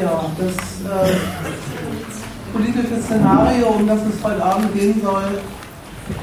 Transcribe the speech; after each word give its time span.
Ja, 0.00 0.24
das 0.38 0.56
äh, 0.90 1.16
politische 2.50 3.02
Szenario, 3.02 3.66
um 3.68 3.86
das 3.86 4.00
es 4.00 4.24
heute 4.24 4.42
Abend 4.42 4.72
gehen 4.72 5.00
soll, 5.02 5.38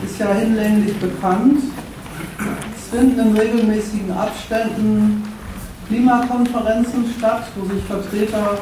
ist 0.04 0.20
ja 0.20 0.34
hinlänglich 0.34 0.97
bekannt. 0.97 1.62
Es 2.76 2.88
finden 2.90 3.20
in 3.20 3.38
regelmäßigen 3.38 4.12
Abständen 4.12 5.24
Klimakonferenzen 5.88 7.13
statt, 7.16 7.44
wo 7.55 7.71
sich 7.71 7.84
Vertreter 7.84 8.57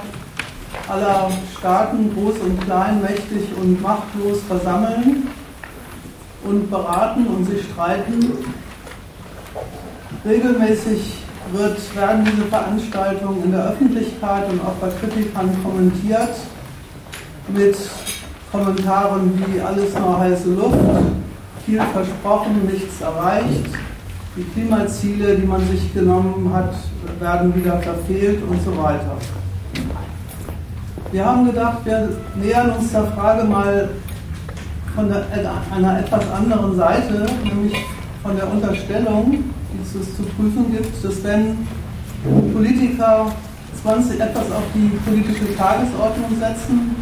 aller 0.90 1.32
Staaten, 1.58 2.14
groß 2.14 2.40
und 2.40 2.62
klein, 2.66 3.02
mächtig 3.02 3.48
und 3.62 3.82
machtlos 3.82 4.40
versammeln 4.48 5.30
und 6.44 6.70
beraten 6.70 7.28
und 7.28 7.46
sich 7.46 7.64
streiten. 7.64 8.46
Regelmäßig 10.26 11.27
wird, 11.54 11.96
werden 11.96 12.26
diese 12.26 12.44
Veranstaltungen 12.44 13.44
in 13.44 13.52
der 13.52 13.72
Öffentlichkeit 13.72 14.50
und 14.50 14.62
auch 14.62 14.74
bei 14.82 14.90
Kritikern 14.90 15.50
kommentiert 15.64 16.36
mit 17.50 17.78
Kommentaren 18.52 19.44
wie 19.48 19.62
alles 19.62 19.98
nur 19.98 20.20
heiße 20.20 20.50
Luft, 20.54 20.78
viel 21.66 21.82
versprochen, 21.94 22.66
nichts 22.66 23.02
erreicht, 23.02 23.66
die 24.36 24.44
Klimaziele, 24.44 25.36
die 25.36 25.46
man 25.46 25.66
sich 25.68 25.94
genommen 25.94 26.52
hat, 26.54 26.74
werden 27.20 27.54
wieder 27.56 27.80
verfehlt 27.80 28.42
und 28.48 28.62
so 28.64 28.78
weiter. 28.78 29.18
Wir 31.12 31.26
haben 31.26 31.46
gedacht, 31.46 31.80
wir 31.86 32.10
nähern 32.36 32.72
uns 32.72 32.92
der 32.92 33.06
Frage 33.06 33.44
mal 33.46 33.90
von 34.96 35.10
der, 35.10 35.26
einer 35.74 36.00
etwas 36.00 36.24
anderen 36.32 36.76
Seite, 36.76 37.26
nämlich 37.44 37.74
von 38.24 38.36
der 38.36 38.52
Unterstellung, 38.52 39.44
die 39.74 40.00
es 40.00 40.16
zu 40.16 40.24
prüfen 40.24 40.72
gibt, 40.72 41.04
dass 41.04 41.24
wenn 41.24 41.68
Politiker 42.54 43.32
20, 43.82 44.20
etwas 44.20 44.52
auf 44.52 44.64
die 44.74 44.90
politische 45.06 45.56
Tagesordnung 45.56 46.32
setzen, 46.40 46.96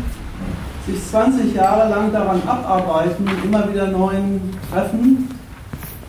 sich 0.85 1.03
20 1.09 1.53
Jahre 1.55 1.89
lang 1.89 2.11
daran 2.11 2.41
abarbeiten, 2.45 3.27
immer 3.43 3.71
wieder 3.71 3.87
neuen 3.87 4.41
treffen 4.71 5.29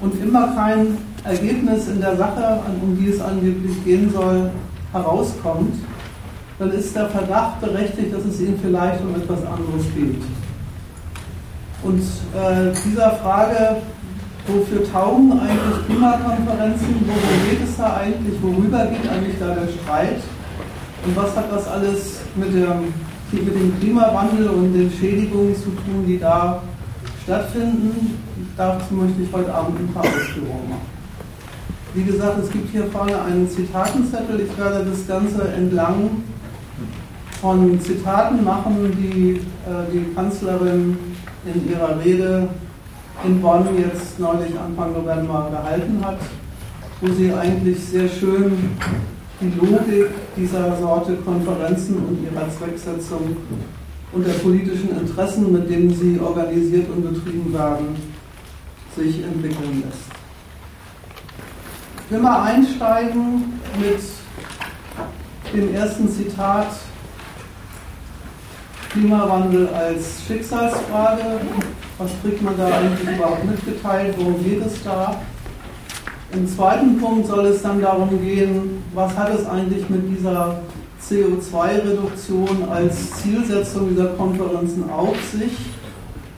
und 0.01 0.23
immer 0.23 0.49
kein 0.55 0.99
Ergebnis 1.25 1.89
in 1.89 2.01
der 2.01 2.17
Sache, 2.17 2.61
um 2.83 2.97
die 2.97 3.09
es 3.09 3.21
angeblich 3.21 3.84
gehen 3.84 4.12
soll, 4.12 4.51
herauskommt, 4.93 5.75
dann 6.59 6.73
ist 6.73 6.95
der 6.95 7.09
Verdacht 7.09 7.61
berechtigt, 7.61 8.15
dass 8.15 8.25
es 8.25 8.41
ihnen 8.41 8.59
vielleicht 8.62 9.01
um 9.03 9.15
etwas 9.15 9.41
anderes 9.41 9.84
geht. 9.95 10.23
Und 11.83 12.01
äh, 12.01 12.73
dieser 12.84 13.12
Frage, 13.12 13.77
wofür 14.47 14.91
taugen 14.91 15.33
eigentlich 15.33 15.87
Klimakonferenzen, 15.87 16.95
worum 17.07 17.51
geht 17.51 17.69
es 17.69 17.77
da 17.77 17.97
eigentlich, 17.97 18.41
worüber 18.41 18.87
geht 18.87 19.11
eigentlich 19.11 19.37
da 19.39 19.55
der 19.55 19.69
Streit 19.69 20.21
und 21.05 21.17
was 21.17 21.37
hat 21.37 21.53
das 21.53 21.69
alles 21.69 22.21
mit 22.35 22.53
dem, 22.55 22.93
mit 23.33 23.55
dem 23.55 23.79
Klimawandel 23.81 24.49
und 24.49 24.73
den 24.73 24.91
Schädigungen 24.91 25.55
zu 25.55 25.71
tun, 25.71 26.05
die 26.07 26.19
da 26.19 26.63
stattfinden. 27.25 28.19
Dazu 28.57 28.95
möchte 28.95 29.23
ich 29.23 29.33
heute 29.33 29.53
Abend 29.53 29.79
ein 29.81 29.93
paar 29.93 30.03
Ausführungen 30.03 30.71
machen. 30.71 30.97
Wie 31.95 32.05
gesagt, 32.05 32.39
es 32.43 32.51
gibt 32.51 32.71
hier 32.71 32.85
vorne 32.85 33.21
einen 33.23 33.49
Zitatenzettel. 33.49 34.41
Ich 34.41 34.59
werde 34.59 34.85
das 34.85 35.07
Ganze 35.07 35.49
entlang 35.49 36.23
von 37.41 37.81
Zitaten 37.81 38.45
machen, 38.45 38.93
die 38.99 39.41
äh, 39.67 39.93
die 39.93 40.15
Kanzlerin 40.15 40.97
in 41.45 41.71
ihrer 41.71 41.99
Rede 42.05 42.49
in 43.25 43.41
Bonn 43.41 43.67
jetzt 43.78 44.19
neulich 44.19 44.59
Anfang 44.59 44.92
November 44.92 45.48
gehalten 45.50 46.05
hat, 46.05 46.19
wo 47.00 47.12
sie 47.12 47.33
eigentlich 47.33 47.78
sehr 47.84 48.09
schön 48.09 48.77
die 49.41 49.53
Logik 49.59 50.11
dieser 50.36 50.77
Sorte 50.77 51.14
Konferenzen 51.17 51.97
und 51.97 52.22
ihrer 52.22 52.48
Zwecksetzung 52.50 53.37
und 54.12 54.27
der 54.27 54.34
politischen 54.34 54.98
Interessen, 54.98 55.53
mit 55.53 55.69
denen 55.69 55.94
sie 55.94 56.19
organisiert 56.20 56.89
und 56.89 57.03
betrieben 57.03 57.53
werden, 57.53 57.97
sich 58.97 59.22
entwickeln 59.22 59.82
lässt. 59.84 60.06
Ich 62.06 62.12
will 62.12 62.21
mal 62.21 62.44
einsteigen 62.44 63.60
mit 63.78 64.00
dem 65.53 65.75
ersten 65.75 66.09
Zitat 66.09 66.69
Klimawandel 68.91 69.69
als 69.69 70.22
Schicksalsfrage. 70.26 71.41
Was 71.99 72.11
kriegt 72.23 72.43
man 72.43 72.57
da 72.59 72.67
eigentlich 72.67 73.17
überhaupt 73.17 73.45
mitgeteilt? 73.45 74.15
Worum 74.19 74.45
geht 74.45 74.65
es 74.67 74.83
da? 74.84 75.19
Im 76.33 76.47
zweiten 76.47 76.99
Punkt 77.01 77.27
soll 77.27 77.47
es 77.47 77.62
dann 77.62 77.81
darum 77.81 78.11
gehen, 78.23 78.83
was 78.93 79.17
hat 79.17 79.31
es 79.33 79.47
eigentlich 79.47 79.89
mit 79.89 80.03
dieser 80.11 80.61
CO2-Reduktion 81.03 82.69
als 82.69 83.12
Zielsetzung 83.23 83.89
dieser 83.91 84.09
Konferenzen 84.09 84.91
auf 84.91 85.17
sich? 85.33 85.53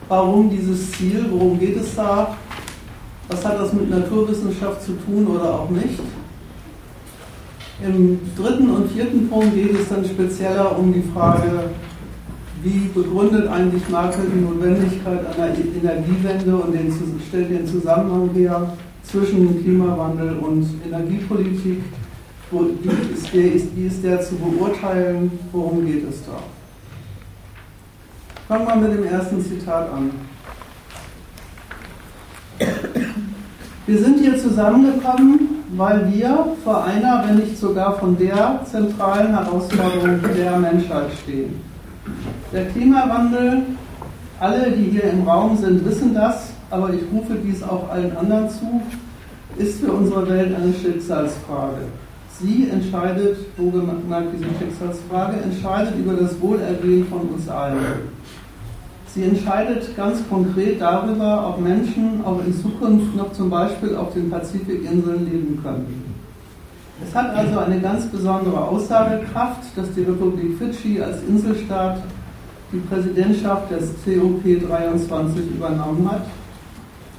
Warum 0.07 0.49
dieses 0.49 0.93
Ziel? 0.93 1.25
Worum 1.29 1.59
geht 1.59 1.75
es 1.75 1.93
da? 1.93 2.37
Was 3.27 3.43
hat 3.43 3.59
das 3.59 3.73
mit 3.73 3.89
Naturwissenschaft 3.89 4.81
zu 4.83 4.93
tun 4.93 5.27
oder 5.27 5.55
auch 5.55 5.69
nicht? 5.69 5.99
Im 7.83 8.19
dritten 8.35 8.69
und 8.69 8.91
vierten 8.91 9.29
Punkt 9.29 9.55
geht 9.55 9.73
es 9.73 9.89
dann 9.89 10.05
spezieller 10.05 10.77
um 10.77 10.93
die 10.93 11.03
Frage, 11.13 11.69
wie 12.61 12.89
begründet 12.93 13.47
eigentlich 13.47 13.87
Merkel 13.89 14.25
die 14.33 14.41
Notwendigkeit 14.41 15.19
einer 15.25 15.47
Energiewende 15.57 16.55
und 16.55 16.73
den, 16.73 16.93
stellt 17.27 17.49
den 17.49 17.65
Zusammenhang 17.65 18.29
her 18.33 18.73
zwischen 19.03 19.61
Klimawandel 19.63 20.37
und 20.39 20.67
Energiepolitik? 20.85 21.81
Wie, 22.51 23.13
ist 23.13 23.33
der, 23.33 23.53
ist, 23.53 23.75
wie 23.75 23.85
ist 23.85 24.03
der 24.03 24.21
zu 24.21 24.35
beurteilen? 24.35 25.31
Worum 25.51 25.85
geht 25.85 26.09
es 26.09 26.23
da? 26.25 26.39
Fangen 28.47 28.81
wir 28.81 28.89
mit 28.89 28.97
dem 28.97 29.05
ersten 29.05 29.41
Zitat 29.41 29.89
an. 29.93 30.09
Wir 33.85 33.99
sind 33.99 34.19
hier 34.19 34.37
zusammengekommen, 34.37 35.63
weil 35.75 36.11
wir 36.11 36.55
vor 36.63 36.83
einer, 36.83 37.23
wenn 37.27 37.37
nicht 37.37 37.57
sogar 37.57 37.97
von 37.99 38.17
der 38.17 38.59
zentralen 38.69 39.29
Herausforderung 39.29 40.19
der 40.35 40.57
Menschheit 40.57 41.11
stehen. 41.23 41.61
Der 42.51 42.65
Klimawandel, 42.69 43.61
alle, 44.39 44.71
die 44.71 44.89
hier 44.89 45.03
im 45.03 45.27
Raum 45.27 45.55
sind, 45.55 45.85
wissen 45.85 46.15
das, 46.15 46.51
aber 46.71 46.91
ich 46.91 47.01
rufe 47.13 47.35
dies 47.35 47.61
auch 47.61 47.89
allen 47.89 48.15
anderen 48.17 48.49
zu, 48.49 48.81
ist 49.57 49.79
für 49.79 49.91
unsere 49.91 50.27
Welt 50.27 50.55
eine 50.55 50.73
Schicksalsfrage. 50.73 51.81
Sie 52.39 52.69
entscheidet, 52.69 53.37
wo 53.57 53.69
gemerkt 53.69 54.29
diese 54.33 54.45
Schicksalsfrage, 54.57 55.37
entscheidet 55.41 55.95
über 55.97 56.13
das 56.13 56.41
Wohlergehen 56.41 57.05
von 57.07 57.21
uns 57.21 57.47
allen. 57.47 57.77
Sie 59.13 59.23
entscheidet 59.23 59.95
ganz 59.95 60.19
konkret 60.27 60.81
darüber, 60.81 61.49
ob 61.49 61.61
Menschen 61.61 62.21
auch 62.25 62.39
in 62.43 62.53
Zukunft 62.59 63.15
noch 63.15 63.31
zum 63.33 63.49
Beispiel 63.51 63.95
auf 63.95 64.13
den 64.13 64.29
Pazifikinseln 64.29 65.25
leben 65.25 65.59
können. 65.61 66.15
Es 67.05 67.13
hat 67.13 67.35
also 67.35 67.59
eine 67.59 67.79
ganz 67.79 68.05
besondere 68.07 68.59
Aussagekraft, 68.59 69.63
dass 69.75 69.91
die 69.93 70.01
Republik 70.01 70.57
Fidschi 70.57 71.01
als 71.01 71.21
Inselstaat 71.27 72.01
die 72.71 72.79
Präsidentschaft 72.79 73.71
des 73.71 73.91
COP23 74.05 75.55
übernommen 75.55 76.09
hat. 76.11 76.25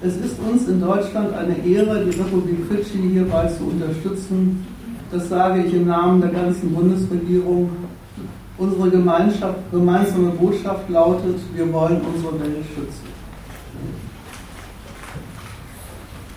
Es 0.03 0.17
ist 0.17 0.39
uns 0.41 0.67
in 0.69 0.81
Deutschland 0.81 1.35
eine 1.35 1.59
Ehre, 1.59 2.05
die 2.05 2.17
Republik 2.19 2.59
Fidschi 2.69 2.99
hierbei 3.13 3.49
zu 3.49 3.65
unterstützen. 3.65 4.67
Das 5.11 5.29
sage 5.29 5.65
ich 5.65 5.75
im 5.75 5.87
Namen 5.87 6.21
der 6.21 6.31
ganzen 6.31 6.75
Bundesregierung. 6.75 7.71
Unsere 8.57 8.91
gemeinsame 8.91 10.31
Botschaft 10.39 10.89
lautet, 10.89 11.37
wir 11.55 11.73
wollen 11.73 12.01
unsere 12.15 12.39
Welt 12.41 12.65
schützen. 12.75 13.09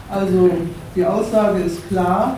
Also 0.10 0.50
die 0.96 1.06
Aussage 1.06 1.60
ist 1.64 1.88
klar, 1.88 2.38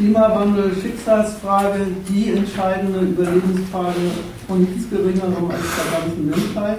Klimawandel, 0.00 0.74
Schicksalsfrage, 0.80 1.86
die 2.08 2.32
entscheidende 2.32 3.00
Überlebensfrage 3.00 4.00
von 4.48 4.60
nichts 4.62 4.88
Geringerem 4.88 5.50
als 5.50 5.60
der 5.76 6.00
ganzen 6.00 6.30
Menschheit. 6.30 6.78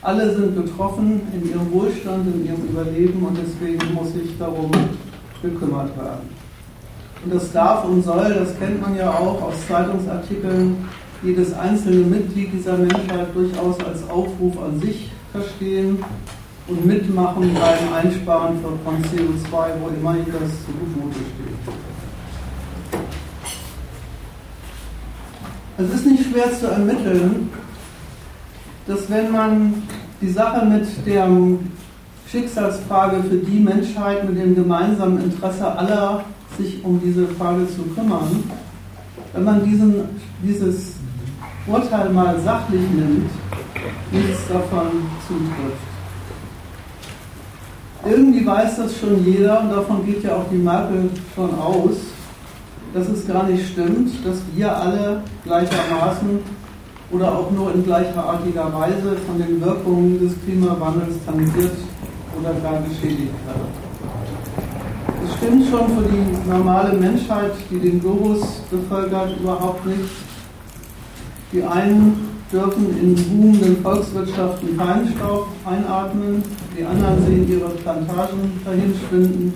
Alle 0.00 0.34
sind 0.34 0.56
betroffen 0.56 1.20
in 1.34 1.50
ihrem 1.50 1.70
Wohlstand, 1.70 2.34
in 2.34 2.46
ihrem 2.46 2.62
Überleben 2.62 3.22
und 3.26 3.36
deswegen 3.36 3.92
muss 3.92 4.14
sich 4.14 4.38
darum 4.38 4.70
gekümmert 5.42 5.94
werden. 5.98 6.30
Und 7.22 7.34
das 7.34 7.52
darf 7.52 7.84
und 7.84 8.02
soll, 8.02 8.32
das 8.32 8.58
kennt 8.58 8.80
man 8.80 8.96
ja 8.96 9.10
auch 9.10 9.42
aus 9.42 9.66
Zeitungsartikeln, 9.68 10.88
jedes 11.22 11.52
einzelne 11.52 12.06
Mitglied 12.06 12.54
dieser 12.54 12.78
Menschheit 12.78 13.34
durchaus 13.34 13.78
als 13.80 14.08
Aufruf 14.08 14.58
an 14.62 14.80
sich 14.80 15.10
verstehen 15.30 16.02
und 16.68 16.86
mitmachen 16.86 17.52
beim 17.52 17.92
Einsparen 18.02 18.58
von 18.62 18.78
CO2, 19.02 19.52
wo 19.82 19.88
immer 19.88 20.16
ihm 20.16 20.24
das 20.32 20.52
zu 20.64 20.72
Gebote 20.72 21.16
steht. 21.16 21.89
Es 25.82 25.94
ist 25.94 26.06
nicht 26.06 26.24
schwer 26.30 26.52
zu 26.52 26.66
ermitteln, 26.66 27.48
dass 28.86 29.08
wenn 29.08 29.32
man 29.32 29.82
die 30.20 30.28
Sache 30.28 30.66
mit 30.66 30.86
der 31.06 31.26
Schicksalsfrage 32.30 33.22
für 33.22 33.36
die 33.36 33.60
Menschheit 33.60 34.28
mit 34.28 34.38
dem 34.38 34.54
gemeinsamen 34.54 35.24
Interesse 35.24 35.66
aller 35.66 36.22
sich 36.58 36.84
um 36.84 37.00
diese 37.02 37.26
Frage 37.28 37.66
zu 37.68 37.82
kümmern, 37.94 38.44
wenn 39.32 39.44
man 39.44 39.64
diesen, 39.64 39.94
dieses 40.42 40.96
Urteil 41.66 42.10
mal 42.10 42.38
sachlich 42.40 42.82
nimmt, 42.94 43.30
nichts 44.12 44.48
davon 44.48 44.88
zutrifft. 45.26 45.80
Irgendwie 48.04 48.46
weiß 48.46 48.76
das 48.76 48.98
schon 48.98 49.24
jeder 49.24 49.62
und 49.62 49.70
davon 49.70 50.04
geht 50.04 50.24
ja 50.24 50.36
auch 50.36 50.50
die 50.50 50.56
Merkel 50.56 51.08
schon 51.34 51.54
aus, 51.58 51.96
dass 52.92 53.08
es 53.08 53.26
gar 53.26 53.44
nicht 53.44 53.68
stimmt, 53.68 54.10
dass 54.24 54.38
wir 54.54 54.76
alle 54.76 55.22
gleichermaßen 55.44 56.40
oder 57.10 57.32
auch 57.32 57.50
nur 57.50 57.74
in 57.74 57.84
gleichartiger 57.84 58.72
Weise 58.72 59.16
von 59.26 59.38
den 59.38 59.60
Wirkungen 59.60 60.20
des 60.20 60.32
Klimawandels 60.44 61.16
tangiert 61.26 61.72
oder 62.38 62.52
gar 62.60 62.80
geschädigt 62.82 63.34
werden. 63.46 63.90
Es 65.24 65.36
stimmt 65.36 65.68
schon 65.68 65.88
für 65.96 66.08
die 66.08 66.48
normale 66.48 66.96
Menschheit, 66.96 67.52
die 67.70 67.78
den 67.78 68.00
Globus 68.00 68.40
bevölkert, 68.70 69.38
überhaupt 69.40 69.84
nicht. 69.86 70.10
Die 71.52 71.62
einen 71.62 72.28
dürfen 72.52 72.96
in 73.00 73.14
boomenden 73.14 73.82
Volkswirtschaften 73.82 74.76
Feinstaub 74.76 75.48
einatmen, 75.64 76.42
die 76.76 76.84
anderen 76.84 77.24
sehen 77.26 77.48
ihre 77.48 77.70
Plantagen 77.70 78.60
dahin 78.64 78.94
schwinden. 79.08 79.54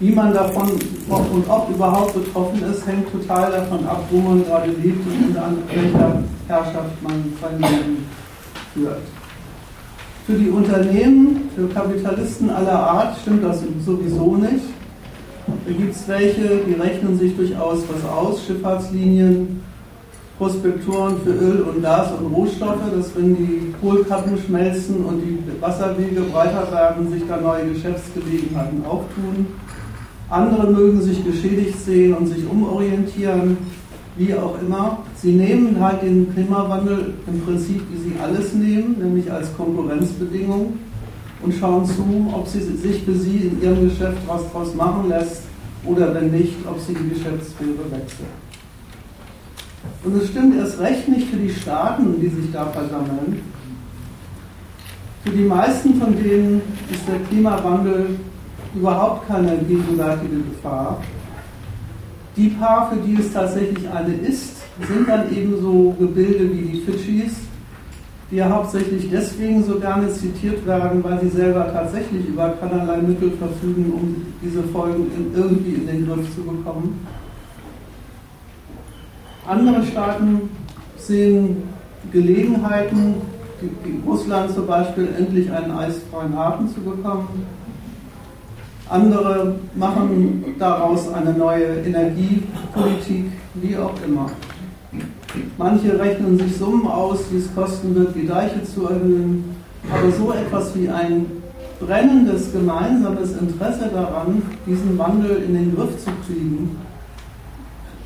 Wie 0.00 0.12
man 0.12 0.32
davon 0.32 0.70
und 1.08 1.50
ob 1.50 1.70
überhaupt 1.70 2.14
betroffen 2.14 2.62
ist, 2.70 2.86
hängt 2.86 3.10
total 3.10 3.50
davon 3.50 3.84
ab, 3.84 4.04
wo 4.10 4.18
man 4.18 4.44
gerade 4.44 4.70
lebt 4.70 5.04
und 5.04 5.26
unter 5.26 5.52
welcher 5.74 6.22
Herrschaft 6.46 7.02
man 7.02 7.24
sein 7.40 7.58
Leben 7.58 8.06
führt. 8.72 9.00
Für 10.24 10.34
die 10.34 10.50
Unternehmen, 10.50 11.50
für 11.56 11.66
Kapitalisten 11.68 12.48
aller 12.48 12.78
Art 12.78 13.16
stimmt 13.22 13.42
das 13.42 13.60
sowieso 13.84 14.36
nicht. 14.36 14.66
Da 15.66 15.72
gibt 15.72 15.96
es 15.96 16.06
welche, 16.06 16.58
die 16.64 16.74
rechnen 16.74 17.18
sich 17.18 17.36
durchaus 17.36 17.78
was 17.92 18.08
aus, 18.08 18.44
Schifffahrtslinien, 18.46 19.60
Prospektoren 20.38 21.16
für 21.24 21.32
Öl 21.32 21.62
und 21.62 21.82
Gas 21.82 22.12
und 22.12 22.32
Rohstoffe, 22.32 22.88
dass 22.94 23.16
wenn 23.16 23.34
die 23.34 23.74
Kohlkappen 23.80 24.38
schmelzen 24.38 25.04
und 25.04 25.20
die 25.22 25.60
Wasserwege 25.60 26.20
breiter 26.20 26.70
werden, 26.70 27.10
sich 27.10 27.22
da 27.26 27.38
neue 27.38 27.72
Geschäftsgelegenheiten 27.72 28.84
auftun. 28.86 29.46
Andere 30.30 30.70
mögen 30.70 31.00
sich 31.00 31.24
geschädigt 31.24 31.78
sehen 31.80 32.14
und 32.14 32.26
sich 32.26 32.46
umorientieren, 32.48 33.56
wie 34.16 34.34
auch 34.34 34.60
immer. 34.60 34.98
Sie 35.14 35.32
nehmen 35.32 35.80
halt 35.80 36.02
den 36.02 36.32
Klimawandel 36.34 37.14
im 37.26 37.40
Prinzip, 37.40 37.80
wie 37.90 38.10
sie 38.10 38.16
alles 38.22 38.52
nehmen, 38.52 38.96
nämlich 38.98 39.30
als 39.32 39.56
Konkurrenzbedingung 39.56 40.74
und 41.42 41.54
schauen 41.54 41.86
zu, 41.86 42.04
ob 42.34 42.46
sie 42.46 42.60
sich 42.60 43.02
für 43.04 43.14
sie 43.14 43.48
in 43.48 43.62
ihrem 43.62 43.88
Geschäft 43.88 44.18
was 44.26 44.50
draus 44.52 44.74
machen 44.74 45.08
lässt 45.08 45.42
oder 45.84 46.14
wenn 46.14 46.30
nicht, 46.30 46.56
ob 46.68 46.78
sie 46.80 46.94
die 46.94 47.08
Geschäftssphäre 47.08 47.90
wechseln. 47.90 48.48
Und 50.04 50.20
es 50.20 50.28
stimmt 50.28 50.56
erst 50.56 50.78
recht 50.80 51.08
nicht 51.08 51.28
für 51.28 51.36
die 51.36 51.50
Staaten, 51.50 52.20
die 52.20 52.28
sich 52.28 52.52
da 52.52 52.66
versammeln. 52.66 53.40
Für 55.24 55.30
die 55.30 55.44
meisten 55.44 55.94
von 55.94 56.16
denen 56.16 56.60
ist 56.90 57.06
der 57.08 57.18
Klimawandel 57.28 58.16
überhaupt 58.74 59.28
keine 59.28 59.58
gegenwärtige 59.58 60.36
Gefahr. 60.36 61.00
Die 62.36 62.48
paar, 62.50 62.90
für 62.90 62.96
die 63.00 63.16
es 63.20 63.32
tatsächlich 63.32 63.88
eine 63.88 64.14
ist, 64.14 64.58
sind 64.86 65.08
dann 65.08 65.32
eben 65.34 65.60
so 65.60 65.94
Gebilde 65.98 66.52
wie 66.52 66.62
die 66.62 66.80
Fidschis, 66.82 67.36
die 68.30 68.36
ja 68.36 68.48
hauptsächlich 68.48 69.08
deswegen 69.10 69.64
so 69.64 69.78
gerne 69.80 70.08
zitiert 70.12 70.64
werden, 70.66 71.02
weil 71.02 71.20
sie 71.20 71.30
selber 71.30 71.72
tatsächlich 71.72 72.28
über 72.28 72.50
keinerlei 72.60 72.98
Mittel 72.98 73.32
verfügen, 73.32 73.92
um 73.92 74.26
diese 74.42 74.62
Folgen 74.64 75.10
irgendwie 75.34 75.74
in 75.74 75.86
den 75.86 76.06
Griff 76.06 76.34
zu 76.34 76.42
bekommen. 76.42 77.04
Andere 79.46 79.82
Staaten 79.86 80.50
sehen 80.96 81.62
Gelegenheiten, 82.12 83.14
wie 83.82 84.08
Russland 84.08 84.50
zum 84.52 84.66
Beispiel, 84.66 85.08
endlich 85.18 85.50
einen 85.50 85.72
eisfreien 85.72 86.36
Hafen 86.36 86.68
zu 86.68 86.80
bekommen. 86.80 87.46
Andere 88.90 89.56
machen 89.74 90.54
daraus 90.58 91.12
eine 91.12 91.32
neue 91.32 91.82
Energiepolitik, 91.84 93.26
wie 93.54 93.76
auch 93.76 93.94
immer. 94.06 94.30
Manche 95.58 95.98
rechnen 95.98 96.38
sich 96.38 96.56
Summen 96.56 96.86
aus, 96.86 97.20
die 97.30 97.36
es 97.36 97.54
kosten 97.54 97.94
wird, 97.94 98.14
die 98.14 98.26
Deiche 98.26 98.62
zu 98.64 98.86
erhöhen. 98.86 99.56
Aber 99.90 100.10
so 100.10 100.32
etwas 100.32 100.74
wie 100.74 100.88
ein 100.88 101.26
brennendes 101.80 102.52
gemeinsames 102.52 103.32
Interesse 103.32 103.90
daran, 103.92 104.42
diesen 104.66 104.96
Wandel 104.98 105.42
in 105.46 105.54
den 105.54 105.76
Griff 105.76 105.98
zu 106.02 106.10
kriegen, 106.26 106.76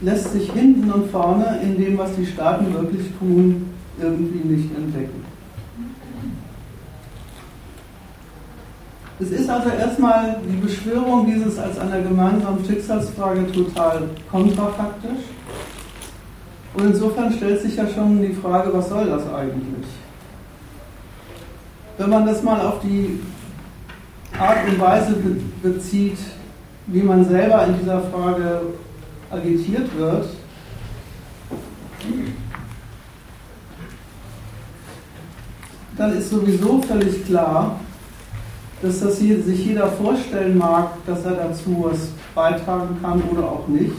lässt 0.00 0.32
sich 0.32 0.50
hinten 0.52 0.90
und 0.90 1.10
vorne 1.10 1.60
in 1.62 1.76
dem, 1.76 1.96
was 1.96 2.14
die 2.16 2.26
Staaten 2.26 2.74
wirklich 2.74 3.06
tun, 3.18 3.68
irgendwie 4.00 4.48
nicht 4.48 4.76
entdecken. 4.76 5.21
Es 9.22 9.30
ist 9.30 9.48
also 9.48 9.68
erstmal 9.68 10.40
die 10.50 10.56
Beschwörung 10.56 11.26
dieses 11.32 11.56
als 11.56 11.78
einer 11.78 12.00
gemeinsamen 12.00 12.64
Schicksalsfrage 12.64 13.52
total 13.52 14.08
kontrafaktisch. 14.28 15.22
Und 16.74 16.86
insofern 16.86 17.32
stellt 17.32 17.62
sich 17.62 17.76
ja 17.76 17.86
schon 17.86 18.20
die 18.20 18.32
Frage, 18.32 18.72
was 18.72 18.88
soll 18.88 19.06
das 19.06 19.22
eigentlich? 19.32 19.86
Wenn 21.98 22.10
man 22.10 22.26
das 22.26 22.42
mal 22.42 22.66
auf 22.66 22.80
die 22.80 23.20
Art 24.36 24.66
und 24.68 24.80
Weise 24.80 25.14
bezieht, 25.62 26.18
wie 26.88 27.02
man 27.02 27.24
selber 27.24 27.64
in 27.66 27.78
dieser 27.78 28.00
Frage 28.00 28.62
agitiert 29.30 29.96
wird, 29.96 30.30
dann 35.96 36.18
ist 36.18 36.30
sowieso 36.30 36.82
völlig 36.82 37.24
klar, 37.24 37.78
dass 38.82 39.00
das 39.00 39.18
hier, 39.18 39.40
sich 39.42 39.66
jeder 39.66 39.86
vorstellen 39.88 40.58
mag, 40.58 40.88
dass 41.06 41.24
er 41.24 41.32
dazu 41.32 41.86
was 41.88 42.08
beitragen 42.34 42.96
kann 43.00 43.22
oder 43.30 43.44
auch 43.44 43.68
nicht. 43.68 43.92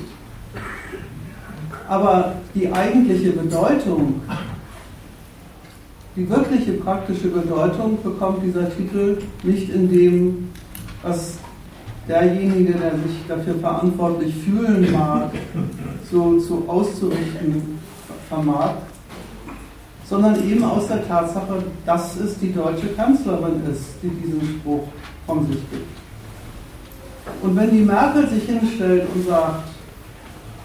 Aber 1.88 2.34
die 2.54 2.72
eigentliche 2.72 3.32
Bedeutung, 3.32 4.22
die 6.16 6.30
wirkliche 6.30 6.74
praktische 6.74 7.30
Bedeutung 7.30 7.98
bekommt 8.04 8.44
dieser 8.44 8.70
Titel 8.76 9.18
nicht 9.44 9.70
in 9.70 9.90
dem, 9.90 10.50
was 11.02 11.38
derjenige, 12.08 12.74
der 12.74 12.92
sich 12.92 13.26
dafür 13.28 13.56
verantwortlich 13.56 14.36
fühlen 14.36 14.92
mag, 14.92 15.32
so, 16.12 16.40
so 16.40 16.66
auszurichten 16.68 17.80
vermag, 18.30 18.74
sondern 20.14 20.36
eben 20.48 20.64
aus 20.64 20.88
der 20.88 21.08
Tatsache, 21.08 21.64
dass 21.88 22.16
es 22.18 22.38
die 22.38 22.54
deutsche 22.54 22.86
Kanzlerin 22.90 23.64
ist, 23.72 23.96
die 24.04 24.10
diesen 24.10 24.60
Spruch 24.60 24.84
von 25.26 25.48
sich 25.48 25.58
gibt. 25.72 25.98
Und 27.42 27.56
wenn 27.56 27.72
die 27.72 27.82
Merkel 27.82 28.30
sich 28.30 28.44
hinstellt 28.44 29.08
und 29.12 29.28
sagt, 29.28 29.64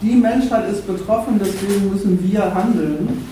die 0.02 0.16
Menschheit 0.16 0.70
ist 0.70 0.86
betroffen, 0.86 1.40
deswegen 1.42 1.90
müssen 1.90 2.22
wir 2.22 2.54
handeln, 2.54 3.24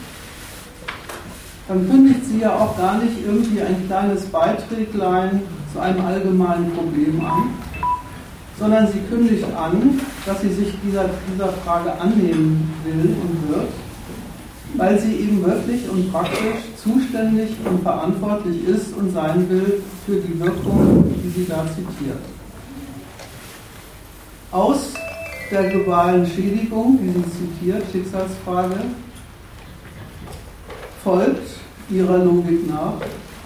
dann 1.68 1.86
kündigt 1.86 2.24
sie 2.24 2.38
ja 2.38 2.54
auch 2.54 2.74
gar 2.78 2.96
nicht 2.96 3.18
irgendwie 3.22 3.60
ein 3.60 3.86
kleines 3.86 4.24
Beiträglein 4.24 5.42
zu 5.74 5.80
einem 5.80 6.02
allgemeinen 6.02 6.72
Problem 6.72 7.20
an, 7.26 7.50
sondern 8.58 8.88
sie 8.90 9.00
kündigt 9.10 9.44
an, 9.54 10.00
dass 10.24 10.40
sie 10.40 10.48
sich 10.54 10.72
dieser, 10.82 11.10
dieser 11.30 11.48
Frage 11.62 11.92
annehmen 12.00 12.72
will 12.86 13.14
und 13.20 13.54
wird, 13.54 13.68
weil 14.76 14.98
sie 14.98 15.14
eben 15.14 15.44
wirklich 15.44 15.88
und 15.88 16.12
praktisch 16.12 16.62
zuständig 16.76 17.50
und 17.64 17.82
verantwortlich 17.82 18.64
ist 18.66 18.96
und 18.96 19.12
sein 19.12 19.48
will 19.48 19.82
für 20.04 20.16
die 20.16 20.38
Wirkung, 20.38 21.04
die 21.24 21.28
sie 21.30 21.46
da 21.46 21.64
zitiert. 21.66 22.18
Aus 24.52 24.94
der 25.50 25.70
globalen 25.70 26.26
Schädigung, 26.26 26.98
die 27.02 27.10
sie 27.10 27.24
zitiert, 27.38 27.82
Schicksalsfrage, 27.90 28.76
folgt 31.02 31.48
ihrer 31.90 32.18
Logik 32.18 32.68
nach 32.68 32.94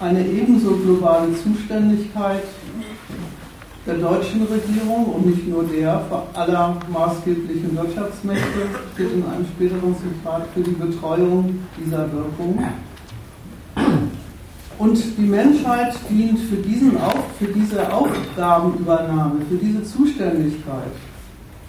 eine 0.01 0.25
ebenso 0.25 0.77
globale 0.77 1.27
Zuständigkeit 1.35 2.43
der 3.85 3.95
deutschen 3.95 4.43
Regierung 4.43 5.05
und 5.05 5.25
nicht 5.25 5.47
nur 5.47 5.63
der 5.63 6.01
aller 6.33 6.77
maßgeblichen 6.91 7.75
Wirtschaftsmächte, 7.75 8.67
steht 8.93 9.13
in 9.13 9.25
einem 9.25 9.45
späteren 9.45 9.95
Zitat, 9.97 10.43
für 10.53 10.61
die 10.61 10.71
Betreuung 10.71 11.59
dieser 11.79 12.11
Wirkung. 12.11 12.63
Und 14.77 14.97
die 15.17 15.21
Menschheit 15.21 15.95
dient 16.09 16.39
für, 16.39 16.57
diesen 16.57 16.99
Auf, 17.01 17.25
für 17.39 17.45
diese 17.45 17.91
Aufgabenübernahme, 17.91 19.41
für 19.49 19.57
diese 19.57 19.83
Zuständigkeit 19.83 20.91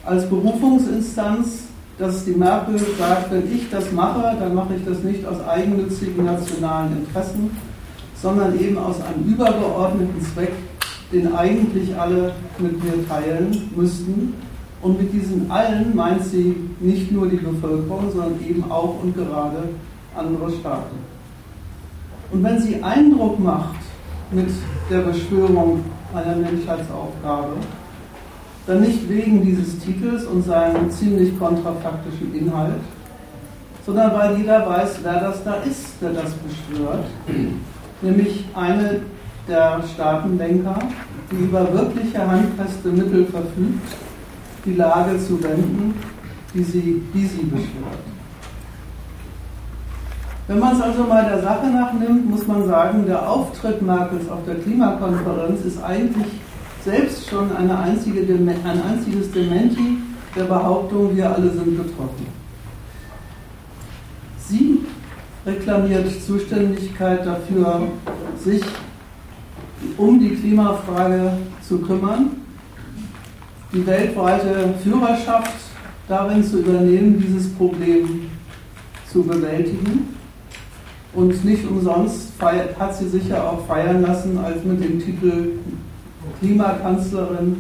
als 0.04 0.28
Berufungsinstanz, 0.28 1.64
dass 1.98 2.24
die 2.24 2.32
Merkel 2.32 2.78
sagt, 2.98 3.30
wenn 3.30 3.52
ich 3.54 3.70
das 3.70 3.92
mache, 3.92 4.36
dann 4.38 4.54
mache 4.54 4.74
ich 4.74 4.84
das 4.84 5.02
nicht 5.02 5.24
aus 5.26 5.36
eigennützigen 5.46 6.24
nationalen 6.24 7.04
Interessen, 7.04 7.50
sondern 8.20 8.58
eben 8.58 8.78
aus 8.78 8.96
einem 9.02 9.30
übergeordneten 9.30 10.20
Zweck 10.34 10.52
den 11.12 11.34
eigentlich 11.34 11.94
alle 11.96 12.32
mit 12.58 12.82
mir 12.82 13.06
teilen 13.06 13.70
müssten, 13.76 14.34
Und 14.82 14.98
mit 14.98 15.12
diesen 15.12 15.48
allen 15.48 15.94
meint 15.94 16.24
sie 16.24 16.56
nicht 16.80 17.12
nur 17.12 17.28
die 17.28 17.36
Bevölkerung, 17.36 18.10
sondern 18.10 18.34
eben 18.44 18.68
auch 18.68 19.00
und 19.00 19.14
gerade 19.14 19.68
andere 20.16 20.50
Staaten. 20.58 20.96
Und 22.32 22.42
wenn 22.42 22.58
sie 22.58 22.82
Eindruck 22.82 23.38
macht 23.38 23.78
mit 24.32 24.48
der 24.90 24.98
Beschwörung 24.98 25.84
einer 26.12 26.36
Menschheitsaufgabe, 26.36 27.54
dann 28.66 28.80
nicht 28.80 29.08
wegen 29.08 29.44
dieses 29.44 29.78
Titels 29.78 30.24
und 30.24 30.44
seinem 30.44 30.90
ziemlich 30.90 31.38
kontrafaktischen 31.38 32.34
Inhalt, 32.34 32.80
sondern 33.86 34.12
weil 34.14 34.38
jeder 34.38 34.66
weiß, 34.66 34.98
wer 35.02 35.20
das 35.20 35.44
da 35.44 35.54
ist, 35.68 35.94
der 36.00 36.10
das 36.10 36.32
beschwört, 36.34 37.04
nämlich 38.00 38.44
eine 38.54 39.00
der 39.48 39.82
Staatenlenker, 39.94 40.78
die 41.30 41.36
über 41.36 41.72
wirkliche 41.72 42.26
handfeste 42.26 42.88
Mittel 42.88 43.26
verfügt, 43.26 43.96
die 44.64 44.74
Lage 44.74 45.18
zu 45.18 45.42
wenden, 45.42 45.94
die 46.54 46.62
sie, 46.62 47.02
die 47.12 47.26
sie 47.26 47.42
beschwört. 47.42 47.98
Wenn 50.48 50.58
man 50.58 50.76
es 50.76 50.82
also 50.82 51.04
mal 51.04 51.24
der 51.24 51.40
Sache 51.40 51.66
nachnimmt, 51.68 52.28
muss 52.28 52.46
man 52.46 52.66
sagen, 52.66 53.06
der 53.06 53.28
Auftritt 53.28 53.80
Merkels 53.80 54.28
auf 54.28 54.40
der 54.46 54.56
Klimakonferenz 54.56 55.64
ist 55.64 55.82
eigentlich 55.82 56.26
selbst 56.84 57.28
schon 57.28 57.54
eine 57.56 57.78
einzige, 57.78 58.20
ein 58.20 58.82
einziges 58.82 59.30
Dementi 59.30 59.98
der 60.36 60.44
Behauptung, 60.44 61.16
wir 61.16 61.32
alle 61.32 61.50
sind 61.50 61.76
betroffen. 61.76 62.26
Sie 64.38 64.80
reklamiert 65.46 66.06
Zuständigkeit 66.26 67.24
dafür, 67.24 67.82
sich 68.36 68.62
um 69.96 70.18
die 70.18 70.30
Klimafrage 70.30 71.32
zu 71.66 71.78
kümmern, 71.78 72.30
die 73.72 73.86
weltweite 73.86 74.74
Führerschaft 74.82 75.52
darin 76.08 76.44
zu 76.44 76.60
übernehmen, 76.60 77.22
dieses 77.26 77.52
Problem 77.54 78.28
zu 79.10 79.22
bewältigen. 79.22 80.14
Und 81.14 81.44
nicht 81.44 81.68
umsonst 81.68 82.32
hat 82.40 82.96
sie 82.96 83.08
sich 83.08 83.28
ja 83.28 83.42
auch 83.42 83.66
feiern 83.66 84.02
lassen, 84.02 84.38
als 84.38 84.64
mit 84.64 84.82
dem 84.82 84.98
Titel 84.98 85.50
Klimakanzlerin 86.40 87.56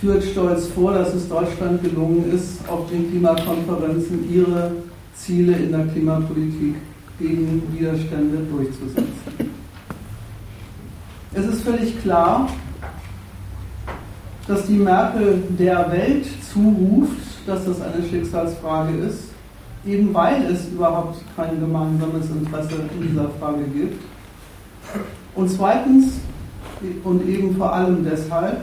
führt 0.00 0.24
stolz 0.24 0.66
vor, 0.68 0.92
dass 0.92 1.14
es 1.14 1.28
Deutschland 1.28 1.82
gelungen 1.84 2.32
ist, 2.34 2.68
auf 2.68 2.90
den 2.90 3.08
Klimakonferenzen 3.08 4.28
ihre 4.32 4.72
Ziele 5.14 5.56
in 5.56 5.70
der 5.70 5.86
Klimapolitik 5.86 6.74
gegen 7.20 7.62
Widerstände 7.72 8.38
durchzusetzen. 8.50 9.21
Es 11.34 11.46
ist 11.46 11.62
völlig 11.62 12.00
klar, 12.02 12.46
dass 14.46 14.66
die 14.66 14.76
Merkel 14.76 15.42
der 15.58 15.90
Welt 15.90 16.26
zuruft, 16.52 17.16
dass 17.46 17.64
das 17.64 17.80
eine 17.80 18.06
Schicksalsfrage 18.06 18.98
ist, 18.98 19.30
eben 19.86 20.12
weil 20.12 20.44
es 20.52 20.68
überhaupt 20.68 21.22
kein 21.34 21.58
gemeinsames 21.58 22.28
Interesse 22.28 22.74
in 22.94 23.08
dieser 23.08 23.30
Frage 23.40 23.64
gibt. 23.64 24.02
Und 25.34 25.50
zweitens, 25.50 26.20
und 27.02 27.26
eben 27.26 27.56
vor 27.56 27.72
allem 27.72 28.04
deshalb, 28.04 28.60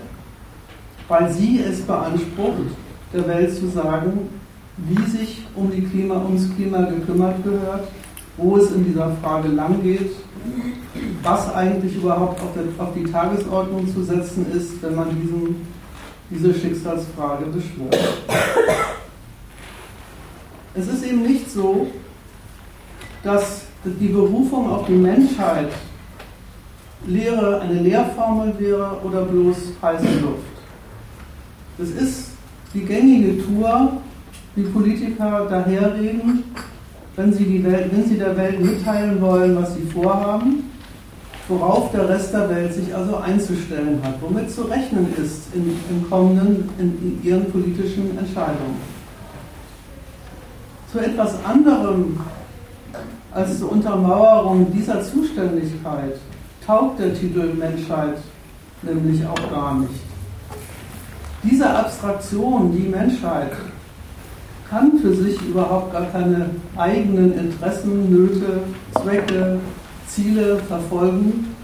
weil 1.07 1.31
sie 1.33 1.61
es 1.61 1.81
beansprucht, 1.81 2.69
der 3.11 3.27
Welt 3.27 3.55
zu 3.55 3.67
sagen, 3.69 4.29
wie 4.77 5.09
sich 5.09 5.43
um 5.55 5.71
die 5.71 5.81
Klima, 5.81 6.17
ums 6.17 6.55
Klima 6.55 6.83
gekümmert 6.83 7.43
gehört, 7.43 7.87
wo 8.37 8.57
es 8.57 8.71
in 8.71 8.85
dieser 8.85 9.11
Frage 9.23 9.47
lang 9.47 9.81
geht, 9.81 10.11
was 11.23 11.53
eigentlich 11.53 11.95
überhaupt 11.95 12.41
auf, 12.41 12.49
der, 12.53 12.63
auf 12.83 12.93
die 12.93 13.03
Tagesordnung 13.03 13.91
zu 13.93 14.03
setzen 14.03 14.45
ist, 14.51 14.81
wenn 14.81 14.95
man 14.95 15.09
diesen, 15.21 15.67
diese 16.29 16.53
Schicksalsfrage 16.53 17.45
beschwört. 17.45 17.97
Es 20.75 20.87
ist 20.87 21.03
eben 21.03 21.23
nicht 21.23 21.49
so, 21.51 21.87
dass 23.23 23.61
die 23.83 24.07
Berufung 24.07 24.69
auf 24.69 24.85
die 24.85 24.93
Menschheit 24.93 25.69
Lehre 27.05 27.61
eine 27.61 27.81
Lehrformel 27.81 28.53
wäre 28.57 28.99
oder 29.03 29.21
bloß 29.23 29.57
heiße 29.81 30.19
Luft. 30.21 30.43
Es 31.77 31.89
ist 31.91 32.31
die 32.73 32.81
gängige 32.81 33.41
Tour, 33.43 33.93
wie 34.55 34.63
Politiker 34.63 35.47
daherreden, 35.49 36.43
wenn 37.15 37.33
sie, 37.33 37.63
Welt, 37.63 37.91
wenn 37.91 38.05
sie 38.05 38.17
der 38.17 38.35
Welt 38.37 38.59
mitteilen 38.59 39.21
wollen, 39.21 39.55
was 39.55 39.75
sie 39.75 39.81
vorhaben, 39.81 40.71
worauf 41.47 41.91
der 41.91 42.07
Rest 42.07 42.33
der 42.33 42.49
Welt 42.49 42.73
sich 42.73 42.93
also 42.95 43.17
einzustellen 43.17 43.99
hat, 44.03 44.15
womit 44.21 44.51
zu 44.51 44.61
rechnen 44.63 45.13
ist 45.21 45.53
in, 45.53 45.75
in 45.89 46.09
kommenden, 46.09 46.69
in, 46.77 46.97
in 47.01 47.23
ihren 47.23 47.51
politischen 47.51 48.17
Entscheidungen 48.17 48.99
zu 50.91 50.99
etwas 50.99 51.33
anderem 51.45 52.19
als 53.31 53.59
zur 53.59 53.71
Untermauerung 53.71 54.71
dieser 54.71 55.03
Zuständigkeit 55.03 56.15
taugt 56.65 56.99
der 56.99 57.13
Titel 57.13 57.53
Menschheit 57.53 58.17
nämlich 58.81 59.25
auch 59.25 59.51
gar 59.51 59.75
nicht. 59.75 60.01
Diese 61.43 61.69
Abstraktion, 61.69 62.75
die 62.75 62.87
Menschheit, 62.87 63.51
kann 64.69 64.99
für 64.99 65.13
sich 65.13 65.41
überhaupt 65.47 65.91
gar 65.91 66.05
keine 66.05 66.51
eigenen 66.77 67.33
Interessen, 67.33 68.11
Nöte, 68.11 68.61
Zwecke, 69.01 69.59
Ziele 70.07 70.57
verfolgen, 70.67 71.55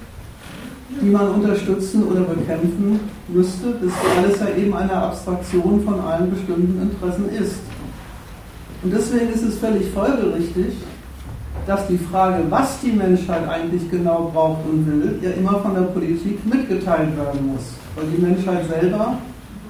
die 1.02 1.10
man 1.10 1.30
unterstützen 1.30 2.04
oder 2.04 2.22
bekämpfen 2.22 3.00
müsste, 3.28 3.72
bis 3.72 3.92
alles 4.18 4.40
ja 4.40 4.48
eben 4.56 4.74
eine 4.74 4.94
Abstraktion 4.94 5.84
von 5.84 6.00
allen 6.00 6.32
bestimmten 6.32 6.82
Interessen 6.82 7.30
ist. 7.30 7.56
Und 8.84 8.94
deswegen 8.94 9.34
ist 9.34 9.44
es 9.44 9.58
völlig 9.58 9.90
folgerichtig, 9.92 10.76
dass 11.66 11.88
die 11.88 11.98
Frage, 11.98 12.44
was 12.50 12.80
die 12.82 12.92
Menschheit 12.92 13.48
eigentlich 13.50 13.90
genau 13.90 14.30
braucht 14.34 14.66
und 14.70 14.86
will, 14.86 15.20
ja 15.22 15.32
immer 15.32 15.60
von 15.60 15.74
der 15.74 15.82
Politik 15.82 16.46
mitgeteilt 16.46 17.18
werden 17.18 17.48
muss. 17.48 17.74
Weil 17.96 18.06
die 18.16 18.22
Menschheit 18.22 18.70
selber 18.70 19.18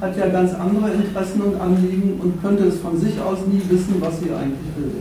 hat 0.05 0.17
ja 0.17 0.27
ganz 0.27 0.53
andere 0.53 0.91
Interessen 0.91 1.41
und 1.41 1.59
Anliegen 1.59 2.19
und 2.21 2.41
könnte 2.41 2.65
es 2.65 2.79
von 2.79 2.97
sich 2.97 3.19
aus 3.19 3.39
nie 3.47 3.61
wissen, 3.69 3.95
was 3.99 4.19
sie 4.19 4.31
eigentlich 4.31 4.69
will. 4.77 4.91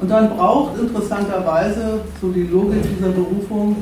Und 0.00 0.10
dann 0.10 0.30
braucht 0.36 0.80
interessanterweise, 0.80 2.00
so 2.20 2.30
die 2.30 2.44
Logik 2.44 2.82
dieser 2.96 3.10
Berufung, 3.10 3.76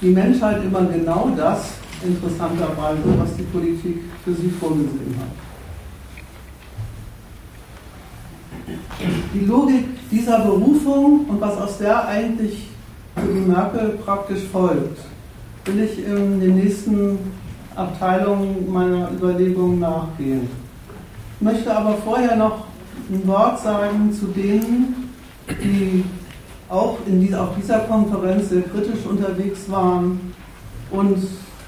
die 0.00 0.10
Menschheit 0.10 0.64
immer 0.64 0.84
genau 0.84 1.30
das, 1.36 1.72
interessanterweise, 2.02 3.02
was 3.18 3.36
die 3.36 3.42
Politik 3.42 4.04
für 4.24 4.32
sie 4.32 4.48
vorgesehen 4.48 5.14
hat. 5.18 5.50
die 9.34 9.46
Logik 9.46 9.84
dieser 10.10 10.40
Berufung 10.40 11.26
und 11.26 11.40
was 11.40 11.56
aus 11.56 11.78
der 11.78 12.06
eigentlich 12.06 12.68
für 13.16 13.32
die 13.32 13.40
Merkel 13.40 13.98
praktisch 14.04 14.42
folgt, 14.50 14.98
will 15.64 15.84
ich 15.84 16.04
in 16.04 16.40
den 16.40 16.56
nächsten 16.56 17.18
Abteilungen 17.80 18.70
meiner 18.70 19.10
Überlegungen 19.10 19.80
nachgehen. 19.80 20.48
Ich 21.36 21.44
möchte 21.44 21.74
aber 21.74 21.94
vorher 22.04 22.36
noch 22.36 22.64
ein 23.10 23.26
Wort 23.26 23.60
sagen 23.60 24.12
zu 24.12 24.26
denen, 24.26 25.10
die 25.48 26.04
auch 26.68 26.98
in 27.06 27.34
auf 27.34 27.48
dieser 27.56 27.80
Konferenz 27.80 28.50
sehr 28.50 28.62
kritisch 28.62 29.04
unterwegs 29.08 29.68
waren 29.68 30.32
und 30.90 31.18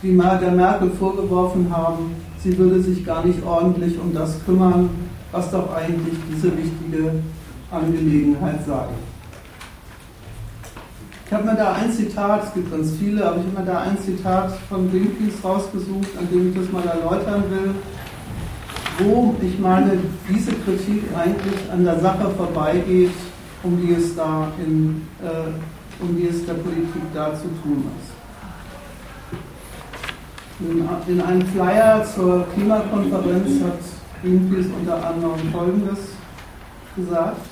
die 0.02 0.16
der 0.16 0.52
Merkel 0.52 0.90
vorgeworfen 0.90 1.68
haben, 1.70 2.14
sie 2.38 2.56
würde 2.58 2.80
sich 2.80 3.04
gar 3.04 3.24
nicht 3.24 3.44
ordentlich 3.44 3.98
um 3.98 4.12
das 4.12 4.44
kümmern, 4.44 4.90
was 5.30 5.50
doch 5.50 5.74
eigentlich 5.74 6.14
diese 6.30 6.56
wichtige 6.56 7.22
Angelegenheit 7.70 8.64
sei. 8.66 8.86
Ich 11.32 11.38
habe 11.38 11.46
mir 11.46 11.56
da 11.56 11.72
ein 11.72 11.90
Zitat, 11.90 12.44
es 12.44 12.52
gibt 12.52 12.70
ganz 12.70 12.90
viele, 13.00 13.24
aber 13.24 13.38
ich 13.38 13.46
habe 13.46 13.60
mir 13.60 13.72
da 13.72 13.80
ein 13.80 13.98
Zitat 13.98 14.52
von 14.68 14.90
Greenpeace 14.90 15.42
rausgesucht, 15.42 16.08
an 16.18 16.28
dem 16.30 16.50
ich 16.50 16.56
das 16.58 16.70
mal 16.70 16.84
erläutern 16.84 17.44
will, 17.48 17.74
wo 18.98 19.34
ich 19.40 19.58
meine, 19.58 19.92
diese 20.28 20.52
Kritik 20.52 21.04
eigentlich 21.16 21.72
an 21.72 21.86
der 21.86 21.98
Sache 22.00 22.28
vorbeigeht, 22.36 23.14
um 23.62 23.80
die 23.80 23.94
es 23.94 24.14
da 24.14 24.48
in, 24.58 25.08
äh, 25.22 26.02
um 26.02 26.14
die 26.18 26.28
es 26.28 26.44
der 26.44 26.52
Politik 26.52 27.02
da 27.14 27.32
zu 27.34 27.48
tun 27.62 27.82
ist. 27.98 28.12
In, 30.60 30.86
in 31.14 31.22
einem 31.22 31.46
Flyer 31.46 32.04
zur 32.14 32.46
Klimakonferenz 32.52 33.62
hat 33.64 33.78
Greenpeace 34.22 34.66
unter 34.78 34.96
anderem 35.08 35.50
Folgendes 35.50 35.98
gesagt. 36.94 37.51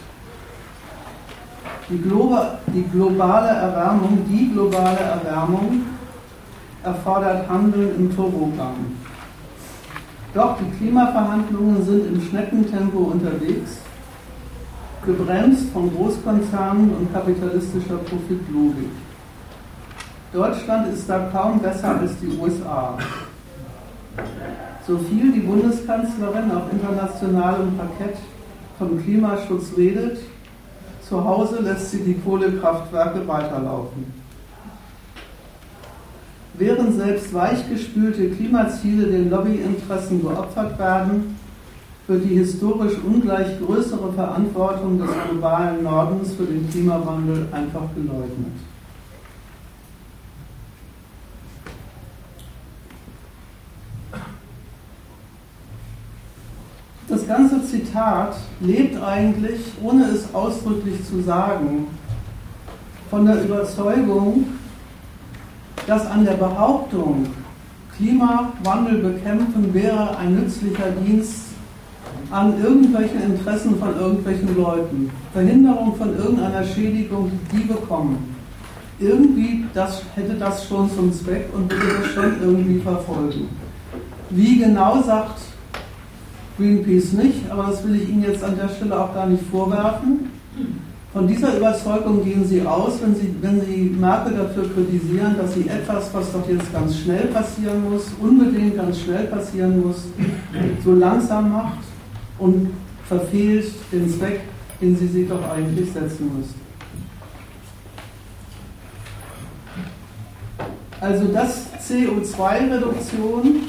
Die, 1.91 2.01
die 2.73 2.85
globale 2.93 3.49
Erwärmung, 3.49 4.25
die 4.29 4.53
globale 4.53 5.01
Erwärmung 5.01 5.83
erfordert 6.85 7.49
Handeln 7.49 7.97
im 7.99 8.15
Turbogang. 8.15 8.77
Doch 10.33 10.57
die 10.59 10.71
Klimaverhandlungen 10.79 11.85
sind 11.85 12.07
im 12.07 12.23
Schneckentempo 12.23 12.99
unterwegs, 12.99 13.79
gebremst 15.05 15.71
von 15.73 15.93
Großkonzernen 15.93 16.95
und 16.95 17.13
kapitalistischer 17.13 17.97
Profitlogik. 17.97 18.93
Deutschland 20.33 20.95
ist 20.95 21.09
da 21.11 21.29
kaum 21.33 21.59
besser 21.59 21.99
als 21.99 22.13
die 22.21 22.39
USA. 22.41 22.97
So 24.87 24.97
viel 24.97 25.33
die 25.33 25.41
Bundeskanzlerin 25.41 26.53
auf 26.53 26.71
internationalem 26.71 27.77
Parkett 27.77 28.17
von 28.79 29.03
Klimaschutz 29.03 29.73
redet, 29.77 30.19
zu 31.11 31.25
Hause 31.25 31.61
lässt 31.61 31.91
sie 31.91 32.05
die 32.05 32.15
Kohlekraftwerke 32.15 33.27
weiterlaufen. 33.27 34.15
Während 36.55 36.95
selbst 36.95 37.35
weichgespülte 37.35 38.31
Klimaziele 38.31 39.09
den 39.09 39.29
Lobbyinteressen 39.29 40.23
geopfert 40.23 40.79
werden, 40.79 41.37
wird 42.07 42.25
die 42.25 42.37
historisch 42.37 42.97
ungleich 43.05 43.59
größere 43.59 44.13
Verantwortung 44.13 44.99
des 45.01 45.11
globalen 45.29 45.83
Nordens 45.83 46.35
für 46.35 46.45
den 46.45 46.71
Klimawandel 46.71 47.49
einfach 47.51 47.93
geleugnet. 47.95 48.53
Das 57.09 57.20
ganze 57.31 57.65
Zitat 57.65 58.35
lebt 58.59 59.01
eigentlich, 59.01 59.61
ohne 59.81 60.07
es 60.07 60.35
ausdrücklich 60.35 60.97
zu 61.07 61.23
sagen, 61.23 61.87
von 63.09 63.25
der 63.25 63.45
Überzeugung, 63.45 64.47
dass 65.87 66.07
an 66.07 66.25
der 66.25 66.33
Behauptung, 66.33 67.27
Klimawandel 67.97 68.99
bekämpfen 68.99 69.73
wäre 69.73 70.17
ein 70.17 70.35
nützlicher 70.35 70.91
Dienst 71.05 71.43
an 72.33 72.61
irgendwelchen 72.61 73.23
Interessen 73.23 73.79
von 73.79 73.97
irgendwelchen 73.97 74.57
Leuten, 74.57 75.11
Verhinderung 75.33 75.95
von 75.95 76.17
irgendeiner 76.17 76.65
Schädigung, 76.65 77.31
die 77.53 77.59
die 77.59 77.65
bekommen. 77.65 78.35
Irgendwie 78.99 79.67
das, 79.73 80.03
hätte 80.17 80.35
das 80.35 80.67
schon 80.67 80.91
zum 80.91 81.13
Zweck 81.13 81.49
und 81.55 81.71
würde 81.71 82.01
das 82.03 82.13
schon 82.13 82.43
irgendwie 82.43 82.81
verfolgen. 82.81 83.49
Wie 84.31 84.59
genau 84.59 85.01
sagt 85.03 85.39
Greenpeace 86.61 87.15
nicht, 87.15 87.51
aber 87.51 87.69
das 87.71 87.83
will 87.85 87.97
ich 87.97 88.09
Ihnen 88.09 88.23
jetzt 88.23 88.45
an 88.45 88.55
der 88.57 88.69
Stelle 88.69 89.01
auch 89.01 89.15
gar 89.15 89.27
nicht 89.27 89.43
vorwerfen. 89.51 90.31
Von 91.13 91.27
dieser 91.27 91.57
Überzeugung 91.57 92.23
gehen 92.23 92.47
Sie 92.47 92.63
aus, 92.63 93.01
wenn 93.03 93.15
Sie, 93.17 93.35
wenn 93.41 93.61
Sie 93.63 93.97
Merkel 93.99 94.35
dafür 94.35 94.71
kritisieren, 94.73 95.35
dass 95.37 95.55
sie 95.55 95.67
etwas, 95.69 96.13
was 96.13 96.33
doch 96.33 96.49
jetzt 96.49 96.73
ganz 96.73 96.99
schnell 96.99 97.27
passieren 97.29 97.91
muss, 97.91 98.13
unbedingt 98.21 98.77
ganz 98.77 99.01
schnell 99.01 99.25
passieren 99.25 99.85
muss, 99.85 100.05
so 100.85 100.93
langsam 100.93 101.51
macht 101.51 101.79
und 102.39 102.69
verfehlt 103.09 103.73
den 103.91 104.09
Zweck, 104.09 104.41
den 104.81 104.97
sie 104.97 105.09
sich 105.09 105.29
doch 105.29 105.43
eigentlich 105.51 105.91
setzen 105.93 106.31
müsste. 106.37 106.55
Also 111.01 111.25
dass 111.33 111.67
CO2-Reduktion 111.89 113.63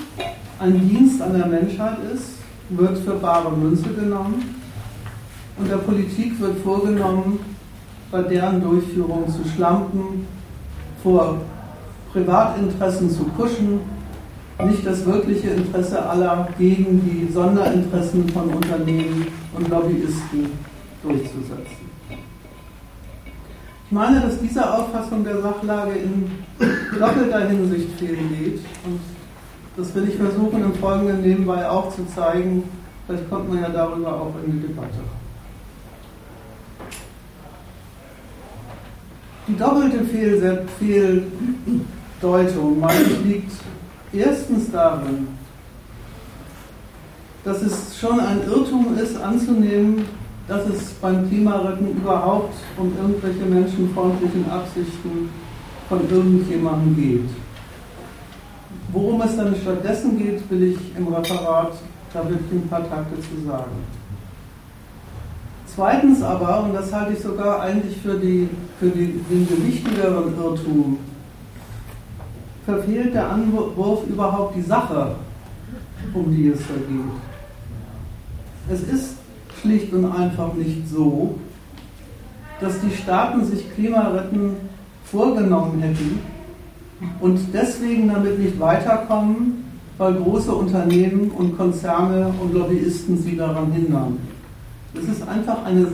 ein 0.59 0.89
Dienst 0.89 1.21
an 1.21 1.33
der 1.33 1.47
Menschheit 1.47 1.97
ist, 2.13 2.40
wird 2.71 2.97
für 2.99 3.15
bare 3.15 3.51
Münze 3.51 3.89
genommen 3.89 4.55
und 5.57 5.69
der 5.69 5.77
Politik 5.77 6.39
wird 6.39 6.59
vorgenommen, 6.59 7.39
bei 8.11 8.21
deren 8.23 8.61
Durchführung 8.61 9.27
zu 9.29 9.47
schlampen, 9.55 10.27
vor 11.03 11.37
Privatinteressen 12.11 13.09
zu 13.09 13.23
kuschen 13.37 13.79
nicht 14.65 14.85
das 14.85 15.05
wirkliche 15.05 15.49
Interesse 15.49 16.03
aller 16.07 16.47
gegen 16.57 17.01
die 17.01 17.31
Sonderinteressen 17.31 18.29
von 18.29 18.49
Unternehmen 18.49 19.27
und 19.53 19.67
Lobbyisten 19.69 20.51
durchzusetzen. 21.03 21.91
Ich 23.85 23.91
meine, 23.91 24.21
dass 24.21 24.39
diese 24.39 24.73
Auffassung 24.73 25.23
der 25.23 25.41
Sachlage 25.41 25.91
in 25.91 26.31
doppelter 26.99 27.47
Hinsicht 27.47 27.89
fehlgeht 27.97 28.59
und 28.85 28.99
das 29.77 29.95
will 29.95 30.09
ich 30.09 30.15
versuchen 30.15 30.63
im 30.63 30.73
Folgenden 30.75 31.21
nebenbei 31.21 31.69
auch 31.69 31.95
zu 31.95 32.05
zeigen. 32.13 32.63
Vielleicht 33.07 33.29
kommt 33.29 33.49
man 33.49 33.61
ja 33.61 33.69
darüber 33.69 34.13
auch 34.13 34.33
in 34.45 34.51
die 34.53 34.67
Debatte. 34.67 34.99
Die 39.47 39.57
doppelte 39.57 40.03
Fehldeutung, 40.79 42.79
meine 42.79 43.03
liegt 43.23 43.51
Erstens 44.13 44.69
darin, 44.71 45.29
dass 47.45 47.61
es 47.61 47.97
schon 47.97 48.19
ein 48.19 48.41
Irrtum 48.45 48.97
ist 48.97 49.15
anzunehmen, 49.15 50.03
dass 50.49 50.67
es 50.67 50.89
beim 51.01 51.29
Klimaretten 51.29 51.95
überhaupt 51.95 52.53
um 52.75 52.91
irgendwelche 53.01 53.45
menschenfreundlichen 53.45 54.51
Absichten 54.51 55.29
von 55.87 56.01
irgendjemandem 56.09 56.95
geht. 56.95 57.29
Worum 58.93 59.21
es 59.21 59.37
dann 59.37 59.55
stattdessen 59.55 60.17
geht, 60.17 60.49
will 60.49 60.63
ich 60.63 60.97
im 60.97 61.07
Referat 61.07 61.73
da 62.13 62.27
wirklich 62.27 62.51
ein 62.51 62.67
paar 62.67 62.87
Takte 62.89 63.15
zu 63.15 63.47
sagen. 63.47 63.71
Zweitens 65.65 66.21
aber, 66.21 66.63
und 66.63 66.73
das 66.73 66.91
halte 66.91 67.13
ich 67.13 67.19
sogar 67.19 67.61
eigentlich 67.61 67.95
für, 67.97 68.19
die, 68.19 68.49
für 68.79 68.89
die, 68.89 69.23
den 69.29 69.47
gewichtigeren 69.47 70.35
Irrtum, 70.37 70.97
verfehlt 72.65 73.13
der 73.13 73.29
Anwurf 73.29 74.05
überhaupt 74.07 74.57
die 74.57 74.61
Sache, 74.61 75.15
um 76.13 76.35
die 76.35 76.49
es 76.49 76.59
da 76.59 76.73
geht. 76.73 77.21
Es 78.69 78.83
ist 78.83 79.15
schlicht 79.61 79.93
und 79.93 80.05
einfach 80.11 80.53
nicht 80.53 80.89
so, 80.89 81.35
dass 82.59 82.81
die 82.81 82.95
Staaten 82.95 83.45
sich 83.45 83.73
Klimaretten 83.73 84.55
vorgenommen 85.05 85.81
hätten 85.81 86.19
und 87.19 87.39
deswegen 87.53 88.07
damit 88.07 88.39
nicht 88.39 88.59
weiterkommen, 88.59 89.65
weil 89.97 90.15
große 90.15 90.53
Unternehmen 90.53 91.31
und 91.31 91.57
Konzerne 91.57 92.33
und 92.41 92.53
Lobbyisten 92.53 93.17
sie 93.17 93.37
daran 93.37 93.71
hindern. 93.71 94.17
Es 94.93 95.03
ist 95.03 95.27
einfach 95.27 95.63
eine 95.65 95.87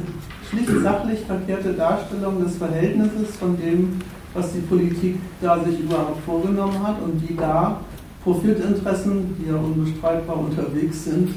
schlicht 0.50 0.72
sachlich 0.82 1.20
verkehrte 1.22 1.74
Darstellung 1.74 2.44
des 2.44 2.56
Verhältnisses 2.56 3.36
von 3.38 3.58
dem, 3.58 4.00
was 4.34 4.54
die 4.54 4.60
Politik 4.60 5.18
da 5.42 5.64
sich 5.64 5.80
überhaupt 5.80 6.24
vorgenommen 6.26 6.82
hat 6.86 7.02
und 7.02 7.28
wie 7.28 7.36
da 7.36 7.80
Profitinteressen, 8.24 9.36
die 9.40 9.50
ja 9.50 9.56
unbestreitbar 9.56 10.38
unterwegs 10.38 11.06
sind, 11.06 11.30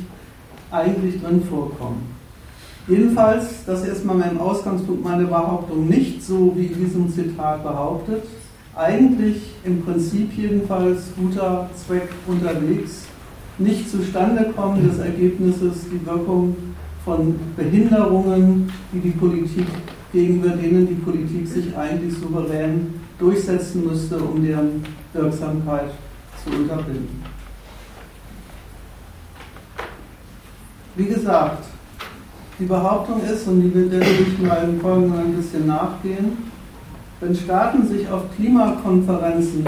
eigentlich 0.70 1.20
drin 1.20 1.42
vorkommen. 1.48 2.14
Jedenfalls, 2.88 3.64
das 3.66 3.82
ist 3.82 3.88
erstmal 3.88 4.16
mein 4.16 4.38
Ausgangspunkt, 4.38 5.04
meine 5.04 5.24
Behauptung 5.24 5.88
nicht 5.88 6.22
so 6.22 6.52
wie 6.56 6.66
in 6.66 6.84
diesem 6.84 7.12
Zitat 7.12 7.62
behauptet, 7.62 8.24
eigentlich 8.76 9.42
im 9.64 9.82
Prinzip 9.82 10.32
jedenfalls 10.36 11.12
guter 11.16 11.68
Zweck 11.74 12.08
unterwegs, 12.26 13.06
nicht 13.58 13.90
zustande 13.90 14.52
kommen 14.56 14.88
des 14.88 14.98
Ergebnisses 14.98 15.86
die 15.92 16.04
Wirkung 16.06 16.56
von 17.04 17.38
Behinderungen, 17.56 18.72
die 18.92 19.00
die 19.00 19.10
Politik 19.10 19.66
gegenüber 20.12 20.50
denen 20.50 20.86
die 20.88 20.94
Politik 20.94 21.46
sich 21.46 21.76
eigentlich 21.76 22.14
souverän 22.14 22.94
durchsetzen 23.18 23.86
müsste, 23.86 24.18
um 24.18 24.42
deren 24.44 24.84
Wirksamkeit 25.12 25.90
zu 26.42 26.50
unterbinden. 26.50 27.22
Wie 30.96 31.04
gesagt, 31.04 31.64
die 32.58 32.64
Behauptung 32.64 33.22
ist, 33.22 33.46
und 33.46 33.62
die 33.62 33.74
werde 33.74 34.04
ich 34.04 34.38
mal 34.38 34.68
im 34.68 34.80
Folgenden 34.80 35.18
ein 35.18 35.34
bisschen 35.34 35.66
nachgehen, 35.66 36.49
wenn 37.20 37.34
Staaten 37.34 37.86
sich 37.86 38.08
auf 38.08 38.22
Klimakonferenzen 38.36 39.66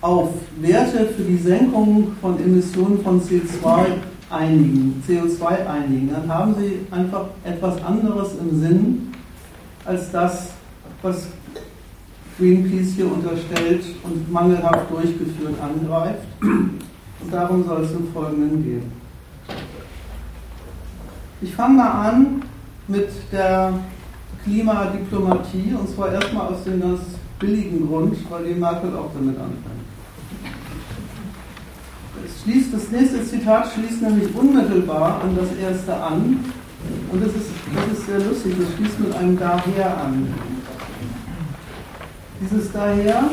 auf 0.00 0.30
Werte 0.60 1.06
für 1.06 1.22
die 1.22 1.38
Senkung 1.38 2.12
von 2.20 2.38
Emissionen 2.38 3.02
von 3.02 3.20
CO2 3.20 3.86
einigen, 4.30 5.02
CO2 5.06 5.66
einigen, 5.66 6.10
dann 6.12 6.32
haben 6.32 6.54
sie 6.54 6.86
einfach 6.90 7.26
etwas 7.44 7.82
anderes 7.82 8.34
im 8.40 8.60
Sinn 8.60 9.12
als 9.84 10.12
das, 10.12 10.50
was 11.02 11.26
Greenpeace 12.38 12.94
hier 12.94 13.10
unterstellt 13.10 13.84
und 14.04 14.30
mangelhaft 14.30 14.88
durchgeführt 14.90 15.54
angreift. 15.60 16.26
Und 16.40 17.32
darum 17.32 17.64
soll 17.64 17.82
es 17.82 17.90
im 17.90 18.12
Folgenden 18.12 18.62
gehen. 18.62 18.92
Ich 21.40 21.52
fange 21.54 21.78
mal 21.78 22.08
an 22.08 22.42
mit 22.86 23.10
der 23.32 23.72
Klimadiplomatie 24.48 25.74
und 25.78 25.88
zwar 25.94 26.12
erstmal 26.12 26.48
aus 26.48 26.64
dem 26.64 26.80
ganz 26.80 27.00
billigen 27.38 27.86
Grund, 27.86 28.16
weil 28.30 28.44
die 28.44 28.54
Merkel 28.58 28.96
auch 28.96 29.10
damit 29.14 29.38
anfängt 29.38 29.78
schließt, 32.48 32.72
das 32.72 32.90
nächste 32.90 33.24
Zitat 33.24 33.68
schließt 33.72 34.02
nämlich 34.02 34.34
unmittelbar 34.34 35.20
an 35.22 35.36
das 35.36 35.56
erste 35.58 35.94
an. 35.94 36.44
Und 37.12 37.22
das 37.22 37.34
ist, 37.34 37.50
das 37.74 37.98
ist 37.98 38.06
sehr 38.06 38.18
lustig, 38.20 38.54
das 38.58 38.74
schließt 38.76 39.00
mit 39.00 39.14
einem 39.14 39.38
Daher 39.38 39.98
an. 39.98 40.32
Dieses 42.40 42.72
Daher 42.72 43.24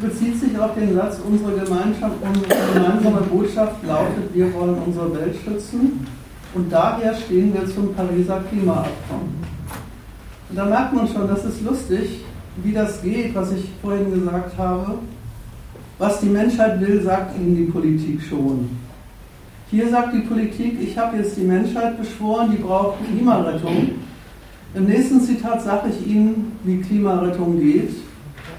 bezieht 0.00 0.40
sich 0.40 0.58
auf 0.58 0.74
den 0.74 0.94
Satz, 0.94 1.18
unsere, 1.26 1.52
Gemeinschaft, 1.52 2.16
unsere 2.22 2.72
gemeinsame 2.72 3.20
Botschaft 3.22 3.84
lautet, 3.84 4.34
wir 4.34 4.54
wollen 4.54 4.76
unsere 4.86 5.14
Welt 5.14 5.36
schützen. 5.44 6.06
Und 6.54 6.72
daher 6.72 7.14
stehen 7.14 7.54
wir 7.54 7.66
zum 7.66 7.94
Pariser 7.94 8.42
Klimaabkommen. 8.50 9.40
Und 10.48 10.56
da 10.56 10.64
merkt 10.64 10.92
man 10.92 11.06
schon, 11.06 11.28
das 11.28 11.44
ist 11.44 11.62
lustig, 11.62 12.24
wie 12.62 12.72
das 12.72 13.00
geht, 13.02 13.34
was 13.34 13.52
ich 13.52 13.70
vorhin 13.80 14.12
gesagt 14.12 14.58
habe. 14.58 14.98
Was 15.98 16.20
die 16.20 16.28
Menschheit 16.28 16.80
will, 16.80 17.02
sagt 17.02 17.36
ihnen 17.36 17.56
die 17.56 17.70
Politik 17.70 18.20
schon. 18.22 18.68
Hier 19.70 19.88
sagt 19.88 20.14
die 20.14 20.20
Politik, 20.20 20.80
ich 20.80 20.98
habe 20.98 21.18
jetzt 21.18 21.36
die 21.36 21.44
Menschheit 21.44 21.96
beschworen, 21.98 22.50
die 22.50 22.62
braucht 22.62 22.98
Klimarettung. 23.06 23.90
Im 24.74 24.84
nächsten 24.84 25.20
Zitat 25.20 25.62
sage 25.62 25.90
ich 25.90 26.06
Ihnen, 26.06 26.52
wie 26.64 26.80
Klimarettung 26.80 27.58
geht, 27.58 27.90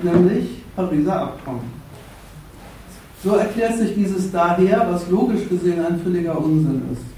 nämlich 0.01 0.61
Pariser 0.75 1.21
Abkommen. 1.21 1.81
So 3.23 3.35
erklärt 3.35 3.77
sich 3.77 3.93
dieses 3.95 4.31
daher, 4.31 4.87
was 4.89 5.09
logisch 5.09 5.47
gesehen 5.49 5.85
ein 5.85 5.99
völliger 5.99 6.37
Unsinn 6.37 6.81
ist. 6.93 7.10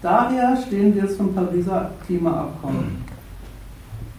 Daher 0.00 0.56
stehen 0.56 0.94
wir 0.94 1.08
zum 1.08 1.34
Pariser 1.34 1.90
Klimaabkommen. 2.06 3.04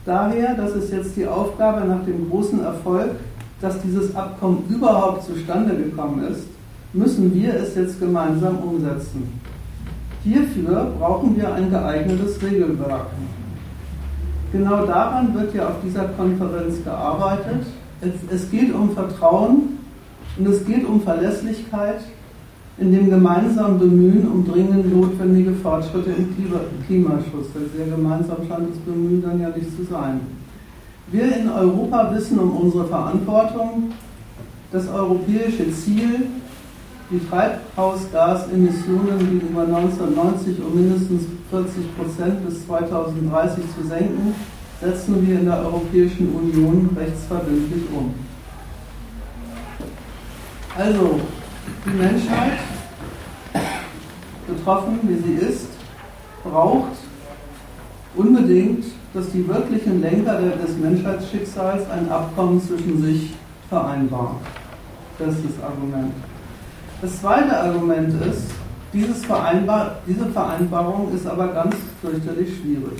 Daher, 0.05 0.55
das 0.55 0.75
ist 0.75 0.91
jetzt 0.91 1.15
die 1.15 1.25
Aufgabe 1.25 1.87
nach 1.87 2.03
dem 2.03 2.29
großen 2.29 2.61
Erfolg, 2.63 3.11
dass 3.61 3.81
dieses 3.81 4.13
Abkommen 4.15 4.65
überhaupt 4.69 5.23
zustande 5.23 5.75
gekommen 5.75 6.23
ist, 6.23 6.47
müssen 6.91 7.33
wir 7.33 7.53
es 7.53 7.75
jetzt 7.75 7.99
gemeinsam 7.99 8.57
umsetzen. 8.57 9.39
Hierfür 10.23 10.91
brauchen 10.99 11.37
wir 11.37 11.53
ein 11.53 11.69
geeignetes 11.69 12.41
Regelwerk. 12.41 13.07
Genau 14.51 14.85
daran 14.85 15.33
wird 15.33 15.53
ja 15.53 15.67
auf 15.67 15.75
dieser 15.83 16.05
Konferenz 16.09 16.83
gearbeitet. 16.83 17.67
Es 18.29 18.49
geht 18.49 18.73
um 18.73 18.91
Vertrauen 18.91 19.77
und 20.37 20.47
es 20.47 20.65
geht 20.65 20.85
um 20.85 21.01
Verlässlichkeit 21.01 22.01
in 22.79 22.91
dem 22.91 23.09
gemeinsamen 23.09 23.79
Bemühen 23.79 24.27
um 24.31 24.45
dringend 24.45 24.95
notwendige 24.95 25.53
Fortschritte 25.53 26.11
im 26.11 26.35
Klimaschutz. 26.87 27.47
Sehr 27.75 27.87
gemeinsam 27.87 28.37
scheint 28.47 28.69
das 28.69 28.77
Bemühen 28.79 29.21
dann 29.21 29.39
ja 29.39 29.49
nicht 29.49 29.75
zu 29.75 29.83
sein. 29.83 30.21
Wir 31.11 31.35
in 31.35 31.49
Europa 31.49 32.13
wissen 32.15 32.39
um 32.39 32.55
unsere 32.55 32.85
Verantwortung. 32.85 33.91
Das 34.71 34.87
europäische 34.87 35.71
Ziel, 35.73 36.27
die 37.09 37.19
Treibhausgasemissionen 37.27 39.17
gegenüber 39.17 39.63
1990 39.63 40.57
um 40.63 40.75
mindestens 40.79 41.23
40 41.49 41.97
Prozent 41.97 42.45
bis 42.45 42.67
2030 42.67 43.63
zu 43.75 43.87
senken, 43.87 44.35
setzen 44.79 45.27
wir 45.27 45.39
in 45.39 45.45
der 45.45 45.57
Europäischen 45.65 46.29
Union 46.29 46.89
rechtsverbindlich 46.95 47.83
um. 47.91 48.13
Also, 50.77 51.19
die 51.85 51.97
Menschheit, 51.97 52.59
betroffen 54.49 54.99
wie 55.03 55.15
sie 55.15 55.45
ist, 55.45 55.67
braucht 56.43 56.97
unbedingt, 58.15 58.85
dass 59.13 59.31
die 59.31 59.47
wirklichen 59.47 60.01
Lenker 60.01 60.39
des 60.41 60.77
Menschheitsschicksals 60.77 61.89
ein 61.89 62.09
Abkommen 62.09 62.61
zwischen 62.61 63.01
sich 63.03 63.33
vereinbaren. 63.69 64.37
Das 65.17 65.35
ist 65.35 65.45
das 65.45 65.63
Argument. 65.63 66.13
Das 67.01 67.19
zweite 67.21 67.57
Argument 67.57 68.13
ist, 68.21 68.51
dieses 68.93 69.25
Vereinbar 69.25 69.97
diese 70.07 70.25
Vereinbarung 70.27 71.13
ist 71.13 71.27
aber 71.27 71.47
ganz 71.49 71.75
fürchterlich 72.01 72.57
schwierig. 72.57 72.99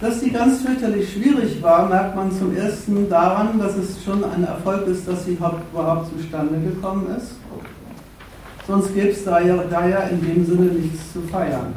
Dass 0.00 0.20
die 0.20 0.30
ganz 0.30 0.60
fürchterlich 0.60 1.10
schwierig 1.12 1.62
war, 1.62 1.88
merkt 1.88 2.14
man 2.14 2.30
zum 2.30 2.54
ersten 2.54 3.08
daran, 3.08 3.58
dass 3.58 3.76
es 3.76 4.04
schon 4.04 4.22
ein 4.24 4.44
Erfolg 4.44 4.86
ist, 4.86 5.08
dass 5.08 5.24
sie 5.24 5.32
überhaupt 5.32 6.10
zustande 6.14 6.60
gekommen 6.60 7.06
ist. 7.16 7.36
Sonst 8.66 8.94
gäbe 8.94 9.10
es 9.10 9.24
da 9.24 9.40
ja, 9.40 9.56
da 9.70 9.86
ja 9.86 10.00
in 10.00 10.20
dem 10.20 10.44
Sinne 10.44 10.72
nichts 10.72 11.12
zu 11.12 11.20
feiern. 11.22 11.74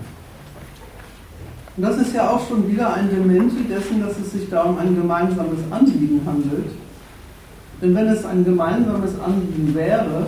Und 1.78 1.84
das 1.84 1.98
ist 1.98 2.14
ja 2.14 2.30
auch 2.30 2.46
schon 2.48 2.68
wieder 2.68 2.94
ein 2.94 3.10
Dementi 3.10 3.64
dessen, 3.64 4.02
dass 4.02 4.18
es 4.20 4.32
sich 4.32 4.50
da 4.50 4.64
um 4.64 4.78
ein 4.78 4.96
gemeinsames 4.96 5.60
Anliegen 5.70 6.22
handelt. 6.26 6.72
Denn 7.82 7.96
wenn 7.96 8.08
es 8.08 8.26
ein 8.26 8.44
gemeinsames 8.44 9.12
Anliegen 9.20 9.74
wäre, 9.74 10.26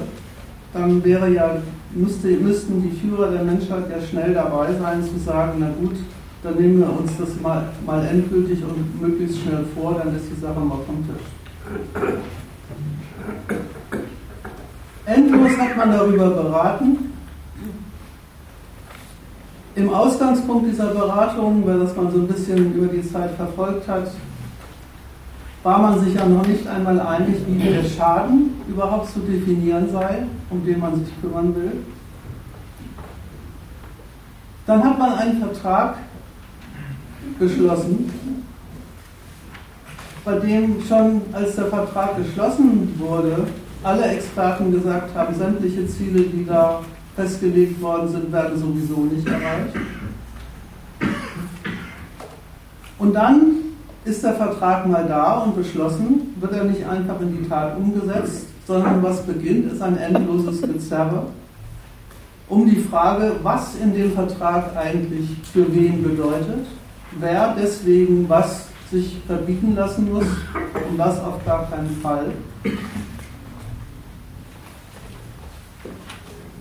dann 0.73 1.03
wäre 1.03 1.29
ja, 1.29 1.57
müsste, 1.93 2.29
müssten 2.29 2.81
die 2.81 2.91
Führer 2.91 3.31
der 3.31 3.43
Menschheit 3.43 3.89
ja 3.89 4.01
schnell 4.01 4.33
dabei 4.33 4.67
sein 4.73 5.03
zu 5.03 5.17
sagen, 5.19 5.57
na 5.59 5.69
gut, 5.81 5.97
dann 6.43 6.55
nehmen 6.55 6.79
wir 6.79 6.99
uns 6.99 7.11
das 7.17 7.29
mal, 7.41 7.65
mal 7.85 8.05
endgültig 8.05 8.59
und 8.63 9.01
möglichst 9.01 9.39
schnell 9.39 9.65
vor, 9.75 9.95
dann 10.01 10.15
ist 10.15 10.25
die 10.33 10.39
Sache 10.39 10.59
mal 10.59 10.79
vom 10.85 11.05
Tisch. 11.05 11.25
Endlos 15.05 15.57
hat 15.57 15.77
man 15.77 15.91
darüber 15.91 16.29
beraten. 16.29 17.11
Im 19.75 19.93
Ausgangspunkt 19.93 20.69
dieser 20.69 20.87
Beratung, 20.87 21.65
weil 21.65 21.79
das 21.79 21.95
man 21.95 22.11
so 22.11 22.19
ein 22.19 22.27
bisschen 22.27 22.73
über 22.73 22.87
die 22.87 23.09
Zeit 23.09 23.31
verfolgt 23.35 23.87
hat, 23.87 24.11
war 25.63 25.79
man 25.79 25.99
sich 26.03 26.13
ja 26.15 26.25
noch 26.25 26.45
nicht 26.45 26.67
einmal 26.67 26.99
einig, 26.99 27.35
wie 27.47 27.57
der 27.57 27.83
Schaden 27.83 28.61
überhaupt 28.67 29.11
zu 29.11 29.19
definieren 29.19 29.89
sei, 29.91 30.23
um 30.49 30.65
den 30.65 30.79
man 30.79 30.95
sich 31.03 31.21
kümmern 31.21 31.55
will. 31.55 31.71
Dann 34.65 34.83
hat 34.83 34.99
man 34.99 35.13
einen 35.13 35.39
Vertrag 35.39 35.95
geschlossen, 37.39 38.11
bei 40.25 40.39
dem 40.39 40.81
schon 40.87 41.21
als 41.33 41.55
der 41.55 41.65
Vertrag 41.67 42.17
geschlossen 42.17 42.93
wurde, 42.97 43.47
alle 43.83 44.03
Experten 44.05 44.71
gesagt 44.71 45.15
haben, 45.15 45.35
sämtliche 45.35 45.87
Ziele, 45.87 46.21
die 46.21 46.45
da 46.45 46.81
festgelegt 47.15 47.81
worden 47.81 48.09
sind, 48.09 48.31
werden 48.31 48.59
sowieso 48.59 49.05
nicht 49.05 49.27
erreicht. 49.27 49.75
Und 52.97 53.13
dann 53.13 53.41
ist 54.05 54.23
der 54.23 54.33
Vertrag 54.33 54.87
mal 54.87 55.05
da 55.07 55.39
und 55.39 55.55
beschlossen, 55.55 56.35
wird 56.39 56.53
er 56.53 56.63
nicht 56.65 56.85
einfach 56.85 57.19
in 57.21 57.37
die 57.37 57.49
Tat 57.49 57.75
umgesetzt, 57.77 58.47
sondern 58.67 59.01
was 59.01 59.23
beginnt, 59.23 59.71
ist 59.71 59.81
ein 59.81 59.97
endloses 59.97 60.61
Gezerre 60.61 61.27
um 62.47 62.69
die 62.69 62.81
Frage, 62.81 63.31
was 63.43 63.75
in 63.75 63.93
dem 63.93 64.11
Vertrag 64.11 64.75
eigentlich 64.75 65.29
für 65.53 65.73
wen 65.73 66.03
bedeutet 66.03 66.65
wer 67.19 67.55
deswegen 67.59 68.27
was 68.29 68.67
sich 68.91 69.17
verbieten 69.25 69.75
lassen 69.75 70.11
muss 70.11 70.25
und 70.25 70.97
was 70.97 71.19
auf 71.19 71.43
gar 71.45 71.69
keinen 71.69 71.95
Fall. 72.01 72.31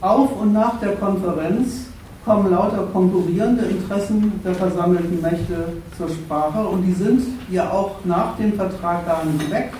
Auf 0.00 0.40
und 0.40 0.52
nach 0.52 0.80
der 0.80 0.96
Konferenz 0.96 1.86
kommen 2.24 2.50
lauter 2.50 2.88
konkurrierende 2.92 3.64
Interessen 3.64 4.40
der 4.44 4.54
versammelten 4.54 5.20
Mächte 5.20 5.72
zur 5.96 6.08
Sprache 6.08 6.60
und 6.60 6.82
die 6.82 6.92
sind 6.92 7.22
ja 7.50 7.70
auch 7.70 7.96
nach 8.04 8.36
dem 8.36 8.54
Vertrag 8.54 9.06
gar 9.06 9.24
nicht 9.24 9.50
weg. 9.50 9.72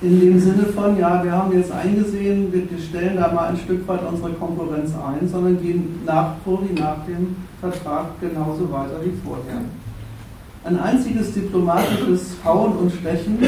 In 0.00 0.18
dem 0.20 0.40
Sinne 0.40 0.64
von, 0.74 0.98
ja, 0.98 1.22
wir 1.22 1.32
haben 1.32 1.52
jetzt 1.52 1.70
eingesehen, 1.70 2.52
wir 2.52 2.66
stellen 2.78 3.16
da 3.16 3.32
mal 3.32 3.48
ein 3.48 3.56
Stück 3.56 3.86
weit 3.86 4.00
unsere 4.10 4.30
Konkurrenz 4.32 4.92
ein, 4.94 5.28
sondern 5.28 5.60
gehen 5.60 6.00
nach 6.04 6.34
wie 6.44 6.80
nach 6.80 7.04
dem 7.06 7.36
Vertrag 7.60 8.06
genauso 8.20 8.70
weiter 8.72 8.98
wie 9.04 9.12
vorher 9.24 9.60
ein 10.64 10.80
einziges 10.80 11.32
diplomatisches 11.32 12.36
Hauen 12.44 12.72
und 12.76 12.92
Stechen, 12.92 13.38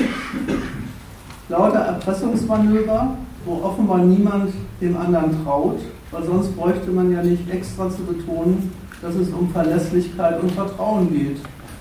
lauter 1.48 1.78
Erpressungsmanöver, 1.78 3.16
wo 3.44 3.62
offenbar 3.62 3.98
niemand 3.98 4.52
dem 4.80 4.96
anderen 4.96 5.42
traut, 5.42 5.80
weil 6.16 6.24
sonst 6.24 6.56
bräuchte 6.56 6.90
man 6.90 7.12
ja 7.12 7.22
nicht 7.22 7.50
extra 7.52 7.90
zu 7.90 8.02
betonen, 8.04 8.72
dass 9.02 9.14
es 9.16 9.28
um 9.28 9.50
Verlässlichkeit 9.50 10.42
und 10.42 10.52
Vertrauen 10.52 11.12
geht, 11.12 11.36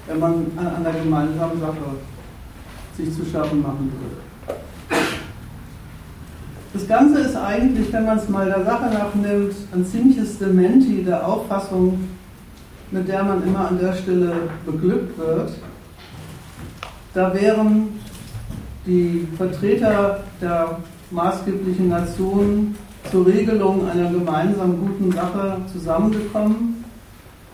wenn 0.07 0.19
man 0.19 0.45
an 0.57 0.85
einer 0.85 0.91
gemeinsamen 0.91 1.59
Sache 1.59 1.95
sich 2.97 3.13
zu 3.15 3.25
schaffen 3.25 3.61
machen 3.61 3.91
würde. 3.93 4.59
Das 6.73 6.85
Ganze 6.87 7.19
ist 7.21 7.37
eigentlich, 7.37 7.93
wenn 7.93 8.05
man 8.05 8.17
es 8.17 8.27
mal 8.27 8.45
der 8.45 8.65
Sache 8.65 8.93
nach 8.93 9.15
nimmt, 9.15 9.55
ein 9.73 9.85
ziemliches 9.85 10.37
Dementi 10.37 11.03
der 11.03 11.25
Auffassung 11.25 11.99
mit 12.91 13.07
der 13.07 13.23
man 13.23 13.43
immer 13.43 13.67
an 13.67 13.79
der 13.79 13.93
Stelle 13.93 14.33
beglückt 14.65 15.17
wird, 15.17 15.53
da 17.13 17.33
wären 17.33 17.99
die 18.85 19.27
Vertreter 19.37 20.23
der 20.39 20.77
maßgeblichen 21.09 21.89
Nationen 21.89 22.75
zur 23.11 23.25
Regelung 23.25 23.87
einer 23.87 24.09
gemeinsamen 24.09 24.79
guten 24.79 25.11
Sache 25.11 25.57
zusammengekommen 25.71 26.83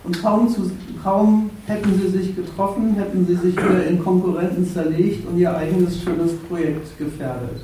und 0.04 0.20
kaum, 0.20 0.48
zu, 0.48 0.70
kaum 1.02 1.50
hätten 1.66 1.94
sie 2.00 2.08
sich 2.08 2.34
getroffen, 2.34 2.94
hätten 2.94 3.26
sie 3.26 3.36
sich 3.36 3.56
wieder 3.56 3.86
in 3.86 4.02
Konkurrenten 4.02 4.66
zerlegt 4.66 5.26
und 5.26 5.38
ihr 5.38 5.56
eigenes 5.56 6.02
schönes 6.02 6.36
Projekt 6.48 6.98
gefährdet. 6.98 7.60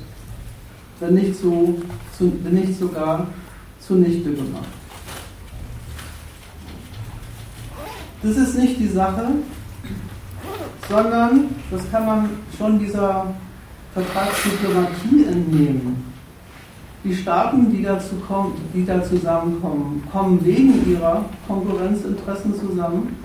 Wenn 0.99 1.15
nicht, 1.15 1.35
so, 1.35 1.75
zu, 2.17 2.31
wenn 2.43 2.53
nicht 2.55 2.77
sogar 2.79 3.27
zunichte 3.79 4.31
gemacht. 4.33 4.67
Das 8.21 8.35
ist 8.35 8.57
nicht 8.57 8.79
die 8.79 8.87
Sache, 8.87 9.27
sondern 10.89 11.45
das 11.71 11.89
kann 11.89 12.05
man 12.05 12.29
schon 12.57 12.79
dieser 12.79 13.33
Vertragsdiplomatie 13.93 15.25
entnehmen. 15.25 16.08
Die 17.03 17.15
Staaten, 17.15 17.71
die, 17.71 17.83
dazu 17.83 18.15
kommen, 18.27 18.53
die 18.73 18.85
da 18.85 19.01
zusammenkommen, 19.03 20.03
kommen 20.11 20.43
wegen 20.43 20.85
ihrer 20.89 21.23
Konkurrenzinteressen 21.47 22.59
zusammen 22.59 23.15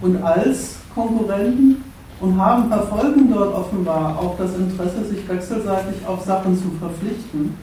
und 0.00 0.22
als 0.22 0.76
Konkurrenten 0.94 1.84
und 2.20 2.40
haben, 2.40 2.68
verfolgen 2.68 3.32
dort 3.32 3.54
offenbar 3.54 4.16
auch 4.18 4.36
das 4.38 4.54
Interesse, 4.54 5.04
sich 5.04 5.28
wechselseitig 5.28 6.06
auf 6.06 6.24
Sachen 6.24 6.56
zu 6.56 6.70
verpflichten 6.78 7.54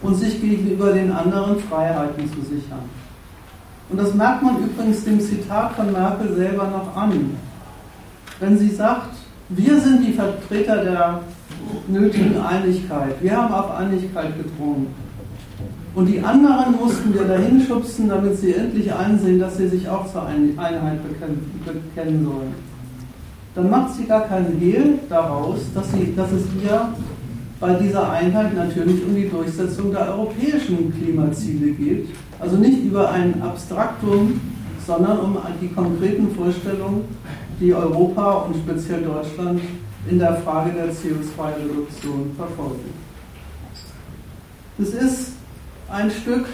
und 0.00 0.14
sich 0.14 0.40
gegenüber 0.40 0.92
den 0.92 1.12
anderen 1.12 1.58
Freiheiten 1.60 2.26
zu 2.32 2.40
sichern. 2.42 2.88
Und 3.90 3.98
das 3.98 4.14
merkt 4.14 4.42
man 4.42 4.64
übrigens 4.64 5.04
dem 5.04 5.20
Zitat 5.20 5.72
von 5.72 5.92
Merkel 5.92 6.34
selber 6.34 6.68
noch 6.68 6.96
an. 6.96 7.36
Wenn 8.40 8.58
sie 8.58 8.70
sagt, 8.70 9.14
wir 9.50 9.78
sind 9.80 10.06
die 10.06 10.12
Vertreter 10.12 10.84
der 10.84 11.20
nötigen 11.88 12.40
Einigkeit, 12.40 13.16
wir 13.20 13.36
haben 13.36 13.52
auf 13.54 13.70
Einigkeit 13.76 14.36
gedrungen. 14.36 14.88
Und 15.94 16.06
die 16.06 16.20
anderen 16.20 16.74
mussten 16.76 17.14
wir 17.14 17.24
dahin 17.24 17.60
schubsen, 17.60 18.08
damit 18.08 18.36
sie 18.38 18.54
endlich 18.54 18.92
einsehen, 18.92 19.38
dass 19.38 19.56
sie 19.56 19.68
sich 19.68 19.88
auch 19.88 20.10
zur 20.10 20.26
Einheit 20.26 20.98
bekennen 21.04 22.24
sollen. 22.24 22.54
Dann 23.54 23.70
macht 23.70 23.94
sie 23.94 24.04
gar 24.04 24.22
keinen 24.22 24.58
Hehl 24.58 24.98
daraus, 25.08 25.60
dass, 25.72 25.92
sie, 25.92 26.12
dass 26.16 26.32
es 26.32 26.42
ihr 26.64 26.88
bei 27.60 27.74
dieser 27.74 28.10
Einheit 28.10 28.56
natürlich 28.56 29.04
um 29.06 29.14
die 29.14 29.28
Durchsetzung 29.28 29.92
der 29.92 30.08
europäischen 30.08 30.92
Klimaziele 30.92 31.70
geht. 31.72 32.08
Also 32.40 32.56
nicht 32.56 32.84
über 32.84 33.10
ein 33.12 33.40
Abstraktum, 33.40 34.40
sondern 34.84 35.20
um 35.20 35.38
die 35.62 35.68
konkreten 35.68 36.34
Vorstellungen, 36.34 37.04
die 37.60 37.72
Europa 37.72 38.32
und 38.32 38.56
speziell 38.56 39.02
Deutschland 39.02 39.60
in 40.10 40.18
der 40.18 40.36
Frage 40.36 40.72
der 40.72 40.86
CO2-Reduktion 40.86 42.32
verfolgen. 42.36 42.92
Es 44.78 44.90
ist 44.90 45.32
ein 45.90 46.10
Stück 46.10 46.46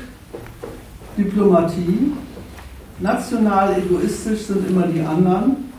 Diplomatie. 1.17 2.13
National 3.01 3.77
egoistisch 3.79 4.43
sind 4.43 4.69
immer 4.69 4.87
die 4.87 5.01
anderen. 5.01 5.71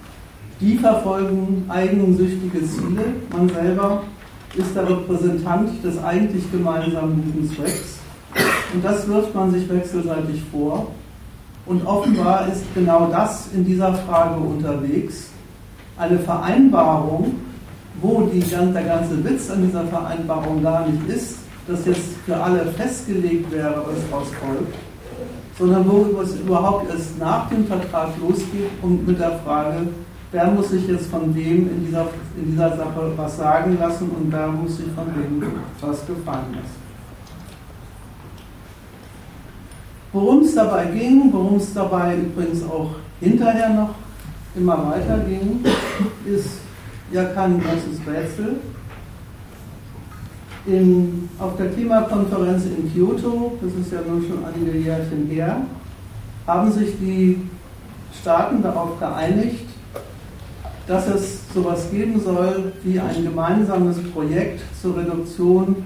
Die 0.59 0.77
verfolgen 0.77 1.65
eigensüchtige 1.69 2.63
Ziele. 2.67 3.03
Man 3.31 3.49
selber 3.49 4.03
ist 4.55 4.75
der 4.75 4.89
Repräsentant 4.89 5.83
des 5.83 6.03
eigentlich 6.03 6.51
gemeinsamen 6.51 7.23
guten 7.23 7.55
Zwecks. 7.55 7.99
Und 8.73 8.83
das 8.83 9.07
wirft 9.07 9.33
man 9.33 9.51
sich 9.51 9.69
wechselseitig 9.69 10.41
vor. 10.51 10.87
Und 11.65 11.85
offenbar 11.85 12.47
ist 12.47 12.63
genau 12.73 13.07
das 13.11 13.49
in 13.53 13.65
dieser 13.65 13.93
Frage 13.93 14.39
unterwegs. 14.39 15.29
Eine 15.97 16.19
Vereinbarung, 16.19 17.35
wo 17.99 18.21
die, 18.21 18.39
der 18.39 18.83
ganze 18.83 19.23
Witz 19.23 19.49
an 19.49 19.65
dieser 19.65 19.85
Vereinbarung 19.85 20.61
gar 20.63 20.87
nicht 20.87 21.07
ist, 21.07 21.37
dass 21.67 21.85
jetzt 21.85 22.15
für 22.25 22.35
alle 22.35 22.65
festgelegt 22.65 23.51
wäre, 23.51 23.83
was 23.85 24.09
daraus 24.09 24.27
folgt, 24.39 24.75
sondern 25.57 25.89
wo 25.89 26.21
es 26.21 26.35
überhaupt 26.35 26.89
erst 26.89 27.19
nach 27.19 27.49
dem 27.49 27.65
Vertrag 27.65 28.09
losgeht 28.19 28.69
und 28.81 29.07
mit 29.07 29.19
der 29.19 29.39
Frage, 29.39 29.87
wer 30.31 30.47
muss 30.47 30.69
sich 30.69 30.87
jetzt 30.87 31.07
von 31.07 31.33
wem 31.35 31.69
in 31.69 31.85
dieser, 31.85 32.07
in 32.37 32.51
dieser 32.51 32.75
Sache 32.77 33.11
was 33.15 33.37
sagen 33.37 33.77
lassen 33.79 34.09
und 34.09 34.31
wer 34.31 34.47
muss 34.47 34.77
sich 34.77 34.87
von 34.95 35.07
wem 35.15 35.43
was 35.81 36.05
gefallen 36.07 36.53
lassen. 36.53 36.81
Worum 40.13 40.41
es 40.41 40.55
dabei 40.55 40.85
ging, 40.85 41.31
worum 41.31 41.55
es 41.55 41.73
dabei 41.73 42.15
übrigens 42.17 42.63
auch 42.63 42.91
hinterher 43.21 43.69
noch 43.69 43.95
immer 44.55 44.91
weiter 44.91 45.19
ging, 45.19 45.63
ist 46.25 46.60
ja 47.11 47.25
kein 47.25 47.61
großes 47.61 47.99
Rätsel. 48.07 48.61
In, 50.65 51.29
auf 51.39 51.57
der 51.57 51.69
Klimakonferenz 51.69 52.65
in 52.65 52.91
Kyoto, 52.93 53.57
das 53.61 53.73
ist 53.73 53.91
ja 53.91 53.99
nun 54.07 54.23
schon 54.27 54.45
einige 54.45 54.77
Jährchen 54.77 55.25
her, 55.27 55.61
haben 56.45 56.71
sich 56.71 56.99
die 56.99 57.49
Staaten 58.19 58.61
darauf 58.61 58.99
geeinigt, 58.99 59.65
dass 60.85 61.07
es 61.07 61.51
sowas 61.53 61.89
geben 61.89 62.21
soll 62.21 62.73
wie 62.83 62.99
ein 62.99 63.23
gemeinsames 63.23 63.97
Projekt 64.11 64.61
zur 64.79 64.97
Reduktion 64.97 65.77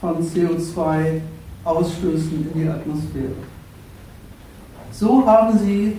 von 0.00 0.22
CO2-Ausstößen 0.22 2.46
in 2.52 2.54
die 2.54 2.68
Atmosphäre. 2.68 3.34
So 4.92 5.26
haben 5.26 5.58
sie 5.58 5.96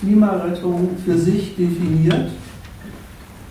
Klimarettung 0.00 0.96
für 1.04 1.16
sich 1.16 1.54
definiert. 1.56 2.30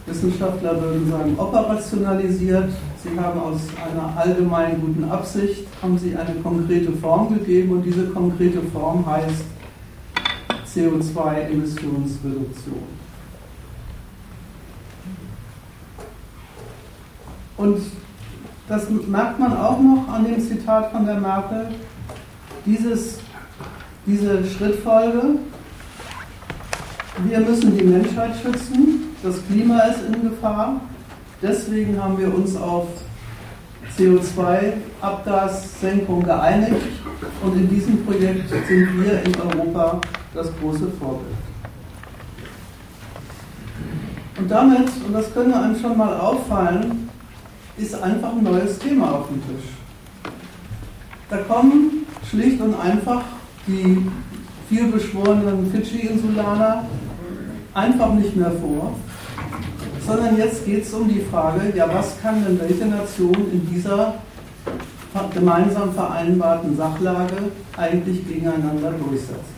Wissenschaftler 0.05 0.81
würden 0.81 1.09
sagen 1.09 1.33
operationalisiert. 1.37 2.71
Sie 3.03 3.19
haben 3.19 3.39
aus 3.39 3.61
einer 3.83 4.15
allgemein 4.17 4.79
guten 4.79 5.09
Absicht 5.09 5.65
haben 5.81 5.97
sie 5.97 6.15
eine 6.15 6.35
konkrete 6.41 6.93
Form 6.93 7.33
gegeben 7.33 7.71
und 7.71 7.83
diese 7.83 8.05
konkrete 8.07 8.61
Form 8.61 9.05
heißt 9.05 9.43
CO2-Emissionsreduktion. 10.73 13.05
Und 17.57 17.81
das 18.67 18.89
merkt 18.89 19.39
man 19.39 19.57
auch 19.57 19.79
noch 19.79 20.07
an 20.09 20.25
dem 20.25 20.39
Zitat 20.39 20.91
von 20.91 21.05
der 21.05 21.19
Merkel. 21.19 21.69
Dieses, 22.65 23.19
diese 24.05 24.45
Schrittfolge, 24.45 25.39
wir 27.23 27.39
müssen 27.39 27.77
die 27.77 27.83
Menschheit 27.83 28.31
schützen, 28.41 29.15
das 29.23 29.35
Klima 29.47 29.79
ist 29.83 29.99
in 30.07 30.23
Gefahr, 30.29 30.81
deswegen 31.41 32.01
haben 32.01 32.17
wir 32.17 32.33
uns 32.33 32.57
auf 32.57 32.87
CO2-Abgassenkung 33.97 36.23
geeinigt 36.23 36.75
und 37.41 37.55
in 37.55 37.69
diesem 37.69 38.05
Projekt 38.05 38.49
sind 38.49 39.01
wir 39.01 39.23
in 39.23 39.33
Europa 39.39 40.01
das 40.33 40.51
große 40.59 40.91
Vorbild. 40.99 41.31
Und 44.37 44.51
damit, 44.51 44.89
und 45.07 45.13
das 45.13 45.33
könnte 45.33 45.57
einem 45.57 45.79
schon 45.79 45.97
mal 45.97 46.19
auffallen, 46.19 47.07
ist 47.77 47.95
einfach 47.95 48.33
ein 48.33 48.43
neues 48.43 48.77
Thema 48.79 49.13
auf 49.13 49.29
den 49.29 49.41
Tisch. 49.43 49.69
Da 51.29 51.37
kommen 51.37 52.05
schlicht 52.29 52.59
und 52.61 52.77
einfach 52.79 53.23
die 53.67 54.05
vielbeschworenen 54.69 55.71
Fidschi-Insulaner 55.71 56.85
einfach 57.75 58.13
nicht 58.13 58.35
mehr 58.35 58.51
vor, 58.51 58.95
sondern 60.05 60.37
jetzt 60.37 60.65
geht 60.65 60.83
es 60.83 60.93
um 60.93 61.07
die 61.07 61.19
Frage, 61.19 61.73
ja, 61.75 61.87
was 61.93 62.19
kann 62.21 62.43
denn 62.43 62.59
welche 62.59 62.85
Nation 62.85 63.51
in 63.51 63.69
dieser 63.69 64.15
gemeinsam 65.33 65.93
vereinbarten 65.93 66.75
Sachlage 66.75 67.51
eigentlich 67.77 68.27
gegeneinander 68.27 68.91
durchsetzen? 68.91 69.55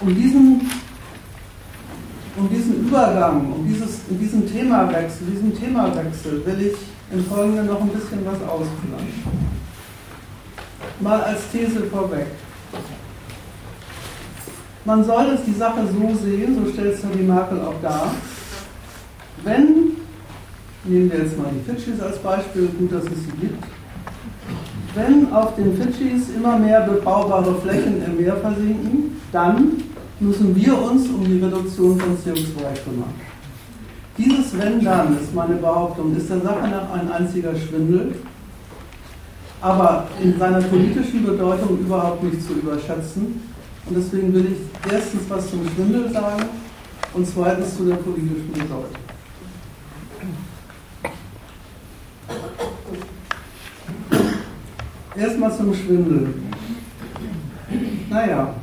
Um 0.00 0.14
diesen 0.14 0.70
um 2.36 2.48
diesen 2.48 2.86
Übergang, 2.86 3.52
um, 3.52 3.66
dieses, 3.66 4.00
um 4.08 4.16
diesen 4.16 4.46
Themawechsel, 4.46 5.26
diesen 5.26 5.58
Themawechsel 5.58 6.46
will 6.46 6.68
ich 6.68 6.76
im 7.12 7.24
Folgenden 7.24 7.66
noch 7.66 7.80
ein 7.80 7.88
bisschen 7.88 8.24
was 8.24 8.40
ausführen. 8.48 9.08
Mal 11.00 11.20
als 11.22 11.40
These 11.50 11.82
vorweg. 11.90 12.26
Man 14.88 15.04
soll 15.04 15.26
es 15.34 15.44
die 15.44 15.52
Sache 15.52 15.80
so 15.86 16.14
sehen, 16.24 16.56
so 16.64 16.72
stellt 16.72 16.94
es 16.94 17.02
die 17.02 17.22
Merkel 17.22 17.60
auch 17.60 17.74
dar, 17.82 18.10
wenn, 19.44 19.98
nehmen 20.84 21.12
wir 21.12 21.18
jetzt 21.18 21.36
mal 21.36 21.50
die 21.52 21.70
Fidschis 21.70 22.00
als 22.00 22.16
Beispiel, 22.20 22.70
gut, 22.78 22.90
dass 22.90 23.04
es 23.04 23.22
sie 23.24 23.32
gibt, 23.38 23.62
wenn 24.94 25.30
auf 25.30 25.54
den 25.56 25.76
Fidschis 25.76 26.30
immer 26.34 26.56
mehr 26.58 26.80
bebaubare 26.80 27.56
Flächen 27.56 28.02
im 28.02 28.16
Meer 28.16 28.36
versinken, 28.36 29.20
dann 29.30 29.72
müssen 30.20 30.56
wir 30.56 30.80
uns 30.80 31.06
um 31.10 31.22
die 31.22 31.38
Reduktion 31.38 32.00
von 32.00 32.16
CO2 32.16 32.56
kümmern. 32.82 33.12
Dieses 34.16 34.56
Wenn 34.58 34.82
dann, 34.82 35.20
ist 35.20 35.34
meine 35.34 35.56
Behauptung, 35.56 36.16
ist 36.16 36.30
der 36.30 36.40
Sache 36.40 36.66
nach 36.66 36.90
ein 36.94 37.12
einziger 37.12 37.54
Schwindel, 37.54 38.14
aber 39.60 40.06
in 40.22 40.38
seiner 40.38 40.62
politischen 40.62 41.26
Bedeutung 41.26 41.78
überhaupt 41.78 42.22
nicht 42.22 42.40
zu 42.42 42.54
überschätzen. 42.54 43.57
Und 43.88 43.96
deswegen 43.96 44.34
will 44.34 44.52
ich 44.52 44.92
erstens 44.92 45.22
was 45.28 45.48
zum 45.48 45.66
Schwindel 45.70 46.10
sagen 46.12 46.44
und 47.14 47.26
zweitens 47.26 47.74
zu 47.74 47.86
der 47.86 47.96
politischen 47.96 48.52
Bedeutung. 48.52 48.84
Erstmal 55.16 55.56
zum 55.56 55.74
Schwindel. 55.74 56.34
Naja, 58.10 58.54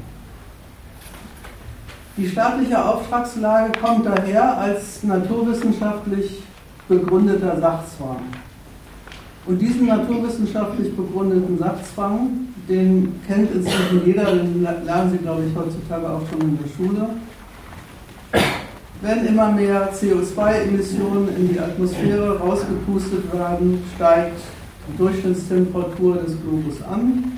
die 2.17 2.29
staatliche 2.29 2.85
Auftragslage 2.85 3.71
kommt 3.79 4.05
daher 4.05 4.57
als 4.57 5.03
naturwissenschaftlich 5.03 6.43
begründeter 6.87 7.59
Sachzwang. 7.59 8.21
Und 9.47 9.59
diesen 9.59 9.87
naturwissenschaftlich 9.87 10.95
begründeten 10.95 11.57
Sachzwang, 11.57 12.53
den 12.67 13.21
kennt 13.27 13.51
inzwischen 13.53 14.05
jeder, 14.05 14.25
den 14.25 14.63
lernen 14.63 15.11
Sie, 15.11 15.17
glaube 15.17 15.43
ich, 15.47 15.55
heutzutage 15.55 16.09
auch 16.09 16.21
schon 16.29 16.41
in 16.41 16.57
der 16.57 16.69
Schule. 16.75 17.09
Wenn 19.01 19.25
immer 19.27 19.51
mehr 19.51 19.93
CO2-Emissionen 19.93 21.29
in 21.37 21.53
die 21.53 21.59
Atmosphäre 21.59 22.39
rausgepustet 22.39 23.31
werden, 23.31 23.83
steigt 23.95 24.39
die 24.87 24.97
Durchschnittstemperatur 24.97 26.15
des 26.17 26.41
Globus 26.41 26.81
an. 26.89 27.37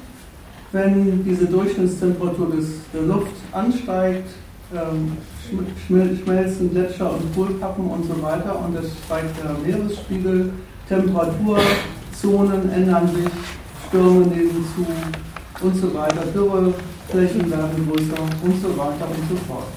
Wenn 0.72 1.24
diese 1.26 1.46
Durchschnittstemperatur 1.46 2.52
des, 2.56 2.68
der 2.94 3.02
Luft 3.02 3.34
ansteigt, 3.52 4.30
ähm, 4.74 5.18
schmelzen 5.88 6.72
Gletscher 6.72 7.12
und 7.14 7.34
Polkappen 7.34 7.90
und 7.90 8.06
so 8.06 8.22
weiter 8.22 8.60
und 8.64 8.76
es 8.76 8.92
steigt 9.06 9.36
der 9.42 9.56
Meeresspiegel, 9.66 10.52
Temperaturzonen 10.88 12.72
ändern 12.72 13.08
sich, 13.08 13.26
Stürme 13.88 14.26
nehmen 14.28 14.66
zu 14.76 14.86
und 15.66 15.76
so 15.76 15.94
weiter, 15.94 16.22
Dürreflächen 16.34 17.50
werden 17.50 17.90
größer 17.90 18.22
und 18.44 18.62
so 18.62 18.78
weiter 18.78 19.08
und 19.10 19.30
so 19.30 19.36
fort. 19.48 19.68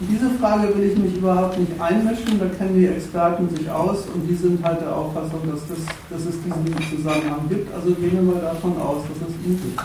In 0.00 0.08
diese 0.08 0.30
Frage 0.30 0.74
will 0.76 0.90
ich 0.90 0.98
mich 0.98 1.16
überhaupt 1.16 1.58
nicht 1.58 1.72
einmischen, 1.80 2.38
da 2.38 2.46
kennen 2.46 2.74
die 2.76 2.86
Experten 2.86 3.48
sich 3.50 3.68
aus 3.68 4.04
und 4.14 4.26
die 4.28 4.34
sind 4.34 4.64
halt 4.64 4.80
der 4.80 4.94
Auffassung, 4.94 5.40
dass, 5.50 5.60
das, 5.68 5.78
dass 6.08 6.20
es 6.20 6.40
diesen 6.42 6.96
Zusammenhang 6.96 7.48
gibt. 7.48 7.72
Also 7.74 7.92
gehen 7.94 8.12
wir 8.12 8.22
mal 8.22 8.40
davon 8.40 8.80
aus, 8.80 9.02
dass 9.08 9.28
es 9.28 9.46
ihn 9.46 9.60
gibt. 9.60 9.82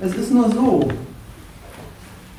Es 0.00 0.14
ist 0.14 0.32
nur 0.32 0.48
so, 0.50 0.88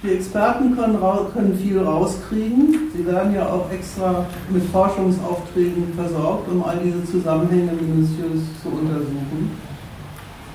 die 0.01 0.11
Experten 0.11 0.75
können, 0.75 0.97
können, 1.33 1.57
viel 1.57 1.79
rauskriegen. 1.79 2.89
Sie 2.95 3.05
werden 3.05 3.33
ja 3.33 3.47
auch 3.47 3.69
extra 3.71 4.25
mit 4.49 4.63
Forschungsaufträgen 4.65 5.93
versorgt, 5.95 6.49
um 6.49 6.63
all 6.63 6.79
diese 6.83 7.03
Zusammenhänge 7.05 7.73
minutiös 7.73 8.41
zu 8.61 8.69
untersuchen. 8.69 9.51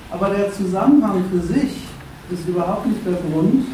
Aber 0.09 0.29
der 0.29 0.51
Zusammenhang 0.51 1.23
für 1.31 1.41
sich 1.41 1.85
ist 2.31 2.47
überhaupt 2.47 2.87
nicht 2.87 3.05
der 3.05 3.13
Grund, 3.13 3.65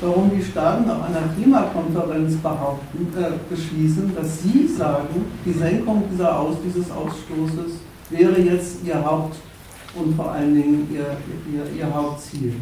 warum 0.00 0.30
die 0.36 0.42
Staaten 0.42 0.90
auf 0.90 1.04
einer 1.04 1.32
Klimakonferenz 1.36 2.36
behaupten, 2.36 3.06
äh, 3.16 3.32
beschließen, 3.48 4.14
dass 4.16 4.42
sie 4.42 4.66
sagen, 4.66 5.26
die 5.44 5.52
Senkung 5.52 6.04
dieser 6.10 6.38
Aus, 6.38 6.56
dieses 6.64 6.90
Ausstoßes 6.90 7.78
wäre 8.10 8.40
jetzt 8.40 8.78
ihr 8.84 9.04
Haupt- 9.04 9.36
und 9.94 10.16
vor 10.16 10.32
allen 10.32 10.54
Dingen 10.54 10.88
ihr, 10.92 11.06
ihr, 11.52 11.78
ihr 11.78 11.94
Hauptziel. 11.94 12.54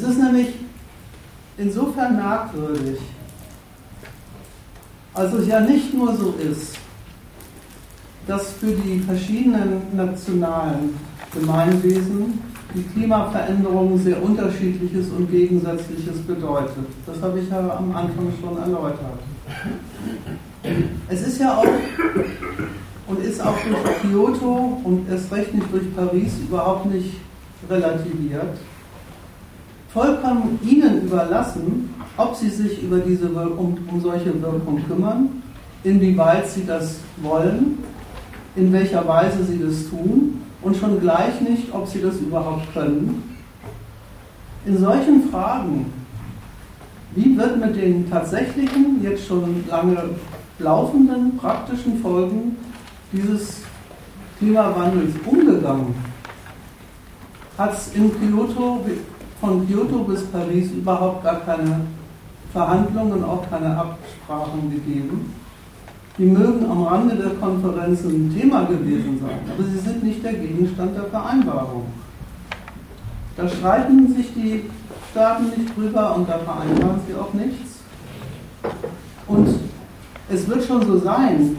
Es 0.00 0.04
ist 0.04 0.18
nämlich 0.18 0.46
insofern 1.56 2.14
merkwürdig, 2.14 3.00
als 5.12 5.32
es 5.32 5.48
ja 5.48 5.58
nicht 5.58 5.92
nur 5.92 6.16
so 6.16 6.34
ist, 6.38 6.76
dass 8.28 8.52
für 8.52 8.70
die 8.70 9.00
verschiedenen 9.00 9.82
nationalen 9.92 10.96
Gemeinwesen 11.34 12.40
die 12.76 12.82
Klimaveränderung 12.82 13.98
sehr 13.98 14.22
unterschiedliches 14.22 15.08
und 15.08 15.28
gegensätzliches 15.32 16.18
bedeutet. 16.18 16.86
Das 17.04 17.20
habe 17.20 17.40
ich 17.40 17.50
ja 17.50 17.58
am 17.58 17.90
Anfang 17.90 18.32
schon 18.40 18.56
erläutert. 18.56 19.18
Es 21.08 21.26
ist 21.26 21.40
ja 21.40 21.56
auch 21.56 21.66
und 23.08 23.24
ist 23.24 23.44
auch 23.44 23.56
durch 23.68 24.00
Kyoto 24.02 24.80
und 24.84 25.10
erst 25.10 25.32
recht 25.32 25.52
nicht 25.52 25.72
durch 25.72 25.92
Paris 25.96 26.34
überhaupt 26.38 26.86
nicht 26.86 27.16
relativiert, 27.68 28.58
vollkommen 29.92 30.58
ihnen 30.62 31.02
überlassen, 31.02 31.94
ob 32.16 32.34
sie 32.34 32.50
sich 32.50 32.82
über 32.82 32.98
diese, 32.98 33.28
um, 33.28 33.78
um 33.90 34.00
solche 34.00 34.40
Wirkung 34.40 34.82
kümmern, 34.86 35.42
inwieweit 35.84 36.48
sie 36.48 36.66
das 36.66 36.98
wollen, 37.18 37.78
in 38.56 38.72
welcher 38.72 39.06
Weise 39.06 39.44
sie 39.44 39.58
das 39.58 39.88
tun 39.88 40.40
und 40.62 40.76
schon 40.76 41.00
gleich 41.00 41.40
nicht, 41.40 41.72
ob 41.72 41.86
sie 41.86 42.00
das 42.00 42.16
überhaupt 42.16 42.72
können. 42.72 43.22
In 44.66 44.76
solchen 44.78 45.30
Fragen, 45.30 45.86
wie 47.14 47.36
wird 47.36 47.58
mit 47.58 47.76
den 47.76 48.10
tatsächlichen, 48.10 49.02
jetzt 49.02 49.26
schon 49.26 49.64
lange 49.68 50.10
laufenden 50.58 51.36
praktischen 51.38 52.00
Folgen 52.00 52.56
dieses 53.12 53.62
Klimawandels 54.38 55.14
umgegangen, 55.24 55.94
hat 57.56 57.74
es 57.74 57.94
in 57.94 58.12
Kyoto 58.12 58.84
von 59.40 59.66
Kyoto 59.66 59.98
bis 60.04 60.24
Paris 60.26 60.70
überhaupt 60.72 61.24
gar 61.24 61.40
keine 61.40 61.80
Verhandlungen, 62.52 63.22
auch 63.24 63.48
keine 63.48 63.76
Absprachen 63.76 64.70
gegeben. 64.70 65.32
Die 66.16 66.24
mögen 66.24 66.68
am 66.68 66.82
Rande 66.84 67.14
der 67.14 67.30
Konferenzen 67.34 68.10
ein 68.10 68.36
Thema 68.36 68.64
gewesen 68.64 69.20
sein, 69.20 69.38
aber 69.54 69.64
sie 69.68 69.78
sind 69.78 70.02
nicht 70.02 70.24
der 70.24 70.32
Gegenstand 70.32 70.96
der 70.96 71.04
Vereinbarung. 71.04 71.86
Da 73.36 73.48
streiten 73.48 74.12
sich 74.14 74.34
die 74.34 74.64
Staaten 75.12 75.44
nicht 75.56 75.76
drüber 75.76 76.16
und 76.16 76.28
da 76.28 76.38
vereinbaren 76.38 77.00
sie 77.06 77.14
auch 77.14 77.32
nichts. 77.34 77.78
Und 79.28 79.48
es 80.28 80.48
wird 80.48 80.64
schon 80.64 80.84
so 80.84 80.98
sein, 80.98 81.56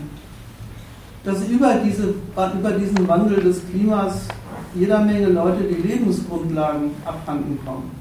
dass 1.24 1.48
über, 1.48 1.76
diese, 1.76 2.15
über 2.60 2.72
diesen 2.72 3.08
Wandel 3.08 3.42
des 3.42 3.62
Klimas 3.70 4.28
jeder 4.75 4.99
Menge 4.99 5.27
Leute 5.27 5.63
die 5.63 5.88
Lebensgrundlagen 5.88 6.91
abhanden 7.05 7.60
kommen. 7.65 7.91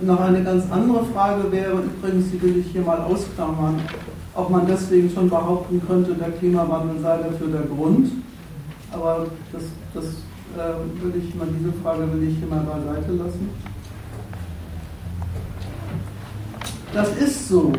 Und 0.00 0.06
noch 0.06 0.20
eine 0.20 0.42
ganz 0.44 0.70
andere 0.70 1.04
Frage 1.06 1.50
wäre, 1.50 1.82
übrigens, 1.82 2.30
die 2.30 2.40
will 2.40 2.58
ich 2.58 2.66
hier 2.72 2.82
mal 2.82 3.00
ausklammern, 3.00 3.80
ob 4.34 4.50
man 4.50 4.66
deswegen 4.66 5.10
schon 5.10 5.28
behaupten 5.28 5.82
könnte, 5.86 6.14
der 6.14 6.30
Klimawandel 6.30 7.00
sei 7.00 7.18
dafür 7.18 7.48
der 7.48 7.62
Grund. 7.62 8.12
Aber 8.92 9.26
das, 9.52 9.62
das 9.92 10.04
äh, 10.04 11.02
will 11.02 11.14
ich 11.16 11.34
mal, 11.34 11.48
diese 11.58 11.72
Frage 11.82 12.10
will 12.12 12.28
ich 12.28 12.38
hier 12.38 12.48
mal 12.48 12.60
beiseite 12.60 13.12
lassen. 13.12 13.50
Das 16.92 17.16
ist 17.16 17.48
so. 17.48 17.72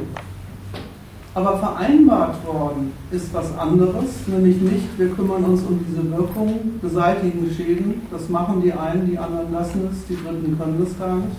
Aber 1.40 1.58
vereinbart 1.58 2.46
worden 2.46 2.92
ist 3.12 3.34
was 3.34 3.58
anderes, 3.58 4.28
nämlich 4.28 4.60
nicht, 4.60 5.00
wir 5.00 5.08
kümmern 5.12 5.46
uns 5.46 5.62
um 5.62 5.80
diese 5.88 6.12
Wirkung, 6.12 6.78
beseitigen 6.82 7.50
Schäden. 7.56 8.02
Das 8.12 8.28
machen 8.28 8.62
die 8.62 8.74
einen, 8.74 9.10
die 9.10 9.18
anderen 9.18 9.50
lassen 9.54 9.88
es, 9.90 10.06
die 10.08 10.18
Dritten 10.22 10.60
können 10.60 10.84
das 10.84 11.00
gar 11.00 11.16
nicht. 11.16 11.38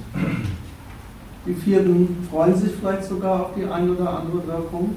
Die 1.44 1.52
Vierten 1.52 2.16
freuen 2.30 2.56
sich 2.56 2.72
vielleicht 2.80 3.04
sogar 3.04 3.42
auf 3.42 3.48
die 3.54 3.66
eine 3.66 3.92
oder 3.92 4.20
andere 4.20 4.46
Wirkung. 4.46 4.96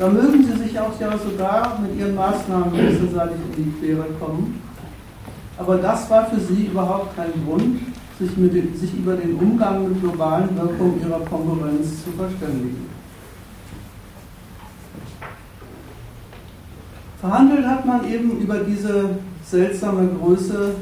Da 0.00 0.08
mögen 0.08 0.44
sie 0.44 0.64
sich 0.64 0.76
auch 0.80 0.98
ja 0.98 1.16
sogar 1.16 1.78
mit 1.80 1.96
ihren 1.96 2.16
Maßnahmen 2.16 2.72
wechselseitig 2.76 3.36
in 3.56 3.64
die 3.66 3.86
Quere 3.86 4.06
kommen. 4.18 4.60
Aber 5.58 5.76
das 5.76 6.10
war 6.10 6.26
für 6.26 6.40
sie 6.40 6.64
überhaupt 6.64 7.14
kein 7.14 7.30
Grund, 7.46 7.78
sich, 8.18 8.34
den, 8.34 8.74
sich 8.74 8.92
über 8.94 9.14
den 9.14 9.36
Umgang 9.36 9.88
mit 9.88 10.00
globalen 10.00 10.56
Wirkungen 10.56 11.00
ihrer 11.06 11.20
Konkurrenz 11.20 12.02
zu 12.02 12.10
verständigen. 12.10 12.99
Verhandelt 17.20 17.66
hat 17.66 17.84
man 17.84 18.10
eben 18.10 18.38
über 18.40 18.58
diese 18.60 19.10
seltsame 19.44 20.08
Größe 20.18 20.74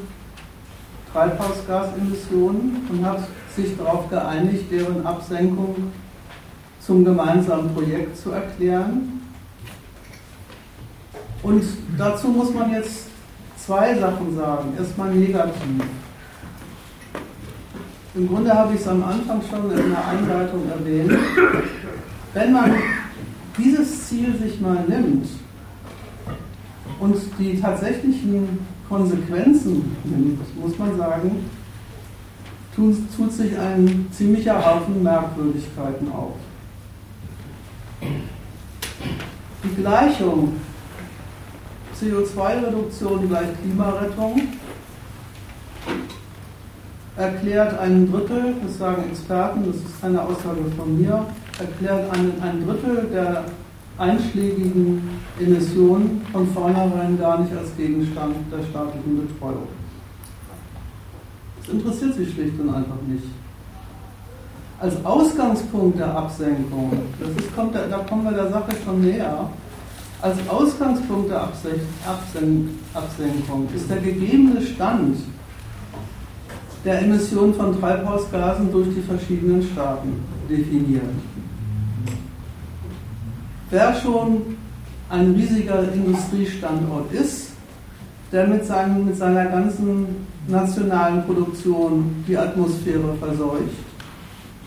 Treibhausgasemissionen 1.13 2.87
und 2.91 3.05
hat 3.05 3.21
sich 3.57 3.77
darauf 3.77 4.09
geeinigt, 4.09 4.71
deren 4.71 5.05
Absenkung 5.05 5.75
zum 6.81 7.05
gemeinsamen 7.05 7.75
Projekt 7.75 8.17
zu 8.17 8.31
erklären. 8.31 9.21
Und 11.43 11.65
dazu 11.97 12.29
muss 12.29 12.55
man 12.55 12.73
jetzt 12.73 13.07
zwei 13.57 13.99
Sachen 13.99 14.37
sagen. 14.37 14.75
Erstmal 14.79 15.13
negativ. 15.15 15.85
Im 18.15 18.29
Grunde 18.29 18.55
habe 18.55 18.75
ich 18.75 18.81
es 18.81 18.89
am 18.89 19.03
Anfang 19.03 19.41
schon 19.51 19.71
in 19.71 19.91
der 19.91 20.07
Einleitung 20.07 20.63
erwähnt. 20.71 21.13
Wenn 22.33 22.53
man 22.53 22.75
dieses 23.57 24.07
Ziel 24.09 24.37
sich 24.37 24.61
mal 24.61 24.85
nimmt, 24.89 25.27
und 27.01 27.17
die 27.39 27.61
tatsächlichen 27.61 28.59
Konsequenzen 28.89 29.97
nimmt, 30.05 30.61
muss 30.61 30.79
man 30.79 30.97
sagen, 30.97 31.45
tut, 32.75 32.97
tut 33.17 33.33
sich 33.33 33.59
ein 33.59 34.07
ziemlicher 34.11 34.65
Haufen 34.65 35.03
Merkwürdigkeiten 35.03 36.11
auf. 36.13 36.35
Die 39.65 39.75
Gleichung 39.81 40.55
CO2-Reduktion 42.01 43.29
gleich 43.29 43.49
Klimarettung 43.61 44.41
erklärt 47.17 47.79
ein 47.81 48.11
Drittel, 48.11 48.55
das 48.63 48.79
sagen 48.79 49.11
Experten, 49.11 49.65
das 49.67 49.77
ist 49.77 50.01
keine 50.01 50.23
Aussage 50.23 50.65
von 50.77 50.97
mir, 50.97 51.27
erklärt 51.59 52.13
ein, 52.13 52.33
ein 52.41 52.65
Drittel 52.65 53.09
der 53.13 53.45
einschlägigen 53.99 55.03
Emissionen 55.41 56.25
von 56.33 56.47
vornherein 56.49 57.19
gar 57.19 57.41
nicht 57.41 57.53
als 57.57 57.77
Gegenstand 57.77 58.37
der 58.53 58.65
staatlichen 58.65 59.27
Betreuung. 59.27 59.69
Das 61.61 61.69
interessiert 61.75 62.15
sie 62.15 62.27
schlicht 62.27 62.59
und 62.61 62.69
einfach 62.71 63.01
nicht. 63.07 63.25
Als 64.81 65.05
Ausgangspunkt 65.05 65.99
der 65.99 66.17
Absenkung, 66.17 66.93
das 67.19 67.31
ist, 67.31 67.55
kommt, 67.55 67.75
da 67.75 67.99
kommen 68.09 68.25
wir 68.25 68.33
der 68.33 68.51
Sache 68.51 68.71
schon 68.85 69.01
näher, 69.01 69.51
als 70.23 70.37
Ausgangspunkt 70.49 71.31
der 71.31 71.43
Absenkung 71.43 72.69
ist 73.75 73.91
der 73.91 73.99
gegebene 73.99 74.61
Stand 74.63 75.17
der 76.85 77.03
Emissionen 77.03 77.55
von 77.55 77.79
Treibhausgasen 77.79 78.71
durch 78.73 78.89
die 78.95 79.03
verschiedenen 79.03 79.63
Staaten 79.63 80.15
definiert. 80.49 81.03
Wer 83.71 83.95
schon 83.95 84.57
ein 85.11 85.33
riesiger 85.33 85.93
Industriestandort 85.93 87.13
ist, 87.13 87.51
der 88.33 88.47
mit, 88.47 88.65
seinen, 88.65 89.05
mit 89.05 89.17
seiner 89.17 89.45
ganzen 89.47 90.27
nationalen 90.47 91.25
Produktion 91.25 92.25
die 92.27 92.37
Atmosphäre 92.37 93.15
verseucht, 93.19 93.77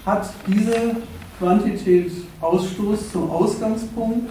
hat 0.05 0.29
diese 0.47 0.95
Quantität 1.39 2.11
Ausstoß 2.39 3.11
zum 3.11 3.29
Ausgangspunkt 3.31 4.29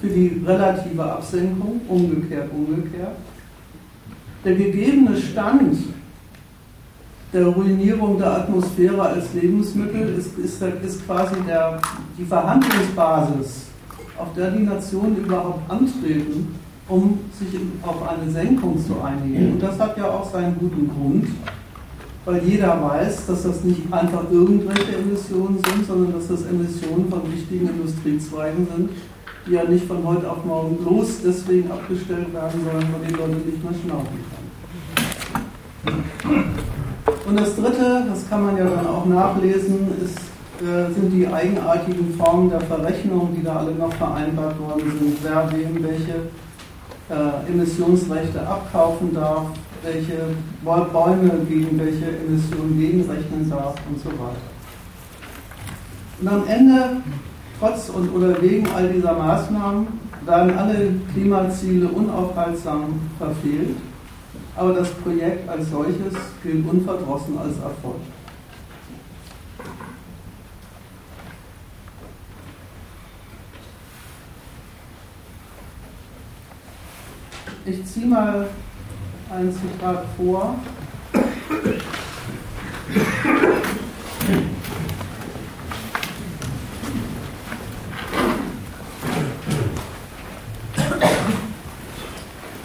für 0.00 0.08
die 0.08 0.40
relative 0.46 1.02
Absenkung, 1.02 1.80
umgekehrt, 1.88 2.50
umgekehrt. 2.52 3.16
Der 4.44 4.54
gegebene 4.54 5.16
Stand 5.16 5.76
der 7.32 7.46
Ruinierung 7.46 8.18
der 8.18 8.32
Atmosphäre 8.32 9.02
als 9.02 9.34
Lebensmittel 9.34 10.14
ist, 10.16 10.38
ist, 10.38 10.62
ist 10.62 11.04
quasi 11.04 11.34
der, 11.46 11.80
die 12.16 12.24
Verhandlungsbasis, 12.24 13.63
auf 14.18 14.32
der 14.34 14.50
die 14.50 14.62
Nationen 14.62 15.16
überhaupt 15.16 15.70
antreten, 15.70 16.54
um 16.88 17.18
sich 17.38 17.60
auf 17.82 18.08
eine 18.08 18.30
Senkung 18.30 18.78
zu 18.84 19.00
einigen. 19.02 19.52
Und 19.52 19.62
das 19.62 19.78
hat 19.78 19.96
ja 19.96 20.10
auch 20.10 20.30
seinen 20.30 20.58
guten 20.58 20.88
Grund, 20.88 21.28
weil 22.24 22.42
jeder 22.44 22.80
weiß, 22.82 23.26
dass 23.26 23.42
das 23.42 23.64
nicht 23.64 23.92
einfach 23.92 24.30
irgendwelche 24.30 24.96
Emissionen 24.96 25.58
sind, 25.66 25.86
sondern 25.86 26.12
dass 26.12 26.28
das 26.28 26.46
Emissionen 26.46 27.08
von 27.10 27.20
wichtigen 27.32 27.68
Industriezweigen 27.68 28.66
sind, 28.74 28.90
die 29.46 29.52
ja 29.52 29.64
nicht 29.64 29.86
von 29.86 30.04
heute 30.04 30.30
auf 30.30 30.44
morgen 30.44 30.76
bloß 30.76 31.22
deswegen 31.24 31.70
abgestellt 31.70 32.32
werden 32.32 32.60
sollen, 32.64 32.88
weil 32.92 33.06
die 33.08 33.14
Leute 33.14 33.36
nicht 33.46 33.62
mehr 33.62 33.74
schnaufen 33.74 34.18
können. 34.30 34.44
Und 37.26 37.40
das 37.40 37.56
Dritte, 37.56 38.04
das 38.08 38.28
kann 38.28 38.44
man 38.44 38.56
ja 38.56 38.64
dann 38.64 38.86
auch 38.86 39.06
nachlesen, 39.06 39.88
ist, 40.02 40.18
sind 40.60 41.10
die 41.10 41.26
eigenartigen 41.26 42.14
Formen 42.14 42.50
der 42.50 42.60
Verrechnung, 42.60 43.34
die 43.36 43.42
da 43.42 43.56
alle 43.56 43.72
noch 43.72 43.92
vereinbart 43.94 44.58
worden 44.58 44.92
sind, 44.98 45.18
wer 45.22 45.50
wem 45.52 45.82
welche 45.82 46.14
äh, 47.10 47.50
Emissionsrechte 47.50 48.46
abkaufen 48.46 49.12
darf, 49.12 49.46
welche 49.82 50.28
Bäume 50.64 51.30
gegen 51.48 51.78
welche 51.78 52.06
Emissionen 52.06 52.78
gegenrechnen 52.78 53.50
darf 53.50 53.74
und 53.88 54.00
so 54.00 54.08
weiter. 54.10 54.54
Und 56.20 56.28
am 56.28 56.46
Ende, 56.46 56.96
trotz 57.58 57.88
und 57.90 58.14
oder 58.14 58.40
wegen 58.40 58.66
all 58.74 58.88
dieser 58.88 59.12
Maßnahmen, 59.12 59.86
werden 60.24 60.56
alle 60.56 60.94
Klimaziele 61.12 61.88
unaufhaltsam 61.88 63.00
verfehlt, 63.18 63.76
aber 64.56 64.72
das 64.72 64.90
Projekt 64.90 65.48
als 65.48 65.70
solches 65.70 66.14
gilt 66.42 66.66
unverdrossen 66.66 67.36
als 67.38 67.58
Erfolg. 67.58 68.00
Ich 77.66 77.82
ziehe 77.86 78.04
mal 78.04 78.46
ein 79.30 79.50
Zitat 79.50 80.04
vor. 80.18 80.56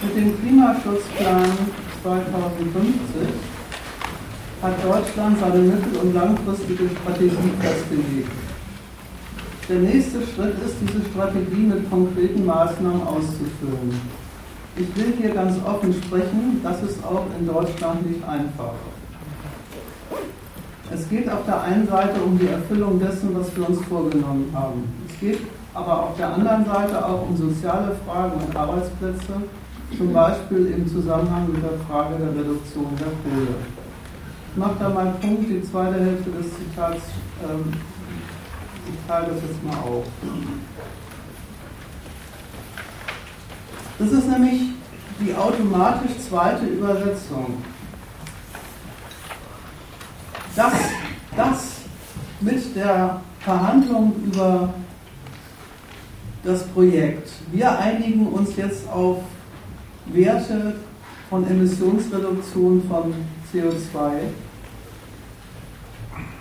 Mit 0.01 0.17
dem 0.17 0.41
Klimaschutzplan 0.41 1.45
2050 2.03 2.89
hat 4.61 4.83
Deutschland 4.83 5.39
seine 5.39 5.59
mittel- 5.59 5.97
und 6.01 6.13
langfristige 6.13 6.89
Strategie 6.89 7.53
festgelegt. 7.61 8.31
Der 9.69 9.79
nächste 9.79 10.19
Schritt 10.23 10.55
ist, 10.65 10.75
diese 10.81 11.09
Strategie 11.09 11.67
mit 11.67 11.89
konkreten 11.89 12.45
Maßnahmen 12.45 13.03
auszufüllen. 13.03 14.28
Ich 14.79 14.95
will 14.95 15.13
hier 15.19 15.33
ganz 15.33 15.57
offen 15.65 15.93
sprechen, 15.93 16.61
das 16.63 16.81
ist 16.81 17.03
auch 17.03 17.25
in 17.37 17.45
Deutschland 17.45 18.09
nicht 18.09 18.23
einfach. 18.23 18.75
Es 20.89 21.09
geht 21.09 21.29
auf 21.29 21.43
der 21.45 21.63
einen 21.63 21.85
Seite 21.85 22.21
um 22.21 22.39
die 22.39 22.47
Erfüllung 22.47 22.97
dessen, 22.97 23.35
was 23.35 23.53
wir 23.57 23.67
uns 23.67 23.81
vorgenommen 23.87 24.49
haben. 24.53 24.83
Es 25.09 25.19
geht 25.19 25.39
aber 25.73 26.03
auf 26.03 26.15
der 26.15 26.33
anderen 26.33 26.65
Seite 26.65 27.05
auch 27.05 27.27
um 27.27 27.35
soziale 27.35 27.93
Fragen 28.05 28.39
und 28.41 28.55
Arbeitsplätze, 28.55 29.33
zum 29.97 30.13
Beispiel 30.13 30.67
im 30.67 30.87
Zusammenhang 30.87 31.51
mit 31.51 31.61
der 31.61 31.77
Frage 31.85 32.15
der 32.15 32.29
Reduktion 32.29 32.87
der 32.97 33.07
Kohle. 33.07 33.55
Ich 34.51 34.57
mache 34.57 34.75
da 34.79 34.87
mal 34.87 35.07
einen 35.07 35.19
Punkt, 35.19 35.49
die 35.49 35.61
zweite 35.61 35.99
Hälfte 35.99 36.31
des 36.31 36.45
Zitats, 36.55 37.03
ähm, 37.43 37.73
ich 38.87 39.07
teile 39.07 39.27
das 39.27 39.41
jetzt 39.41 39.61
mal 39.61 39.77
auf. 39.77 40.05
Das 43.99 44.13
ist 44.13 44.29
nämlich 44.29 44.61
die 45.19 45.35
automatisch 45.35 46.17
zweite 46.29 46.65
Übersetzung. 46.65 47.61
Das, 50.55 50.73
das 51.35 51.73
mit 52.39 52.75
der 52.77 53.19
Verhandlung 53.41 54.15
über 54.25 54.73
das 56.43 56.63
Projekt. 56.67 57.29
Wir 57.51 57.77
einigen 57.77 58.27
uns 58.27 58.55
jetzt 58.55 58.89
auf 58.89 59.17
Werte 60.05 60.75
von 61.29 61.45
Emissionsreduktion 61.45 62.81
von 62.87 63.13
CO2. 63.53 64.11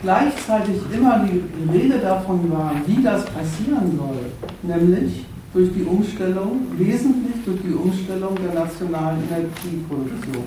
Gleichzeitig 0.00 0.76
immer 0.92 1.26
die 1.26 1.42
Rede 1.76 1.98
davon 1.98 2.52
war, 2.52 2.72
wie 2.86 3.02
das 3.02 3.24
passieren 3.24 3.98
soll, 3.98 4.32
nämlich 4.62 5.26
durch 5.52 5.72
die 5.72 5.82
Umstellung, 5.82 6.66
wesentlich 6.76 7.44
durch 7.44 7.60
die 7.62 7.74
Umstellung 7.74 8.36
der 8.36 8.62
nationalen 8.62 9.22
Energieproduktion. 9.28 10.44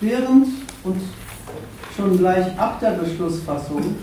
Während 0.00 0.46
und 0.82 1.00
schon 1.96 2.18
gleich 2.18 2.58
ab 2.58 2.78
der 2.80 2.90
Beschlussfassung 2.90 3.96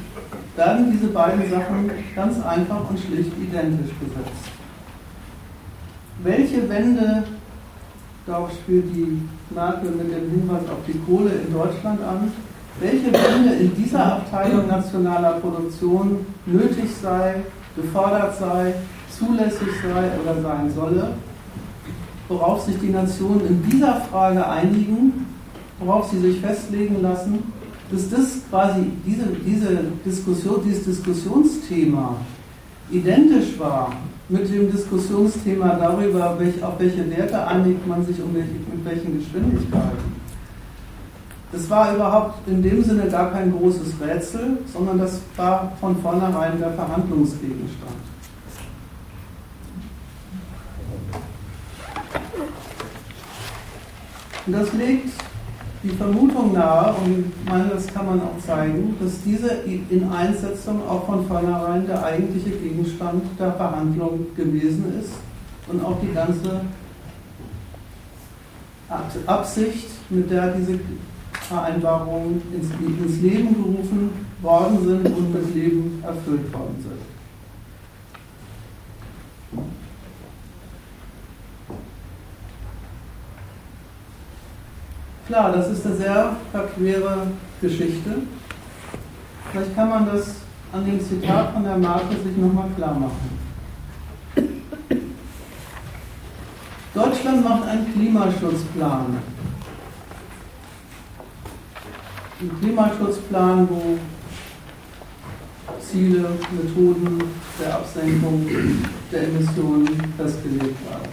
werden 0.56 0.92
diese 0.92 1.08
beiden 1.08 1.50
Sachen 1.50 1.92
ganz 2.16 2.44
einfach 2.44 2.90
und 2.90 3.00
schlicht 3.00 3.32
identisch 3.38 3.92
gesetzt. 4.00 4.52
Welche 6.24 6.68
Wende, 6.70 7.24
darauf 8.26 8.52
spielt 8.52 8.96
die 8.96 9.22
Merkel 9.54 9.92
mit 9.92 10.12
dem 10.12 10.30
Hinweis 10.30 10.64
auf 10.70 10.80
die 10.88 11.00
Kohle 11.00 11.32
in 11.32 11.54
Deutschland 11.54 12.00
an, 12.02 12.32
welche 12.80 13.12
Wende 13.12 13.54
in 13.60 13.76
dieser 13.76 14.18
Abteilung 14.18 14.68
nationaler 14.68 15.34
Produktion 15.34 16.26
nötig 16.46 16.90
sei, 17.02 17.36
gefordert 17.76 18.38
sei, 18.38 18.74
zulässig 19.22 19.70
sei 19.84 20.10
oder 20.22 20.42
sein 20.42 20.72
solle, 20.74 21.14
worauf 22.28 22.62
sich 22.62 22.80
die 22.80 22.90
Nationen 22.90 23.46
in 23.48 23.70
dieser 23.70 24.02
Frage 24.02 24.48
einigen, 24.48 25.26
worauf 25.80 26.10
sie 26.10 26.20
sich 26.20 26.40
festlegen 26.40 27.02
lassen, 27.02 27.40
dass 27.92 28.10
das 28.10 28.42
quasi 28.50 28.86
diese, 29.06 29.26
diese 29.46 29.80
Diskussion, 30.06 30.62
dieses 30.66 30.86
Diskussionsthema 30.86 32.16
identisch 32.90 33.60
war 33.60 33.92
mit 34.30 34.50
dem 34.50 34.72
Diskussionsthema 34.72 35.76
darüber, 35.76 36.36
welch, 36.40 36.64
auf 36.64 36.80
welche 36.80 37.10
Werte 37.10 37.46
einigt 37.46 37.86
man 37.86 38.06
sich 38.06 38.22
und 38.22 38.34
welche, 38.34 38.54
mit 38.54 38.86
welchen 38.86 39.20
Geschwindigkeiten. 39.20 40.22
Das 41.52 41.70
war 41.70 41.94
überhaupt 41.94 42.48
in 42.48 42.64
dem 42.64 42.82
Sinne 42.82 43.10
gar 43.10 43.30
kein 43.32 43.52
großes 43.52 43.96
Rätsel, 44.02 44.60
sondern 44.72 45.00
das 45.00 45.20
war 45.36 45.74
von 45.82 45.98
vornherein 45.98 46.58
der 46.60 46.72
Verhandlungsgegenstand. 46.72 48.11
Und 54.46 54.54
das 54.54 54.74
legt 54.74 55.10
die 55.84 55.90
Vermutung 55.90 56.54
nahe, 56.54 56.94
und 56.94 57.26
ich 57.26 57.50
meine, 57.50 57.70
das 57.70 57.88
kann 57.88 58.06
man 58.06 58.22
auch 58.22 58.38
zeigen, 58.46 58.96
dass 59.00 59.22
diese 59.24 59.64
Ineinsetzung 59.90 60.88
auch 60.88 61.06
von 61.06 61.26
vornherein 61.28 61.88
der 61.88 62.04
eigentliche 62.04 62.52
Gegenstand 62.52 63.24
der 63.40 63.54
Verhandlung 63.54 64.28
gewesen 64.36 64.94
ist 65.00 65.14
und 65.68 65.84
auch 65.84 65.98
die 66.02 66.14
ganze 66.14 66.62
Absicht, 69.26 69.88
mit 70.10 70.30
der 70.30 70.54
diese 70.54 70.80
Vereinbarungen 71.32 72.42
ins, 72.54 72.70
ins 72.80 73.22
Leben 73.22 73.56
gerufen 73.56 74.10
worden 74.42 74.86
sind 74.86 75.06
und 75.08 75.34
mit 75.34 75.56
Leben 75.56 76.04
erfüllt 76.04 76.54
worden 76.54 76.76
sind. 76.82 77.01
Klar, 85.28 85.52
das 85.54 85.70
ist 85.70 85.86
eine 85.86 85.96
sehr 85.96 86.36
verquere 86.52 87.28
Geschichte. 87.62 88.12
Vielleicht 89.52 89.76
kann 89.76 89.90
man 89.90 90.06
das 90.06 90.36
an 90.74 90.86
dem 90.86 91.00
Zitat 91.00 91.54
von 91.54 91.64
der 91.64 91.78
Marke 91.78 92.16
sich 92.16 92.36
nochmal 92.38 92.70
klar 92.76 92.94
machen. 92.94 93.40
Deutschland 96.94 97.44
macht 97.44 97.68
einen 97.68 97.94
Klimaschutzplan. 97.94 99.18
Ein 102.42 102.52
Klimaschutzplan, 102.60 103.70
wo 103.70 103.98
Ziele, 105.80 106.32
Methoden 106.52 107.22
der 107.60 107.76
Absenkung 107.76 108.48
der 109.12 109.24
Emissionen 109.24 109.88
festgelegt 110.18 110.62
werden. 110.90 111.10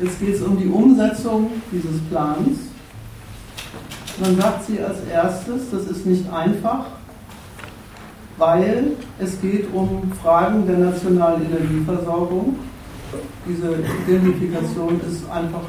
Jetzt 0.00 0.20
geht 0.20 0.34
es 0.34 0.42
um 0.42 0.58
die 0.58 0.68
Umsetzung 0.68 1.50
dieses 1.72 2.00
Plans. 2.10 2.67
Dann 4.20 4.36
sagt 4.36 4.64
sie 4.66 4.80
als 4.80 4.98
erstes, 5.12 5.70
das 5.70 5.84
ist 5.84 6.06
nicht 6.06 6.30
einfach, 6.32 6.86
weil 8.36 8.92
es 9.18 9.40
geht 9.40 9.72
um 9.72 10.12
Fragen 10.22 10.66
der 10.66 10.78
nationalen 10.78 11.44
Energieversorgung. 11.46 12.56
Diese 13.48 13.74
Identifikation 14.06 15.00
ist 15.08 15.28
einfach 15.30 15.62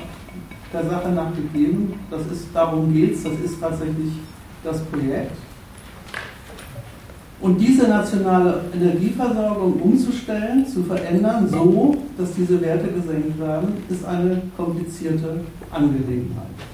der 0.74 0.86
Sache 0.86 1.10
nach 1.10 1.34
gegeben. 1.36 1.94
Das 2.12 2.22
ist, 2.32 2.48
darum 2.54 2.94
geht 2.94 3.16
es, 3.16 3.24
das 3.24 3.34
ist 3.44 3.60
tatsächlich 3.60 4.14
das 4.64 4.80
Projekt. 4.86 5.36
Und 7.42 7.58
diese 7.58 7.88
nationale 7.88 8.62
Energieversorgung 8.74 9.74
umzustellen, 9.82 10.68
zu 10.68 10.84
verändern, 10.84 11.48
so 11.48 11.96
dass 12.18 12.34
diese 12.34 12.60
Werte 12.60 12.90
gesenkt 12.90 13.40
werden, 13.40 13.82
ist 13.90 14.04
eine 14.04 14.42
komplizierte 14.58 15.40
Angelegenheit. 15.72 16.69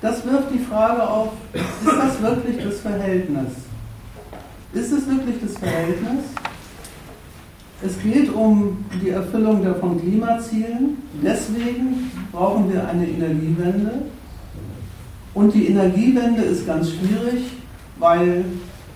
Das 0.00 0.24
wirft 0.24 0.52
die 0.52 0.60
Frage 0.60 1.08
auf, 1.08 1.32
ist 1.52 1.64
das 1.84 2.22
wirklich 2.22 2.64
das 2.64 2.80
Verhältnis? 2.80 3.52
Ist 4.72 4.92
es 4.92 5.08
wirklich 5.08 5.36
das 5.42 5.58
Verhältnis? 5.58 6.24
Es 7.82 8.00
geht 8.02 8.32
um 8.32 8.84
die 9.02 9.10
Erfüllung 9.10 9.62
der 9.62 9.74
von 9.76 10.00
Klimazielen. 10.00 10.98
Deswegen 11.22 12.10
brauchen 12.32 12.72
wir 12.72 12.88
eine 12.88 13.06
Energiewende. 13.06 14.02
Und 15.34 15.54
die 15.54 15.68
Energiewende 15.68 16.42
ist 16.42 16.66
ganz 16.66 16.90
schwierig, 16.90 17.44
weil 17.98 18.44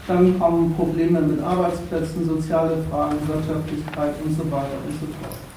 dann 0.08 0.38
kommen 0.38 0.74
Probleme 0.74 1.20
mit 1.20 1.40
Arbeitsplätzen, 1.40 2.26
soziale 2.26 2.78
Fragen, 2.90 3.16
Wirtschaftlichkeit 3.28 4.14
und 4.24 4.36
so 4.36 4.44
weiter 4.50 4.78
und 4.86 4.94
so 5.00 5.06
fort. 5.20 5.51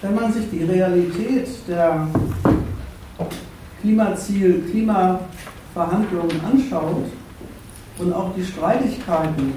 Wenn 0.00 0.14
man 0.14 0.32
sich 0.32 0.48
die 0.50 0.62
Realität 0.62 1.48
der 1.66 2.06
Klimaziel, 3.80 4.62
Klimaverhandlungen 4.70 6.40
anschaut 6.44 7.06
und 7.98 8.12
auch 8.12 8.32
die 8.36 8.44
Streitigkeiten, 8.44 9.54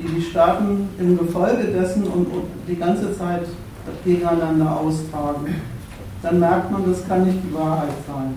die 0.00 0.06
die 0.14 0.22
Staaten 0.22 0.88
im 0.98 1.18
Gefolge 1.18 1.64
dessen 1.64 2.04
und 2.04 2.28
die 2.68 2.76
ganze 2.76 3.16
Zeit 3.18 3.46
gegeneinander 4.04 4.78
austragen, 4.80 5.56
dann 6.22 6.38
merkt 6.38 6.70
man, 6.70 6.88
das 6.88 7.06
kann 7.08 7.24
nicht 7.24 7.38
die 7.42 7.54
Wahrheit 7.54 7.88
sein. 8.06 8.34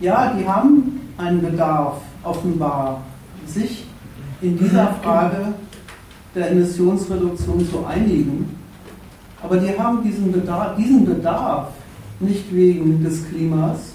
Ja, 0.00 0.34
die 0.36 0.46
haben 0.46 1.00
einen 1.16 1.40
Bedarf, 1.40 1.94
offenbar, 2.24 3.00
sich 3.46 3.86
in 4.42 4.58
dieser 4.58 4.88
Frage 5.02 5.54
der 6.34 6.50
Emissionsreduktion 6.50 7.66
zu 7.70 7.86
einigen. 7.86 8.61
Aber 9.42 9.56
die 9.56 9.76
haben 9.78 10.02
diesen 10.02 10.32
Bedarf, 10.32 10.76
diesen 10.76 11.04
Bedarf 11.04 11.68
nicht 12.20 12.54
wegen 12.54 13.02
des 13.02 13.28
Klimas, 13.28 13.92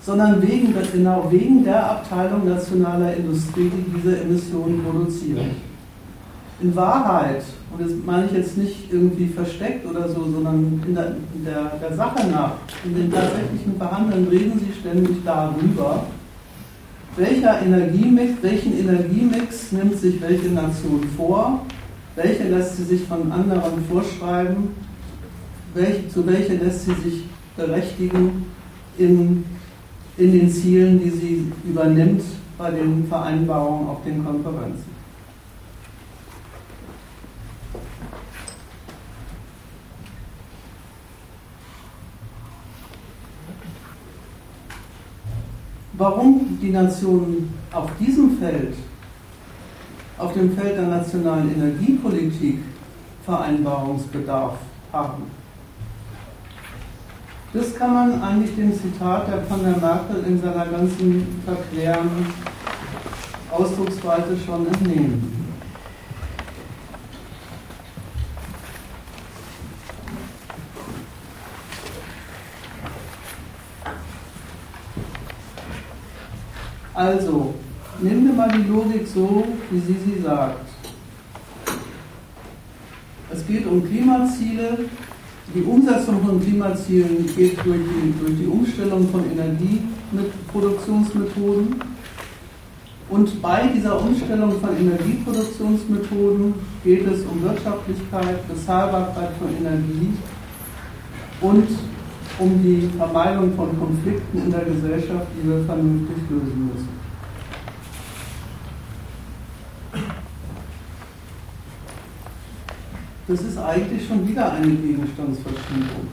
sondern 0.00 0.40
wegen, 0.40 0.72
genau 0.92 1.26
wegen 1.30 1.64
der 1.64 1.90
Abteilung 1.90 2.48
nationaler 2.48 3.16
Industrie, 3.16 3.70
die 3.70 3.96
diese 3.96 4.20
Emissionen 4.20 4.84
produziert. 4.84 5.40
In 6.60 6.74
Wahrheit, 6.76 7.42
und 7.72 7.82
das 7.84 7.90
meine 8.06 8.26
ich 8.26 8.32
jetzt 8.32 8.56
nicht 8.56 8.90
irgendwie 8.90 9.26
versteckt 9.26 9.84
oder 9.84 10.08
so, 10.08 10.24
sondern 10.24 10.80
in 10.86 10.94
der, 10.94 11.16
in 11.34 11.44
der, 11.44 11.72
der 11.82 11.96
Sache 11.96 12.26
nach, 12.28 12.52
in 12.84 12.94
den 12.94 13.12
tatsächlichen 13.12 13.76
Verhandlungen 13.76 14.28
reden 14.28 14.60
sie 14.60 14.80
ständig 14.80 15.16
darüber, 15.24 16.04
welcher 17.16 17.60
Energiemix, 17.62 18.34
welchen 18.42 18.78
Energiemix 18.78 19.72
nimmt 19.72 19.98
sich 19.98 20.20
welche 20.22 20.48
Nation 20.48 21.02
vor, 21.16 21.66
welche 22.16 22.44
lässt 22.48 22.76
sie 22.76 22.84
sich 22.84 23.02
von 23.02 23.30
anderen 23.30 23.84
vorschreiben, 23.90 24.70
welche, 25.74 26.08
zu 26.08 26.26
welcher 26.26 26.54
lässt 26.54 26.86
sie 26.86 26.94
sich 26.94 27.24
berechtigen 27.56 28.46
in, 28.98 29.44
in 30.16 30.32
den 30.32 30.50
Zielen, 30.50 30.98
die 30.98 31.10
sie 31.10 31.52
übernimmt 31.64 32.22
bei 32.58 32.70
den 32.70 33.06
Vereinbarungen 33.06 33.88
auf 33.88 34.02
den 34.04 34.24
Konferenzen. 34.24 34.96
warum 45.98 46.58
die 46.60 46.70
Nationen 46.70 47.54
auf 47.72 47.90
diesem 47.98 48.38
Feld, 48.38 48.74
auf 50.18 50.32
dem 50.32 50.56
Feld 50.56 50.76
der 50.76 50.86
nationalen 50.86 51.54
Energiepolitik 51.54 52.60
Vereinbarungsbedarf 53.24 54.54
haben. 54.92 55.24
Das 57.52 57.74
kann 57.74 57.94
man 57.94 58.22
eigentlich 58.22 58.54
dem 58.54 58.72
Zitat 58.72 59.28
der 59.28 59.42
von 59.42 59.62
der 59.62 59.76
Merkel 59.78 60.24
in 60.26 60.40
seiner 60.40 60.66
ganzen 60.66 61.42
verqueren 61.44 62.26
Ausdrucksweise 63.50 64.36
schon 64.44 64.66
entnehmen. 64.66 65.32
Also, 76.94 77.54
nehmen 78.00 78.26
wir 78.26 78.34
mal 78.34 78.50
die 78.50 78.68
Logik 78.68 79.06
so, 79.06 79.46
wie 79.70 79.78
sie 79.80 79.96
sie 80.04 80.20
sagt. 80.22 80.66
Es 83.30 83.46
geht 83.46 83.64
um 83.66 83.82
Klimaziele. 83.84 84.78
Die 85.54 85.62
Umsetzung 85.62 86.20
von 86.24 86.40
Klimazielen 86.40 87.24
geht 87.36 87.64
durch 87.64 87.78
die, 87.78 88.12
durch 88.20 88.36
die 88.38 88.46
Umstellung 88.46 89.08
von 89.08 89.22
Energieproduktionsmethoden. 89.30 91.76
Und 93.08 93.40
bei 93.40 93.68
dieser 93.68 94.00
Umstellung 94.00 94.60
von 94.60 94.76
Energieproduktionsmethoden 94.76 96.54
geht 96.82 97.06
es 97.06 97.24
um 97.24 97.40
Wirtschaftlichkeit, 97.42 98.48
Bezahlbarkeit 98.48 99.30
von 99.38 99.46
Energie 99.60 100.12
und 101.40 101.68
um 102.38 102.62
die 102.62 102.90
Vermeidung 102.96 103.54
von 103.54 103.78
Konflikten 103.78 104.38
in 104.38 104.50
der 104.50 104.64
Gesellschaft, 104.64 105.26
die 105.36 105.48
wir 105.48 105.64
vernünftig 105.64 106.16
lösen 106.28 106.70
müssen. 106.72 106.95
Das 113.28 113.40
ist 113.40 113.58
eigentlich 113.58 114.06
schon 114.06 114.26
wieder 114.28 114.52
eine 114.52 114.68
Gegenstandsverschiebung. 114.68 116.06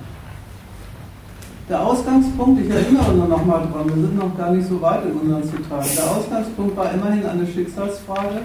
Der 1.70 1.86
Ausgangspunkt, 1.86 2.61
ich 2.61 2.70
erinnere 2.70 3.14
nur 3.14 3.28
noch 3.28 3.45
mal 3.45 3.59
dran, 3.72 3.86
wir 3.86 4.07
sind 4.07 4.18
noch 4.18 4.36
gar 4.36 4.51
nicht 4.51 4.68
so 4.68 4.82
weit 4.82 5.05
in 5.05 5.14
unseren 5.14 5.43
Zitaten. 5.43 5.89
Der 5.95 6.11
Ausgangspunkt 6.11 6.76
war 6.76 6.91
immerhin 6.91 7.26
eine 7.26 7.45
Schicksalsfrage, 7.45 8.41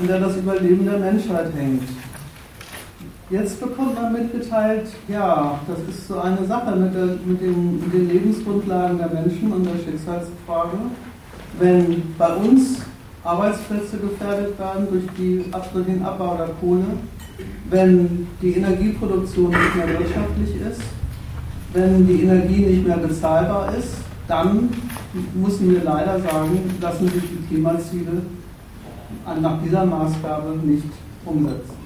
an 0.00 0.06
der 0.06 0.18
das 0.18 0.36
Überleben 0.36 0.86
der 0.86 0.98
Menschheit 0.98 1.52
hängt. 1.54 1.82
Jetzt 3.30 3.60
bekommt 3.60 4.00
man 4.00 4.12
mitgeteilt, 4.12 4.88
ja, 5.08 5.58
das 5.68 5.78
ist 5.94 6.08
so 6.08 6.18
eine 6.20 6.44
Sache 6.46 6.74
mit, 6.76 6.94
der, 6.94 7.06
mit, 7.24 7.40
den, 7.40 7.80
mit 7.80 7.92
den 7.92 8.08
Lebensgrundlagen 8.08 8.98
der 8.98 9.08
Menschen 9.08 9.52
und 9.52 9.64
der 9.64 9.76
Schicksalsfrage. 9.84 10.78
Wenn 11.58 12.02
bei 12.18 12.34
uns 12.34 12.78
Arbeitsplätze 13.22 13.98
gefährdet 13.98 14.58
werden 14.58 14.88
durch, 14.90 15.04
die, 15.16 15.44
durch 15.72 15.86
den 15.86 16.02
Abbau 16.04 16.36
der 16.36 16.48
Kohle, 16.60 16.84
wenn 17.70 18.26
die 18.40 18.54
Energieproduktion 18.56 19.50
nicht 19.50 19.76
mehr 19.76 19.88
wirtschaftlich 19.88 20.60
ist, 20.60 20.80
wenn 21.72 22.06
die 22.06 22.22
Energie 22.22 22.66
nicht 22.66 22.86
mehr 22.86 22.98
bezahlbar 22.98 23.74
ist, 23.74 23.96
dann 24.28 24.70
müssen 25.34 25.72
wir 25.72 25.82
leider 25.82 26.20
sagen, 26.20 26.58
lassen 26.80 27.08
sich 27.08 27.22
die 27.22 27.46
Klimaziele 27.48 28.22
nach 29.40 29.62
dieser 29.62 29.84
Maßgabe 29.84 30.56
nicht 30.62 30.84
umsetzen. 31.24 31.84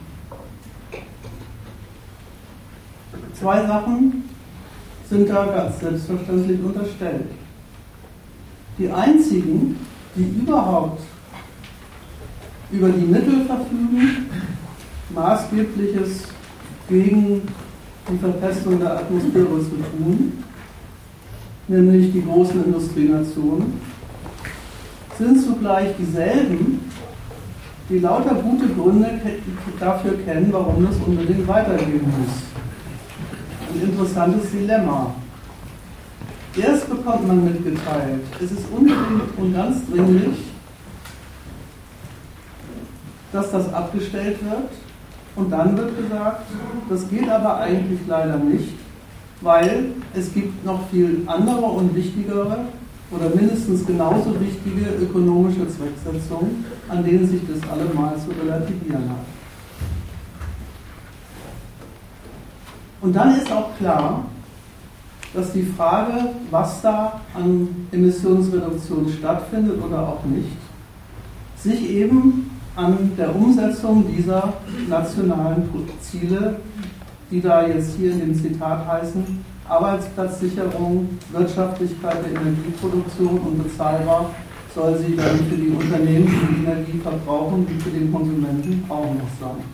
Zwei 3.34 3.66
Sachen 3.66 4.24
sind 5.08 5.28
da 5.28 5.46
ganz 5.46 5.80
selbstverständlich 5.80 6.60
unterstellt. 6.62 7.30
Die 8.78 8.90
einzigen, 8.90 9.76
die 10.14 10.40
überhaupt 10.40 11.00
über 12.70 12.88
die 12.88 13.06
Mittel 13.06 13.44
verfügen, 13.46 14.28
Maßgebliches 15.10 16.24
gegen 16.88 17.42
die 18.10 18.18
Verpestung 18.18 18.78
der 18.78 18.98
Atmosphäre 18.98 19.60
zu 19.60 19.76
tun, 19.96 20.44
nämlich 21.66 22.12
die 22.12 22.24
großen 22.24 22.64
Industrienationen, 22.64 23.80
sind 25.18 25.42
zugleich 25.42 25.94
dieselben, 25.98 26.80
die 27.88 27.98
lauter 27.98 28.34
gute 28.34 28.68
Gründe 28.68 29.20
dafür 29.80 30.18
kennen, 30.24 30.48
warum 30.52 30.86
es 30.86 30.96
unbedingt 31.06 31.46
weitergehen 31.48 32.02
muss. 32.02 32.48
ein 33.74 33.88
interessantes 33.88 34.50
Dilemma. 34.50 35.14
Erst 36.56 36.88
bekommt 36.88 37.26
man 37.26 37.44
mitgeteilt, 37.44 38.22
es 38.42 38.52
ist 38.52 38.64
unbedingt 38.70 39.38
und 39.38 39.54
ganz 39.54 39.86
dringlich, 39.90 40.38
dass 43.32 43.50
das 43.50 43.72
abgestellt 43.72 44.38
wird. 44.42 44.87
Und 45.38 45.52
dann 45.52 45.76
wird 45.76 45.96
gesagt, 45.96 46.46
das 46.90 47.08
geht 47.08 47.28
aber 47.28 47.58
eigentlich 47.58 48.00
leider 48.08 48.38
nicht, 48.38 48.74
weil 49.40 49.92
es 50.12 50.34
gibt 50.34 50.64
noch 50.64 50.88
viel 50.88 51.22
andere 51.26 51.60
und 51.60 51.94
wichtigere 51.94 52.58
oder 53.12 53.30
mindestens 53.32 53.86
genauso 53.86 54.34
wichtige 54.40 54.90
ökonomische 55.00 55.68
Zwecksetzungen, 55.68 56.64
an 56.88 57.04
denen 57.04 57.28
sich 57.28 57.40
das 57.46 57.70
allemal 57.70 58.16
zu 58.16 58.30
relativieren 58.42 59.08
hat. 59.10 59.26
Und 63.00 63.14
dann 63.14 63.36
ist 63.36 63.52
auch 63.52 63.76
klar, 63.78 64.24
dass 65.34 65.52
die 65.52 65.62
Frage, 65.62 66.30
was 66.50 66.82
da 66.82 67.20
an 67.34 67.86
Emissionsreduktion 67.92 69.08
stattfindet 69.08 69.80
oder 69.80 70.00
auch 70.00 70.24
nicht, 70.24 70.56
sich 71.56 71.90
eben 71.90 72.47
an 72.78 73.10
der 73.18 73.34
Umsetzung 73.34 74.06
dieser 74.06 74.52
nationalen 74.88 75.68
Ziele, 76.00 76.56
die 77.28 77.40
da 77.40 77.66
jetzt 77.66 77.96
hier 77.96 78.12
in 78.12 78.20
dem 78.20 78.34
Zitat 78.34 78.86
heißen, 78.86 79.44
Arbeitsplatzsicherung, 79.68 81.08
Wirtschaftlichkeit 81.32 82.18
der 82.24 82.40
Energieproduktion 82.40 83.40
und 83.40 83.64
bezahlbar 83.64 84.30
soll 84.74 84.96
sie 84.98 85.16
dann 85.16 85.38
für 85.48 85.56
die 85.56 85.70
Unternehmen, 85.70 86.28
die 86.28 86.64
Energie 86.64 86.98
verbrauchen, 87.02 87.66
wie 87.68 87.80
für 87.80 87.90
den 87.90 88.12
Konsumenten 88.12 88.84
auch 88.88 89.12
noch 89.12 89.28
sein. 89.40 89.64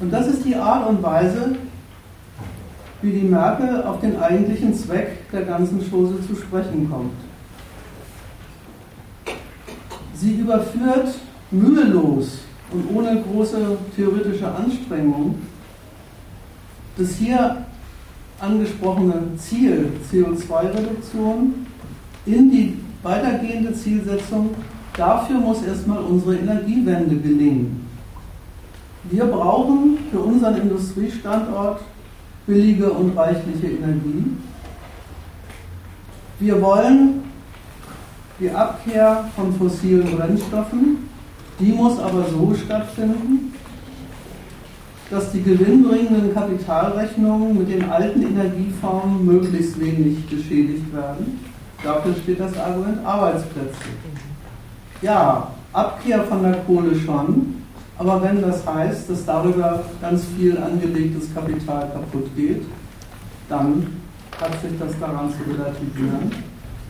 Und 0.00 0.12
das 0.12 0.26
ist 0.26 0.44
die 0.44 0.56
Art 0.56 0.88
und 0.88 1.00
Weise, 1.02 1.54
wie 3.00 3.12
die 3.12 3.28
Merkel 3.28 3.84
auf 3.84 4.00
den 4.00 4.18
eigentlichen 4.20 4.74
Zweck 4.74 5.30
der 5.30 5.42
ganzen 5.42 5.88
Chose 5.88 6.20
zu 6.26 6.34
sprechen 6.34 6.90
kommt. 6.90 7.27
Sie 10.18 10.32
überführt 10.32 11.14
mühelos 11.52 12.38
und 12.72 12.96
ohne 12.96 13.22
große 13.22 13.78
theoretische 13.94 14.52
Anstrengung 14.52 15.36
das 16.96 17.14
hier 17.14 17.64
angesprochene 18.40 19.36
Ziel 19.36 19.92
CO2-Reduktion 20.10 21.66
in 22.26 22.50
die 22.50 22.76
weitergehende 23.02 23.72
Zielsetzung, 23.72 24.50
dafür 24.96 25.38
muss 25.38 25.62
erstmal 25.62 25.98
unsere 25.98 26.36
Energiewende 26.36 27.16
gelingen. 27.16 27.86
Wir 29.04 29.24
brauchen 29.24 29.98
für 30.10 30.18
unseren 30.18 30.60
Industriestandort 30.60 31.80
billige 32.46 32.90
und 32.90 33.16
reichliche 33.16 33.68
Energie. 33.68 34.24
Wir 36.40 36.60
wollen 36.60 37.27
die 38.40 38.50
Abkehr 38.50 39.24
von 39.34 39.52
fossilen 39.54 40.16
Brennstoffen, 40.16 41.08
die 41.58 41.72
muss 41.72 41.98
aber 41.98 42.24
so 42.30 42.54
stattfinden, 42.54 43.52
dass 45.10 45.32
die 45.32 45.42
gewinnbringenden 45.42 46.34
Kapitalrechnungen 46.34 47.58
mit 47.58 47.70
den 47.70 47.90
alten 47.90 48.22
Energieformen 48.22 49.24
möglichst 49.24 49.80
wenig 49.80 50.28
geschädigt 50.28 50.92
werden. 50.94 51.40
Dafür 51.82 52.14
steht 52.22 52.40
das 52.40 52.56
Argument 52.58 53.04
Arbeitsplätze. 53.04 53.78
Ja, 55.00 55.48
Abkehr 55.72 56.24
von 56.24 56.42
der 56.42 56.56
Kohle 56.66 56.94
schon, 56.94 57.62
aber 57.98 58.22
wenn 58.22 58.42
das 58.42 58.64
heißt, 58.66 59.10
dass 59.10 59.24
darüber 59.24 59.82
ganz 60.00 60.24
viel 60.36 60.56
angelegtes 60.58 61.32
Kapital 61.34 61.90
kaputt 61.92 62.28
geht, 62.36 62.62
dann 63.48 63.86
hat 64.40 64.60
sich 64.60 64.78
das 64.78 64.98
daran 65.00 65.30
zu 65.30 65.50
relativieren. 65.50 66.30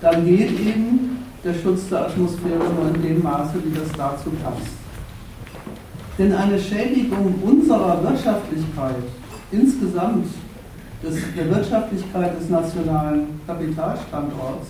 Dann 0.01 0.27
geht 0.27 0.51
eben 0.61 1.18
der 1.45 1.55
Schutz 1.55 1.89
der 1.89 2.07
Atmosphäre 2.07 2.59
nur 2.59 2.95
in 2.95 3.03
dem 3.03 3.23
Maße, 3.23 3.55
wie 3.65 3.79
das 3.79 3.89
dazu 3.97 4.31
passt. 4.43 4.73
Denn 6.19 6.35
eine 6.35 6.59
Schädigung 6.59 7.35
unserer 7.43 8.03
Wirtschaftlichkeit 8.03 9.05
insgesamt, 9.53 10.27
des, 11.03 11.17
der 11.37 11.49
Wirtschaftlichkeit 11.49 12.41
des 12.41 12.49
nationalen 12.49 13.41
Kapitalstandorts, 13.47 14.67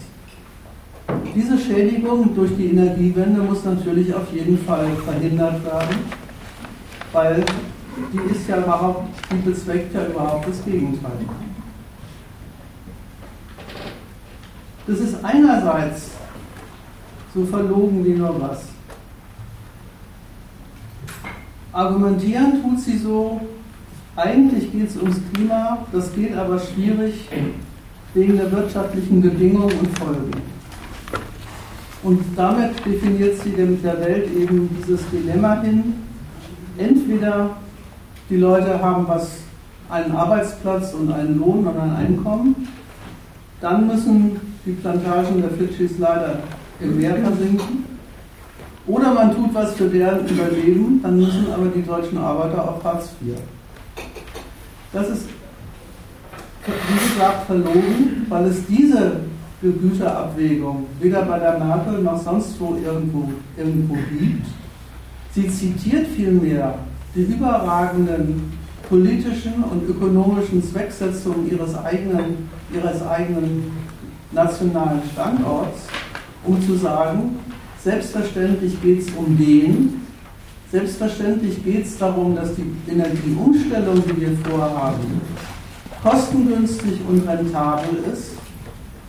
diese 1.34 1.58
Schädigung 1.58 2.34
durch 2.34 2.54
die 2.56 2.66
Energiewende 2.66 3.40
muss 3.40 3.64
natürlich 3.64 4.14
auf 4.14 4.30
jeden 4.32 4.58
Fall 4.58 4.88
verhindert 5.06 5.64
werden 5.64 5.96
weil 7.12 7.44
die 8.12 8.34
ist 8.34 8.48
ja 8.48 8.58
überhaupt, 8.58 9.08
die 9.30 9.36
bezweckt 9.36 9.94
ja 9.94 10.06
überhaupt 10.06 10.48
das 10.48 10.64
Gegenteil. 10.64 11.18
Das 14.86 14.98
ist 15.00 15.24
einerseits 15.24 16.10
so 17.34 17.44
verlogen 17.44 18.04
wie 18.04 18.14
nur 18.14 18.40
was. 18.40 18.64
Argumentieren 21.72 22.62
tut 22.62 22.80
sie 22.80 22.98
so, 22.98 23.40
eigentlich 24.16 24.72
geht 24.72 24.88
es 24.88 24.96
ums 24.96 25.20
Klima, 25.32 25.78
das 25.92 26.12
geht 26.14 26.34
aber 26.34 26.58
schwierig 26.58 27.28
wegen 28.14 28.36
der 28.36 28.50
wirtschaftlichen 28.50 29.20
Bedingungen 29.22 29.78
und 29.78 29.98
Folgen. 29.98 30.30
Und 32.02 32.24
damit 32.36 32.84
definiert 32.84 33.40
sie 33.42 33.50
der 33.50 34.00
Welt 34.00 34.28
eben 34.34 34.68
dieses 34.78 35.08
Dilemma 35.10 35.60
hin, 35.60 35.94
entweder 36.78 37.50
die 38.30 38.36
Leute 38.36 38.80
haben 38.80 39.06
was, 39.06 39.38
einen 39.90 40.12
Arbeitsplatz 40.12 40.92
und 40.94 41.12
einen 41.12 41.38
Lohn 41.38 41.66
und 41.66 41.78
ein 41.78 41.96
Einkommen, 41.96 42.68
dann 43.60 43.86
müssen 43.86 44.38
die 44.66 44.72
Plantagen 44.72 45.40
der 45.40 45.50
Fidschis 45.50 45.98
leider 45.98 46.40
im 46.80 46.96
Meer 46.96 47.16
versinken. 47.16 47.84
Oder 48.86 49.12
man 49.12 49.34
tut 49.34 49.54
was 49.54 49.74
für 49.74 49.88
deren 49.88 50.26
Überleben, 50.26 51.00
dann 51.02 51.18
müssen 51.18 51.46
aber 51.52 51.66
die 51.66 51.82
deutschen 51.82 52.18
Arbeiter 52.18 52.68
auf 52.68 52.82
Hartz 52.82 53.10
IV. 53.20 53.34
Das 54.92 55.10
ist, 55.10 55.28
wie 56.66 57.08
gesagt, 57.12 57.46
verlogen, 57.46 58.26
weil 58.28 58.46
es 58.46 58.64
diese 58.66 59.20
Güterabwägung 59.60 60.86
weder 61.00 61.22
bei 61.22 61.38
der 61.38 61.58
Merkel 61.58 62.02
noch 62.02 62.22
sonst 62.22 62.58
wo 62.60 62.76
irgendwo, 62.76 63.30
irgendwo 63.56 63.94
gibt. 64.18 64.46
Sie 65.34 65.48
zitiert 65.48 66.06
vielmehr 66.08 66.74
die 67.14 67.22
überragenden 67.22 68.58
politischen 68.88 69.62
und 69.64 69.88
ökonomischen 69.88 70.62
Zwecksetzungen 70.62 71.50
ihres 71.50 71.76
eigenen, 71.76 72.48
ihres 72.72 73.06
eigenen 73.06 73.70
nationalen 74.32 75.02
Standorts, 75.12 75.88
um 76.44 76.60
zu 76.62 76.74
sagen, 76.76 77.38
selbstverständlich 77.82 78.80
geht 78.82 79.00
es 79.00 79.14
um 79.14 79.36
den, 79.36 80.02
selbstverständlich 80.70 81.64
geht 81.64 81.86
es 81.86 81.98
darum, 81.98 82.34
dass 82.34 82.54
die 82.54 82.70
Energieumstellung, 82.90 84.02
die 84.06 84.20
wir 84.20 84.36
vorhaben, 84.44 85.20
kostengünstig 86.02 87.00
und 87.08 87.26
rentabel 87.26 88.04
ist 88.12 88.32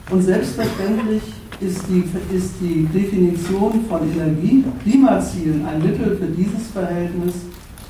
und 0.10 0.22
selbstverständlich 0.22 1.22
ist 1.62 1.82
die, 1.90 2.04
ist 2.36 2.54
die 2.62 2.86
Definition 2.86 3.86
von 3.88 4.00
Energie, 4.12 4.64
Klimazielen 4.84 5.66
ein 5.66 5.82
Mittel 5.82 6.16
für 6.18 6.28
dieses 6.28 6.68
Verhältnis 6.72 7.36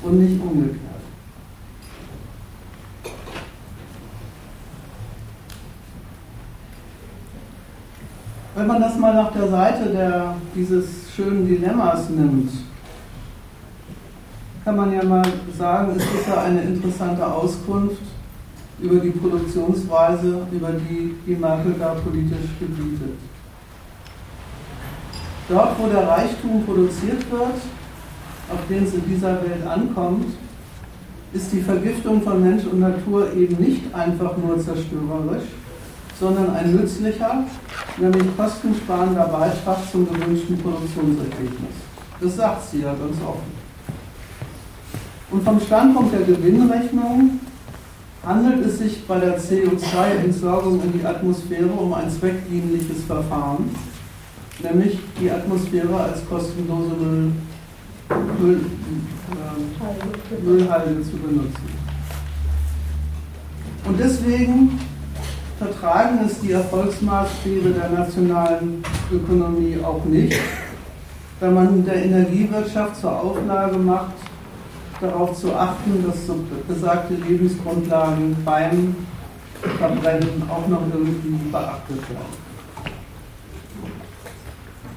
und 0.02 0.20
nicht 0.20 0.40
umgekehrt. 0.42 0.89
Wenn 8.60 8.66
man 8.66 8.82
das 8.82 8.98
mal 8.98 9.14
nach 9.14 9.32
der 9.32 9.48
Seite 9.48 9.88
der, 9.88 10.34
dieses 10.54 11.10
schönen 11.16 11.48
Dilemmas 11.48 12.10
nimmt, 12.10 12.50
kann 14.62 14.76
man 14.76 14.92
ja 14.92 15.02
mal 15.02 15.24
sagen, 15.56 15.94
es 15.96 16.04
ist 16.04 16.28
ja 16.28 16.42
eine 16.42 16.60
interessante 16.60 17.26
Auskunft 17.26 18.02
über 18.78 18.96
die 18.96 19.12
Produktionsweise, 19.12 20.46
über 20.52 20.72
die 20.72 21.14
die 21.26 21.36
Merkel 21.36 21.74
da 21.78 21.94
politisch 22.04 22.50
gebietet. 22.58 23.16
Dort, 25.48 25.78
wo 25.78 25.86
der 25.86 26.06
Reichtum 26.06 26.62
produziert 26.66 27.30
wird, 27.30 27.56
auf 28.52 28.60
den 28.68 28.84
es 28.84 28.92
in 28.92 29.06
dieser 29.06 29.40
Welt 29.40 29.66
ankommt, 29.66 30.34
ist 31.32 31.50
die 31.50 31.62
Vergiftung 31.62 32.20
von 32.20 32.42
Mensch 32.42 32.64
und 32.66 32.80
Natur 32.80 33.32
eben 33.32 33.56
nicht 33.56 33.94
einfach 33.94 34.36
nur 34.36 34.58
zerstörerisch, 34.60 35.48
sondern 36.20 36.54
ein 36.54 36.76
nützlicher, 36.76 37.44
nämlich 37.96 38.36
kostensparender 38.36 39.24
Beitrag 39.24 39.78
zum 39.90 40.06
gewünschten 40.06 40.58
Produktionsergebnis. 40.58 41.74
Das 42.20 42.36
sagt 42.36 42.70
sie 42.70 42.82
ja 42.82 42.90
ganz 42.90 43.16
offen. 43.26 43.60
Und 45.30 45.42
vom 45.42 45.58
Standpunkt 45.60 46.12
der 46.12 46.22
Gewinnrechnung 46.22 47.40
handelt 48.24 48.66
es 48.66 48.78
sich 48.78 49.06
bei 49.06 49.18
der 49.18 49.40
CO2-Entsorgung 49.40 50.82
in 50.82 50.92
die 50.98 51.06
Atmosphäre 51.06 51.70
um 51.70 51.94
ein 51.94 52.10
zweckdienliches 52.10 53.04
Verfahren, 53.06 53.74
nämlich 54.62 54.98
die 55.18 55.30
Atmosphäre 55.30 55.98
als 55.98 56.28
kostenlose 56.28 56.94
Müll, 56.96 57.32
Müll, 58.40 58.60
äh, 59.30 60.44
Müllhalde 60.44 61.02
zu 61.02 61.16
benutzen. 61.16 61.80
Und 63.86 63.98
deswegen 63.98 64.78
vertragen 65.60 66.20
es 66.24 66.40
die 66.40 66.52
Erfolgsmaßstäbe 66.52 67.68
der 67.70 67.90
nationalen 67.90 68.82
Ökonomie 69.12 69.76
auch 69.84 70.02
nicht, 70.06 70.40
wenn 71.38 71.54
man 71.54 71.84
der 71.84 72.02
Energiewirtschaft 72.02 72.96
zur 72.98 73.12
Auflage 73.20 73.76
macht, 73.76 74.14
darauf 75.02 75.38
zu 75.38 75.54
achten, 75.54 76.02
dass 76.06 76.26
so 76.26 76.42
besagte 76.66 77.12
Lebensgrundlagen 77.12 78.34
beim 78.42 78.96
Verbrennen 79.78 80.42
auch 80.48 80.66
noch 80.66 80.80
irgendwie 80.94 81.50
beachtet 81.52 82.08
werden. 82.08 82.40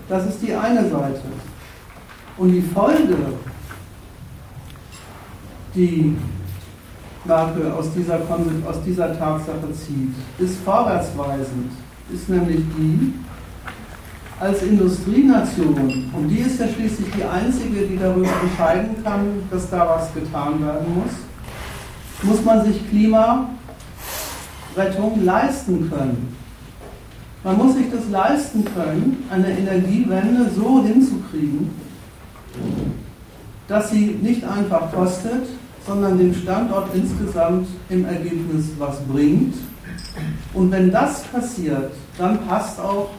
Das 0.07 0.25
ist 0.27 0.41
die 0.41 0.53
eine 0.53 0.89
Seite. 0.89 1.21
Und 2.37 2.53
die 2.53 2.61
Folge, 2.61 3.17
die 5.75 6.15
Merkel 7.25 7.71
aus 7.71 7.93
dieser, 7.95 8.15
aus 8.15 8.83
dieser 8.85 9.17
Tatsache 9.17 9.71
zieht, 9.73 10.13
ist 10.39 10.57
vorwärtsweisend, 10.65 11.71
ist 12.13 12.27
nämlich 12.29 12.61
die, 12.77 13.13
als 14.39 14.61
Industrienation, 14.63 16.11
und 16.13 16.27
die 16.27 16.39
ist 16.39 16.59
ja 16.59 16.67
schließlich 16.67 17.07
die 17.15 17.23
einzige, 17.23 17.87
die 17.87 17.97
darüber 17.97 18.27
entscheiden 18.41 19.01
kann, 19.03 19.43
dass 19.49 19.69
da 19.69 19.87
was 19.87 20.13
getan 20.13 20.65
werden 20.65 20.95
muss, 20.95 21.13
muss 22.23 22.43
man 22.43 22.65
sich 22.65 22.89
Klimarettung 22.89 23.47
leisten 25.23 25.89
können. 25.89 26.35
Man 27.43 27.57
muss 27.57 27.75
sich 27.75 27.89
das 27.91 28.09
leisten 28.09 28.65
können, 28.65 29.25
eine 29.29 29.49
Energiewende 29.49 30.49
so 30.55 30.83
hinzukriegen, 30.83 31.69
dass 33.67 33.91
sie 33.91 34.17
nicht 34.21 34.43
einfach 34.45 34.91
kostet, 34.91 35.47
sondern 35.85 36.17
dem 36.17 36.33
Standort 36.33 36.89
insgesamt 36.93 37.67
im 37.89 38.05
Ergebnis 38.05 38.71
was 38.77 38.99
bringt. 39.01 39.55
Und 40.53 40.71
wenn 40.71 40.91
das 40.91 41.23
passiert, 41.23 41.91
dann 42.17 42.45
passt 42.47 42.79
auch 42.79 43.09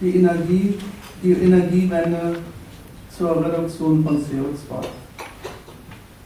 die, 0.00 0.16
Energie, 0.16 0.78
die 1.22 1.32
Energiewende 1.32 2.36
zur 3.16 3.44
Reduktion 3.44 4.04
von 4.04 4.16
CO2. 4.16 4.86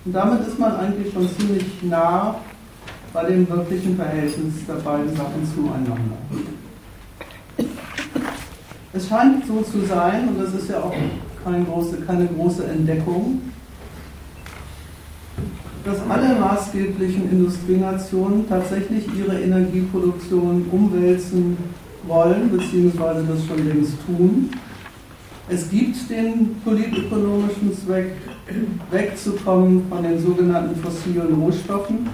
Und 0.05 0.13
damit 0.13 0.47
ist 0.47 0.59
man 0.59 0.77
eigentlich 0.77 1.13
schon 1.13 1.29
ziemlich 1.37 1.65
nah 1.83 2.37
bei 3.13 3.25
dem 3.25 3.49
wirklichen 3.49 3.97
Verhältnis 3.97 4.55
der 4.67 4.75
beiden 4.75 5.15
Sachen 5.17 5.49
zueinander. 5.55 6.17
Es 8.95 9.09
scheint 9.09 9.47
so 9.47 9.63
zu 9.63 9.87
sein, 9.87 10.29
und 10.29 10.41
das 10.41 10.53
ist 10.55 10.69
ja 10.69 10.79
auch 10.79 10.93
keine 11.45 11.65
große, 11.65 11.97
keine 12.03 12.27
große 12.27 12.65
Entdeckung, 12.67 13.41
dass 15.85 15.99
alle 16.09 16.39
maßgeblichen 16.39 17.31
Industrienationen 17.31 18.49
tatsächlich 18.49 19.05
ihre 19.19 19.41
Energieproduktion 19.41 20.67
umwälzen 20.71 21.57
wollen, 22.07 22.51
beziehungsweise 22.51 23.25
das 23.25 23.45
schon 23.47 23.67
längst 23.69 23.95
tun. 24.07 24.51
Es 25.49 25.69
gibt 25.69 26.09
den 26.09 26.57
politökonomischen 26.65 27.77
Zweck, 27.85 28.13
wegzukommen 28.91 29.87
von 29.89 30.03
den 30.03 30.21
sogenannten 30.21 30.81
fossilen 30.81 31.35
Rohstoffen 31.35 32.09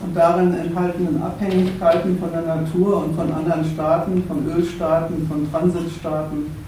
und 0.00 0.16
darin 0.16 0.54
enthaltenen 0.54 1.22
Abhängigkeiten 1.22 2.18
von 2.18 2.30
der 2.32 2.42
Natur 2.42 3.04
und 3.04 3.14
von 3.14 3.32
anderen 3.32 3.64
Staaten, 3.64 4.24
von 4.26 4.46
Ölstaaten, 4.46 5.26
von 5.28 5.50
Transitstaaten 5.50 6.67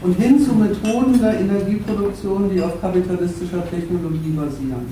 und 0.00 0.14
hin 0.14 0.40
zu 0.40 0.54
Methoden 0.54 1.20
der 1.20 1.40
Energieproduktion, 1.40 2.50
die 2.50 2.60
auf 2.60 2.80
kapitalistischer 2.80 3.68
Technologie 3.70 4.30
basieren. 4.30 4.86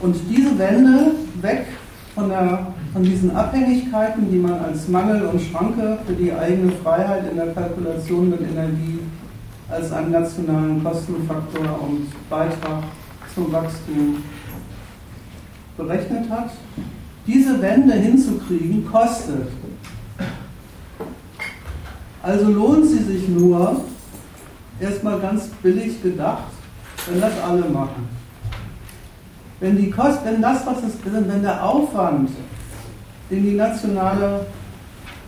Und 0.00 0.16
diese 0.28 0.58
Wende 0.58 1.12
weg 1.40 1.66
von, 2.14 2.28
der, 2.28 2.66
von 2.92 3.02
diesen 3.02 3.34
Abhängigkeiten, 3.34 4.30
die 4.30 4.38
man 4.38 4.54
als 4.54 4.88
Mangel 4.88 5.26
und 5.26 5.40
Schranke 5.40 5.98
für 6.06 6.14
die 6.14 6.32
eigene 6.32 6.72
Freiheit 6.82 7.30
in 7.30 7.36
der 7.36 7.52
Kalkulation 7.52 8.30
mit 8.30 8.40
Energie 8.40 9.00
als 9.68 9.92
einen 9.92 10.12
nationalen 10.12 10.82
Kostenfaktor 10.82 11.80
und 11.82 12.06
Beitrag 12.30 12.84
zum 13.34 13.52
Wachstum 13.52 14.22
berechnet 15.76 16.30
hat. 16.30 16.50
Diese 17.26 17.60
Wende 17.60 17.94
hinzukriegen, 17.94 18.86
kostet. 18.90 19.48
Also 22.26 22.50
lohnt 22.50 22.86
sie 22.86 23.04
sich 23.04 23.28
nur, 23.28 23.82
erstmal 24.80 25.20
ganz 25.20 25.46
billig 25.62 26.02
gedacht, 26.02 26.42
wenn 27.08 27.20
das 27.20 27.30
alle 27.40 27.62
machen. 27.66 28.08
Wenn, 29.60 29.76
die 29.76 29.92
Kost, 29.92 30.24
wenn 30.24 30.42
das, 30.42 30.66
was 30.66 30.78
es 30.78 30.94
wenn 31.04 31.42
der 31.42 31.64
Aufwand, 31.64 32.30
den 33.30 33.44
die 33.44 33.54
nationale 33.54 34.44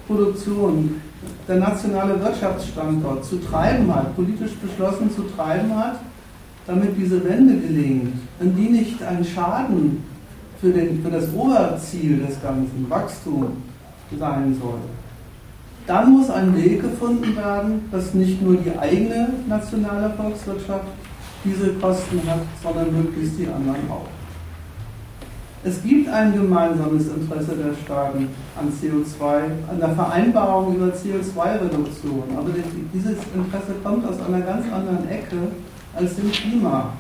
Produktion, 0.09 1.01
der 1.47 1.61
nationale 1.61 2.21
Wirtschaftsstandort 2.21 3.25
zu 3.25 3.37
treiben 3.43 3.95
hat, 3.95 4.17
politisch 4.17 4.57
beschlossen 4.57 5.09
zu 5.15 5.23
treiben 5.37 5.73
hat, 5.77 6.01
damit 6.67 6.97
diese 6.97 7.23
Wende 7.23 7.59
gelingt, 7.59 8.15
wenn 8.41 8.57
die 8.57 8.71
nicht 8.71 9.01
ein 9.05 9.25
Schaden 9.25 10.03
für, 10.61 10.73
den, 10.73 11.01
für 11.01 11.13
das 11.13 11.33
Oberziel 11.33 12.19
des 12.27 12.43
Ganzen, 12.43 12.87
Wachstum, 12.89 13.53
sein 14.19 14.57
soll, 14.61 14.81
dann 15.89 16.13
muss 16.13 16.29
ein 16.31 16.55
Weg 16.55 16.83
gefunden 16.83 17.35
werden, 17.35 17.89
dass 17.91 18.13
nicht 18.13 18.43
nur 18.43 18.57
die 18.57 18.79
eigene 18.79 19.31
nationale 19.49 20.11
Volkswirtschaft 20.11 20.85
diese 21.45 21.73
Kosten 21.75 22.21
hat, 22.27 22.43
sondern 22.63 22.95
möglichst 22.95 23.39
die 23.39 23.47
anderen 23.47 23.91
auch. 23.91 24.07
Es 25.65 25.83
gibt 25.83 26.09
ein 26.09 26.35
gemeinsames 26.35 27.09
Interesse 27.09 27.57
der 27.57 27.75
Staaten 27.85 28.29
an 28.57 28.71
CO2, 28.71 29.71
an 29.71 29.81
der 29.81 29.91
Vereinbarung 29.91 30.77
über 30.77 30.87
CO2-Reduktion, 30.87 32.25
aber 32.37 32.51
dieses 32.95 33.17
Interesse 33.35 33.73
kommt 33.83 34.07
aus 34.07 34.17
einer 34.21 34.43
ganz 34.43 34.67
anderen 34.73 35.09
Ecke 35.09 35.37
als 35.97 36.15
dem 36.17 36.31
Klima. 36.31 36.93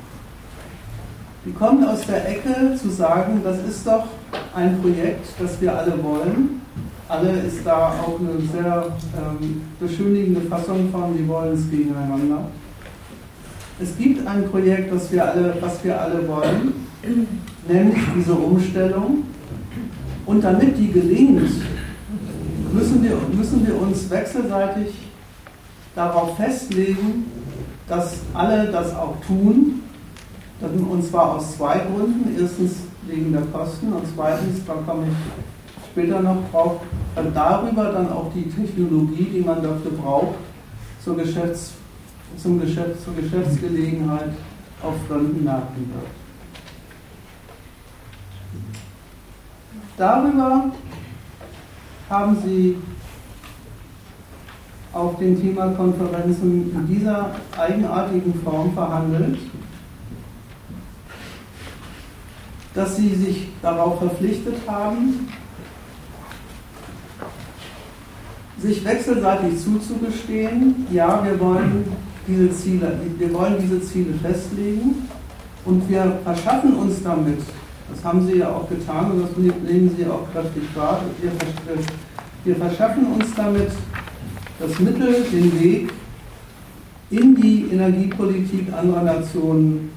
Die 1.44 1.52
kommt 1.52 1.86
aus 1.86 2.04
der 2.06 2.28
Ecke 2.28 2.74
zu 2.74 2.90
sagen, 2.90 3.42
das 3.44 3.58
ist 3.68 3.86
doch 3.86 4.06
ein 4.54 4.80
Projekt, 4.80 5.26
das 5.38 5.60
wir 5.60 5.78
alle 5.78 6.02
wollen. 6.02 6.60
Alle 7.08 7.40
ist 7.40 7.64
da 7.64 7.88
auch 7.88 8.20
eine 8.20 8.38
sehr 8.52 8.86
ähm, 9.16 9.62
beschönigende 9.80 10.42
Fassung 10.42 10.90
von, 10.92 11.16
die 11.16 11.26
wollen 11.26 11.54
es 11.54 11.70
gegeneinander. 11.70 12.50
Es 13.80 13.96
gibt 13.96 14.26
ein 14.26 14.50
Projekt, 14.50 14.92
das 14.92 15.10
wir 15.10 15.24
alle, 15.24 15.56
was 15.60 15.82
wir 15.82 15.98
alle 15.98 16.28
wollen, 16.28 16.74
nämlich 17.66 17.98
diese 18.14 18.34
Umstellung. 18.34 19.24
Und 20.26 20.44
damit 20.44 20.76
die 20.76 20.92
gelingt, 20.92 21.50
müssen 22.72 23.02
wir, 23.02 23.16
müssen 23.34 23.66
wir 23.66 23.80
uns 23.80 24.10
wechselseitig 24.10 24.88
darauf 25.94 26.36
festlegen, 26.36 27.24
dass 27.88 28.18
alle 28.34 28.70
das 28.70 28.94
auch 28.94 29.16
tun 29.26 29.80
und 30.60 31.04
zwar 31.04 31.36
aus 31.36 31.56
zwei 31.56 31.78
Gründen. 31.78 32.36
Erstens 32.38 32.72
wegen 33.06 33.32
der 33.32 33.42
Kosten 33.42 33.92
und 33.92 34.02
zweitens, 34.14 34.64
da 34.66 34.74
komme 34.86 35.06
ich 35.06 35.57
später 35.98 36.20
noch 36.20 36.48
drauf, 36.50 36.80
weil 37.14 37.30
darüber 37.32 37.92
dann 37.92 38.12
auch 38.12 38.30
die 38.32 38.48
Technologie, 38.48 39.28
die 39.34 39.40
man 39.40 39.62
dafür 39.62 39.90
braucht, 39.90 40.36
zur, 41.02 41.16
Geschäfts-, 41.16 41.72
zum 42.36 42.60
Geschäft, 42.60 43.02
zur 43.04 43.14
Geschäftsgelegenheit 43.14 44.30
auf 44.82 44.94
fremden 45.08 45.42
Märkten 45.42 45.90
wird. 45.92 46.06
Darüber 49.96 50.70
haben 52.08 52.38
Sie 52.44 52.76
auf 54.92 55.18
den 55.18 55.40
Klimakonferenzen 55.40 56.70
in 56.72 56.86
dieser 56.86 57.32
eigenartigen 57.58 58.34
Form 58.42 58.72
verhandelt. 58.72 59.38
dass 62.74 62.96
sie 62.96 63.12
sich 63.12 63.48
darauf 63.60 63.98
verpflichtet 63.98 64.54
haben, 64.68 65.28
sich 68.60 68.84
wechselseitig 68.84 69.58
zuzugestehen, 69.58 70.86
ja, 70.90 71.24
wir 71.24 71.38
wollen 71.38 71.84
diese 72.26 72.50
Ziele, 72.52 72.98
wir 73.16 73.32
wollen 73.32 73.56
diese 73.60 73.80
Ziele 73.82 74.14
festlegen 74.20 75.08
und 75.64 75.88
wir 75.88 76.18
verschaffen 76.24 76.74
uns 76.74 77.02
damit, 77.02 77.38
das 77.90 78.04
haben 78.04 78.26
sie 78.26 78.38
ja 78.38 78.50
auch 78.50 78.68
getan 78.68 79.12
und 79.12 79.22
das 79.22 79.30
nehmen 79.36 79.94
sie 79.96 80.06
auch 80.06 80.30
kräftig 80.32 80.64
wahr, 80.74 81.00
wir, 81.20 81.30
wir 82.44 82.56
verschaffen 82.56 83.06
uns 83.06 83.34
damit 83.34 83.70
das 84.58 84.78
Mittel, 84.80 85.24
den 85.32 85.60
Weg 85.60 85.92
in 87.10 87.34
die 87.36 87.68
Energiepolitik 87.72 88.72
anderer 88.72 89.02
Nationen 89.02 89.90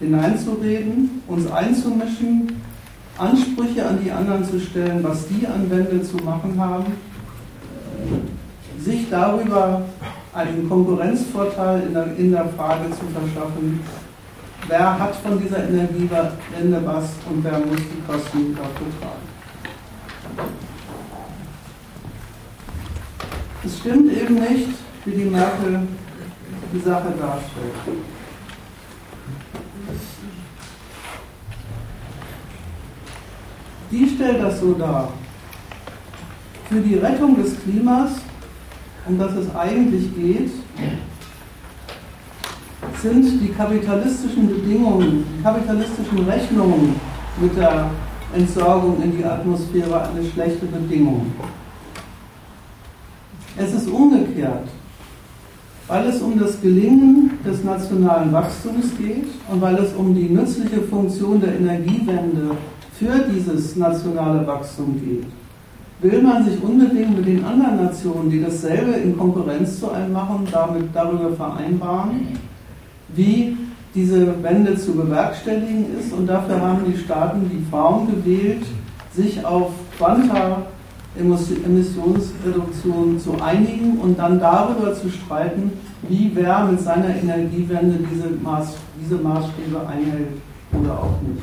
hineinzureden, 0.00 1.22
uns 1.28 1.50
einzumischen, 1.50 2.60
Ansprüche 3.18 3.86
an 3.86 3.98
die 4.02 4.10
anderen 4.10 4.44
zu 4.44 4.58
stellen, 4.58 5.04
was 5.04 5.26
die 5.28 5.46
an 5.46 5.70
Wende 5.70 6.02
zu 6.02 6.16
machen 6.16 6.58
haben, 6.58 6.86
sich 8.78 9.08
darüber 9.10 9.82
einen 10.34 10.68
Konkurrenzvorteil 10.68 11.82
in 11.82 11.94
der, 11.94 12.16
in 12.16 12.32
der 12.32 12.46
Frage 12.56 12.90
zu 12.90 13.04
verschaffen, 13.06 13.80
wer 14.66 14.98
hat 14.98 15.14
von 15.16 15.40
dieser 15.40 15.68
Energiewende 15.68 16.82
was 16.84 17.10
und 17.28 17.44
wer 17.44 17.58
muss 17.58 17.76
die 17.78 18.02
Kosten 18.06 18.56
dafür 18.56 18.86
tragen. 19.00 19.32
Es 23.64 23.78
stimmt 23.78 24.12
eben 24.12 24.34
nicht, 24.34 24.68
wie 25.04 25.10
die 25.12 25.24
Merkel 25.24 25.86
die 26.72 26.80
Sache 26.80 27.12
darstellt. 27.18 27.74
Die 33.90 34.08
stellt 34.08 34.42
das 34.42 34.58
so 34.58 34.72
dar. 34.72 35.12
Für 36.72 36.80
die 36.80 36.94
Rettung 36.94 37.36
des 37.36 37.52
Klimas, 37.62 38.12
um 39.06 39.18
das 39.18 39.34
es 39.34 39.54
eigentlich 39.54 40.16
geht, 40.16 40.50
sind 43.02 43.42
die 43.42 43.48
kapitalistischen 43.48 44.48
Bedingungen, 44.48 45.22
die 45.36 45.42
kapitalistischen 45.42 46.20
Rechnungen 46.20 46.94
mit 47.38 47.54
der 47.58 47.90
Entsorgung 48.34 49.02
in 49.02 49.18
die 49.18 49.22
Atmosphäre 49.22 50.08
eine 50.08 50.24
schlechte 50.24 50.64
Bedingung. 50.64 51.26
Es 53.58 53.74
ist 53.74 53.88
umgekehrt, 53.90 54.66
weil 55.88 56.08
es 56.08 56.22
um 56.22 56.38
das 56.38 56.58
Gelingen 56.58 57.38
des 57.44 57.62
nationalen 57.62 58.32
Wachstums 58.32 58.96
geht 58.96 59.28
und 59.50 59.60
weil 59.60 59.76
es 59.76 59.92
um 59.92 60.14
die 60.14 60.30
nützliche 60.30 60.80
Funktion 60.80 61.38
der 61.38 61.54
Energiewende 61.54 62.56
für 62.98 63.28
dieses 63.30 63.76
nationale 63.76 64.46
Wachstum 64.46 64.98
geht. 64.98 65.26
Will 66.02 66.20
man 66.20 66.44
sich 66.44 66.60
unbedingt 66.60 67.16
mit 67.16 67.26
den 67.26 67.44
anderen 67.44 67.84
Nationen, 67.84 68.28
die 68.28 68.42
dasselbe 68.42 68.90
in 68.90 69.16
Konkurrenz 69.16 69.78
zu 69.78 69.92
einem 69.92 70.12
machen, 70.12 70.48
damit 70.50 70.86
darüber 70.92 71.30
vereinbaren, 71.30 72.36
wie 73.14 73.56
diese 73.94 74.42
Wende 74.42 74.76
zu 74.76 74.94
bewerkstelligen 74.94 75.96
ist. 75.96 76.12
Und 76.12 76.26
dafür 76.26 76.60
haben 76.60 76.80
die 76.90 76.98
Staaten 76.98 77.48
die 77.48 77.64
Form 77.70 78.08
gewählt, 78.08 78.64
sich 79.14 79.44
auf 79.44 79.70
Quanta 79.96 80.62
Emissionsreduktion 81.16 83.20
zu 83.20 83.40
einigen 83.40 83.98
und 83.98 84.18
dann 84.18 84.40
darüber 84.40 84.92
zu 84.94 85.08
streiten, 85.08 85.70
wie 86.08 86.32
wer 86.34 86.64
mit 86.64 86.80
seiner 86.80 87.14
Energiewende 87.14 88.00
diese, 88.10 88.30
Maß, 88.42 88.74
diese 89.00 89.14
Maßstäbe 89.16 89.86
einhält 89.86 90.30
oder 90.72 90.98
auch 90.98 91.20
nicht. 91.22 91.42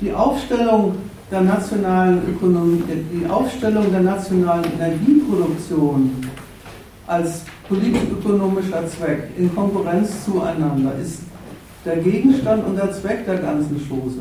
Die 0.00 0.14
Aufstellung 0.14 0.94
der 1.30 1.40
nationalen 1.40 2.22
Ökonomie, 2.28 2.82
die 3.12 3.28
Aufstellung 3.28 3.90
der 3.90 4.00
nationalen 4.00 4.64
Energieproduktion 4.74 6.10
als 7.06 7.42
politisch-ökonomischer 7.68 8.86
Zweck 8.86 9.30
in 9.36 9.52
Konkurrenz 9.54 10.24
zueinander 10.24 10.92
ist 11.00 11.22
der 11.84 11.96
Gegenstand 11.98 12.64
und 12.66 12.76
der 12.76 12.92
Zweck 12.92 13.26
der 13.26 13.38
ganzen 13.38 13.76
Chose. 13.88 14.18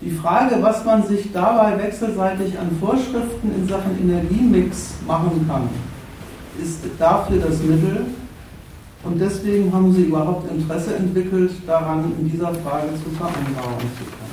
Die 0.00 0.10
Frage, 0.10 0.56
was 0.60 0.84
man 0.84 1.06
sich 1.06 1.32
dabei 1.32 1.78
wechselseitig 1.78 2.58
an 2.58 2.70
Vorschriften 2.80 3.54
in 3.56 3.68
Sachen 3.68 3.98
Energiemix 4.00 4.94
machen 5.06 5.46
kann, 5.48 5.68
ist 6.62 6.80
dafür 6.98 7.38
das 7.38 7.62
Mittel. 7.62 8.06
Und 9.04 9.20
deswegen 9.20 9.72
haben 9.72 9.92
sie 9.92 10.02
überhaupt 10.02 10.50
Interesse 10.50 10.96
entwickelt, 10.96 11.52
daran 11.66 12.12
in 12.18 12.30
dieser 12.30 12.52
Frage 12.54 12.88
zu 13.02 13.10
vereinbaren 13.16 13.78
zu 13.96 14.04
können. 14.04 14.26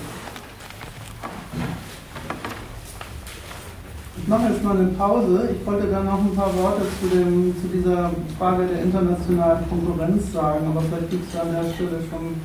Ich 4.23 4.29
mache 4.29 4.53
jetzt 4.53 4.63
mal 4.63 4.77
eine 4.77 4.87
Pause. 4.87 5.49
Ich 5.51 5.67
wollte 5.67 5.87
dann 5.87 6.05
noch 6.05 6.17
ein 6.17 6.33
paar 6.33 6.55
Worte 6.55 6.83
zu, 7.01 7.13
dem, 7.13 7.53
zu 7.59 7.67
dieser 7.67 8.09
Frage 8.39 8.67
der 8.67 8.83
internationalen 8.83 9.67
Konkurrenz 9.67 10.31
sagen, 10.31 10.65
aber 10.65 10.79
vielleicht 10.79 11.11
gibt 11.11 11.27
es 11.27 11.33
da 11.33 11.41
an 11.41 11.51
der 11.51 11.73
Stelle 11.73 11.99
schon 12.09 12.39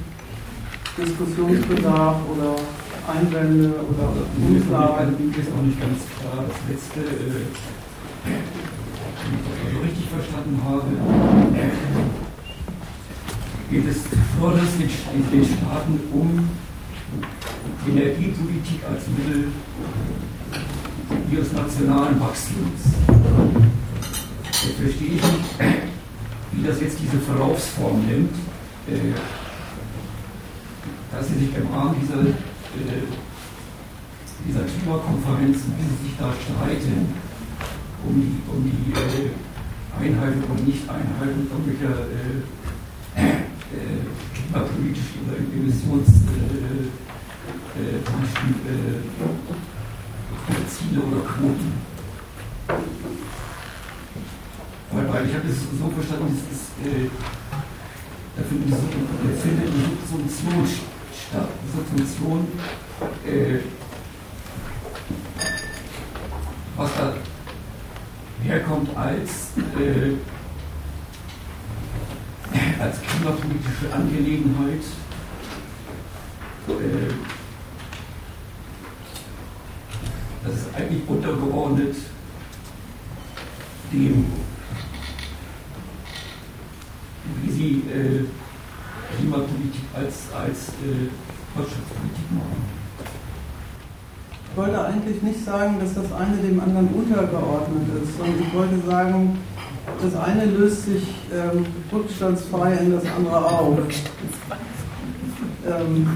Diskussionsbedarf 0.99 2.17
oder 2.35 2.57
Einwände 3.07 3.75
oder 3.79 4.11
Unklarheiten. 4.43 5.31
Mir 5.31 5.39
ist 5.39 5.55
auch 5.55 5.63
nicht 5.63 5.79
ganz 5.79 6.03
klar. 6.19 6.43
Das 6.51 6.59
letzte, 6.67 6.99
äh, 6.99 7.47
wenn 8.27 9.39
ich 9.39 9.47
das 9.47 9.59
also 9.63 9.79
richtig 9.79 10.07
verstanden 10.11 10.59
habe, 10.67 10.83
geht 13.71 13.87
es 13.87 14.03
vorderst 14.41 14.83
in 14.83 15.31
den 15.31 15.47
Staaten 15.47 16.01
um 16.13 16.51
Energiepolitik 17.87 18.83
als 18.91 19.07
Mittel 19.15 19.53
ihres 21.31 21.53
nationalen 21.53 22.21
Wachstums. 22.21 22.83
Jetzt 24.65 24.79
verstehe 24.81 25.09
ich 25.09 25.23
nicht, 25.23 25.23
wie 26.53 26.67
das 26.67 26.81
jetzt 26.81 26.99
diese 27.01 27.19
Verlaufsform 27.19 28.05
nimmt, 28.07 28.35
äh, 28.89 29.15
dass 31.13 31.29
sie 31.29 31.39
sich 31.39 31.55
im 31.55 31.69
Rahmen 31.69 31.97
dieser, 32.01 32.21
äh, 32.21 33.07
dieser 34.47 34.65
Klimakonferenzen, 34.65 35.73
wie 35.79 35.85
sie 35.85 36.09
sich 36.09 36.17
da 36.19 36.33
streiten, 36.33 37.15
um 38.07 38.15
die, 38.15 38.43
um 38.51 38.65
die 38.65 38.93
äh, 38.93 39.31
Einhaltung 39.99 40.45
und 40.51 40.67
Nicht-Einhaltung 40.67 41.47
irgendwelcher 41.51 42.07
klimapolitischen 44.35 45.27
oder 45.27 45.39
Emissionsziele 45.39 46.39
Ziele 50.69 51.01
oder 51.03 51.21
Quoten. 51.21 51.73
Weil, 54.91 55.27
ich 55.27 55.35
habe 55.35 55.49
es 55.49 55.57
so 55.79 55.91
verstanden, 55.91 56.37
das 56.37 56.57
ist, 56.57 56.71
äh, 56.85 57.09
da 58.37 58.43
findet 58.43 58.73
eine 58.73 59.35
Subsumption 60.11 60.67
statt. 60.67 61.49
Subsumption, 61.75 62.49
äh, 63.27 63.59
was 66.77 66.91
da 66.95 67.15
herkommt 68.43 68.97
als, 68.97 69.53
äh, 69.79 70.15
als 72.81 73.01
klimapolitische 73.03 73.93
Angelegenheit. 73.93 74.83
Äh, 76.69 77.38
das 80.49 80.57
ist 80.57 80.75
eigentlich 80.75 81.03
untergeordnet 81.07 81.95
dem, 83.93 84.25
wie 87.43 87.51
Sie 87.51 87.83
äh, 87.91 88.25
Klimapolitik 89.17 89.83
als, 89.95 90.33
als 90.35 90.69
äh, 90.69 91.09
Wirtschaftspolitik 91.57 92.33
machen. 92.33 92.79
Ich 94.51 94.57
wollte 94.57 94.85
eigentlich 94.85 95.23
nicht 95.23 95.45
sagen, 95.45 95.79
dass 95.81 95.95
das 95.95 96.13
eine 96.13 96.37
dem 96.39 96.61
anderen 96.61 96.89
untergeordnet 96.89 98.03
ist, 98.03 98.17
sondern 98.17 98.41
ich 98.41 98.55
wollte 98.55 98.87
sagen, 98.87 99.39
das 100.03 100.17
eine 100.17 100.47
löst 100.47 100.85
sich 100.85 101.03
ähm, 101.33 101.65
rückstandsfrei 101.93 102.75
in 102.77 102.93
das 102.93 103.05
andere 103.17 103.45
auf. 103.45 103.79
Ähm, 105.67 106.09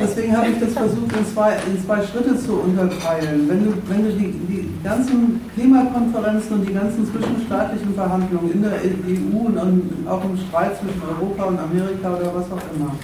Deswegen 0.00 0.36
habe 0.36 0.48
ich 0.48 0.60
das 0.60 0.72
versucht, 0.72 1.16
in 1.16 1.26
zwei, 1.26 1.56
in 1.66 1.84
zwei 1.84 2.02
Schritte 2.06 2.38
zu 2.38 2.54
unterteilen. 2.54 3.48
Wenn 3.48 3.64
du, 3.64 3.74
wenn 3.88 4.04
du 4.04 4.12
die, 4.12 4.32
die 4.32 4.74
ganzen 4.82 5.40
Klimakonferenzen 5.54 6.52
und 6.56 6.68
die 6.68 6.74
ganzen 6.74 7.06
zwischenstaatlichen 7.10 7.94
Verhandlungen 7.94 8.52
in 8.52 8.62
der 8.62 8.72
EU 8.72 9.46
und 9.46 10.08
auch 10.08 10.24
im 10.24 10.36
Streit 10.36 10.78
zwischen 10.78 11.02
Europa 11.02 11.44
und 11.44 11.58
Amerika 11.58 12.14
oder 12.16 12.34
was 12.34 12.46
auch 12.46 12.74
immer, 12.74 12.94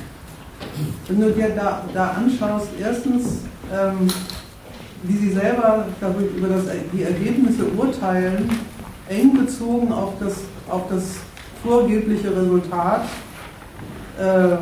wenn 1.09 1.21
du 1.21 1.31
dir 1.31 1.51
da, 1.51 1.83
da 1.95 2.09
anschaust, 2.11 2.69
erstens, 2.81 3.41
ähm, 3.73 4.09
wie 5.03 5.17
sie 5.17 5.33
selber 5.33 5.87
über 6.37 6.49
das, 6.49 6.65
die 6.93 7.03
Ergebnisse 7.03 7.65
urteilen, 7.77 8.51
eng 9.09 9.35
bezogen 9.35 9.93
auf 9.93 10.15
das, 10.21 10.35
auf 10.69 10.89
das 10.91 11.05
vorgebliche 11.63 12.35
Resultat, 12.35 13.05
äh, 14.19 14.57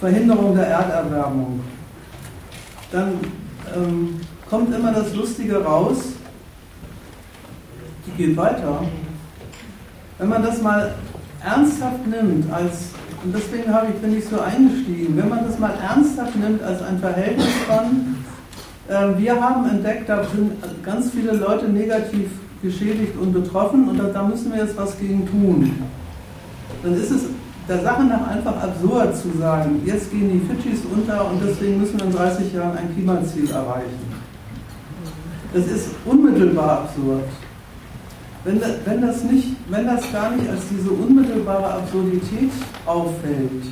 Verhinderung 0.00 0.56
der 0.56 0.66
Erderwärmung, 0.66 1.60
dann 2.90 3.18
ähm, 3.76 4.20
kommt 4.48 4.74
immer 4.74 4.92
das 4.92 5.14
Lustige 5.14 5.62
raus, 5.62 5.98
die 8.06 8.10
geht 8.12 8.36
weiter. 8.36 8.82
Wenn 10.18 10.28
man 10.28 10.42
das 10.42 10.60
mal 10.62 10.94
ernsthaft 11.44 12.06
nimmt, 12.06 12.50
als, 12.50 12.92
und 13.22 13.34
deswegen 13.34 13.70
ich, 13.88 14.00
bin 14.00 14.18
ich 14.18 14.24
so 14.24 14.40
eingestiegen, 14.40 15.16
wenn 15.18 15.28
man 15.28 15.46
das 15.46 15.58
mal 15.58 15.72
ernsthaft 15.82 16.34
nimmt 16.34 16.62
als 16.62 16.82
ein 16.82 16.98
Verhältnis 16.98 17.46
von, 17.68 18.16
äh, 18.88 19.18
wir 19.18 19.38
haben 19.38 19.68
entdeckt, 19.68 20.08
da 20.08 20.24
sind 20.24 20.52
ganz 20.82 21.10
viele 21.10 21.32
Leute 21.32 21.68
negativ 21.68 22.30
geschädigt 22.62 23.16
und 23.20 23.32
betroffen 23.32 23.88
und 23.88 23.98
da, 23.98 24.04
da 24.04 24.22
müssen 24.22 24.52
wir 24.52 24.64
jetzt 24.64 24.76
was 24.76 24.98
gegen 24.98 25.26
tun. 25.26 25.82
Dann 26.82 26.94
ist 26.94 27.10
es 27.10 27.24
der 27.70 27.80
Sache 27.82 28.02
nach 28.02 28.26
einfach 28.26 28.62
absurd 28.62 29.16
zu 29.16 29.30
sagen, 29.38 29.80
jetzt 29.86 30.10
gehen 30.10 30.28
die 30.32 30.40
Fidschis 30.40 30.80
unter 30.92 31.30
und 31.30 31.40
deswegen 31.46 31.78
müssen 31.78 31.98
wir 32.00 32.06
in 32.06 32.12
30 32.12 32.52
Jahren 32.52 32.76
ein 32.76 32.92
Klimaziel 32.92 33.48
erreichen. 33.48 34.20
Das 35.54 35.66
ist 35.66 35.90
unmittelbar 36.04 36.82
absurd. 36.82 37.24
wenn, 38.44 38.60
wenn, 38.84 39.02
das 39.02 39.22
nicht, 39.24 39.48
wenn 39.68 39.86
das 39.86 40.00
gar 40.12 40.30
nicht 40.32 40.48
als 40.48 40.62
diese 40.68 40.90
unmittelbare 40.90 41.74
Absurdität 41.74 42.50
auffällt, 42.86 43.64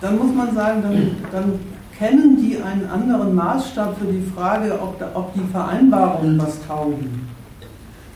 dann 0.00 0.18
muss 0.18 0.34
man 0.34 0.54
sagen, 0.54 0.82
dann, 0.82 1.16
dann 1.32 1.60
kennen 1.98 2.36
die 2.36 2.60
einen 2.62 2.88
anderen 2.88 3.34
Maßstab 3.34 3.98
für 3.98 4.06
die 4.06 4.24
Frage, 4.34 4.78
ob, 4.80 5.02
ob 5.14 5.34
die 5.34 5.46
Vereinbarungen 5.50 6.38
was 6.38 6.64
taugen. 6.66 7.21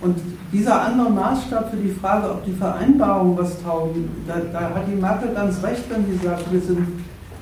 Und 0.01 0.19
dieser 0.53 0.83
andere 0.83 1.11
Maßstab 1.11 1.71
für 1.71 1.79
die 1.79 1.91
Frage, 1.91 2.31
ob 2.31 2.45
die 2.45 2.53
Vereinbarungen 2.53 3.37
was 3.39 3.63
taugen, 3.63 4.11
da, 4.27 4.35
da 4.53 4.75
hat 4.75 4.87
die 4.87 5.01
Merkel 5.01 5.33
ganz 5.35 5.63
recht, 5.63 5.85
wenn 5.89 6.05
sie 6.07 6.25
sagt, 6.25 6.53
wir 6.53 6.61
sind, 6.61 6.87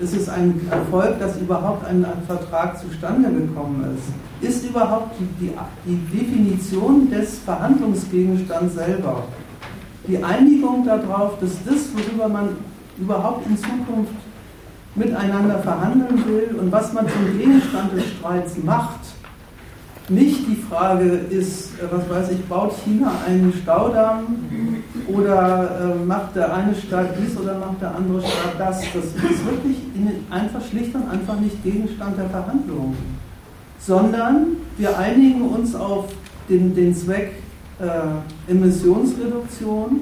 es 0.00 0.12
ist 0.12 0.28
ein 0.28 0.60
Erfolg, 0.70 1.18
dass 1.18 1.40
überhaupt 1.40 1.84
ein, 1.86 2.04
ein 2.04 2.22
Vertrag 2.26 2.78
zustande 2.78 3.30
gekommen 3.30 3.96
ist. 3.96 4.48
Ist 4.48 4.64
überhaupt 4.64 5.16
die, 5.18 5.46
die, 5.46 5.52
die 5.84 6.16
Definition 6.16 7.10
des 7.10 7.38
Verhandlungsgegenstands 7.40 8.74
selber, 8.74 9.24
die 10.06 10.22
Einigung 10.22 10.84
darauf, 10.84 11.38
dass 11.40 11.52
das, 11.64 11.88
worüber 11.94 12.28
man 12.28 12.50
überhaupt 12.98 13.46
in 13.48 13.56
Zukunft 13.56 14.12
miteinander 14.94 15.58
verhandeln 15.58 16.24
will 16.26 16.56
und 16.60 16.70
was 16.70 16.92
man 16.92 17.06
zum 17.08 17.38
Gegenstand 17.38 17.92
des 17.94 18.04
Streits 18.12 18.56
macht, 18.62 19.00
nicht 20.08 20.46
die 20.46 20.56
Frage 20.56 21.04
ist, 21.04 21.78
äh, 21.78 21.86
was 21.90 22.08
weiß 22.08 22.32
ich, 22.32 22.44
baut 22.46 22.72
China 22.84 23.12
einen 23.26 23.52
Staudamm 23.62 24.36
oder 25.08 25.96
äh, 26.00 26.04
macht 26.04 26.36
der 26.36 26.54
eine 26.54 26.74
Staat 26.74 27.14
dies 27.18 27.36
oder 27.38 27.58
macht 27.58 27.80
der 27.80 27.94
andere 27.94 28.20
Staat 28.20 28.58
das. 28.58 28.80
Das 28.92 29.04
ist 29.04 29.46
wirklich 29.46 29.76
einfach 30.30 30.60
schlicht 30.68 30.94
und 30.94 31.08
einfach 31.08 31.38
nicht 31.40 31.62
Gegenstand 31.62 32.18
der 32.18 32.28
Verhandlungen, 32.28 32.96
sondern 33.78 34.46
wir 34.76 34.98
einigen 34.98 35.42
uns 35.42 35.74
auf 35.74 36.06
den, 36.48 36.74
den 36.74 36.94
Zweck 36.94 37.32
äh, 37.80 38.50
Emissionsreduktion, 38.50 40.00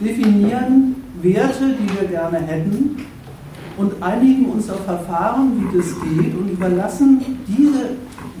definieren 0.00 0.96
Werte, 1.20 1.74
die 1.78 2.00
wir 2.00 2.08
gerne 2.08 2.38
hätten 2.38 2.96
und 3.76 4.02
einigen 4.02 4.46
uns 4.46 4.68
auf 4.70 4.84
Verfahren, 4.84 5.52
wie 5.58 5.76
das 5.76 5.94
geht 6.00 6.34
und 6.36 6.50
überlassen 6.50 7.20
diese 7.46 7.90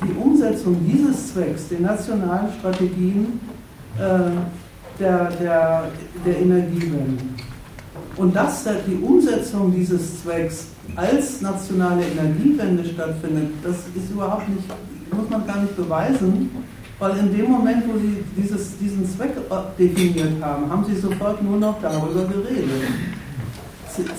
die 0.04 0.12
Umsetzung 0.14 0.76
dieses 0.86 1.32
Zwecks, 1.32 1.68
den 1.68 1.82
nationalen 1.82 2.48
Strategien 2.58 3.40
äh, 3.98 4.00
der, 4.98 5.30
der, 5.30 5.84
der 6.24 6.38
Energiewende. 6.38 7.22
Und 8.16 8.36
dass 8.36 8.64
die 8.86 8.96
Umsetzung 9.02 9.72
dieses 9.72 10.22
Zwecks 10.22 10.68
als 10.96 11.40
nationale 11.40 12.02
Energiewende 12.04 12.84
stattfindet, 12.84 13.50
das 13.62 13.76
ist 13.94 14.10
überhaupt 14.10 14.48
nicht, 14.48 14.64
muss 15.12 15.30
man 15.30 15.46
gar 15.46 15.62
nicht 15.62 15.76
beweisen, 15.76 16.50
weil 16.98 17.16
in 17.18 17.36
dem 17.36 17.50
Moment, 17.50 17.84
wo 17.86 17.98
sie 17.98 18.22
dieses, 18.36 18.78
diesen 18.78 19.08
Zweck 19.08 19.32
definiert 19.78 20.42
haben, 20.42 20.70
haben 20.70 20.84
sie 20.84 20.96
sofort 20.96 21.42
nur 21.42 21.56
noch 21.56 21.80
darüber 21.80 22.24
geredet. 22.26 22.68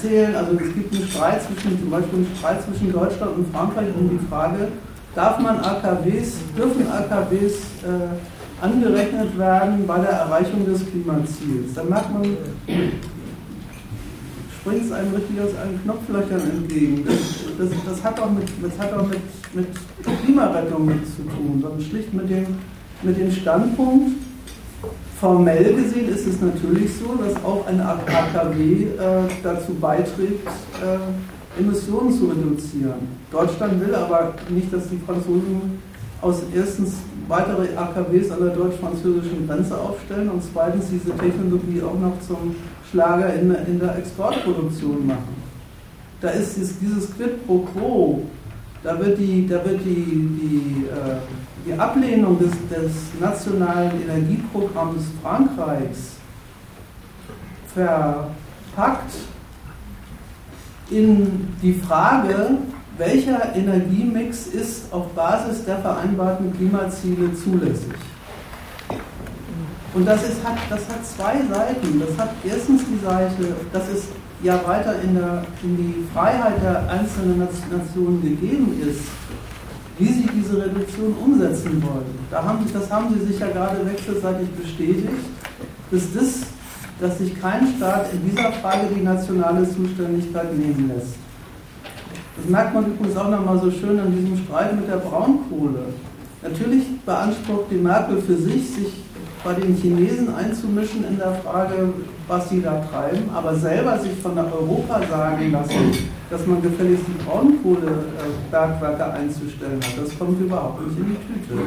Zählen, 0.02 0.36
also 0.36 0.54
es 0.54 0.74
gibt 0.74 0.94
einen 0.94 1.08
Streit 1.08 1.42
zwischen, 1.44 1.80
zum 1.80 1.90
Beispiel 1.90 2.20
einen 2.20 2.36
Streit 2.38 2.64
zwischen 2.64 2.92
Deutschland 2.92 3.38
und 3.38 3.52
Frankreich 3.52 3.88
um 3.98 4.10
die 4.10 4.24
Frage, 4.28 4.68
darf 5.16 5.40
man 5.40 5.60
AKWs, 5.60 6.36
dürfen 6.58 6.88
AKWs 6.92 7.54
äh, 7.84 8.64
angerechnet 8.64 9.38
werden 9.38 9.86
bei 9.86 10.00
der 10.00 10.10
Erreichung 10.10 10.66
des 10.66 10.86
Klimaziels. 10.90 11.74
Da 11.76 11.84
merkt 11.84 12.14
man, 12.14 12.38
springt 14.60 14.86
es 14.86 14.92
einem 14.92 15.14
richtig 15.14 15.42
aus 15.42 15.50
allen 15.62 15.82
Knopflöchern 15.84 16.42
entgegen. 16.50 17.06
Das, 17.58 17.70
das, 17.86 18.04
hat 18.04 18.20
auch, 18.20 18.32
mit, 18.32 18.48
das 18.62 18.80
hat 18.80 18.94
auch 18.94 19.08
mit, 19.08 19.20
mit 19.54 19.68
Klimarettung 20.24 20.90
zu 21.06 21.24
tun, 21.24 21.60
sondern 21.62 21.82
schlicht 21.82 22.14
mit 22.14 22.30
dem, 22.30 22.46
mit 23.02 23.18
dem 23.18 23.32
Standpunkt, 23.32 24.12
formell 25.20 25.74
gesehen 25.74 26.10
ist 26.10 26.28
es 26.28 26.42
natürlich 26.42 26.92
so, 26.98 27.16
dass 27.16 27.36
auch 27.44 27.66
ein 27.68 27.80
AKW 27.80 28.84
äh, 28.84 28.88
dazu 29.42 29.74
beiträgt, 29.74 30.48
äh, 30.82 30.98
Emissionen 31.60 32.12
zu 32.12 32.26
reduzieren. 32.26 33.08
Deutschland 33.32 33.80
will 33.80 33.94
aber 33.94 34.34
nicht, 34.50 34.74
dass 34.74 34.90
die 34.90 35.00
Franzosen 35.06 35.80
aus 36.22 36.42
erstens 36.56 36.96
weitere 37.28 37.76
AKWs 37.76 38.32
an 38.32 38.40
der 38.40 38.56
deutsch-französischen 38.56 39.48
Grenze 39.48 39.78
aufstellen 39.78 40.30
und 40.30 40.42
zweitens 40.52 40.86
diese 40.90 41.16
Technologie 41.16 41.82
auch 41.82 42.00
noch 42.00 42.20
zum 42.28 42.56
Schlager 42.90 43.34
in, 43.34 43.54
in 43.68 43.80
der 43.80 43.98
Exportproduktion 43.98 45.08
machen. 45.08 45.44
Da 46.22 46.30
ist 46.30 46.56
dieses, 46.56 47.14
Quid 47.16 47.46
pro 47.46 47.60
quo, 47.60 48.22
da 48.82 48.98
wird 49.00 49.18
die, 49.18 49.48
da 49.48 49.64
wird 49.66 49.82
die, 49.84 50.30
die, 50.42 50.86
äh, 50.86 51.18
die 51.66 51.74
Ablehnung 51.74 52.40
des, 52.40 52.52
des 52.70 52.92
nationalen 53.20 53.92
Energieprogramms 54.04 55.04
Frankreichs 55.22 56.18
verpackt 57.74 59.14
in 60.90 61.48
die 61.62 61.74
Frage, 61.74 62.58
welcher 62.98 63.56
Energiemix 63.56 64.48
ist 64.48 64.92
auf 64.92 65.08
Basis 65.14 65.66
der 65.66 65.80
vereinbarten 65.80 66.56
Klimaziele 66.56 67.34
zulässig. 67.34 67.94
Und 69.94 70.06
das, 70.06 70.24
ist, 70.24 70.44
hat, 70.44 70.58
das 70.70 70.82
hat 70.90 71.06
zwei 71.06 71.34
Seiten. 71.54 72.00
Das 72.00 72.18
hat 72.18 72.34
erstens 72.44 72.82
die 72.86 73.06
Seite, 73.06 73.56
dass 73.72 73.88
es 73.90 74.06
ja 74.42 74.60
weiter 74.66 74.96
in, 75.02 75.16
der, 75.16 75.46
in 75.62 75.78
die 75.78 76.08
Freiheit 76.14 76.62
der 76.62 76.90
einzelnen 76.90 77.40
Nationen 77.40 78.22
gegeben 78.22 78.80
ist, 78.82 79.02
wie 80.00 80.08
sie 80.08 80.28
diese 80.34 80.66
Reduktion 80.66 81.14
umsetzen 81.14 81.82
wollen. 81.84 82.18
Da 82.32 82.44
haben, 82.44 82.66
das 82.74 82.90
haben 82.90 83.14
sie 83.14 83.26
sich 83.26 83.40
ja 83.40 83.48
gerade 83.48 83.86
wechselseitig 83.86 84.50
bestätigt, 84.52 85.10
dass 85.92 86.14
das 86.14 86.53
dass 87.04 87.18
sich 87.18 87.40
kein 87.42 87.68
Staat 87.76 88.14
in 88.14 88.30
dieser 88.30 88.54
Frage 88.54 88.88
die 88.96 89.04
nationale 89.04 89.68
Zuständigkeit 89.70 90.58
nehmen 90.58 90.90
lässt. 90.96 91.16
Das 92.38 92.50
merkt 92.50 92.74
man 92.74 92.86
übrigens 92.86 93.18
auch 93.18 93.30
nochmal 93.30 93.60
so 93.60 93.70
schön 93.70 94.00
an 94.00 94.16
diesem 94.16 94.38
Streit 94.46 94.74
mit 94.74 94.88
der 94.88 94.98
Braunkohle. 94.98 95.88
Natürlich 96.42 96.84
beansprucht 97.06 97.66
die 97.72 97.76
Merkel 97.76 98.22
für 98.22 98.38
sich, 98.38 98.70
sich 98.70 98.94
bei 99.44 99.54
den 99.54 99.76
Chinesen 99.76 100.34
einzumischen 100.34 101.06
in 101.06 101.18
der 101.18 101.34
Frage, 101.36 101.90
was 102.30 102.50
sie 102.50 102.62
da 102.62 102.80
treiben, 102.90 103.30
aber 103.36 103.54
selber 103.56 104.00
sich 104.00 104.14
von 104.22 104.38
Europa 104.38 105.02
sagen 105.06 105.52
lassen, 105.52 106.10
dass 106.30 106.48
man 106.48 106.62
gefälligst 106.62 107.04
die 107.06 107.24
Braunkohlebergwerke 107.26 109.12
einzustellen 109.12 109.82
hat. 109.82 110.06
Das 110.06 110.18
kommt 110.18 110.40
überhaupt 110.40 110.88
nicht 110.88 110.98
in 110.98 111.06
die 111.06 111.50
Tüte. 111.50 111.62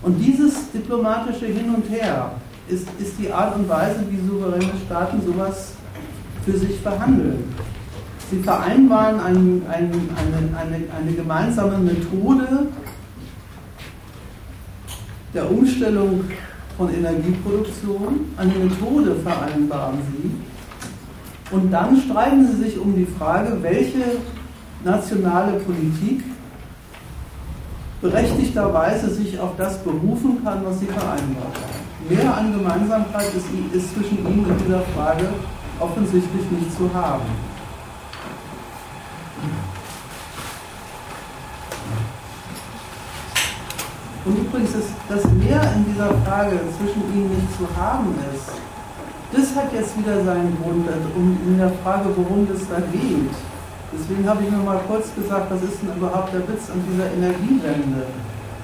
Und 0.00 0.18
dieses 0.18 0.72
diplomatische 0.72 1.46
Hin 1.46 1.74
und 1.74 1.90
Her, 1.90 2.32
ist, 2.68 2.86
ist 2.98 3.14
die 3.18 3.32
Art 3.32 3.56
und 3.56 3.68
Weise, 3.68 4.04
wie 4.08 4.26
souveräne 4.26 4.72
Staaten 4.86 5.20
sowas 5.24 5.72
für 6.44 6.56
sich 6.56 6.80
verhandeln. 6.80 7.44
Sie 8.30 8.38
vereinbaren 8.38 9.20
ein, 9.20 9.62
ein, 9.68 9.90
eine, 10.16 10.56
eine, 10.56 10.84
eine 10.98 11.12
gemeinsame 11.12 11.78
Methode 11.78 12.66
der 15.34 15.50
Umstellung 15.50 16.24
von 16.76 16.92
Energieproduktion, 16.92 18.32
eine 18.36 18.52
Methode 18.54 19.16
vereinbaren 19.16 19.98
sie. 20.10 21.54
Und 21.54 21.70
dann 21.70 22.00
streiten 22.00 22.46
sie 22.46 22.64
sich 22.64 22.78
um 22.78 22.94
die 22.96 23.06
Frage, 23.18 23.58
welche 23.60 24.16
nationale 24.82 25.58
Politik 25.60 26.24
berechtigterweise 28.00 29.14
sich 29.14 29.38
auf 29.38 29.56
das 29.56 29.78
berufen 29.82 30.42
kann, 30.42 30.64
was 30.64 30.80
sie 30.80 30.86
vereinbart 30.86 31.54
haben 31.54 31.81
mehr 32.08 32.36
an 32.36 32.52
Gemeinsamkeit 32.52 33.34
ist, 33.34 33.46
ist 33.72 33.94
zwischen 33.94 34.18
ihnen 34.26 34.46
in 34.48 34.58
dieser 34.64 34.80
Frage 34.94 35.28
offensichtlich 35.80 36.50
nicht 36.50 36.76
zu 36.76 36.90
haben. 36.92 37.24
Und 44.24 44.38
übrigens, 44.38 44.74
ist 44.74 44.92
das 45.08 45.24
mehr 45.32 45.62
in 45.74 45.84
dieser 45.92 46.14
Frage 46.24 46.60
zwischen 46.78 47.02
ihnen 47.12 47.30
nicht 47.34 47.56
zu 47.58 47.66
haben 47.76 48.14
ist, 48.32 48.52
das 49.32 49.56
hat 49.56 49.72
jetzt 49.72 49.98
wieder 49.98 50.22
seinen 50.24 50.56
Grund 50.62 50.86
in 51.16 51.58
der 51.58 51.72
Frage, 51.82 52.10
worum 52.16 52.46
es 52.54 52.68
da 52.68 52.80
geht. 52.92 53.30
Deswegen 53.92 54.28
habe 54.28 54.44
ich 54.44 54.50
nur 54.50 54.62
mal 54.62 54.80
kurz 54.86 55.14
gesagt, 55.14 55.50
was 55.50 55.62
ist 55.62 55.82
denn 55.82 55.96
überhaupt 55.96 56.32
der 56.32 56.40
Witz 56.48 56.70
an 56.70 56.84
dieser 56.88 57.10
Energiewende? 57.12 58.06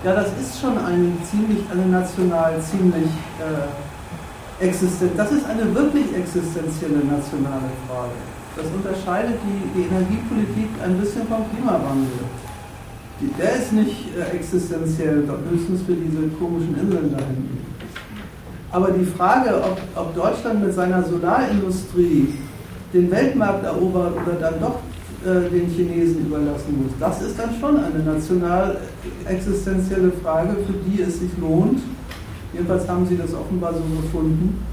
Ja, 0.05 0.15
das 0.15 0.29
ist 0.41 0.61
schon 0.61 0.79
eine 0.79 1.11
ziemlich, 1.29 1.59
eine 1.73 1.87
national 1.87 2.61
ziemlich 2.63 3.11
äh, 3.43 4.65
existent. 4.65 5.13
Das 5.17 5.33
ist 5.33 5.45
eine 5.45 5.75
wirklich 5.75 6.15
existenzielle 6.15 6.99
nationale 7.05 7.71
Frage. 7.89 8.15
Das 8.55 8.67
unterscheidet 8.67 9.39
die, 9.43 9.81
die 9.81 9.87
Energiepolitik 9.89 10.69
ein 10.85 10.99
bisschen 10.99 11.27
vom 11.27 11.51
Klimawandel. 11.51 12.27
Die, 13.21 13.33
der 13.35 13.57
ist 13.57 13.73
nicht 13.73 14.17
äh, 14.17 14.37
existenziell, 14.37 15.29
höchstens 15.51 15.83
für 15.83 15.95
diese 15.95 16.29
komischen 16.39 16.79
Inseln 16.79 17.11
da 17.11 17.25
hinten. 17.25 17.59
Aber 18.71 18.93
die 18.93 19.05
Frage, 19.05 19.61
ob, 19.61 19.81
ob 19.97 20.15
Deutschland 20.15 20.65
mit 20.65 20.75
seiner 20.75 21.03
Solarindustrie 21.03 22.35
den 22.95 23.11
Weltmarkt 23.11 23.65
erobert 23.65 24.13
oder 24.15 24.37
dann 24.41 24.61
doch 24.61 24.79
äh, 25.25 25.51
den 25.51 25.69
Chinesen 25.69 26.27
überlassen 26.27 26.83
muss. 26.83 26.93
Das 27.01 27.21
ist 27.23 27.39
dann 27.39 27.51
schon 27.61 27.77
eine 27.77 28.05
national 28.05 28.79
existenzielle 29.27 30.13
Frage, 30.23 30.51
für 30.67 30.75
die 30.87 31.03
es 31.03 31.19
sich 31.19 31.31
lohnt, 31.41 31.81
jedenfalls 32.53 32.89
haben 32.89 33.05
sie 33.07 33.17
das 33.17 33.35
offenbar 33.35 33.75
so 33.75 33.81
gefunden, 34.01 34.65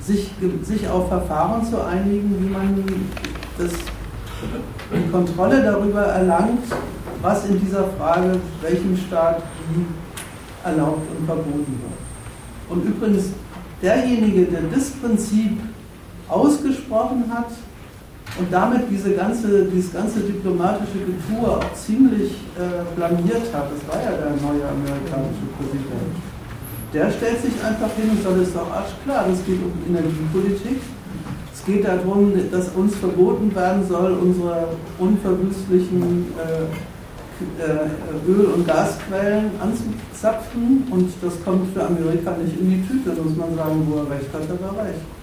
sich, 0.00 0.30
sich 0.62 0.88
auf 0.88 1.08
Verfahren 1.08 1.64
zu 1.64 1.84
einigen, 1.84 2.36
wie 2.40 2.50
man 2.50 2.84
das, 3.58 3.72
die 4.94 5.10
Kontrolle 5.10 5.62
darüber 5.62 6.02
erlangt, 6.02 6.64
was 7.20 7.46
in 7.46 7.60
dieser 7.60 7.84
Frage 7.98 8.36
welchem 8.62 8.96
Staat 8.96 9.42
wie 9.74 9.84
erlaubt 10.64 11.06
und 11.18 11.26
verboten 11.26 11.80
wird. 11.80 12.70
Und 12.70 12.84
übrigens, 12.84 13.30
derjenige, 13.82 14.44
der 14.44 14.62
das 14.72 14.90
Prinzip 14.90 15.58
ausgesprochen 16.28 17.24
hat 17.28 17.50
und 18.40 18.50
damit 18.50 18.82
diese 18.90 19.12
ganze, 19.12 19.64
dieses 19.66 19.92
ganze 19.92 20.20
diplomatische 20.20 20.98
Getue 21.04 21.46
auch 21.46 21.74
ziemlich 21.74 22.32
äh, 22.56 22.96
blamiert 22.96 23.52
hat, 23.52 23.68
das 23.68 23.82
war 23.86 24.02
ja 24.02 24.16
der 24.16 24.32
neue 24.40 24.64
amerikanische 24.64 25.44
Präsident, 25.58 26.16
der 26.94 27.10
stellt 27.12 27.42
sich 27.42 27.52
einfach 27.62 27.90
hin 27.96 28.10
und 28.10 28.22
sagt, 28.22 28.36
es 28.38 28.48
ist 28.48 28.56
doch 28.56 28.66
klar, 29.04 29.26
das 29.28 29.44
geht 29.44 29.60
um 29.62 29.72
Energiepolitik. 29.94 30.80
Es 31.52 31.66
geht 31.66 31.84
darum, 31.84 32.32
dass 32.50 32.70
uns 32.70 32.96
verboten 32.96 33.54
werden 33.54 33.86
soll, 33.86 34.12
unsere 34.12 34.68
unverwüstlichen 34.98 36.32
äh, 36.38 36.64
äh, 37.62 38.30
Öl- 38.30 38.54
und 38.54 38.66
Gasquellen 38.66 39.50
anzuzapfen 39.60 40.86
und 40.90 41.12
das 41.20 41.34
kommt 41.44 41.72
für 41.74 41.84
Amerika 41.84 42.34
nicht 42.42 42.58
in 42.58 42.70
die 42.70 42.86
Tüte, 42.86 43.10
muss 43.22 43.36
man 43.36 43.54
sagen, 43.54 43.86
wo 43.88 43.98
er 43.98 44.10
recht 44.10 44.32
hat, 44.32 44.42
hat 44.42 44.60
er 44.60 44.84
recht. 44.84 45.19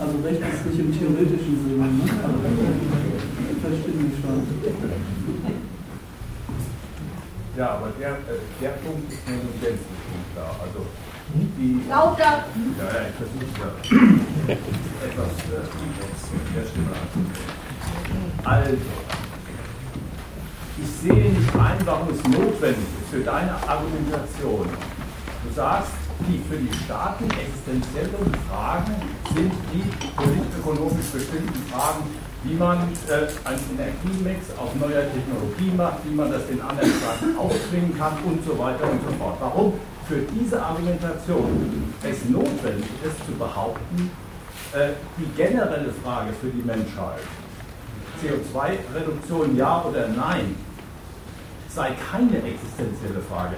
Also 0.00 0.16
recht 0.24 0.40
ist 0.40 0.64
nicht 0.66 0.80
im 0.80 0.98
theoretischen 0.98 1.56
Sinne, 1.60 1.84
ne? 1.84 2.04
aber 2.24 2.40
ich 3.52 3.60
verstehe 3.60 3.94
mich 4.00 4.16
schon. 4.20 4.48
Ja, 7.56 7.70
aber 7.72 7.92
der, 8.00 8.12
äh, 8.12 8.40
der 8.62 8.70
Punkt 8.80 9.12
ist 9.12 9.28
mir 9.28 9.36
so 9.36 9.52
gänzlich 9.60 10.00
unklar. 10.16 10.56
Also 10.62 10.86
die, 11.34 11.82
Lauter! 11.88 12.46
Ja, 12.78 12.84
ja, 12.84 13.08
ich 13.08 13.16
versuche 13.20 13.44
ja 13.60 14.54
etwas 15.04 15.32
äh, 15.46 15.68
der 16.56 16.64
Stimme 16.66 16.90
Also, 18.44 18.76
ich 20.82 20.90
sehe 21.02 21.30
nicht 21.30 21.54
ein, 21.54 21.78
warum 21.84 22.08
es 22.08 22.24
notwendig 22.24 22.78
ist 23.02 23.10
für 23.10 23.20
deine 23.20 23.52
Argumentation. 23.68 24.66
Du 25.44 25.54
sagst, 25.54 25.92
die 26.28 26.40
für 26.48 26.56
die 26.56 26.72
Staaten 26.84 27.24
existenziellen 27.30 28.34
Fragen 28.48 28.94
sind 29.34 29.52
die 29.72 29.84
politisch-ökonomisch 30.16 31.06
bestimmten 31.12 31.62
Fragen, 31.70 32.04
wie 32.44 32.54
man 32.54 32.78
äh, 33.08 33.28
einen 33.44 33.64
Energiemix 33.74 34.46
auf 34.56 34.74
neuer 34.76 35.04
Technologie 35.12 35.72
macht, 35.76 35.98
wie 36.04 36.14
man 36.14 36.30
das 36.30 36.46
den 36.46 36.60
anderen 36.60 36.90
Staaten 37.00 37.36
aufzwingen 37.36 37.96
kann 37.96 38.14
und 38.24 38.44
so 38.44 38.58
weiter 38.58 38.90
und 38.90 39.00
so 39.04 39.12
fort. 39.18 39.36
Warum 39.40 39.74
für 40.08 40.20
diese 40.34 40.62
Argumentation 40.62 41.92
es 42.02 42.24
notwendig 42.28 42.90
ist 43.04 43.24
zu 43.26 43.32
behaupten, 43.38 44.10
äh, 44.72 44.90
die 45.18 45.28
generelle 45.36 45.92
Frage 46.02 46.32
für 46.40 46.48
die 46.48 46.62
Menschheit, 46.62 47.20
CO2-Reduktion 48.20 49.56
ja 49.56 49.84
oder 49.84 50.08
nein, 50.08 50.56
sei 51.68 51.92
keine 52.10 52.36
existenzielle 52.38 53.20
Frage. 53.30 53.56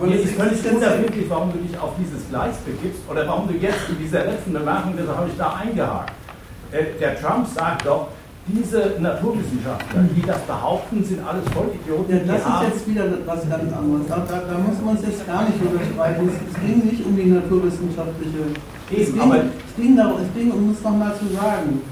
Mir 0.00 0.20
ist 0.20 0.34
völlig 0.34 0.60
unermüdlich, 0.70 1.26
warum 1.28 1.52
du 1.52 1.58
dich 1.58 1.78
auf 1.78 1.90
dieses 1.98 2.28
Gleis 2.28 2.56
begibst 2.58 3.00
oder 3.10 3.26
warum 3.26 3.48
du 3.48 3.54
jetzt 3.54 3.88
in 3.88 3.98
dieser 3.98 4.24
letzten 4.24 4.52
Bemerkung, 4.52 4.94
das 4.96 5.08
habe 5.08 5.28
ich 5.28 5.36
da 5.36 5.54
eingehakt. 5.54 6.12
Äh, 6.70 6.98
der 7.00 7.20
Trump 7.20 7.46
sagt 7.48 7.86
doch, 7.86 8.08
diese 8.46 8.94
Naturwissenschaftler, 8.98 10.04
die 10.16 10.22
das 10.22 10.40
behaupten, 10.42 11.04
sind 11.04 11.20
alles 11.26 11.44
Vollidioten. 11.52 12.26
Ja, 12.26 12.32
das 12.32 12.40
ist 12.40 12.74
jetzt 12.74 12.88
wieder 12.88 13.04
was 13.26 13.48
ganz 13.48 13.72
anderes. 13.72 14.06
Da, 14.08 14.24
da 14.24 14.58
muss 14.58 14.80
man 14.82 14.96
es 14.96 15.02
jetzt 15.02 15.26
gar 15.26 15.44
nicht 15.44 15.60
überschreiten. 15.60 16.28
Es, 16.28 16.60
ging 16.60 16.86
nicht 16.86 17.04
um 17.04 17.14
die 17.14 17.26
naturwissenschaftliche. 17.26 18.56
Es, 18.90 19.12
ging, 19.12 19.32
es, 19.32 19.76
ging 19.76 19.96
darum, 19.96 20.20
es 20.22 20.32
ging, 20.34 20.50
um 20.50 20.70
es 20.70 20.82
nochmal 20.82 21.12
zu 21.18 21.26
sagen, 21.34 21.82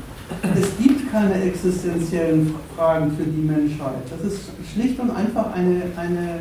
es 0.58 0.68
gibt 0.78 1.12
keine 1.12 1.42
existenziellen 1.42 2.54
Fragen 2.74 3.12
für 3.16 3.24
die 3.24 3.42
Menschheit. 3.42 4.02
Das 4.10 4.32
ist 4.32 4.50
schlicht 4.72 4.98
und 4.98 5.10
einfach 5.10 5.52
eine, 5.52 5.82
eine, 5.96 6.40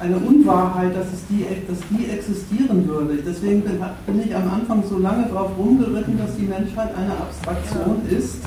eine 0.00 0.16
Unwahrheit, 0.16 0.94
dass, 0.96 1.06
es 1.12 1.26
die, 1.28 1.46
dass 1.68 1.78
die 1.90 2.10
existieren 2.10 2.86
würde. 2.88 3.16
Deswegen 3.24 3.62
bin, 3.62 3.80
bin 4.06 4.22
ich 4.22 4.34
am 4.34 4.50
Anfang 4.50 4.82
so 4.88 4.98
lange 4.98 5.26
darauf 5.26 5.50
rumgeritten, 5.56 6.18
dass 6.18 6.36
die 6.36 6.46
Menschheit 6.46 6.90
eine 6.96 7.12
Abstraktion 7.12 8.02
ist, 8.10 8.38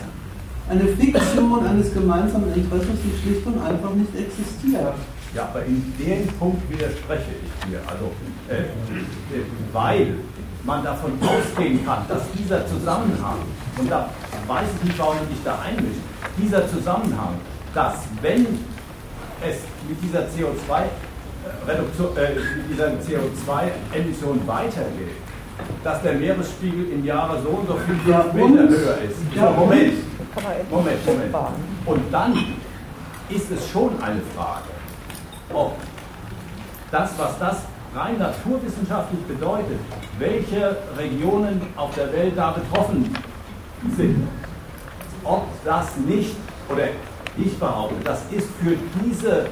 eine 0.70 0.84
Fiktion 0.84 1.66
eines 1.66 1.94
gemeinsamen 1.94 2.54
Interesses, 2.54 2.96
die 3.04 3.22
schlicht 3.22 3.46
und 3.46 3.62
einfach 3.62 3.94
nicht 3.94 4.14
existiert. 4.16 4.94
Ja, 5.34 5.44
aber 5.44 5.66
in 5.66 5.82
dem 6.00 6.28
Punkt 6.40 6.70
widerspreche 6.70 7.32
ich 7.44 7.70
dir. 7.70 7.80
Also, 7.88 8.12
äh, 8.50 8.62
äh 8.62 9.44
weil 9.72 10.16
man 10.64 10.84
davon 10.84 11.12
ausgehen 11.22 11.86
kann, 11.86 12.04
dass 12.08 12.24
dieser 12.38 12.68
Zusammenhang, 12.68 13.40
und 13.78 13.90
da 13.90 14.10
weiß 14.48 14.68
ich 14.78 14.88
nicht, 14.90 15.00
warum 15.00 15.16
ich 15.24 15.30
mich 15.30 15.44
da 15.46 15.60
einmische, 15.60 16.02
dieser 16.38 16.68
Zusammenhang, 16.68 17.36
dass 17.74 17.96
wenn 18.22 18.46
es 19.42 19.58
mit 19.88 20.02
dieser 20.04 20.30
CO2-Reduktion, 21.68 22.18
äh, 22.18 22.36
mit 22.36 22.70
dieser 22.70 22.88
CO2-Emission 22.88 24.42
weitergeht, 24.46 25.16
dass 25.84 26.02
der 26.02 26.14
Meeresspiegel 26.14 26.92
im 26.92 27.06
Jahre 27.06 27.42
so 27.42 27.50
und 27.50 27.68
so 27.68 27.76
viel 27.76 28.12
ja, 28.12 28.26
Meter 28.34 28.70
höher 28.70 28.98
ist. 29.02 29.18
Ja, 29.36 29.52
Moment, 29.52 29.94
Moment, 30.70 31.06
Moment. 31.06 31.36
Und 31.86 32.14
dann 32.14 32.34
ist 33.30 33.52
es 33.52 33.70
schon 33.70 33.92
eine 34.02 34.22
Frage, 34.36 34.68
ob 35.54 35.76
das, 36.92 37.12
was 37.18 37.40
das 37.40 37.58
rein 37.96 38.18
naturwissenschaftlich 38.20 39.22
bedeutet, 39.24 39.80
welche 40.20 40.78
Regionen 40.98 41.62
auf 41.76 41.94
der 41.96 42.12
Welt 42.14 42.34
da 42.36 42.52
betroffen 42.52 43.14
sind. 43.96 44.28
Ob 45.24 45.46
das 45.66 45.98
nicht, 45.98 46.36
oder 46.70 46.88
ich 47.38 47.58
behaupte, 47.60 47.96
das 48.04 48.22
ist 48.32 48.48
für 48.62 48.76
diese 49.04 49.48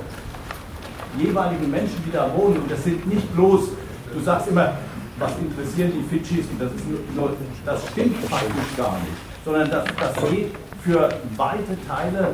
jeweiligen 1.17 1.69
Menschen, 1.69 2.03
die 2.05 2.11
da 2.11 2.29
wohnen, 2.35 2.57
und 2.57 2.71
das 2.71 2.83
sind 2.83 3.05
nicht 3.07 3.33
bloß, 3.35 3.69
du 4.13 4.19
sagst 4.21 4.47
immer, 4.47 4.73
was 5.19 5.31
interessieren 5.39 5.91
die 5.95 6.03
Fidschis, 6.15 6.45
und 6.51 6.61
das, 6.61 6.71
ist 6.73 6.85
nur, 7.15 7.33
das 7.65 7.87
stimmt 7.91 8.17
faktisch 8.25 8.77
gar 8.77 8.97
nicht, 8.99 9.17
sondern 9.43 9.69
das, 9.69 9.85
das 9.99 10.29
geht 10.29 10.51
für 10.83 11.09
weite 11.37 11.77
Teile 11.87 12.29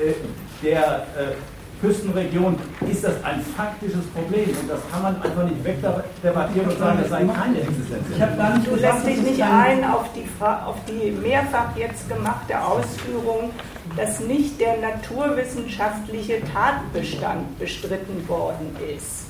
äh, 0.00 0.14
der 0.62 1.06
äh, 1.16 1.34
Küstenregion 1.80 2.56
ist 2.90 3.04
das 3.04 3.22
ein 3.22 3.40
faktisches 3.56 4.04
Problem 4.12 4.48
und 4.60 4.68
das 4.68 4.80
kann 4.90 5.02
man 5.02 5.22
einfach 5.22 5.44
nicht 5.44 5.62
wegdebattieren 5.62 6.68
und 6.68 6.78
sagen, 6.78 6.98
das 7.00 7.10
sei 7.10 7.24
keine 7.24 7.60
Existenz. 7.60 8.02
Ich 8.12 8.20
habe 8.20 8.36
gar 8.36 8.58
nicht 8.58 8.66
du 8.66 8.74
lässt 8.74 9.06
dich 9.06 9.22
nicht 9.22 9.42
ein 9.42 9.84
auf 9.84 10.06
die, 10.12 10.26
auf 10.40 10.76
die 10.88 11.12
mehrfach 11.12 11.76
jetzt 11.76 12.08
gemachte 12.08 12.60
Ausführung, 12.60 13.50
dass 13.98 14.20
nicht 14.20 14.60
der 14.60 14.76
naturwissenschaftliche 14.78 16.40
Tatbestand 16.52 17.58
bestritten 17.58 18.28
worden 18.28 18.76
ist, 18.96 19.26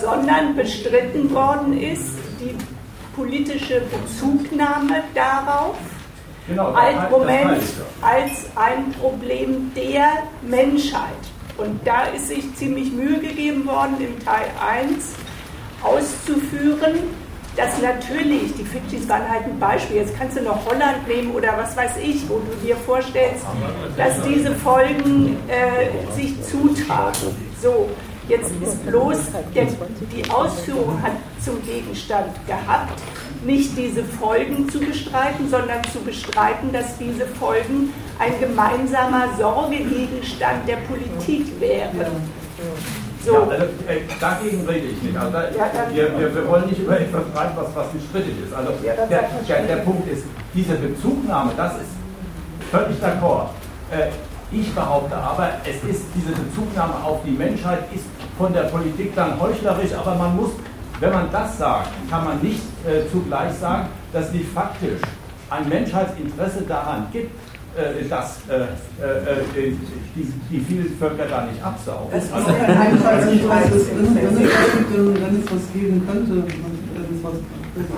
sondern 0.00 0.56
bestritten 0.56 1.32
worden 1.32 1.80
ist 1.80 2.16
die 2.40 2.56
politische 3.14 3.80
Bezugnahme 3.82 5.04
darauf, 5.14 5.76
genau, 6.48 6.72
als, 6.72 7.10
Moment, 7.10 7.62
als 8.00 8.46
ein 8.56 8.90
Problem 9.00 9.70
der 9.76 10.08
Menschheit. 10.42 11.02
Und 11.56 11.86
da 11.86 12.04
ist 12.06 12.28
sich 12.28 12.54
ziemlich 12.56 12.90
Mühe 12.90 13.20
gegeben 13.20 13.66
worden, 13.66 13.94
im 14.00 14.24
Teil 14.24 14.50
1 14.60 15.14
auszuführen, 15.82 17.21
dass 17.56 17.80
natürlich, 17.82 18.54
die 18.54 18.64
Fidschis 18.64 19.08
waren 19.08 19.28
halt 19.28 19.44
ein 19.44 19.58
Beispiel, 19.58 19.96
jetzt 19.96 20.16
kannst 20.18 20.36
du 20.36 20.42
noch 20.42 20.64
Holland 20.64 21.06
nehmen 21.06 21.32
oder 21.32 21.54
was 21.56 21.76
weiß 21.76 21.98
ich, 22.02 22.28
wo 22.28 22.38
du 22.38 22.66
dir 22.66 22.76
vorstellst, 22.76 23.44
dass 23.96 24.22
diese 24.22 24.54
Folgen 24.54 25.36
äh, 25.48 26.14
sich 26.14 26.34
zutragen. 26.44 27.36
So, 27.60 27.90
jetzt 28.28 28.50
ist 28.62 28.86
bloß, 28.86 29.18
der, 29.54 29.66
die 29.66 30.30
Ausführung 30.30 31.00
hat 31.02 31.12
zum 31.44 31.62
Gegenstand 31.64 32.34
gehabt, 32.46 33.00
nicht 33.44 33.76
diese 33.76 34.04
Folgen 34.04 34.68
zu 34.68 34.78
bestreiten, 34.78 35.48
sondern 35.50 35.82
zu 35.92 36.00
bestreiten, 36.00 36.72
dass 36.72 36.96
diese 36.96 37.26
Folgen 37.26 37.92
ein 38.18 38.32
gemeinsamer 38.40 39.28
Sorgegegenstand 39.36 40.66
der 40.68 40.76
Politik 40.76 41.60
wären. 41.60 42.06
So. 43.24 43.32
Ja, 43.32 43.40
also, 43.40 43.64
äh, 43.86 44.00
dagegen 44.20 44.66
rede 44.66 44.86
ich 44.86 45.02
nicht. 45.02 45.16
Also, 45.16 45.36
ja, 45.36 45.70
wir, 45.92 46.18
wir, 46.18 46.34
wir, 46.34 46.48
wollen 46.48 46.66
nicht 46.66 46.80
über 46.80 47.00
etwas 47.00 47.22
streiten, 47.32 47.56
was, 47.56 47.74
was 47.74 47.92
nicht 47.94 48.08
strittig 48.08 48.34
ist. 48.44 48.52
Also 48.52 48.72
ja, 48.84 48.94
der, 48.94 49.06
der, 49.48 49.62
der, 49.62 49.76
Punkt 49.82 50.08
ist, 50.08 50.24
diese 50.54 50.74
Bezugnahme, 50.74 51.52
das 51.56 51.74
ist 51.74 51.92
völlig 52.70 52.96
d'accord. 52.98 53.50
Äh, 53.90 54.08
ich 54.50 54.74
behaupte 54.74 55.16
aber, 55.16 55.48
es 55.64 55.76
ist 55.88 56.04
diese 56.14 56.32
Bezugnahme 56.32 56.94
auf 57.04 57.20
die 57.24 57.30
Menschheit 57.30 57.84
ist 57.94 58.04
von 58.36 58.52
der 58.52 58.64
Politik 58.64 59.14
dann 59.14 59.40
heuchlerisch, 59.40 59.92
aber 59.94 60.14
man 60.14 60.36
muss 60.36 60.50
wenn 61.02 61.12
man 61.12 61.32
das 61.32 61.58
sagt, 61.58 61.88
kann 62.08 62.24
man 62.24 62.40
nicht 62.40 62.62
äh, 62.86 63.10
zugleich 63.10 63.52
sagen, 63.54 63.88
dass 64.12 64.32
es 64.32 64.46
faktisch 64.54 65.00
ein 65.50 65.68
Menschheitsinteresse 65.68 66.62
daran 66.62 67.08
gibt, 67.12 67.32
äh, 67.74 68.06
dass 68.06 68.36
äh, 68.50 68.64
äh, 69.02 69.72
die, 70.14 70.32
die 70.50 70.60
vielen 70.60 70.94
Völker 70.98 71.24
da 71.24 71.46
nicht 71.46 71.62
absaugen. 71.64 72.12
Es 72.12 72.30
also, 72.30 72.50
jedenfalls 72.50 73.26
nicht, 73.26 73.48
was 73.48 73.64
es, 73.70 73.88
wenn, 73.88 74.14
wenn, 74.14 74.44
es 74.44 74.52
was 74.52 74.72
gibt, 74.76 74.92
wenn 74.92 75.40
es 75.40 75.50
was 75.50 75.72
geben 75.72 76.06
könnte. 76.06 76.44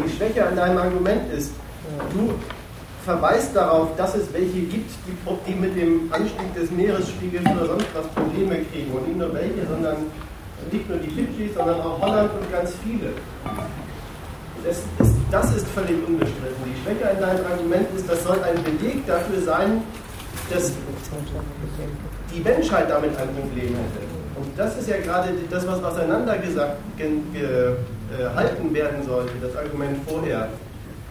Die 0.07 0.17
Schwäche 0.17 0.47
an 0.47 0.55
deinem 0.55 0.79
Argument 0.79 1.33
ist, 1.33 1.51
du 2.13 2.35
verweist 3.05 3.57
darauf, 3.57 3.89
dass 3.97 4.15
es 4.15 4.33
welche 4.33 4.61
gibt, 4.61 4.91
die, 5.09 5.17
ob 5.27 5.45
die 5.45 5.55
mit 5.55 5.77
dem 5.77 6.09
Anstieg 6.13 6.55
des 6.55 6.71
Meeresspiegels 6.71 7.45
oder 7.45 7.67
sonst 7.67 7.87
was 7.95 8.07
Probleme 8.15 8.65
kriegen. 8.71 8.93
Und 8.93 9.09
nicht 9.09 9.19
nur 9.19 9.35
welche, 9.35 9.67
sondern 9.69 9.97
nicht 10.71 10.89
nur 10.89 10.99
die 10.99 11.11
Fidschis, 11.11 11.55
sondern 11.55 11.81
auch 11.81 12.01
Holland 12.01 12.31
und 12.33 12.53
ganz 12.53 12.73
viele. 12.85 13.11
Das 14.65 14.79
ist, 14.79 14.87
das 15.31 15.55
ist 15.57 15.67
völlig 15.69 15.97
unbestritten. 16.07 16.65
Die 16.65 16.83
Schwäche 16.83 17.11
an 17.11 17.21
deinem 17.21 17.45
Argument 17.47 17.87
ist, 17.97 18.09
das 18.09 18.25
soll 18.25 18.39
ein 18.43 18.63
Beleg 18.65 19.07
dafür 19.07 19.43
sein, 19.43 19.83
dass 20.51 20.73
die 22.35 22.41
Menschheit 22.41 22.89
damit 22.89 23.11
ein 23.19 23.29
Problem 23.29 23.69
hätte. 23.69 24.01
Und 24.37 24.59
das 24.59 24.77
ist 24.79 24.89
ja 24.89 24.97
gerade 24.99 25.29
das, 25.51 25.67
was 25.67 25.83
auseinandergehalten 25.83 27.35
äh, 27.35 28.75
werden 28.75 29.07
sollte, 29.07 29.33
das 29.41 29.55
Argument 29.57 29.99
vorher. 30.09 30.49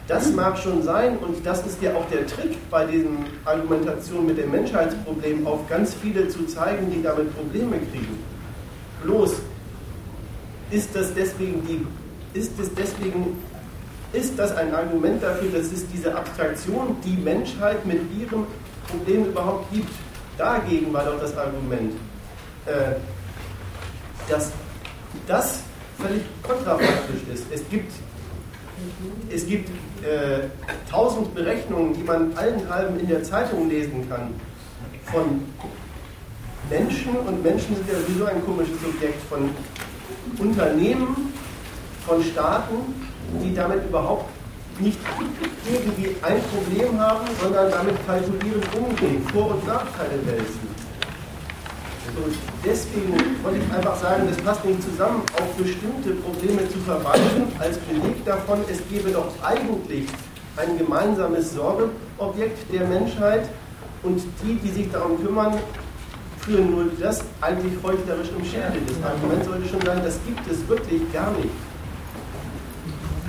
Das 0.08 0.32
mag 0.34 0.58
schon 0.58 0.84
sein 0.84 1.18
und 1.20 1.46
das 1.46 1.66
ist 1.66 1.82
ja 1.82 1.94
auch 1.94 2.06
der 2.10 2.28
Trick 2.28 2.58
bei 2.70 2.86
diesen 2.86 3.20
Argumentationen 3.46 4.26
mit 4.26 4.38
dem 4.38 4.52
Menschheitsproblem, 4.52 5.48
auf 5.48 5.70
ganz 5.70 5.94
viele 5.94 6.28
zu 6.28 6.46
zeigen, 6.46 6.92
die 6.92 7.02
damit 7.02 7.34
Probleme 7.36 7.78
kriegen. 7.92 8.20
Bloß 9.04 9.36
ist 10.72 10.94
das 10.94 11.14
deswegen 11.14 11.66
die, 11.66 11.86
ist 12.34 12.60
es 12.60 12.74
deswegen 12.74 13.38
ist 14.14 14.38
das 14.38 14.56
ein 14.56 14.74
Argument 14.74 15.22
dafür, 15.24 15.50
dass 15.52 15.72
es 15.72 15.88
diese 15.88 16.16
Abstraktion, 16.16 16.98
die 17.04 17.18
Menschheit 17.18 17.84
mit 17.86 18.00
ihrem 18.18 18.46
Problem 18.88 19.26
überhaupt 19.26 19.72
gibt. 19.74 19.90
Dagegen 20.38 20.94
war 20.94 21.04
doch 21.06 21.20
das 21.20 21.36
Argument, 21.36 21.94
äh, 22.66 22.96
dass 24.30 24.52
das 25.28 25.62
völlig 26.00 26.24
kontrafaktisch 26.44 27.22
ist. 27.34 27.46
Es 27.52 27.68
gibt, 27.70 27.92
es 29.32 29.48
gibt 29.48 29.70
äh, 30.04 30.48
tausend 30.90 31.34
Berechnungen, 31.34 31.94
die 31.94 32.04
man 32.04 32.36
allenthalben 32.36 33.00
in 33.00 33.08
der 33.08 33.24
Zeitung 33.24 33.70
lesen 33.70 34.08
kann, 34.10 34.34
von 35.06 35.42
Menschen, 36.70 37.16
und 37.16 37.44
Menschen 37.44 37.76
sind 37.76 37.88
ja 37.88 38.00
sowieso 38.00 38.26
ein 38.26 38.44
komisches 38.46 38.80
Subjekt, 38.82 39.22
von 39.30 39.50
Unternehmen, 40.40 41.33
von 42.06 42.24
Staaten, 42.24 42.76
die 43.42 43.54
damit 43.54 43.86
überhaupt 43.86 44.30
nicht 44.80 44.98
irgendwie 45.72 46.16
ein 46.22 46.42
Problem 46.52 47.00
haben, 47.00 47.28
sondern 47.42 47.70
damit 47.72 47.96
kalkulierend 48.06 48.68
umgehen, 48.76 49.26
Vor- 49.32 49.52
und 49.52 49.68
Nachteile 49.68 50.20
wälzen. 50.26 50.74
Und 52.16 52.36
deswegen 52.64 53.14
wollte 53.44 53.60
ich 53.60 53.74
einfach 53.74 53.96
sagen, 53.96 54.28
das 54.30 54.38
passt 54.44 54.66
nicht 54.66 54.84
zusammen, 54.84 55.24
auf 55.40 55.54
bestimmte 55.56 56.12
Probleme 56.12 56.70
zu 56.70 56.80
verweisen, 56.80 57.48
als 57.60 57.78
Beleg 57.78 58.24
davon, 58.26 58.60
es 58.70 58.80
gäbe 58.90 59.12
doch 59.12 59.32
eigentlich 59.42 60.08
ein 60.58 60.78
gemeinsames 60.78 61.54
Sorgeobjekt 61.54 62.72
der 62.72 62.86
Menschheit 62.88 63.50
und 64.04 64.22
die, 64.44 64.56
die 64.56 64.70
sich 64.70 64.92
darum 64.92 65.24
kümmern, 65.24 65.54
führen 66.42 66.72
nur 66.72 66.86
das 67.00 67.24
eigentlich 67.42 67.74
heuchlerisch 67.82 68.30
im 68.38 68.46
Scherde. 68.46 68.78
Das 68.86 69.12
Argument 69.12 69.46
sollte 69.46 69.68
schon 69.70 69.82
sein, 69.82 70.02
das 70.04 70.20
gibt 70.26 70.46
es 70.52 70.68
wirklich 70.68 71.02
gar 71.14 71.32
nicht. 71.32 71.50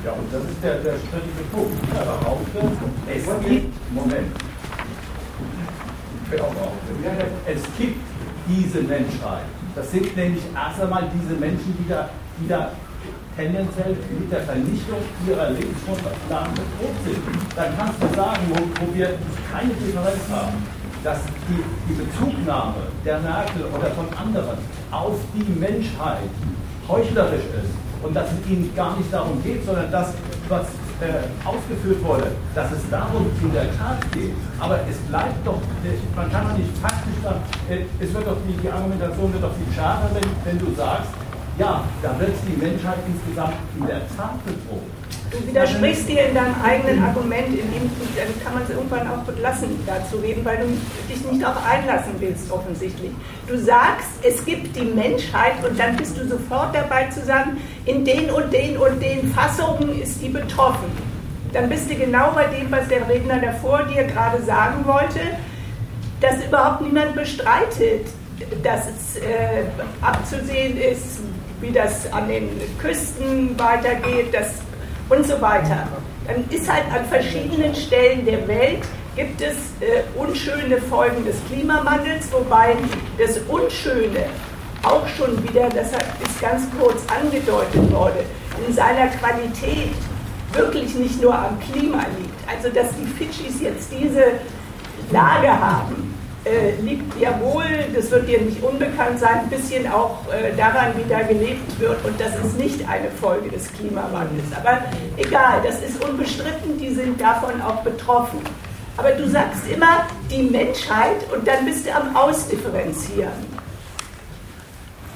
Ja, 0.05 0.12
und 0.12 0.28
das 0.31 0.43
ist 0.44 0.62
der, 0.62 0.74
der 0.85 0.97
strittige 1.01 1.44
Punkt. 1.51 1.81
Ja, 1.94 2.05
behaupte, 2.05 2.60
es 3.09 3.24
gibt, 3.48 3.72
Moment, 3.94 4.36
es 7.47 7.62
gibt 7.78 7.97
diese 8.47 8.82
Menschheit. 8.82 9.48
Das 9.74 9.90
sind 9.90 10.14
nämlich 10.14 10.43
erst 10.55 10.82
einmal 10.82 11.09
diese 11.14 11.35
Menschen, 11.40 11.74
die 11.78 11.89
da, 11.89 12.10
die 12.39 12.48
da 12.48 12.72
tendenziell 13.35 13.97
mit 14.20 14.31
der 14.31 14.43
Vernichtung 14.43 14.98
ihrer 15.26 15.51
Lebensgrundlagen 15.51 16.52
bedroht 16.52 16.98
sind. 17.02 17.56
Dann 17.56 17.74
kannst 17.78 18.02
du 18.02 18.14
sagen, 18.14 18.43
wo, 18.51 18.60
wo 18.60 18.94
wir 18.94 19.09
keine 19.51 19.72
Differenz 19.72 20.28
haben, 20.31 20.62
dass 21.02 21.20
die, 21.48 21.64
die 21.89 21.94
Bezugnahme 21.94 22.93
der 23.06 23.20
Merkel 23.20 23.64
oder 23.72 23.90
von 23.93 24.06
anderen 24.12 24.59
auf 24.90 25.18
die 25.35 25.59
Menschheit 25.59 26.28
heuchlerisch 26.89 27.48
ist 27.56 27.72
und 28.05 28.14
dass 28.14 28.28
es 28.31 28.51
ihnen 28.51 28.70
gar 28.76 28.97
nicht 28.97 29.12
darum 29.12 29.43
geht, 29.43 29.64
sondern 29.64 29.90
das, 29.90 30.12
was 30.48 30.66
äh, 31.01 31.26
ausgeführt 31.44 32.02
wurde, 32.05 32.31
dass 32.55 32.70
es 32.72 32.89
darum 32.90 33.26
in 33.43 33.52
der 33.52 33.66
Tat 33.76 34.01
geht. 34.12 34.32
Aber 34.60 34.78
es 34.89 34.97
bleibt 35.09 35.44
doch, 35.44 35.59
äh, 35.85 35.97
man 36.14 36.31
kann 36.31 36.48
doch 36.48 36.56
nicht 36.56 36.70
faktisch 36.78 37.18
sagen, 37.22 37.40
äh, 37.68 37.85
es 37.98 38.12
wird 38.12 38.26
doch 38.26 38.36
die, 38.47 38.56
die 38.60 38.70
Argumentation 38.70 39.32
wird 39.32 39.43
doch 39.43 39.55
viel 39.56 39.74
schärfer, 39.74 40.10
wenn, 40.12 40.28
wenn 40.44 40.59
du 40.59 40.74
sagst, 40.76 41.10
ja, 41.59 41.85
da 42.02 42.18
wird 42.18 42.32
die 42.47 42.56
Menschheit 42.56 42.98
insgesamt 43.06 43.55
in 43.78 43.86
der 43.86 44.01
Tat 44.16 44.44
bedroht. 44.44 44.82
Du 45.31 45.48
widersprichst 45.48 46.09
dir 46.09 46.28
in 46.28 46.35
deinem 46.35 46.55
eigenen 46.62 47.02
Argument, 47.02 47.48
in 47.48 47.72
dem 47.72 47.90
dann 48.16 48.44
kann 48.44 48.55
man 48.55 48.62
es 48.62 48.70
irgendwann 48.70 49.09
auch 49.09 49.24
lassen, 49.40 49.68
dazu 49.86 50.18
reden, 50.18 50.44
weil 50.44 50.59
du 50.59 50.66
dich 51.12 51.24
nicht 51.24 51.43
darauf 51.43 51.64
einlassen 51.66 52.12
willst, 52.20 52.51
offensichtlich. 52.51 53.10
Du 53.48 53.59
sagst, 53.59 54.09
es 54.22 54.44
gibt 54.44 54.76
die 54.76 54.85
Menschheit 54.85 55.55
und 55.68 55.78
dann 55.78 55.97
bist 55.97 56.16
du 56.16 56.26
sofort 56.28 56.74
dabei 56.74 57.09
zu 57.09 57.24
sagen, 57.24 57.56
in 57.85 58.05
den 58.05 58.31
und 58.31 58.52
den 58.52 58.76
und 58.76 59.01
den 59.01 59.32
Fassungen 59.32 60.01
ist 60.01 60.22
die 60.22 60.28
betroffen. 60.28 60.90
Dann 61.52 61.68
bist 61.68 61.90
du 61.90 61.97
genau 61.97 62.31
bei 62.32 62.47
dem, 62.47 62.70
was 62.70 62.86
der 62.89 63.09
Redner 63.09 63.40
davor 63.40 63.82
dir 63.85 64.05
gerade 64.05 64.43
sagen 64.43 64.85
wollte, 64.86 65.20
dass 66.20 66.44
überhaupt 66.44 66.82
niemand 66.82 67.14
bestreitet, 67.14 68.06
dass 68.62 68.86
es 68.86 69.16
äh, 69.16 69.64
abzusehen 70.01 70.76
ist, 70.78 71.20
wie 71.65 71.73
das 71.73 72.12
an 72.12 72.28
den 72.28 72.49
Küsten 72.78 73.59
weitergeht, 73.59 74.32
dass 74.32 74.61
und 75.09 75.27
so 75.27 75.41
weiter. 75.41 75.86
Dann 76.27 76.45
ist 76.51 76.70
halt 76.70 76.85
an 76.93 77.05
verschiedenen 77.07 77.74
Stellen 77.74 78.24
der 78.24 78.47
Welt 78.47 78.82
gibt 79.16 79.41
es 79.41 79.55
äh, 79.81 80.03
unschöne 80.16 80.78
Folgen 80.78 81.24
des 81.24 81.36
Klimawandels, 81.49 82.32
wobei 82.32 82.77
das 83.19 83.39
Unschöne 83.49 84.27
auch 84.82 85.07
schon 85.09 85.43
wieder, 85.43 85.69
das 85.69 85.93
ist 85.93 86.41
ganz 86.41 86.65
kurz 86.78 87.03
angedeutet 87.07 87.93
worden, 87.93 88.24
in 88.66 88.74
seiner 88.74 89.07
Qualität 89.09 89.93
wirklich 90.53 90.95
nicht 90.95 91.23
nur 91.23 91.35
am 91.35 91.59
Klima 91.61 92.05
liegt. 92.19 92.49
Also 92.49 92.69
dass 92.74 92.89
die 92.97 93.07
Fidschis 93.07 93.61
jetzt 93.61 93.91
diese 93.93 94.24
Lage 95.11 95.49
haben, 95.49 96.14
äh, 96.44 96.80
liegt 96.82 97.18
ja 97.18 97.38
wohl, 97.40 97.64
das 97.94 98.10
wird 98.10 98.28
dir 98.28 98.40
nicht 98.40 98.62
unbekannt 98.62 99.18
sein, 99.18 99.40
ein 99.40 99.48
bisschen 99.48 99.90
auch 99.90 100.18
äh, 100.30 100.54
daran, 100.56 100.92
wie 100.96 101.08
da 101.08 101.22
gelebt 101.22 101.78
wird. 101.80 102.04
Und 102.04 102.20
das 102.20 102.34
ist 102.44 102.58
nicht 102.58 102.86
eine 102.88 103.10
Folge 103.10 103.50
des 103.50 103.72
Klimawandels. 103.72 104.44
Aber 104.54 104.82
egal, 105.16 105.62
das 105.64 105.80
ist 105.80 106.04
unbestritten, 106.04 106.78
die 106.78 106.94
sind 106.94 107.20
davon 107.20 107.60
auch 107.62 107.82
betroffen. 107.82 108.40
Aber 108.96 109.10
du 109.12 109.28
sagst 109.28 109.62
immer 109.72 110.06
die 110.30 110.42
Menschheit 110.42 111.16
und 111.34 111.46
dann 111.48 111.64
bist 111.64 111.86
du 111.86 111.94
am 111.94 112.14
Ausdifferenzieren. 112.14 113.54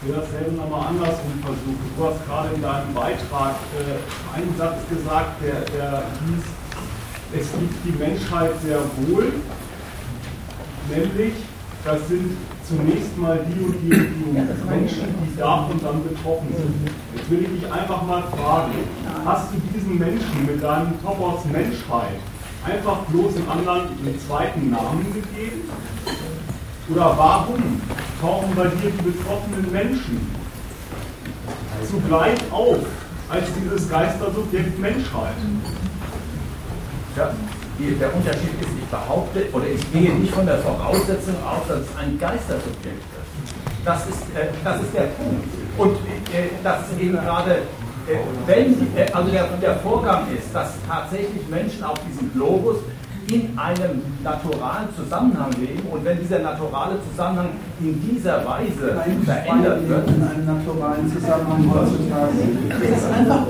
Ich 0.01 0.09
will 0.09 0.17
dasselbe 0.17 0.57
nochmal 0.57 0.89
andersrum 0.89 1.43
versuchen. 1.43 1.91
Du 1.97 2.05
hast 2.05 2.27
gerade 2.27 2.55
in 2.55 2.63
deinem 2.63 2.95
Beitrag 2.95 3.55
äh, 3.77 4.37
einen 4.37 4.55
Satz 4.57 4.79
gesagt, 4.89 5.43
der, 5.43 5.61
der 5.77 6.03
hieß, 6.25 7.41
es 7.41 7.53
gibt 7.53 7.85
die 7.85 7.99
Menschheit 7.99 8.53
sehr 8.65 8.81
wohl, 8.97 9.33
nämlich 10.91 11.35
das 11.85 12.09
sind 12.09 12.37
zunächst 12.69 13.17
mal 13.17 13.41
die 13.49 13.65
und 13.65 13.75
die, 13.81 13.89
die 13.89 14.69
Menschen, 14.69 15.07
die 15.25 15.39
davon 15.39 15.81
dann 15.83 16.03
betroffen 16.03 16.49
sind. 16.55 16.91
Jetzt 17.17 17.31
will 17.31 17.43
ich 17.45 17.61
dich 17.61 17.73
einfach 17.73 18.03
mal 18.03 18.23
fragen, 18.25 18.73
hast 19.25 19.53
du 19.53 19.57
diesen 19.73 19.99
Menschen 19.99 20.47
mit 20.47 20.63
deinem 20.63 21.01
Topos 21.03 21.45
Menschheit 21.47 22.19
einfach 22.65 22.99
bloß 23.11 23.37
im 23.37 23.49
anderen 23.49 23.89
einen 23.89 24.19
zweiten 24.27 24.71
Namen 24.71 25.07
gegeben? 25.15 25.71
Oder 26.91 27.15
warum 27.17 27.81
tauchen 28.21 28.55
bei 28.55 28.65
dir 28.65 28.91
die 28.91 29.11
betroffenen 29.11 29.71
Menschen 29.73 30.21
zugleich 31.89 32.39
auf 32.51 32.79
als 33.31 33.45
dieses 33.63 33.89
Geistersubjekt 33.89 34.79
Menschheit? 34.79 35.37
Ja, 37.17 37.31
der 37.79 38.15
Unterschied 38.15 38.51
ist, 38.61 38.71
ich 38.77 38.89
behaupte 38.91 39.47
oder 39.53 39.67
ich 39.67 39.93
gehe 39.93 40.13
nicht 40.15 40.35
von 40.35 40.47
der 40.47 40.59
Voraussetzung 40.59 41.35
aus, 41.45 41.67
dass 41.69 41.81
es 41.81 41.97
ein 41.97 42.19
Geistersubjekt 42.19 42.99
ist. 42.99 43.55
Das 43.85 44.07
ist, 44.09 44.23
äh, 44.35 44.49
das 44.65 44.83
ist 44.83 44.95
der 44.95 45.09
Punkt. 45.15 45.47
Und 45.79 45.97
äh, 46.35 46.51
das 46.63 46.91
ist 46.91 47.01
eben 47.01 47.13
gerade, 47.13 47.53
äh, 48.09 48.19
wenn, 48.47 48.75
äh, 48.97 49.11
also 49.13 49.31
der, 49.31 49.47
der 49.63 49.77
Vorgang 49.77 50.27
ist, 50.37 50.53
dass 50.53 50.73
tatsächlich 50.89 51.47
Menschen 51.49 51.85
auf 51.85 51.99
diesem 52.05 52.33
Globus 52.33 52.79
in 53.31 53.59
einem 53.59 54.01
naturalen 54.25 54.89
Zusammenhang 54.97 55.51
leben 55.61 55.87
und 55.91 56.05
wenn 56.05 56.19
dieser 56.19 56.39
naturale 56.39 56.97
Zusammenhang 57.11 57.51
in 57.81 58.01
dieser 58.01 58.45
Weise 58.47 58.97
Nein, 58.97 59.23
verändert 59.23 59.89
wird. 59.89 60.09
In 60.09 60.23
einem 60.23 60.47
naturalen 60.47 61.13
Zusammenhang 61.13 61.65
heutzutage. 61.69 62.41
Es 62.81 62.99
ist 62.99 63.13
einfach, 63.13 63.45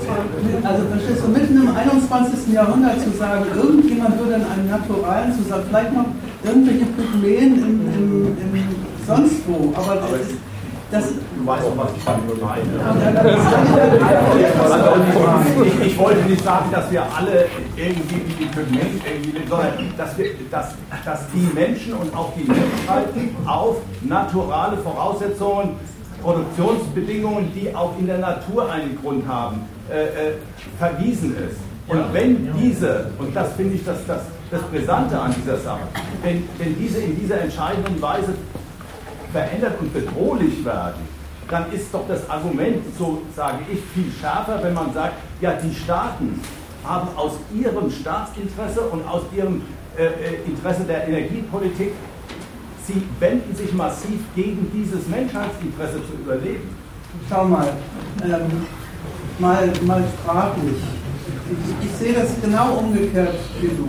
also 0.64 0.84
verstehst 0.86 1.22
du, 1.24 1.28
mitten 1.28 1.56
im 1.62 1.76
21. 1.76 2.52
Jahrhundert 2.52 3.00
zu 3.00 3.10
sagen, 3.10 3.44
irgendjemand 3.54 4.18
würde 4.18 4.34
in 4.34 4.44
einem 4.44 4.68
naturalen 4.68 5.32
Zusammenhang, 5.32 5.68
vielleicht 5.68 5.92
noch 5.94 6.06
irgendwelche 6.42 6.86
Pygmäen 6.86 7.54
im, 7.54 7.80
im, 7.94 8.26
im 8.38 8.64
sonst 9.06 9.46
wo. 9.46 9.72
Aber, 9.76 9.94
das, 9.94 10.28
das, 10.90 11.12
Du 11.12 11.27
weißt 11.48 11.64
doch, 11.64 11.76
was 11.76 11.90
ich 11.96 12.04
damit 12.04 12.40
meine. 12.40 12.62
Also, 14.62 15.64
ich, 15.64 15.86
ich 15.86 15.98
wollte 15.98 16.20
nicht 16.28 16.44
sagen, 16.44 16.70
dass 16.70 16.90
wir 16.90 17.02
alle 17.02 17.46
irgendwie 17.76 18.22
wie 18.26 18.44
die 18.44 18.46
Pygmäen 18.46 19.00
irgendwie, 19.04 19.48
sondern 19.48 19.72
dass, 19.96 20.18
wir, 20.18 20.26
dass, 20.50 20.74
dass 21.04 21.20
die 21.32 21.48
Menschen 21.54 21.94
und 21.94 22.14
auch 22.14 22.32
die 22.34 22.44
Menschheit 22.44 23.08
auf 23.46 23.76
naturale 24.02 24.76
Voraussetzungen, 24.78 25.76
Produktionsbedingungen, 26.22 27.52
die 27.54 27.74
auch 27.74 27.96
in 27.98 28.06
der 28.06 28.18
Natur 28.18 28.70
einen 28.70 28.98
Grund 29.00 29.26
haben, 29.26 29.64
äh, 29.90 30.04
äh, 30.04 30.32
verwiesen 30.78 31.34
ist. 31.36 31.56
Und 31.88 32.12
wenn 32.12 32.52
diese, 32.54 33.10
und 33.18 33.34
das 33.34 33.52
finde 33.54 33.76
ich 33.76 33.84
das, 33.84 34.04
das, 34.06 34.20
das 34.50 34.60
Brisante 34.62 35.18
an 35.18 35.34
dieser 35.40 35.56
Sache, 35.58 35.80
wenn, 36.22 36.46
wenn 36.58 36.78
diese 36.78 36.98
in 36.98 37.18
dieser 37.18 37.40
entscheidenden 37.40 38.00
Weise 38.02 38.34
verändert 39.32 39.74
und 39.80 39.94
bedrohlich 39.94 40.62
werden, 40.64 41.07
dann 41.50 41.72
ist 41.72 41.92
doch 41.92 42.06
das 42.06 42.28
Argument, 42.28 42.82
so 42.98 43.22
sage 43.34 43.58
ich, 43.72 43.80
viel 43.94 44.12
schärfer, 44.20 44.60
wenn 44.62 44.74
man 44.74 44.92
sagt, 44.92 45.14
ja, 45.40 45.52
die 45.52 45.74
Staaten 45.74 46.40
haben 46.84 47.08
aus 47.16 47.32
ihrem 47.54 47.90
Staatsinteresse 47.90 48.80
und 48.82 49.06
aus 49.08 49.22
ihrem 49.34 49.62
äh, 49.96 50.04
äh, 50.04 50.10
Interesse 50.46 50.84
der 50.84 51.08
Energiepolitik, 51.08 51.92
sie 52.86 53.02
wenden 53.18 53.54
sich 53.54 53.72
massiv 53.72 54.20
gegen 54.34 54.70
dieses 54.72 55.06
Menschheitsinteresse 55.08 56.00
zu 56.06 56.14
überleben. 56.22 56.76
Schau 57.28 57.44
mal, 57.44 57.72
ähm, 58.22 58.66
mal, 59.38 59.70
mal 59.82 60.04
sprachlich. 60.20 60.76
Ich, 61.50 61.86
ich 61.86 61.96
sehe 61.96 62.12
das 62.12 62.28
genau 62.42 62.76
umgekehrt 62.76 63.34
wie 63.60 63.68
du. 63.68 63.88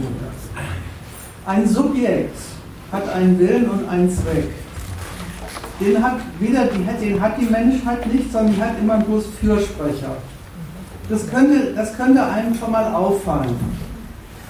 Ein 1.45 1.67
Subjekt 1.67 2.37
hat 2.91 3.09
einen 3.09 3.37
Willen 3.39 3.69
und 3.69 3.87
einen 3.89 4.09
Zweck. 4.09 4.49
Den 5.79 6.03
hat, 6.03 6.17
weder 6.39 6.65
die, 6.65 7.05
den 7.05 7.21
hat 7.21 7.39
die 7.39 7.45
Menschheit 7.45 8.05
nicht, 8.13 8.31
sondern 8.31 8.55
die 8.55 8.61
hat 8.61 8.71
immer 8.81 8.97
bloß 8.97 9.25
Fürsprecher. 9.39 10.17
Das 11.09 11.29
könnte, 11.29 11.73
das 11.73 11.95
könnte 11.95 12.23
einem 12.23 12.53
schon 12.55 12.71
mal 12.71 12.93
auffallen. 12.93 13.55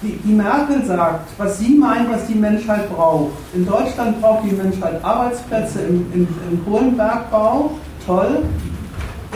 Die, 0.02 0.16
die 0.24 0.32
Merkel 0.32 0.84
sagt, 0.84 1.30
was 1.38 1.58
sie 1.58 1.74
meint, 1.76 2.10
was 2.10 2.26
die 2.26 2.34
Menschheit 2.34 2.90
braucht. 2.90 3.32
In 3.54 3.66
Deutschland 3.66 4.20
braucht 4.20 4.44
die 4.44 4.54
Menschheit 4.54 5.04
Arbeitsplätze 5.04 5.80
im, 5.80 6.06
im, 6.12 6.28
im 6.50 6.64
Kohlenbergbau, 6.64 7.72
toll. 8.06 8.42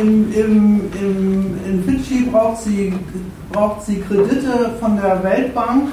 Im, 0.00 0.32
im, 0.32 0.80
im, 1.00 1.58
in 1.64 1.84
Fidschi 1.84 2.22
braucht 2.30 2.62
sie, 2.62 2.92
braucht 3.52 3.86
sie 3.86 4.00
Kredite 4.00 4.70
von 4.80 4.96
der 4.96 5.22
Weltbank, 5.22 5.90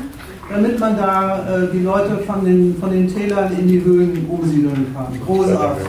damit 0.52 0.80
man 0.80 0.98
da 0.98 1.40
äh, 1.40 1.68
die 1.74 1.84
Leute 1.84 2.18
von 2.28 2.44
den, 2.44 2.76
von 2.80 2.92
den 2.92 3.08
Tälern 3.08 3.52
in 3.58 3.68
die 3.68 3.84
Höhen 3.84 4.26
umsiedeln 4.30 4.94
kann. 4.94 5.08
Großartig. 5.26 5.88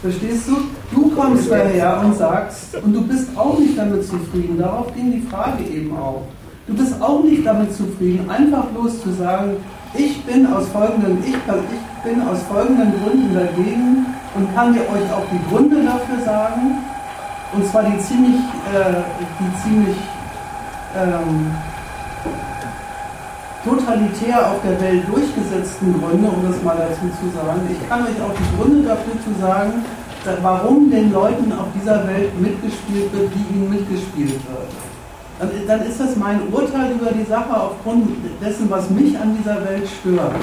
Verstehst 0.00 0.48
du? 0.48 0.56
Du 0.90 1.10
kommst 1.10 1.50
daher 1.50 2.00
und 2.04 2.16
sagst, 2.16 2.74
und 2.82 2.92
du 2.92 3.02
bist 3.06 3.28
auch 3.36 3.58
nicht 3.58 3.78
damit 3.78 4.04
zufrieden, 4.04 4.58
darauf 4.58 4.92
ging 4.94 5.12
die 5.12 5.26
Frage 5.28 5.62
eben 5.64 5.96
auch. 5.96 6.22
Du 6.66 6.74
bist 6.74 7.00
auch 7.00 7.22
nicht 7.22 7.46
damit 7.46 7.74
zufrieden, 7.74 8.28
einfach 8.28 8.64
bloß 8.66 9.02
zu 9.02 9.10
sagen, 9.12 9.56
ich 9.94 10.22
bin 10.24 10.46
aus 10.46 10.68
folgenden, 10.68 11.18
ich, 11.24 11.34
ich 11.34 12.10
bin 12.10 12.22
aus 12.22 12.42
folgenden 12.50 12.92
Gründen 13.02 13.34
dagegen 13.34 14.06
und 14.34 14.54
kann 14.54 14.72
dir 14.72 14.80
euch 14.80 15.12
auch 15.12 15.26
die 15.30 15.54
Gründe 15.54 15.84
dafür 15.84 16.24
sagen, 16.24 16.78
und 17.54 17.66
zwar 17.66 17.84
die 17.84 17.98
ziemlich, 17.98 18.40
äh, 18.72 18.94
die 19.38 19.62
ziemlich 19.62 19.96
ähm, 20.96 21.52
totalitär 23.64 24.50
auf 24.50 24.62
der 24.64 24.80
Welt 24.80 25.04
durchgesetzten 25.08 25.94
Gründe, 26.00 26.28
um 26.28 26.42
das 26.46 26.62
mal 26.62 26.76
dazu 26.76 27.06
zu 27.20 27.26
sagen. 27.34 27.60
Ich 27.70 27.88
kann 27.88 28.02
euch 28.02 28.20
auch 28.20 28.34
die 28.34 28.56
Gründe 28.56 28.88
dafür 28.88 29.14
zu 29.22 29.40
sagen, 29.40 29.84
warum 30.42 30.90
den 30.90 31.12
Leuten 31.12 31.52
auf 31.52 31.66
dieser 31.74 32.06
Welt 32.06 32.38
mitgespielt 32.40 33.12
wird, 33.12 33.30
wie 33.34 33.54
ihnen 33.54 33.70
mitgespielt 33.70 34.40
wird. 34.50 35.66
Dann, 35.66 35.82
ist 35.82 35.98
das 35.98 36.16
mein 36.16 36.40
Urteil 36.52 36.92
über 36.92 37.10
die 37.10 37.24
Sache 37.24 37.52
aufgrund 37.52 38.08
dessen, 38.40 38.70
was 38.70 38.88
mich 38.90 39.18
an 39.18 39.36
dieser 39.36 39.64
Welt 39.64 39.88
stört. 39.88 40.36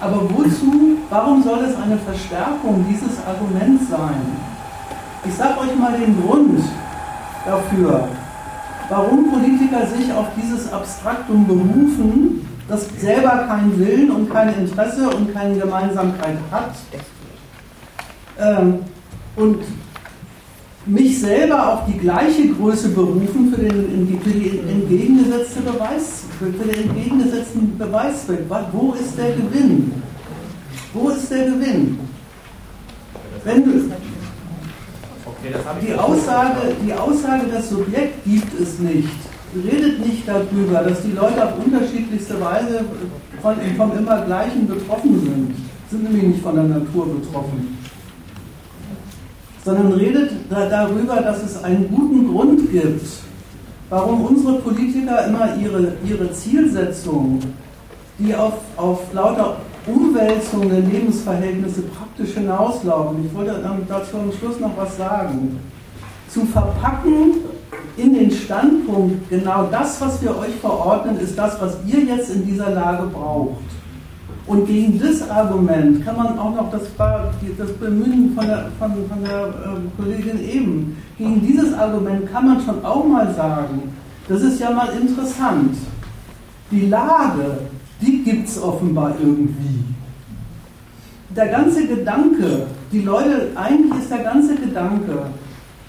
Aber 0.00 0.22
wozu, 0.30 0.98
warum 1.10 1.42
soll 1.42 1.58
es 1.64 1.74
eine 1.74 1.98
Verstärkung 1.98 2.86
dieses 2.88 3.18
Arguments 3.26 3.90
sein? 3.90 4.22
Ich 5.24 5.34
sage 5.34 5.58
euch 5.58 5.76
mal 5.76 5.98
den 5.98 6.22
Grund 6.22 6.60
dafür, 7.44 8.06
warum 8.88 9.28
Politiker 9.32 9.84
sich 9.86 10.12
auf 10.12 10.26
dieses 10.36 10.72
Abstraktum 10.72 11.44
berufen, 11.44 12.47
das 12.68 12.86
selber 12.98 13.46
keinen 13.48 13.78
Willen 13.78 14.10
und 14.10 14.30
kein 14.30 14.54
Interesse 14.54 15.08
und 15.08 15.32
keine 15.32 15.58
Gemeinsamkeit 15.58 16.36
hat. 16.50 16.74
Ähm, 18.38 18.80
und 19.36 19.58
mich 20.86 21.20
selber 21.20 21.74
auf 21.74 21.86
die 21.86 21.98
gleiche 21.98 22.48
Größe 22.48 22.90
berufen 22.90 23.52
für 23.54 23.62
den, 23.62 24.20
für 24.22 24.30
die 24.30 24.60
entgegengesetzte 24.60 25.60
Beweis, 25.60 26.24
für 26.38 26.46
den 26.46 26.88
entgegengesetzten 26.88 27.76
Beweiszweck. 27.76 28.40
Wo 28.72 28.94
ist 28.94 29.16
der 29.18 29.32
Gewinn? 29.32 30.02
Wo 30.92 31.10
ist 31.10 31.30
der 31.30 31.44
Gewinn? 31.46 31.98
Wenn 33.44 33.64
du, 33.64 33.90
die 35.80 35.94
Aussage, 35.94 36.74
die 36.84 36.92
Aussage, 36.92 37.46
das 37.52 37.70
Subjekt 37.70 38.24
gibt 38.24 38.60
es 38.60 38.78
nicht, 38.78 39.08
redet 39.54 40.04
nicht 40.06 40.28
darüber, 40.28 40.80
dass 40.80 41.02
die 41.02 41.12
Leute 41.12 41.44
auf 41.44 41.64
unterschiedlichste 41.64 42.40
Weise 42.40 42.84
von, 43.40 43.54
vom 43.76 43.96
immer 43.96 44.22
Gleichen 44.22 44.66
betroffen 44.66 45.20
sind. 45.20 45.54
Sind 45.90 46.04
nämlich 46.04 46.22
nicht 46.22 46.42
von 46.42 46.54
der 46.54 46.64
Natur 46.64 47.06
betroffen. 47.06 47.78
Sondern 49.64 49.92
redet 49.92 50.32
da, 50.50 50.68
darüber, 50.68 51.16
dass 51.16 51.42
es 51.42 51.62
einen 51.64 51.88
guten 51.88 52.28
Grund 52.28 52.70
gibt, 52.70 53.06
warum 53.88 54.22
unsere 54.22 54.58
Politiker 54.58 55.26
immer 55.26 55.56
ihre, 55.56 55.94
ihre 56.04 56.30
Zielsetzung, 56.32 57.40
die 58.18 58.34
auf, 58.34 58.54
auf 58.76 59.00
lauter 59.12 59.56
Umwälzung 59.86 60.68
der 60.68 60.80
Lebensverhältnisse 60.80 61.82
praktisch 61.82 62.34
hinauslaufen. 62.34 63.24
Ich 63.24 63.34
wollte 63.34 63.62
dazu 63.88 64.18
am 64.18 64.32
Schluss 64.32 64.60
noch 64.60 64.76
was 64.76 64.96
sagen. 64.98 65.58
Zu 66.28 66.44
verpacken 66.44 67.36
in 67.96 68.14
den 68.14 68.30
Standpunkt, 68.30 69.28
genau 69.28 69.68
das, 69.70 70.00
was 70.00 70.22
wir 70.22 70.36
euch 70.38 70.54
verordnen, 70.60 71.18
ist 71.20 71.36
das, 71.36 71.60
was 71.60 71.76
ihr 71.86 72.00
jetzt 72.00 72.30
in 72.30 72.46
dieser 72.46 72.70
Lage 72.70 73.06
braucht. 73.06 73.56
Und 74.46 74.66
gegen 74.66 74.98
das 74.98 75.28
Argument 75.28 76.02
kann 76.04 76.16
man 76.16 76.38
auch 76.38 76.54
noch, 76.54 76.70
das 76.70 76.82
das 76.96 77.72
Bemühen 77.72 78.34
von 78.34 78.46
der, 78.46 78.70
von, 78.78 78.92
von 79.06 79.22
der 79.22 79.46
äh, 79.48 80.00
Kollegin 80.00 80.48
eben, 80.48 80.96
gegen 81.18 81.46
dieses 81.46 81.74
Argument 81.74 82.32
kann 82.32 82.46
man 82.46 82.60
schon 82.62 82.82
auch 82.82 83.04
mal 83.04 83.34
sagen, 83.34 83.94
das 84.26 84.40
ist 84.42 84.60
ja 84.60 84.70
mal 84.70 84.88
interessant. 84.98 85.76
Die 86.70 86.86
Lage, 86.86 87.58
die 88.00 88.22
gibt 88.22 88.48
es 88.48 88.62
offenbar 88.62 89.14
irgendwie. 89.20 89.84
Der 91.36 91.48
ganze 91.48 91.86
Gedanke, 91.86 92.66
die 92.90 93.02
Leute, 93.02 93.48
eigentlich 93.54 94.00
ist 94.00 94.10
der 94.10 94.20
ganze 94.20 94.54
Gedanke, 94.54 95.26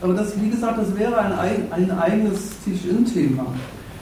aber 0.01 0.13
das, 0.13 0.39
wie 0.41 0.49
gesagt, 0.49 0.77
das 0.77 0.97
wäre 0.97 1.17
ein, 1.17 1.71
ein 1.71 1.91
eigenes 1.91 2.51
Tisch-In-Thema. 2.63 3.45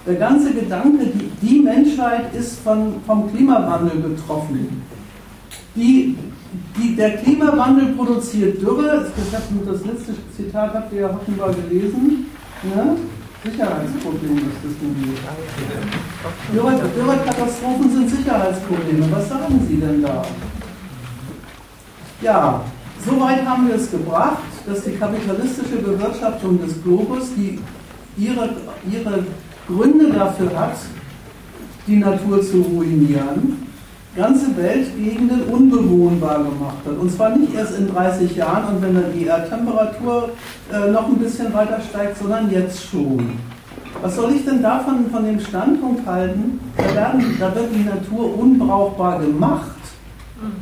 Der 0.05 0.15
ganze 0.15 0.53
Gedanke, 0.53 1.05
die, 1.07 1.29
die 1.41 1.59
Menschheit 1.59 2.33
ist 2.33 2.59
von, 2.59 2.95
vom 3.05 3.29
Klimawandel 3.31 3.99
betroffen. 3.99 4.81
Die, 5.75 6.15
die, 6.77 6.95
der 6.95 7.17
Klimawandel 7.17 7.93
produziert 7.93 8.61
Dürre, 8.61 9.11
das, 9.31 9.41
das 9.65 9.85
letzte 9.85 10.13
Zitat 10.35 10.73
habt 10.73 10.93
ihr 10.93 11.01
ja 11.01 11.09
offenbar 11.09 11.51
gelesen, 11.53 12.27
ne? 12.63 12.95
Sicherheitsproblem 13.43 14.37
ist 14.37 14.63
das 14.63 14.73
nämlich. 14.81 15.19
Dürrekatastrophen 16.95 17.91
sind 17.91 18.09
Sicherheitsprobleme. 18.09 19.11
Was 19.11 19.29
sagen 19.29 19.65
Sie 19.67 19.77
denn 19.77 20.01
da? 20.01 20.23
Ja, 22.21 22.61
soweit 23.05 23.45
haben 23.45 23.67
wir 23.67 23.75
es 23.75 23.91
gebracht, 23.91 24.39
dass 24.67 24.83
die 24.83 24.91
kapitalistische 24.91 25.77
Bewirtschaftung 25.77 26.61
des 26.61 26.83
Globus, 26.83 27.33
die 27.35 27.59
ihre, 28.17 28.49
ihre 28.91 29.23
Gründe 29.67 30.11
dafür 30.11 30.59
hat, 30.59 30.75
die 31.87 31.95
Natur 31.95 32.41
zu 32.41 32.61
ruinieren, 32.61 33.65
ganze 34.15 34.55
Weltgegenden 34.57 35.43
unbewohnbar 35.43 36.39
gemacht 36.39 36.77
hat. 36.85 36.97
Und 36.99 37.11
zwar 37.11 37.37
nicht 37.37 37.53
erst 37.53 37.77
in 37.77 37.87
30 37.87 38.35
Jahren 38.35 38.75
und 38.75 38.81
wenn 38.81 38.95
dann 38.95 39.13
die 39.13 39.25
Erdtemperatur 39.25 40.31
äh, 40.73 40.91
noch 40.91 41.07
ein 41.07 41.17
bisschen 41.17 41.53
weiter 41.53 41.79
steigt, 41.89 42.17
sondern 42.17 42.51
jetzt 42.51 42.83
schon. 42.89 43.37
Was 44.01 44.15
soll 44.15 44.33
ich 44.33 44.45
denn 44.45 44.61
davon 44.61 45.09
von 45.11 45.23
dem 45.23 45.39
Standpunkt 45.39 46.05
halten? 46.05 46.59
Da, 46.75 46.95
werden, 46.95 47.37
da 47.39 47.55
wird 47.55 47.73
die 47.73 47.83
Natur 47.83 48.37
unbrauchbar 48.37 49.19
gemacht. 49.19 49.71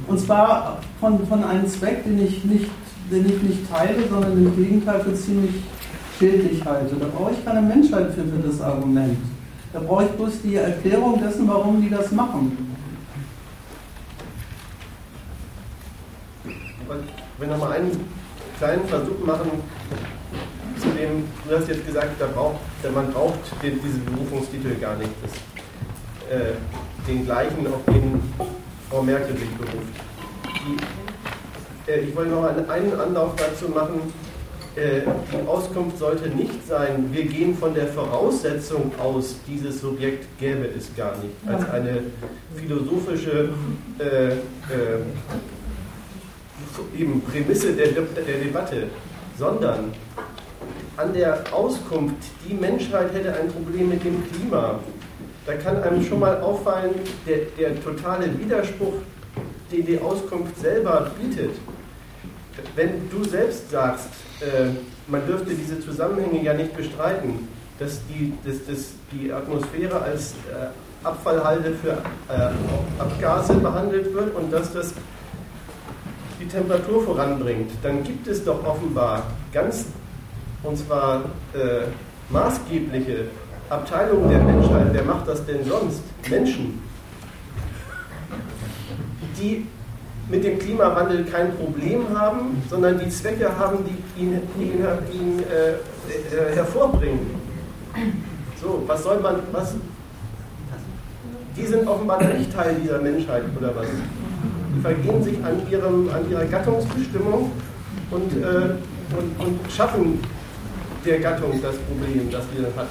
Und 0.08 0.20
zwar 0.20 0.80
von, 1.02 1.26
von 1.28 1.44
einem 1.44 1.68
Zweck, 1.68 2.06
den 2.06 2.24
ich, 2.24 2.46
nicht, 2.46 2.70
den 3.12 3.26
ich 3.26 3.42
nicht 3.42 3.70
teile, 3.70 4.08
sondern 4.10 4.34
im 4.34 4.56
Gegenteil 4.56 5.02
für 5.02 5.14
ziemlich 5.14 5.64
schädlich 6.18 6.64
halte. 6.66 6.96
Da 6.96 7.08
brauche 7.08 7.32
ich 7.32 7.46
keine 7.46 7.62
Menschheit 7.62 8.12
für, 8.14 8.24
für 8.24 8.48
das 8.48 8.62
Argument. 8.62 9.18
Da 9.74 9.80
brauche 9.80 10.06
ich 10.06 10.12
bloß 10.12 10.42
die 10.44 10.56
Erklärung 10.56 11.22
dessen, 11.22 11.48
warum 11.48 11.82
die 11.82 11.90
das 11.90 12.12
machen. 12.12 12.76
ich 17.36 17.42
will 17.42 17.48
nochmal 17.50 17.74
einen 17.74 17.92
kleinen 18.58 18.86
Versuch 18.88 19.26
machen, 19.26 19.52
zu 20.80 20.88
dem, 20.90 21.26
du 21.48 21.58
hast 21.58 21.68
jetzt 21.68 21.86
gesagt, 21.86 22.12
da 22.20 22.28
braucht, 22.28 22.60
man 22.94 23.12
braucht 23.12 23.40
den, 23.62 23.82
diesen 23.82 24.06
Berufungstitel 24.06 24.76
gar 24.76 24.96
nicht. 24.96 25.10
Das, 25.22 25.32
äh, 26.32 26.54
den 27.08 27.26
gleichen, 27.26 27.68
auf 27.68 27.84
den 27.88 28.22
Frau 28.90 29.04
Merkel 29.04 29.38
sich 29.38 29.50
beruft. 29.52 29.94
Die, 30.46 31.05
ich 31.88 32.16
wollte 32.16 32.32
noch 32.32 32.44
einen 32.44 33.00
Anlauf 33.00 33.36
dazu 33.36 33.70
machen. 33.70 34.14
Äh, 34.76 35.02
die 35.32 35.48
Auskunft 35.48 35.98
sollte 36.00 36.28
nicht 36.30 36.68
sein, 36.68 37.08
wir 37.12 37.24
gehen 37.24 37.58
von 37.58 37.74
der 37.74 37.88
Voraussetzung 37.88 38.92
aus, 39.00 39.38
dieses 39.48 39.80
Subjekt 39.80 40.28
gäbe 40.38 40.68
es 40.78 40.94
gar 40.98 41.16
nicht, 41.20 41.34
als 41.48 41.70
eine 41.70 42.04
philosophische 42.56 43.50
äh, 44.00 44.32
äh, 44.34 44.36
eben 47.00 47.22
Prämisse 47.22 47.72
der, 47.72 47.88
der 47.88 48.38
Debatte, 48.44 48.88
sondern 49.40 49.94
an 50.98 51.14
der 51.14 51.42
Auskunft, 51.54 52.18
die 52.46 52.54
Menschheit 52.54 53.14
hätte 53.14 53.34
ein 53.34 53.48
Problem 53.48 53.90
mit 53.90 54.04
dem 54.04 54.22
Klima. 54.30 54.80
Da 55.46 55.54
kann 55.54 55.82
einem 55.84 56.04
schon 56.04 56.20
mal 56.20 56.42
auffallen, 56.42 56.96
der, 57.26 57.38
der 57.58 57.82
totale 57.82 58.28
Widerspruch, 58.40 58.96
den 59.72 59.86
die 59.86 60.00
Auskunft 60.00 60.58
selber 60.60 61.12
bietet. 61.20 61.52
Wenn 62.76 63.10
du 63.10 63.24
selbst 63.24 63.70
sagst, 63.70 64.10
äh, 64.42 64.70
man 65.08 65.26
dürfte 65.26 65.54
diese 65.54 65.80
Zusammenhänge 65.80 66.44
ja 66.44 66.54
nicht 66.54 66.76
bestreiten, 66.76 67.48
dass 67.80 68.00
die, 68.08 68.34
dass, 68.46 68.66
dass 68.66 68.94
die 69.12 69.32
Atmosphäre 69.32 70.02
als 70.02 70.32
äh, 70.32 71.06
Abfallhalde 71.06 71.74
für 71.82 71.92
äh, 71.92 72.52
Abgase 73.00 73.54
behandelt 73.56 74.14
wird 74.14 74.36
und 74.36 74.52
dass 74.52 74.74
das 74.74 74.94
die 76.40 76.48
Temperatur 76.48 77.04
voranbringt, 77.04 77.72
dann 77.84 78.04
gibt 78.04 78.28
es 78.28 78.44
doch 78.44 78.66
offenbar 78.66 79.24
ganz 79.54 79.86
und 80.64 80.78
zwar 80.78 81.26
äh, 81.54 81.86
maßgebliche 82.30 83.26
Abteilungen 83.70 84.30
der 84.30 84.40
Menschheit, 84.40 84.88
wer 84.92 85.04
macht 85.04 85.28
das 85.28 85.46
denn 85.46 85.64
sonst? 85.66 86.02
Menschen, 86.30 86.82
die 89.38 89.66
mit 90.30 90.44
dem 90.44 90.58
Klimawandel 90.58 91.24
kein 91.26 91.56
Problem 91.56 92.08
haben, 92.18 92.62
sondern 92.70 92.98
die 93.00 93.10
Zwecke 93.10 93.48
haben, 93.58 93.78
die 93.86 94.22
ihn, 94.22 94.42
die 94.58 94.64
ihn, 94.64 94.86
ihn 95.14 95.40
äh, 95.44 95.74
äh, 96.36 96.56
hervorbringen. 96.56 97.20
So, 98.62 98.84
was 98.88 99.04
soll 99.04 99.20
man, 99.20 99.36
was? 99.52 99.76
Die 101.56 101.66
sind 101.66 101.88
offenbar 101.88 102.22
nicht 102.24 102.54
Teil 102.54 102.76
dieser 102.84 103.00
Menschheit 103.00 103.44
oder 103.58 103.76
was? 103.76 103.86
Die 104.76 104.82
vergehen 104.82 105.24
sich 105.24 105.38
an, 105.44 105.62
ihrem, 105.72 106.10
an 106.10 106.30
ihrer 106.30 106.46
Gattungsbestimmung 106.46 107.52
und, 108.12 108.34
äh, 108.34 108.76
und, 109.16 109.46
und 109.46 109.72
schaffen 109.72 110.20
der 111.06 111.20
Gattung 111.20 111.62
das 111.62 111.76
Problem, 111.78 112.30
das 112.32 112.44
wir 112.56 112.66
hat. 112.76 112.88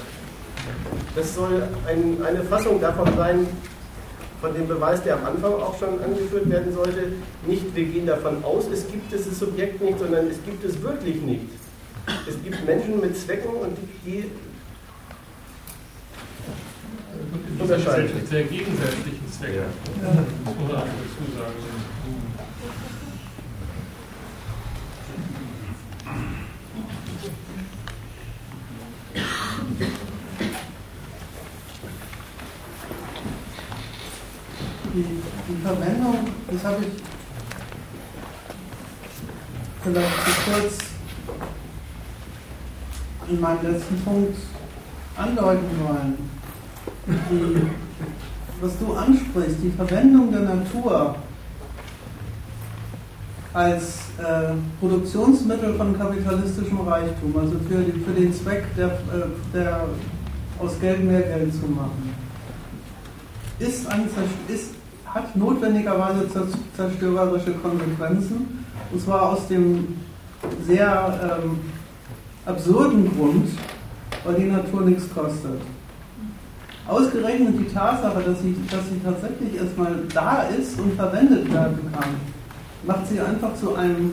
Das 1.14 1.34
soll 1.34 1.62
ein, 1.86 2.24
eine 2.24 2.42
Fassung 2.44 2.80
davon 2.80 3.08
sein, 3.16 3.46
von 4.44 4.52
dem 4.52 4.68
Beweis, 4.68 5.02
der 5.02 5.16
am 5.16 5.24
Anfang 5.24 5.54
auch 5.54 5.78
schon 5.78 5.98
angeführt 6.02 6.50
werden 6.50 6.74
sollte. 6.74 7.12
Nicht, 7.46 7.74
wir 7.74 7.84
gehen 7.84 8.06
davon 8.06 8.44
aus, 8.44 8.64
es 8.70 8.86
gibt 8.86 9.10
dieses 9.10 9.38
Subjekt 9.38 9.80
nicht, 9.80 9.98
sondern 9.98 10.26
es 10.28 10.36
gibt 10.44 10.62
es 10.64 10.82
wirklich 10.82 11.22
nicht. 11.22 11.46
Es 12.28 12.34
gibt 12.42 12.62
Menschen 12.66 13.00
mit 13.00 13.16
Zwecken 13.16 13.54
und 13.54 13.74
die, 14.04 14.10
die 14.10 14.30
unterscheiden. 17.58 18.10
Sehr 18.28 18.42
gegensätzlichen 18.42 19.32
Zwecke. 19.32 19.54
Ja. 20.02 20.12
Das 20.44 20.54
muss 20.54 20.56
man 20.58 20.68
dazu 20.68 21.24
sagen. 21.38 21.54
Die, 34.94 35.04
die 35.48 35.60
Verwendung, 35.62 36.18
das 36.50 36.64
habe 36.64 36.76
ich 36.82 37.02
vielleicht 39.82 40.14
zu 40.24 40.50
kurz 40.50 40.78
in 43.28 43.40
meinem 43.40 43.72
letzten 43.72 44.00
Punkt 44.02 44.36
andeuten 45.16 45.66
wollen. 45.82 46.30
Die, 47.06 47.62
was 48.60 48.78
du 48.78 48.92
ansprichst, 48.94 49.56
die 49.62 49.70
Verwendung 49.70 50.30
der 50.30 50.40
Natur 50.42 51.16
als 53.52 53.98
äh, 54.18 54.54
Produktionsmittel 54.80 55.74
von 55.74 55.98
kapitalistischem 55.98 56.80
Reichtum, 56.80 57.36
also 57.36 57.52
für, 57.68 57.84
für 58.04 58.20
den 58.20 58.32
Zweck, 58.32 58.64
der, 58.76 58.86
äh, 58.86 59.26
der 59.52 59.84
aus 60.58 60.78
Geld 60.80 61.04
mehr 61.04 61.22
Geld 61.22 61.52
zu 61.52 61.66
machen, 61.66 62.14
ist, 63.58 63.86
ein, 63.86 64.08
ist 64.48 64.70
hat 65.14 65.36
notwendigerweise 65.36 66.28
zerstörerische 66.76 67.52
Konsequenzen. 67.54 68.64
Und 68.90 69.00
zwar 69.00 69.30
aus 69.30 69.46
dem 69.46 69.96
sehr 70.66 71.40
ähm, 71.42 71.60
absurden 72.44 73.10
Grund, 73.16 73.48
weil 74.24 74.34
die 74.34 74.50
Natur 74.50 74.82
nichts 74.82 75.04
kostet. 75.14 75.60
Ausgerechnet 76.86 77.58
die 77.58 77.72
Tatsache, 77.72 78.20
dass 78.26 78.42
sie, 78.42 78.54
dass 78.70 78.86
sie 78.90 79.00
tatsächlich 79.02 79.54
erstmal 79.56 79.94
da 80.12 80.42
ist 80.42 80.78
und 80.78 80.94
verwendet 80.94 81.50
werden 81.50 81.78
kann, 81.92 82.16
macht 82.86 83.06
sie 83.08 83.20
einfach 83.20 83.54
zu 83.54 83.74
einem 83.74 84.12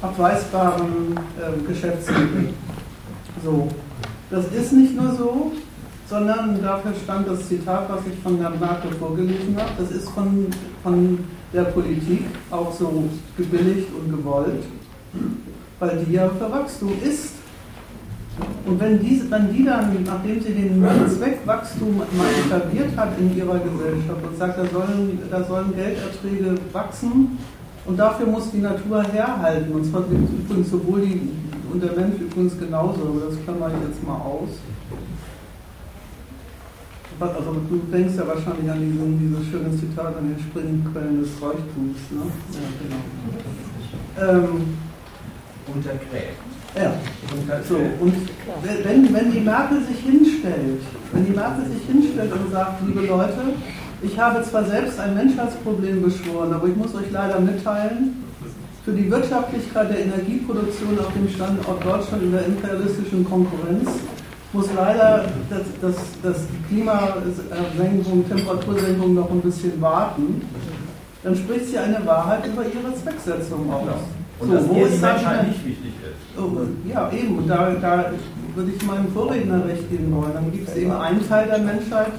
unabweisbaren 0.00 1.20
äh, 1.38 1.42
äh, 1.42 1.66
Geschäftsmittel. 1.66 2.54
So. 3.44 3.68
Das 4.30 4.46
ist 4.46 4.72
nicht 4.72 4.96
nur 4.96 5.14
so, 5.14 5.52
sondern 6.08 6.62
dafür 6.62 6.92
stand 7.02 7.28
das 7.28 7.48
Zitat, 7.48 7.88
was 7.88 8.00
ich 8.06 8.18
von 8.22 8.38
Herrn 8.38 8.58
Merkel 8.60 8.92
vorgelesen 8.92 9.56
habe. 9.56 9.70
Das 9.78 9.90
ist 9.90 10.08
von, 10.10 10.46
von 10.82 11.18
der 11.52 11.64
Politik 11.64 12.26
auch 12.50 12.72
so 12.72 13.04
gebilligt 13.36 13.88
und 13.98 14.16
gewollt, 14.16 14.64
weil 15.80 16.04
die 16.04 16.12
ja 16.12 16.28
für 16.28 16.50
Wachstum 16.50 16.92
ist. 17.02 17.34
Und 18.66 18.78
wenn 18.78 19.00
die, 19.00 19.22
wenn 19.30 19.52
die 19.52 19.64
dann, 19.64 20.04
nachdem 20.04 20.42
sie 20.42 20.52
den 20.52 20.84
Zweck 21.08 21.40
Wachstum 21.46 21.96
mal 21.96 22.28
etabliert 22.46 22.94
hat 22.96 23.18
in 23.18 23.34
ihrer 23.34 23.58
Gesellschaft 23.58 24.26
und 24.28 24.36
sagt, 24.36 24.58
da 24.58 24.66
sollen, 24.66 25.18
da 25.30 25.42
sollen 25.42 25.74
Gelderträge 25.74 26.54
wachsen 26.72 27.38
und 27.86 27.98
dafür 27.98 28.26
muss 28.26 28.50
die 28.50 28.58
Natur 28.58 29.02
herhalten, 29.04 29.72
und 29.72 29.86
zwar 29.86 30.02
übrigens 30.02 30.70
sowohl 30.70 31.00
die, 31.00 31.30
und 31.72 31.82
der 31.82 31.92
Mensch 31.92 32.20
übrigens 32.20 32.58
genauso, 32.58 33.22
das 33.26 33.42
klammere 33.44 33.70
ich 33.80 33.88
jetzt 33.88 34.06
mal 34.06 34.16
aus 34.16 34.50
also 37.20 37.52
du 37.68 37.80
denkst 37.92 38.14
ja 38.16 38.26
wahrscheinlich 38.26 38.70
an 38.70 38.80
diesen, 38.80 39.18
dieses 39.18 39.46
schöne 39.50 39.70
Zitat 39.78 40.16
an 40.16 40.28
den 40.28 40.38
Springquellen 40.38 41.20
des 41.20 41.30
Reichtums. 41.40 41.98
Ne? 42.10 42.26
Ja, 42.52 42.68
genau. 42.80 44.44
Ähm, 44.44 44.76
Untergräbt. 45.74 46.38
Ja. 46.76 46.92
So, 47.66 47.76
und 47.76 48.14
wenn, 48.62 49.14
wenn 49.14 49.32
die 49.32 49.40
Merkel 49.40 49.78
sich 49.82 49.98
hinstellt, 49.98 50.82
wenn 51.12 51.24
die 51.24 51.32
Merkel 51.32 51.64
sich 51.66 51.82
hinstellt 51.86 52.32
und 52.32 52.52
sagt, 52.52 52.86
liebe 52.86 53.06
Leute, 53.06 53.40
ich 54.02 54.18
habe 54.18 54.42
zwar 54.42 54.64
selbst 54.64 55.00
ein 55.00 55.14
Menschheitsproblem 55.14 56.02
beschworen, 56.02 56.52
aber 56.52 56.68
ich 56.68 56.76
muss 56.76 56.94
euch 56.94 57.10
leider 57.10 57.40
mitteilen, 57.40 58.22
für 58.84 58.92
die 58.92 59.10
Wirtschaftlichkeit 59.10 59.90
der 59.90 60.04
Energieproduktion 60.04 60.98
auf 61.00 61.12
dem 61.12 61.28
Standort 61.28 61.84
Deutschland 61.84 62.22
in 62.22 62.32
der 62.32 62.46
imperialistischen 62.46 63.24
Konkurrenz 63.24 63.90
muss 64.52 64.68
leider 64.74 65.24
das, 65.50 65.62
das, 65.80 65.94
das 66.22 66.46
Klimasenkung, 66.68 68.28
Temperatursenkung 68.28 69.14
noch 69.14 69.30
ein 69.30 69.40
bisschen 69.40 69.80
warten, 69.80 70.42
dann 71.22 71.36
spricht 71.36 71.66
sie 71.68 71.78
eine 71.78 72.04
Wahrheit 72.06 72.46
über 72.46 72.62
ihre 72.62 72.94
Zwecksetzung 72.94 73.72
aus. 73.72 73.82
Und 74.38 74.48
so, 74.48 74.54
dass 74.54 74.68
wo 74.68 74.74
ist 74.84 75.02
nicht 75.02 75.66
wichtig 75.66 75.94
ist. 76.02 76.38
Oh, 76.38 76.52
ja, 76.86 77.10
eben. 77.10 77.38
Und 77.38 77.48
da, 77.48 77.70
da 77.80 78.12
würde 78.54 78.70
ich 78.70 78.82
meinem 78.86 79.08
Vorredner 79.12 79.64
recht 79.66 79.88
geben 79.90 80.14
wollen. 80.14 80.32
Dann 80.34 80.52
gibt 80.52 80.68
es 80.68 80.76
eben 80.76 80.92
einen 80.92 81.26
Teil 81.26 81.46
der 81.46 81.58
Menschheit, 81.58 82.12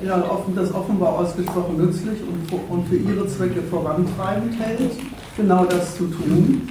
die 0.00 0.06
dann 0.06 0.22
offen, 0.22 0.54
das 0.54 0.72
offenbar 0.72 1.18
ausgesprochen 1.18 1.76
nützlich 1.76 2.20
und, 2.22 2.60
und 2.70 2.88
für 2.88 2.96
ihre 2.96 3.26
Zwecke 3.26 3.62
vorantreibend 3.62 4.54
hält, 4.60 4.92
genau 5.36 5.64
das 5.64 5.96
zu 5.96 6.04
tun 6.06 6.68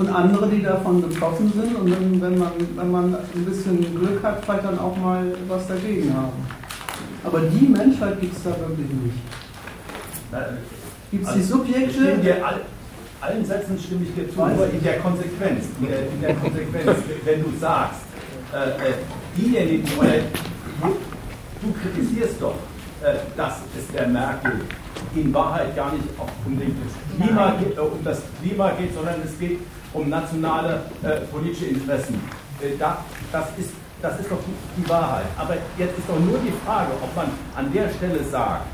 und 0.00 0.08
andere, 0.08 0.48
die 0.48 0.62
davon 0.62 1.02
betroffen 1.02 1.52
sind 1.52 1.76
und 1.76 1.90
dann, 1.90 2.20
wenn, 2.20 2.38
man, 2.38 2.52
wenn 2.76 2.90
man 2.90 3.14
ein 3.14 3.44
bisschen 3.44 3.80
Glück 3.94 4.22
hat, 4.22 4.44
vielleicht 4.44 4.64
dann 4.64 4.78
auch 4.78 4.96
mal 4.96 5.24
was 5.46 5.66
dagegen 5.68 6.14
haben. 6.14 6.32
Aber 7.22 7.40
die 7.40 7.66
Menschheit 7.66 8.18
gibt 8.20 8.34
es 8.34 8.42
da 8.42 8.50
wirklich 8.50 8.88
nicht. 8.88 9.18
Gibt 11.10 11.22
es 11.22 11.28
also 11.28 11.38
die 11.38 11.44
Subjekte? 11.44 12.18
Dir 12.18 12.46
all, 12.46 12.60
allen 13.20 13.44
Sätzen 13.44 13.78
stimme 13.78 14.04
ich 14.04 14.14
dir 14.14 14.32
zu, 14.32 14.40
nur 14.40 14.70
in 14.70 14.82
der 14.82 14.98
Konsequenz. 15.00 15.66
In 15.80 15.86
der, 15.86 16.00
in 16.00 16.20
der 16.20 16.34
Konsequenz, 16.34 16.98
wenn 17.24 17.42
du 17.42 17.50
sagst, 17.60 18.00
äh, 18.54 18.88
äh 18.88 18.94
diejenigen, 19.36 19.86
oder 19.98 20.12
du, 20.82 20.96
du 21.62 21.74
kritisierst 21.74 22.40
doch, 22.40 22.56
äh, 23.02 23.14
dass 23.36 23.58
es 23.78 23.92
der 23.94 24.08
Merkel 24.08 24.52
in 25.14 25.34
Wahrheit 25.34 25.76
gar 25.76 25.92
nicht 25.92 26.04
um, 26.46 26.58
den 26.58 26.74
Klima, 27.16 27.54
äh, 27.54 27.80
um 27.80 28.02
das 28.04 28.22
Klima 28.40 28.70
geht, 28.72 28.94
sondern 28.94 29.16
es 29.24 29.38
geht 29.38 29.58
um 29.92 30.08
nationale 30.08 30.82
äh, 31.02 31.20
politische 31.32 31.66
Interessen. 31.66 32.20
Äh, 32.60 32.76
da, 32.78 33.04
das, 33.32 33.46
ist, 33.58 33.70
das 34.02 34.20
ist 34.20 34.30
doch 34.30 34.38
die, 34.76 34.88
Wahrheit. 34.88 35.26
Aber 35.36 35.54
jetzt 35.78 35.98
ist 35.98 36.08
doch 36.08 36.18
nur 36.18 36.38
die 36.38 36.52
Frage, 36.64 36.92
ob 37.02 37.14
man 37.14 37.26
an 37.56 37.72
der 37.72 37.88
Stelle 37.90 38.22
sagt, 38.24 38.66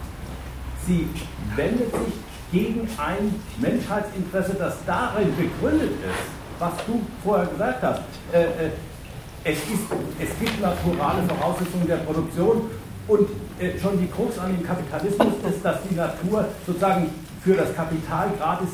sie 0.87 1.09
wendet 1.55 1.91
sich 1.91 2.15
gegen 2.53 2.89
ein 2.97 3.35
Menschheitsinteresse, 3.59 4.55
das 4.55 4.77
darin 4.87 5.35
begründet 5.37 5.91
ist, 5.91 6.31
was 6.59 6.73
du 6.87 7.03
vorher 7.25 7.47
gesagt 7.47 7.83
hast. 7.83 8.03
Äh, 8.33 8.43
äh, 8.43 8.71
es, 9.45 9.59
ist, 9.59 9.87
es 10.19 10.39
gibt 10.41 10.61
naturale 10.61 11.23
Voraussetzungen 11.29 11.87
der 11.87 11.99
Produktion 11.99 12.71
und 13.09 13.29
äh, 13.61 13.79
schon 13.79 13.99
die 14.01 14.09
Krux 14.09 14.39
an 14.39 14.57
dem 14.57 14.67
Kapitalismus 14.67 15.35
ist, 15.49 15.65
dass 15.65 15.77
die 15.89 15.95
Natur 15.95 16.47
sozusagen 16.67 17.11
für 17.43 17.55
das 17.55 17.75
Kapital 17.75 18.31
gratis 18.39 18.71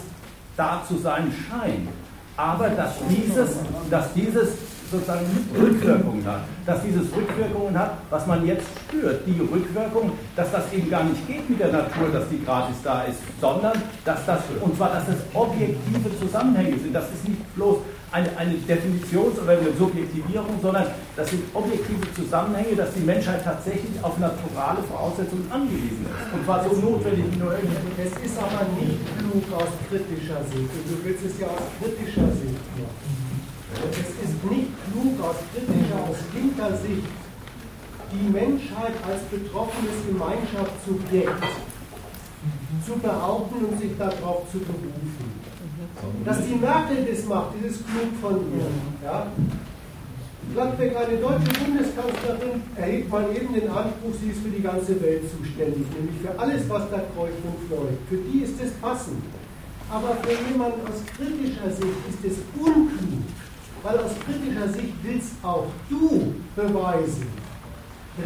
da 0.56 0.82
zu 0.86 0.98
sein 0.98 1.32
scheint. 1.48 1.88
Aber 2.36 2.68
dass 2.70 2.94
dieses, 3.08 3.50
dass 3.90 4.12
dieses 4.14 4.48
sozusagen 4.92 5.26
Rückwirkungen 5.58 6.24
hat. 6.26 6.42
Dass 6.66 6.82
dieses 6.82 7.04
Rückwirkungen 7.16 7.76
hat, 7.78 7.92
was 8.10 8.26
man 8.26 8.46
jetzt 8.46 8.66
spürt. 8.86 9.26
Die 9.26 9.40
Rückwirkung, 9.40 10.12
dass 10.36 10.52
das 10.52 10.72
eben 10.72 10.90
gar 10.90 11.04
nicht 11.04 11.26
geht 11.26 11.48
mit 11.48 11.58
der 11.58 11.72
Natur, 11.72 12.08
dass 12.12 12.28
die 12.28 12.44
gratis 12.44 12.76
da 12.84 13.02
ist, 13.02 13.18
sondern 13.40 13.72
dass 14.04 14.24
das, 14.26 14.40
und 14.60 14.76
zwar, 14.76 14.90
dass 14.90 15.08
es 15.08 15.16
objektive 15.34 16.18
Zusammenhänge 16.20 16.78
sind. 16.78 16.94
Das 16.94 17.04
ist 17.04 17.26
nicht 17.26 17.54
bloß 17.54 17.78
eine, 18.12 18.36
eine 18.36 18.54
Definitions- 18.54 19.40
oder 19.40 19.52
eine 19.52 19.72
Subjektivierung, 19.78 20.60
sondern 20.60 20.86
das 21.16 21.30
sind 21.30 21.42
objektive 21.54 22.06
Zusammenhänge, 22.14 22.76
dass 22.76 22.92
die 22.92 23.00
Menschheit 23.00 23.42
tatsächlich 23.42 23.96
auf 24.02 24.18
naturale 24.18 24.82
Voraussetzungen 24.84 25.50
angewiesen 25.50 26.04
ist. 26.04 26.32
Und 26.32 26.44
zwar 26.44 26.62
so 26.62 26.76
notwendig 26.76 27.24
wie 27.32 27.38
nur. 27.38 27.56
Es 27.56 28.12
ist 28.20 28.38
aber 28.38 28.68
nicht 28.78 29.00
klug 29.18 29.44
aus 29.56 29.72
kritischer 29.88 30.44
Sicht. 30.52 30.68
Und 30.68 30.84
du 30.86 31.04
willst 31.04 31.24
es 31.24 31.40
ja 31.40 31.46
aus 31.48 31.64
kritischer 31.80 32.28
Sicht 32.36 32.62
machen. 32.76 33.12
Und 33.80 33.92
es 33.96 34.10
ist 34.20 34.36
nicht 34.44 34.68
klug 34.92 35.16
aus 35.24 35.36
kritischer, 35.48 36.00
aus 36.04 36.20
linker 36.36 36.76
Sicht, 36.76 37.08
die 38.12 38.28
Menschheit 38.28 38.92
als 39.08 39.24
betroffenes 39.32 40.04
Gemeinschaftssubjekt 40.06 41.44
zu 42.84 42.92
behaupten 42.98 43.64
und 43.64 43.80
sich 43.80 43.96
darauf 43.96 44.44
zu 44.52 44.58
berufen. 44.58 45.41
Dass 46.24 46.38
die 46.46 46.54
Merkel 46.54 47.06
das 47.10 47.24
macht, 47.26 47.54
das 47.62 47.72
ist 47.72 47.84
klug 47.86 48.12
von 48.20 48.36
ihr. 48.52 48.66
Ja? 49.04 49.26
Gladbeck, 50.52 50.96
eine 50.96 51.16
deutsche 51.18 51.52
Bundeskanzlerin, 51.64 52.62
erhebt 52.76 53.10
mal 53.10 53.24
eben 53.34 53.54
den 53.54 53.68
Anspruch, 53.70 54.12
sie 54.20 54.30
ist 54.30 54.42
für 54.42 54.50
die 54.50 54.62
ganze 54.62 55.00
Welt 55.00 55.22
zuständig, 55.30 55.86
nämlich 55.94 56.20
für 56.20 56.38
alles, 56.38 56.68
was 56.68 56.90
da 56.90 56.98
kreucht 57.14 57.40
und 57.44 57.68
fleucht. 57.68 58.02
Für 58.08 58.16
die 58.16 58.40
ist 58.40 58.60
es 58.60 58.72
passend. 58.72 59.22
Aber 59.90 60.16
für 60.22 60.32
jemanden 60.50 60.80
aus 60.86 61.04
kritischer 61.16 61.70
Sicht 61.70 62.00
ist 62.08 62.32
es 62.32 62.38
unklug, 62.58 63.24
weil 63.82 63.98
aus 63.98 64.12
kritischer 64.24 64.68
Sicht 64.68 64.94
willst 65.02 65.32
auch 65.42 65.66
du 65.88 66.34
beweisen, 66.56 67.28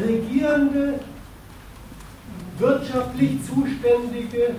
regierende, 0.00 1.00
wirtschaftlich 2.58 3.38
zuständige, 3.44 4.54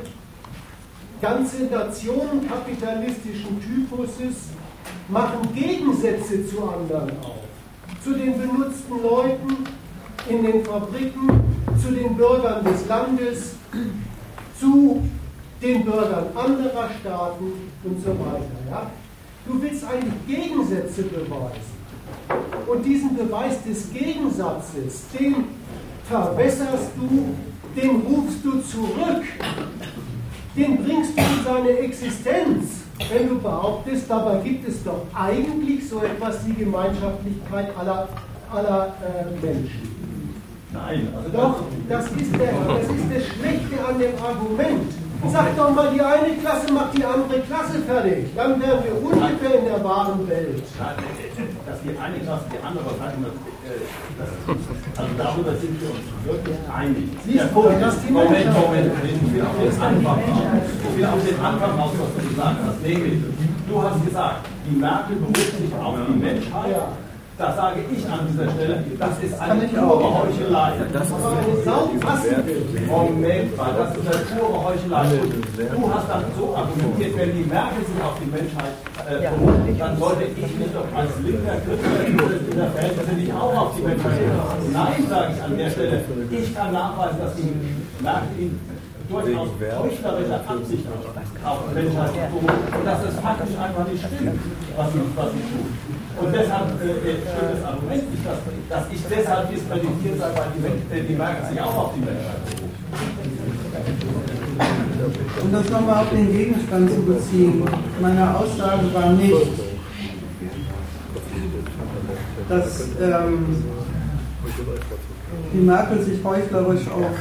ganze 1.21 1.63
Nationen 1.65 2.47
kapitalistischen 2.47 3.59
Typuses 3.61 4.49
machen 5.09 5.53
Gegensätze 5.53 6.45
zu 6.47 6.61
anderen 6.63 7.11
auf. 7.21 7.43
Zu 8.03 8.13
den 8.13 8.37
benutzten 8.39 9.01
Leuten 9.01 9.65
in 10.29 10.43
den 10.43 10.63
Fabriken, 10.63 11.29
zu 11.81 11.91
den 11.91 12.15
Bürgern 12.15 12.63
des 12.65 12.87
Landes, 12.87 13.55
zu 14.59 15.01
den 15.61 15.83
Bürgern 15.83 16.25
anderer 16.35 16.89
Staaten 16.99 17.53
und 17.83 18.03
so 18.03 18.09
weiter. 18.09 18.45
Ja? 18.69 18.91
Du 19.45 19.61
willst 19.61 19.83
eigentlich 19.85 20.13
Gegensätze 20.27 21.03
beweisen. 21.03 21.77
Und 22.67 22.85
diesen 22.85 23.15
Beweis 23.15 23.63
des 23.63 23.91
Gegensatzes, 23.91 25.05
den 25.17 25.45
verwässerst 26.03 26.91
du, 26.97 27.35
den 27.79 28.01
rufst 28.01 28.43
du 28.43 28.61
zurück, 28.61 29.23
den 30.57 30.83
bringst 30.83 31.17
du 31.17 31.21
in 31.21 31.43
seine 31.45 31.69
Existenz, 31.79 32.81
wenn 33.11 33.29
du 33.29 33.39
behauptest, 33.39 34.09
dabei 34.09 34.37
gibt 34.37 34.67
es 34.67 34.83
doch 34.83 35.05
eigentlich 35.13 35.87
so 35.87 36.01
etwas 36.01 36.47
wie 36.47 36.53
Gemeinschaftlichkeit 36.53 37.77
aller, 37.77 38.09
aller 38.51 38.95
äh, 39.03 39.45
Menschen. 39.45 39.95
Nein, 40.73 41.07
also 41.15 41.29
doch, 41.29 41.55
das 41.87 42.05
ist, 42.11 42.33
der, 42.33 42.53
das 42.67 42.89
ist 42.89 43.05
das 43.13 43.23
Schlechte 43.35 43.85
an 43.87 43.99
dem 43.99 44.15
Argument. 44.21 45.06
Sag 45.25 45.57
doch 45.57 45.73
mal, 45.73 45.89
die 45.93 46.01
eine 46.01 46.35
Klasse 46.37 46.71
macht 46.71 46.97
die 46.97 47.03
andere 47.03 47.39
Klasse 47.41 47.79
fertig. 47.87 48.29
Dann 48.35 48.61
wären 48.61 48.83
wir 48.83 48.93
ungefähr 49.01 49.59
in 49.59 49.65
der 49.65 49.83
wahren 49.83 50.27
Welt. 50.29 50.63
Dass 51.65 51.81
die 51.81 51.97
eine 51.97 52.19
Klasse 52.19 52.45
die 52.53 52.65
andere 52.65 52.89
fertig 52.95 53.19
macht, 53.19 53.57
also 54.97 55.09
darüber 55.17 55.55
sind 55.55 55.81
wir 55.81 55.89
uns 55.89 56.07
wirklich 56.23 56.57
einig. 56.73 57.09
Der 57.25 57.45
Punkt 57.45 57.81
ist, 57.81 58.09
Moment, 58.09 58.53
Moment, 58.53 58.91
ich 59.03 59.33
will 59.33 59.41
auf 59.41 59.57
den 59.59 59.81
Anfang 59.81 60.19
ich 60.89 60.97
will 60.97 61.05
auf 61.05 61.27
den 61.27 61.39
Anfang 61.39 61.79
raus, 61.79 61.91
was 61.99 62.23
du 62.23 62.29
gesagt 62.29 62.57
hast. 62.65 62.81
Nämlich, 62.81 63.23
du 63.67 63.83
hast 63.83 64.05
gesagt, 64.05 64.47
die 64.69 64.77
Merkel 64.77 65.17
beruft 65.17 65.57
sich 65.57 65.73
auf 65.75 65.95
die 66.07 66.19
Menschheit. 66.19 66.75
Ja 67.39 67.45
da 67.45 67.55
sage 67.55 67.81
ich 67.93 68.03
an 68.09 68.25
dieser 68.29 68.49
Stelle, 68.49 68.83
das 68.97 69.13
ist 69.21 69.39
eine 69.39 69.67
pure 69.67 70.21
Heuchelei. 70.21 70.73
Das 70.91 71.05
ist 71.05 71.13
eine 71.13 71.63
saupassende. 71.63 72.55
Moment 72.87 73.57
mal, 73.57 73.73
das 73.77 73.95
ist 73.95 74.07
eine 74.09 74.39
pure 74.39 74.63
Heuchelei. 74.65 75.05
Du 75.55 75.93
hast 75.93 76.09
dann 76.09 76.25
so 76.35 76.55
argumentiert, 76.55 77.15
wenn 77.15 77.31
die 77.37 77.45
Merkel 77.45 77.85
sich 77.85 78.01
auf 78.01 78.17
die 78.17 78.31
Menschheit 78.33 78.73
äh, 79.05 79.29
beruft, 79.29 79.79
dann 79.79 79.97
sollte 79.99 80.23
ich 80.23 80.57
mich 80.57 80.71
doch 80.73 80.89
als 80.97 81.11
linker 81.21 81.57
Künstler 81.61 82.01
in 82.07 82.57
der 82.57 82.71
Verhältnisse 82.71 83.13
nicht 83.13 83.33
auch 83.33 83.55
auf 83.55 83.75
die 83.77 83.83
Menschheit 83.83 84.17
berufen. 84.17 84.73
Nein, 84.73 85.05
sage 85.07 85.33
ich 85.37 85.43
an 85.43 85.57
der 85.57 85.69
Stelle. 85.69 86.01
Ich 86.31 86.55
kann 86.55 86.73
nachweisen, 86.73 87.19
dass 87.21 87.35
die 87.35 87.53
Merkel 88.01 88.33
ihn 88.39 88.59
durchaus 89.09 89.49
heuchlerische 89.61 90.35
Absicht 90.41 90.85
auf 91.45 91.59
Menschheit 91.73 92.13
beruft 92.33 92.77
und 92.77 92.85
dass 92.85 93.03
es 93.05 93.15
faktisch 93.19 93.55
einfach 93.61 93.85
nicht 93.87 94.03
stimmt, 94.03 94.41
was 94.75 94.91
sie, 94.91 94.99
was 95.15 95.31
sie 95.31 95.45
tut. 95.53 96.06
Und 96.19 96.33
deshalb 96.33 96.81
äh, 96.81 96.85
äh 96.85 97.17
stimmt 97.21 97.51
das 97.53 97.63
Argument 97.63 98.11
nicht, 98.11 98.25
dass, 98.25 98.39
dass 98.69 98.91
ich 98.91 99.01
deshalb 99.09 99.49
diskreditiert 99.49 100.19
sei, 100.19 100.29
weil 100.35 100.47
die, 100.57 100.95
äh, 100.95 101.03
die 101.03 101.15
Merkel 101.15 101.49
sich 101.49 101.61
auch 101.61 101.77
auf 101.77 101.93
die 101.93 101.99
Menschheit 102.01 102.43
beruft. 102.45 102.77
Um 105.43 105.51
das 105.51 105.69
nochmal 105.69 106.03
auf 106.03 106.09
den 106.09 106.31
Gegenstand 106.31 106.89
zu 106.91 107.01
beziehen, 107.03 107.63
meine 108.01 108.35
Aussage 108.35 108.93
war 108.93 109.11
nicht, 109.11 109.47
dass 112.49 112.81
ähm, 113.01 113.63
die 115.53 115.59
Merkel 115.59 116.01
sich 116.01 116.23
heuchlerisch 116.23 116.87
auf 116.89 117.11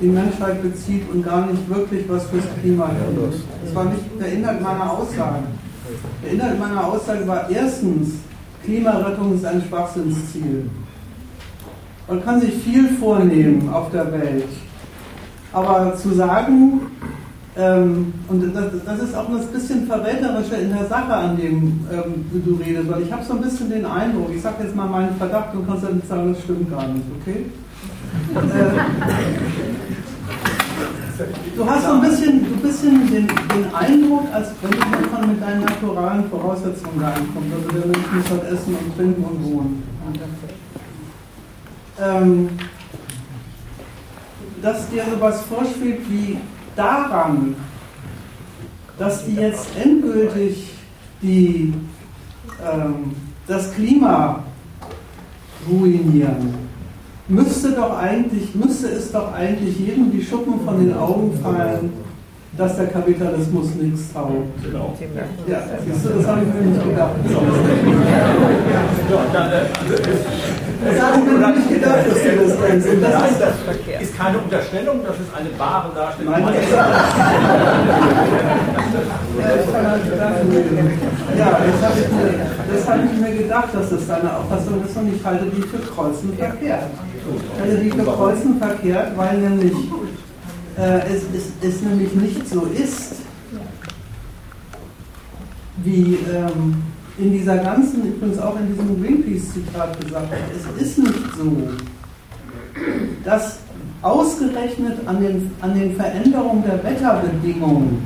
die 0.00 0.06
Menschheit 0.06 0.62
bezieht 0.62 1.08
und 1.12 1.22
gar 1.22 1.46
nicht 1.46 1.68
wirklich 1.68 2.08
was 2.08 2.24
fürs 2.26 2.44
Klima 2.60 2.90
tut. 3.14 3.34
Das 3.64 3.74
war 3.74 3.84
nicht 3.84 4.02
der 4.18 4.32
Inhalt 4.32 4.60
meiner 4.60 4.90
Aussage. 4.90 5.44
Der 6.24 6.32
Inhalt 6.32 6.58
meiner 6.58 6.84
Aussage 6.84 7.26
war 7.28 7.48
erstens, 7.50 8.14
Klimarettung 8.64 9.34
ist 9.34 9.44
ein 9.44 9.62
Schwachsinnsziel. 9.68 10.68
Man 12.08 12.24
kann 12.24 12.40
sich 12.40 12.54
viel 12.54 12.88
vornehmen 12.96 13.68
auf 13.72 13.90
der 13.90 14.10
Welt. 14.12 14.48
Aber 15.52 15.96
zu 15.96 16.14
sagen, 16.14 16.80
ähm, 17.56 18.12
und 18.28 18.54
das, 18.54 18.66
das, 18.84 19.00
ist 19.00 19.14
auch 19.14 19.28
ein 19.28 19.46
bisschen 19.52 19.86
verräterischer 19.86 20.58
in 20.60 20.72
der 20.72 20.86
Sache, 20.86 21.12
an 21.12 21.36
dem 21.36 21.80
ähm, 21.90 22.24
du 22.44 22.54
redest, 22.54 22.88
weil 22.88 23.02
ich 23.02 23.12
habe 23.12 23.24
so 23.24 23.34
ein 23.34 23.40
bisschen 23.40 23.68
den 23.68 23.84
Eindruck, 23.84 24.30
ich 24.34 24.40
sage 24.40 24.62
jetzt 24.62 24.76
mal 24.76 24.86
meinen 24.86 25.16
Verdacht 25.16 25.54
und 25.54 25.66
kannst 25.66 25.84
dann 25.84 26.00
sagen, 26.08 26.32
das 26.32 26.42
stimmt 26.44 26.70
gar 26.70 26.86
nicht, 26.86 27.04
okay? 27.20 27.46
äh, 28.34 29.69
du 31.60 31.68
hast 31.68 31.84
so 31.84 31.92
ein 31.92 32.00
bisschen, 32.00 32.44
ein 32.46 32.62
bisschen 32.62 33.10
den, 33.10 33.26
den 33.26 33.74
Eindruck, 33.74 34.26
als 34.32 34.48
wenn 34.62 34.70
du 34.70 35.08
von 35.08 35.28
mit 35.28 35.42
deinen 35.42 35.60
naturalen 35.60 36.30
Voraussetzungen 36.30 37.04
reinkommst. 37.04 37.52
Also 37.54 37.68
der 37.78 37.86
Mensch 37.86 38.12
muss 38.12 38.30
halt 38.30 38.44
essen 38.44 38.74
und 38.74 38.96
trinken 38.96 39.24
und 39.24 39.44
wohnen. 39.44 39.82
Ähm, 42.00 42.48
dass 44.62 44.88
dir 44.88 45.04
sowas 45.14 45.42
vorschwebt 45.42 46.10
wie 46.10 46.38
daran, 46.76 47.54
dass 48.98 49.26
die 49.26 49.34
jetzt 49.34 49.66
endgültig 49.76 50.72
die, 51.20 51.74
ähm, 52.64 53.14
das 53.46 53.74
Klima 53.74 54.44
ruinieren 55.68 56.69
müsste 57.30 57.70
doch 57.72 57.96
eigentlich, 57.98 58.54
müsste 58.54 58.88
es 58.88 59.10
doch 59.12 59.32
eigentlich 59.32 59.78
jedem 59.78 60.10
die 60.12 60.22
Schuppen 60.22 60.60
von 60.64 60.78
den 60.84 60.96
Augen 60.96 61.38
fallen, 61.42 61.92
dass 62.56 62.76
der 62.76 62.86
Kapitalismus 62.88 63.74
nichts 63.80 64.12
taugt. 64.12 64.32
Genau. 64.62 64.94
Ja, 65.46 65.58
siehst 65.86 66.04
du, 66.04 66.08
das 66.10 66.26
habe 66.26 66.40
ich 66.42 66.48
mir 66.52 66.70
nicht 66.70 66.84
gedacht. 66.88 67.12
Das 70.84 71.00
habe 71.02 71.18
ich 71.18 71.24
mir 71.24 71.48
nicht 71.48 71.68
gedacht, 71.68 71.98
dass 72.08 72.22
du 72.22 72.30
das. 72.36 72.52
Und 72.86 73.02
das 73.02 74.02
ist, 74.02 74.18
keine 74.18 74.38
Unterstellung, 74.38 75.00
das 75.06 75.16
ist 75.16 75.30
eine 75.36 75.58
wahre 75.58 75.90
Darstellung. 75.94 76.32
Nein, 76.32 76.44
das 76.44 76.70
ja, 81.38 81.58
das 81.60 81.82
habe 81.82 82.00
ich, 82.00 82.08
mir- 82.10 82.40
das 82.72 82.88
hab 82.88 82.98
ich 83.04 83.20
mir 83.20 83.32
gedacht, 83.42 83.68
dass 83.74 83.90
das 83.90 84.06
deine 84.06 84.36
Auffassung 84.36 84.82
ist 84.86 84.96
und 84.96 85.14
ich 85.14 85.24
halte 85.24 85.44
die 85.46 85.62
für 85.62 85.78
kreuzen 85.78 86.32
verkehrt. 86.36 86.82
Halte 87.60 87.78
die 87.78 87.90
für 87.90 88.04
kreuzen 88.04 88.58
verkehrt, 88.58 89.16
weil 89.16 89.38
nämlich 89.38 89.72
äh, 90.78 91.00
es, 91.12 91.24
es, 91.34 91.52
es 91.60 91.82
nämlich 91.82 92.14
nicht 92.14 92.48
so 92.48 92.62
ist, 92.62 93.16
wie 95.84 96.18
ähm, 96.32 96.82
in 97.18 97.32
dieser 97.32 97.58
ganzen, 97.58 98.06
übrigens 98.06 98.38
auch 98.38 98.58
in 98.58 98.68
diesem 98.68 99.02
Greenpeace-Zitat 99.02 100.00
gesagt 100.00 100.30
wird, 100.30 100.40
es 100.56 100.82
ist 100.82 100.98
nicht 100.98 101.34
so, 101.36 101.68
dass 103.24 103.58
ausgerechnet 104.02 105.06
an 105.06 105.20
den, 105.20 105.50
an 105.60 105.74
den 105.78 105.94
Veränderungen 105.94 106.64
der 106.64 106.82
Wetterbedingungen 106.82 108.02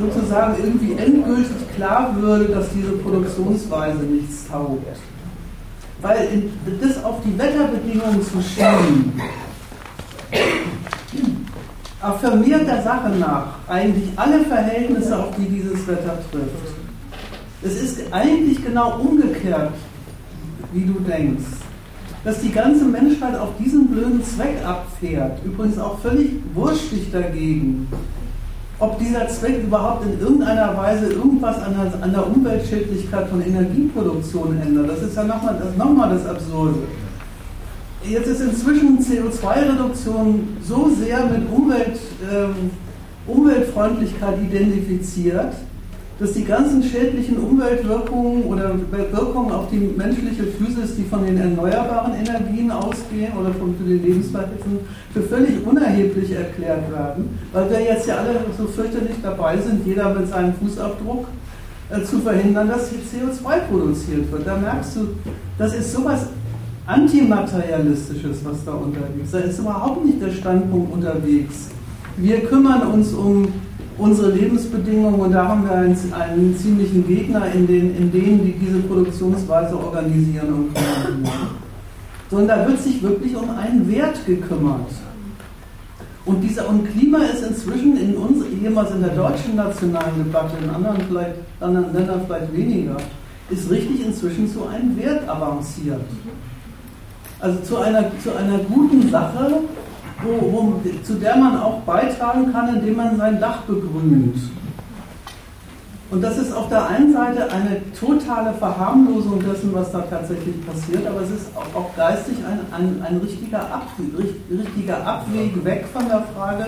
sozusagen 0.00 0.54
irgendwie 0.62 0.92
endgültig 0.92 1.74
klar 1.76 2.16
würde, 2.18 2.46
dass 2.46 2.70
diese 2.70 2.92
Produktionsweise 2.92 3.98
nichts 3.98 4.48
taugt. 4.48 4.86
Weil 6.02 6.42
das 6.80 7.04
auf 7.04 7.16
die 7.24 7.38
Wetterbedingungen 7.38 8.22
zu 8.22 8.40
schieben, 8.40 9.20
affirmiert 12.00 12.66
der 12.66 12.82
Sache 12.82 13.10
nach 13.10 13.58
eigentlich 13.68 14.08
alle 14.16 14.40
Verhältnisse, 14.44 15.18
auf 15.18 15.36
die 15.36 15.46
dieses 15.46 15.86
Wetter 15.86 16.18
trifft. 16.30 16.74
Es 17.62 17.82
ist 17.82 18.00
eigentlich 18.12 18.64
genau 18.64 18.98
umgekehrt, 19.00 19.72
wie 20.72 20.86
du 20.86 20.98
denkst. 21.00 21.44
Dass 22.24 22.40
die 22.40 22.52
ganze 22.52 22.84
Menschheit 22.84 23.34
auf 23.38 23.50
diesen 23.58 23.88
blöden 23.88 24.22
Zweck 24.24 24.56
abfährt, 24.64 25.38
übrigens 25.44 25.78
auch 25.78 25.98
völlig 26.00 26.32
wurschtig 26.54 27.10
dagegen, 27.12 27.88
ob 28.80 28.98
dieser 28.98 29.28
Zweck 29.28 29.62
überhaupt 29.62 30.06
in 30.06 30.18
irgendeiner 30.18 30.76
Weise 30.76 31.12
irgendwas 31.12 31.62
an 31.62 31.74
der, 31.74 32.02
an 32.02 32.12
der 32.12 32.26
Umweltschädlichkeit 32.26 33.28
von 33.28 33.42
Energieproduktion 33.42 34.58
ändert. 34.60 34.88
Das 34.88 35.02
ist 35.02 35.14
ja 35.14 35.24
nochmal 35.24 35.60
das, 35.62 35.76
noch 35.76 36.10
das 36.10 36.26
Absurde. 36.26 36.78
Jetzt 38.02 38.26
ist 38.28 38.40
inzwischen 38.40 38.98
CO2-Reduktion 38.98 40.56
so 40.62 40.90
sehr 40.98 41.26
mit 41.26 41.50
Umwelt, 41.52 42.00
ähm, 42.32 42.70
Umweltfreundlichkeit 43.26 44.38
identifiziert, 44.42 45.52
dass 46.20 46.34
die 46.34 46.44
ganzen 46.44 46.82
schädlichen 46.82 47.38
Umweltwirkungen 47.38 48.44
oder 48.44 48.74
Wirkungen 49.10 49.52
auf 49.52 49.70
die 49.70 49.78
menschliche 49.78 50.44
Physis, 50.44 50.94
die 50.96 51.04
von 51.04 51.24
den 51.24 51.38
erneuerbaren 51.38 52.12
Energien 52.12 52.70
ausgehen 52.70 53.32
oder 53.40 53.50
von 53.54 53.74
die 53.80 53.94
Lebensverhältnisse, 53.94 54.80
für 55.14 55.22
völlig 55.22 55.66
unerheblich 55.66 56.32
erklärt 56.32 56.92
werden, 56.92 57.38
weil 57.54 57.70
wir 57.70 57.80
jetzt 57.80 58.06
ja 58.06 58.18
alle 58.18 58.34
so 58.56 58.66
fürchterlich 58.66 59.16
dabei 59.22 59.56
sind, 59.56 59.86
jeder 59.86 60.12
mit 60.14 60.28
seinem 60.28 60.52
Fußabdruck 60.54 61.26
äh, 61.88 62.02
zu 62.02 62.18
verhindern, 62.18 62.68
dass 62.68 62.90
hier 62.90 63.00
CO2 63.00 63.60
produziert 63.70 64.30
wird. 64.30 64.46
Da 64.46 64.58
merkst 64.58 64.96
du, 64.96 65.08
das 65.56 65.74
ist 65.74 65.90
sowas 65.90 66.26
Antimaterialistisches, 66.86 68.44
was 68.44 68.64
da 68.64 68.72
unterwegs 68.72 69.24
ist. 69.24 69.34
Da 69.34 69.38
ist 69.38 69.58
überhaupt 69.58 70.04
nicht 70.04 70.20
der 70.20 70.32
Standpunkt 70.32 70.92
unterwegs. 70.92 71.68
Wir 72.16 72.40
kümmern 72.40 72.82
uns 72.88 73.14
um 73.14 73.48
unsere 74.00 74.30
Lebensbedingungen 74.30 75.20
und 75.20 75.32
da 75.32 75.46
haben 75.46 75.64
wir 75.64 75.72
einen, 75.72 76.12
einen 76.12 76.56
ziemlichen 76.56 77.06
Gegner 77.06 77.52
in, 77.52 77.66
den, 77.66 77.96
in 77.96 78.10
denen, 78.10 78.44
die 78.44 78.52
diese 78.52 78.78
Produktionsweise 78.80 79.78
organisieren 79.78 80.52
und 80.52 80.74
koordinieren. 80.74 81.48
Sondern 82.30 82.48
da 82.48 82.68
wird 82.68 82.80
sich 82.80 83.02
wirklich 83.02 83.36
um 83.36 83.50
einen 83.50 83.90
Wert 83.90 84.24
gekümmert. 84.26 84.90
Und, 86.24 86.40
dieser, 86.42 86.68
und 86.68 86.90
Klima 86.92 87.18
ist 87.18 87.42
inzwischen 87.42 87.96
in 87.96 88.16
uns, 88.16 88.44
jemals 88.62 88.90
in 88.92 89.00
der 89.00 89.10
deutschen 89.10 89.56
nationalen 89.56 90.16
Debatte, 90.18 90.52
in 90.62 90.70
anderen, 90.70 91.00
vielleicht, 91.08 91.36
anderen 91.60 91.92
Ländern 91.92 92.22
vielleicht 92.26 92.56
weniger, 92.56 92.96
ist 93.50 93.70
richtig 93.70 94.06
inzwischen 94.06 94.50
zu 94.50 94.66
einem 94.66 94.96
Wert 94.96 95.28
avanciert. 95.28 96.00
Also 97.40 97.58
zu 97.60 97.78
einer, 97.78 98.04
zu 98.22 98.36
einer 98.36 98.58
guten 98.58 99.10
Sache, 99.10 99.60
wo, 100.22 100.52
wo, 100.52 100.80
zu 101.02 101.14
der 101.14 101.36
man 101.36 101.58
auch 101.58 101.80
beitragen 101.80 102.52
kann, 102.52 102.76
indem 102.76 102.96
man 102.96 103.16
sein 103.16 103.40
Dach 103.40 103.62
begrünt. 103.62 104.36
Und 106.10 106.22
das 106.22 106.38
ist 106.38 106.52
auf 106.52 106.68
der 106.68 106.88
einen 106.88 107.12
Seite 107.12 107.48
eine 107.52 107.80
totale 107.92 108.52
Verharmlosung 108.54 109.40
dessen, 109.44 109.72
was 109.72 109.92
da 109.92 110.00
tatsächlich 110.00 110.66
passiert, 110.66 111.06
aber 111.06 111.20
es 111.22 111.30
ist 111.30 111.50
auch, 111.56 111.94
geistig 111.96 112.38
ein, 112.38 112.60
ein, 112.72 113.02
ein 113.02 113.18
richtiger, 113.18 113.60
Ab, 113.60 113.86
richtiger 114.50 115.06
Abweg 115.06 115.64
weg 115.64 115.86
von 115.92 116.08
der 116.08 116.24
Frage, 116.34 116.66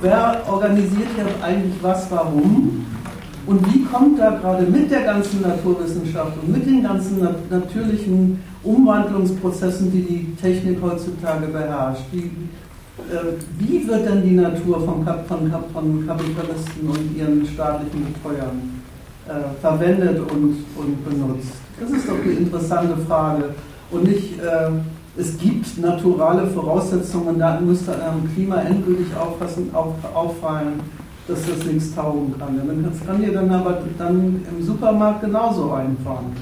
wer 0.00 0.42
organisiert 0.50 1.08
jetzt 1.16 1.42
eigentlich 1.42 1.74
was, 1.82 2.10
warum 2.10 2.84
und 3.46 3.72
wie 3.72 3.84
kommt 3.84 4.18
da 4.18 4.30
gerade 4.30 4.64
mit 4.64 4.90
der 4.90 5.02
ganzen 5.02 5.42
Naturwissenschaft 5.42 6.32
und 6.42 6.50
mit 6.50 6.66
den 6.66 6.82
ganzen 6.82 7.20
nat 7.20 7.50
natürlichen 7.50 8.40
Umwandlungsprozessen, 8.62 9.92
die 9.92 10.02
die 10.02 10.36
Technik 10.40 10.80
heutzutage 10.80 11.46
beherrscht, 11.48 12.02
äh, 12.14 12.30
wie 13.58 13.86
wird 13.86 14.06
denn 14.06 14.22
die 14.22 14.36
Natur 14.36 14.80
von, 14.84 15.04
Kap 15.04 15.26
von, 15.26 15.50
Kap 15.50 15.70
von 15.72 16.06
Kapitalisten 16.06 16.88
und 16.88 17.16
ihren 17.16 17.44
staatlichen 17.46 18.12
Betreuern 18.12 18.82
äh, 19.28 19.60
verwendet 19.60 20.20
und, 20.20 20.64
und 20.76 21.04
benutzt? 21.04 21.52
Das 21.80 21.90
ist 21.90 22.08
doch 22.08 22.16
die 22.24 22.30
interessante 22.30 22.96
Frage. 23.06 23.54
Und 23.90 24.04
nicht, 24.04 24.38
äh, 24.40 24.70
es 25.16 25.36
gibt 25.38 25.78
naturale 25.78 26.46
Voraussetzungen, 26.48 27.38
da 27.38 27.60
müsste 27.60 27.92
einem 27.92 28.32
Klima 28.32 28.60
endgültig 28.62 29.06
auffassen, 29.16 29.70
auf, 29.74 29.94
auffallen, 30.14 30.80
dass 31.26 31.40
das 31.46 31.64
nichts 31.66 31.94
taugen 31.94 32.34
kann. 32.38 32.60
Das 32.84 33.06
kann 33.06 33.20
dir 33.20 33.32
dann 33.32 33.50
aber 33.50 33.78
dann 33.98 34.44
im 34.50 34.64
Supermarkt 34.64 35.22
genauso 35.22 35.72
einfahren. 35.72 36.32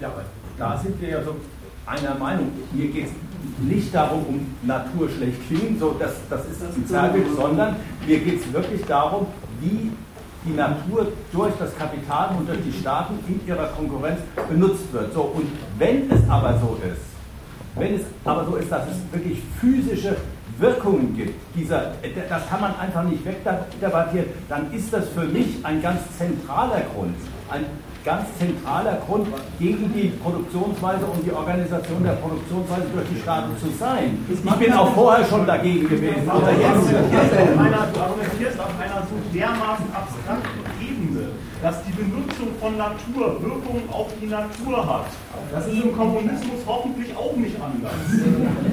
Ja, 0.00 0.08
aber 0.08 0.22
da 0.58 0.78
sind 0.78 1.00
wir 1.00 1.08
ja 1.08 1.22
so 1.22 1.36
einer 1.86 2.14
Meinung. 2.18 2.50
Hier 2.74 2.88
geht 2.88 3.06
es 3.06 3.12
nicht 3.58 3.94
darum, 3.94 4.24
um 4.28 4.46
Natur 4.62 5.08
schlecht 5.08 5.46
klingen, 5.48 5.78
so 5.78 5.96
das, 5.98 6.12
das 6.28 6.46
ist 6.46 6.62
ein 6.62 6.86
Zerrbild, 6.86 7.34
sondern 7.36 7.76
mir 8.06 8.18
geht 8.18 8.40
es 8.40 8.52
wirklich 8.52 8.84
darum, 8.84 9.26
wie 9.60 9.92
die 10.44 10.54
Natur 10.54 11.08
durch 11.32 11.52
das 11.58 11.76
Kapital 11.76 12.36
und 12.38 12.48
durch 12.48 12.60
die 12.64 12.72
Staaten 12.72 13.18
in 13.26 13.46
ihrer 13.46 13.66
Konkurrenz 13.68 14.20
benutzt 14.48 14.92
wird. 14.92 15.12
So, 15.12 15.22
und 15.22 15.48
wenn 15.78 16.10
es 16.10 16.28
aber 16.28 16.58
so 16.58 16.78
ist, 16.86 17.02
wenn 17.74 17.94
es 17.94 18.02
aber 18.24 18.44
so 18.46 18.56
ist, 18.56 18.70
dass 18.70 18.86
es 18.88 18.96
wirklich 19.12 19.38
physische 19.60 20.16
Wirkungen 20.58 21.14
gibt, 21.14 21.34
dieser, 21.54 21.92
das 22.28 22.48
kann 22.48 22.60
man 22.60 22.78
einfach 22.78 23.02
nicht 23.04 23.24
wegdebattieren, 23.24 24.28
dann 24.48 24.72
ist 24.72 24.92
das 24.92 25.08
für 25.10 25.24
mich 25.24 25.58
ein 25.62 25.82
ganz 25.82 26.00
zentraler 26.16 26.82
Grund, 26.94 27.16
ein 27.50 27.66
ganz 28.06 28.24
zentraler 28.38 29.02
Grund, 29.04 29.26
gegen 29.58 29.92
die 29.92 30.14
Produktionsweise 30.22 31.04
und 31.06 31.26
die 31.26 31.32
Organisation 31.32 32.04
der 32.04 32.14
Produktionsweise 32.22 32.86
durch 32.94 33.08
die 33.10 33.20
Staaten 33.20 33.50
zu 33.58 33.66
sein. 33.76 34.16
Ich 34.30 34.40
bin 34.40 34.72
auch 34.72 34.94
vorher 34.94 35.26
schon 35.26 35.44
dagegen 35.44 35.88
gewesen. 35.88 36.30
Aber 36.30 36.52
jetzt, 36.52 36.86
einer, 36.86 37.82
du 37.92 38.00
argumentierst 38.00 38.60
auf 38.60 38.70
einer 38.78 39.02
so 39.10 39.16
dermaßen 39.34 39.86
abstrakten 39.90 40.62
Ebene, 40.80 41.34
dass 41.60 41.82
die 41.82 41.92
Benutzung 41.98 42.54
von 42.60 42.78
Natur 42.78 43.42
Wirkungen 43.42 43.90
auf 43.90 44.06
die 44.22 44.26
Natur 44.28 44.86
hat. 44.86 45.10
Das 45.50 45.66
ist 45.66 45.82
im 45.82 45.96
Kommunismus 45.96 46.62
hoffentlich 46.64 47.10
auch 47.16 47.34
nicht 47.34 47.56
anders. 47.58 47.92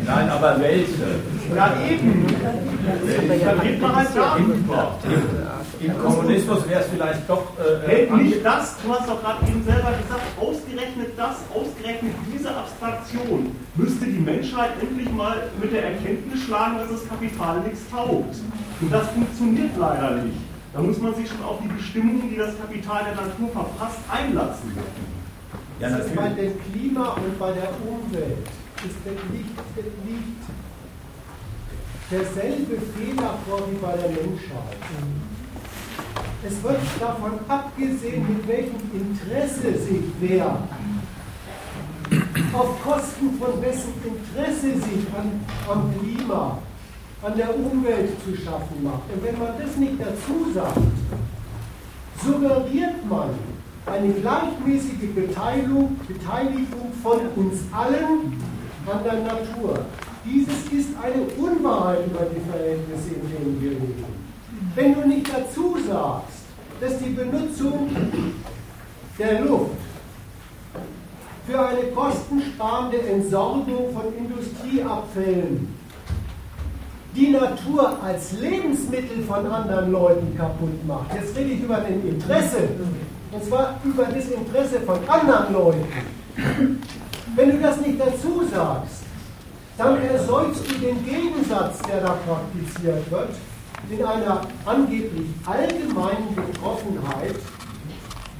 Nein, 0.05 0.29
aber 0.29 0.61
welche? 0.61 1.17
Ja, 1.55 1.73
eben. 1.89 2.27
Dann 3.45 3.59
redet 3.59 3.81
man 3.81 3.95
halt 3.95 4.09
darüber. 4.13 4.93
Im 5.83 5.97
Kommunismus 5.99 6.67
wäre 6.69 6.81
es 6.81 6.87
vielleicht 6.87 7.29
doch. 7.29 7.43
Äh, 7.59 7.87
Hält 7.87 8.11
ange- 8.11 8.23
nicht 8.23 8.45
das, 8.45 8.75
du 8.83 8.93
hast 8.93 9.07
doch 9.09 9.21
gerade 9.21 9.45
eben 9.47 9.63
selber 9.63 9.91
gesagt, 9.91 10.27
ausgerechnet 10.39 11.09
das, 11.17 11.35
ausgerechnet 11.53 12.13
diese 12.33 12.49
Abstraktion 12.55 13.55
müsste 13.75 14.05
die 14.05 14.19
Menschheit 14.19 14.71
endlich 14.81 15.11
mal 15.11 15.43
mit 15.61 15.71
der 15.73 15.83
Erkenntnis 15.91 16.43
schlagen, 16.43 16.77
dass 16.77 16.89
das 16.89 17.07
Kapital 17.09 17.59
nichts 17.61 17.81
taugt. 17.91 18.35
Und 18.81 18.91
das 18.91 19.07
funktioniert 19.09 19.71
leider 19.77 20.11
nicht. 20.23 20.37
Da 20.73 20.81
muss 20.81 20.97
man 20.99 21.13
sich 21.15 21.27
schon 21.29 21.43
auf 21.43 21.59
die 21.61 21.67
Bestimmungen, 21.67 22.29
die 22.29 22.37
das 22.37 22.57
Kapital 22.57 23.03
der 23.05 23.15
Natur 23.15 23.49
verfasst, 23.51 23.99
einlassen. 24.11 24.71
ja, 25.79 25.89
Das 25.89 26.05
ist 26.07 26.15
bei 26.15 26.29
dem 26.29 26.53
Klima 26.71 27.09
und 27.13 27.37
bei 27.37 27.51
der 27.51 27.69
Umwelt 27.85 28.47
ist 28.85 28.95
der, 29.05 29.13
liegt, 29.31 29.59
liegt 30.07 30.43
derselbe 32.11 32.77
Fehler 32.97 33.37
vor 33.47 33.61
wie 33.71 33.77
bei 33.77 33.93
der 33.93 34.09
Menschheit. 34.09 34.77
Es 36.45 36.61
wird 36.61 36.79
davon 36.99 37.39
abgesehen, 37.47 38.27
mit 38.27 38.45
welchem 38.47 38.81
Interesse 38.93 39.79
sich 39.79 40.03
wer 40.19 40.57
auf 42.53 42.83
Kosten 42.83 43.39
von 43.39 43.61
wessen 43.61 43.93
Interesse 44.03 44.73
sich 44.73 45.05
an, 45.17 45.39
am 45.71 45.93
Klima, 45.99 46.57
an 47.21 47.37
der 47.37 47.55
Umwelt 47.55 48.11
zu 48.25 48.35
schaffen 48.35 48.83
macht. 48.83 49.03
Und 49.13 49.23
wenn 49.23 49.39
man 49.39 49.53
das 49.57 49.77
nicht 49.77 49.93
dazu 49.99 50.51
sagt, 50.53 50.77
suggeriert 52.23 53.09
man 53.09 53.29
eine 53.85 54.13
gleichmäßige 54.13 55.13
Beteiligung, 55.15 55.97
Beteiligung 56.07 56.91
von 57.01 57.19
uns 57.35 57.59
allen 57.71 58.37
an 58.85 59.03
der 59.03 59.21
Natur. 59.21 59.79
Dieses 60.25 60.71
ist 60.71 60.89
eine 61.01 61.23
Unwahrheit 61.37 62.05
über 62.05 62.25
die 62.25 62.49
Verhältnisse, 62.49 63.15
in 63.15 63.29
denen 63.29 63.61
wir 63.61 63.71
leben. 63.71 64.05
Wenn 64.75 64.93
du 64.93 65.07
nicht 65.07 65.27
dazu 65.33 65.77
sagst, 65.87 66.32
dass 66.83 66.97
die 66.97 67.11
Benutzung 67.11 67.89
der 69.17 69.41
Luft 69.41 69.71
für 71.47 71.65
eine 71.65 71.83
kostensparende 71.95 72.99
Entsorgung 72.99 73.93
von 73.93 74.13
Industrieabfällen 74.17 75.73
die 77.15 77.29
Natur 77.29 78.01
als 78.03 78.33
Lebensmittel 78.33 79.23
von 79.23 79.45
anderen 79.45 79.91
Leuten 79.91 80.35
kaputt 80.35 80.85
macht. 80.85 81.13
Jetzt 81.13 81.37
rede 81.37 81.51
ich 81.51 81.61
über 81.61 81.77
ein 81.77 82.05
Interesse, 82.05 82.69
und 83.31 83.43
zwar 83.45 83.79
über 83.83 84.05
das 84.05 84.27
Interesse 84.29 84.81
von 84.81 84.97
anderen 85.07 85.53
Leuten. 85.53 85.85
Wenn 87.35 87.51
du 87.51 87.59
das 87.59 87.79
nicht 87.79 87.99
dazu 87.99 88.43
sagst, 88.51 89.03
dann 89.77 90.01
ersäugst 90.01 90.69
du 90.69 90.73
den 90.79 91.05
Gegensatz, 91.05 91.79
der 91.83 92.01
da 92.01 92.17
praktiziert 92.25 93.09
wird, 93.09 93.29
in 93.89 94.03
einer 94.03 94.41
angeblich 94.65 95.27
allgemeinen 95.45 96.35
Betroffenheit 96.35 97.35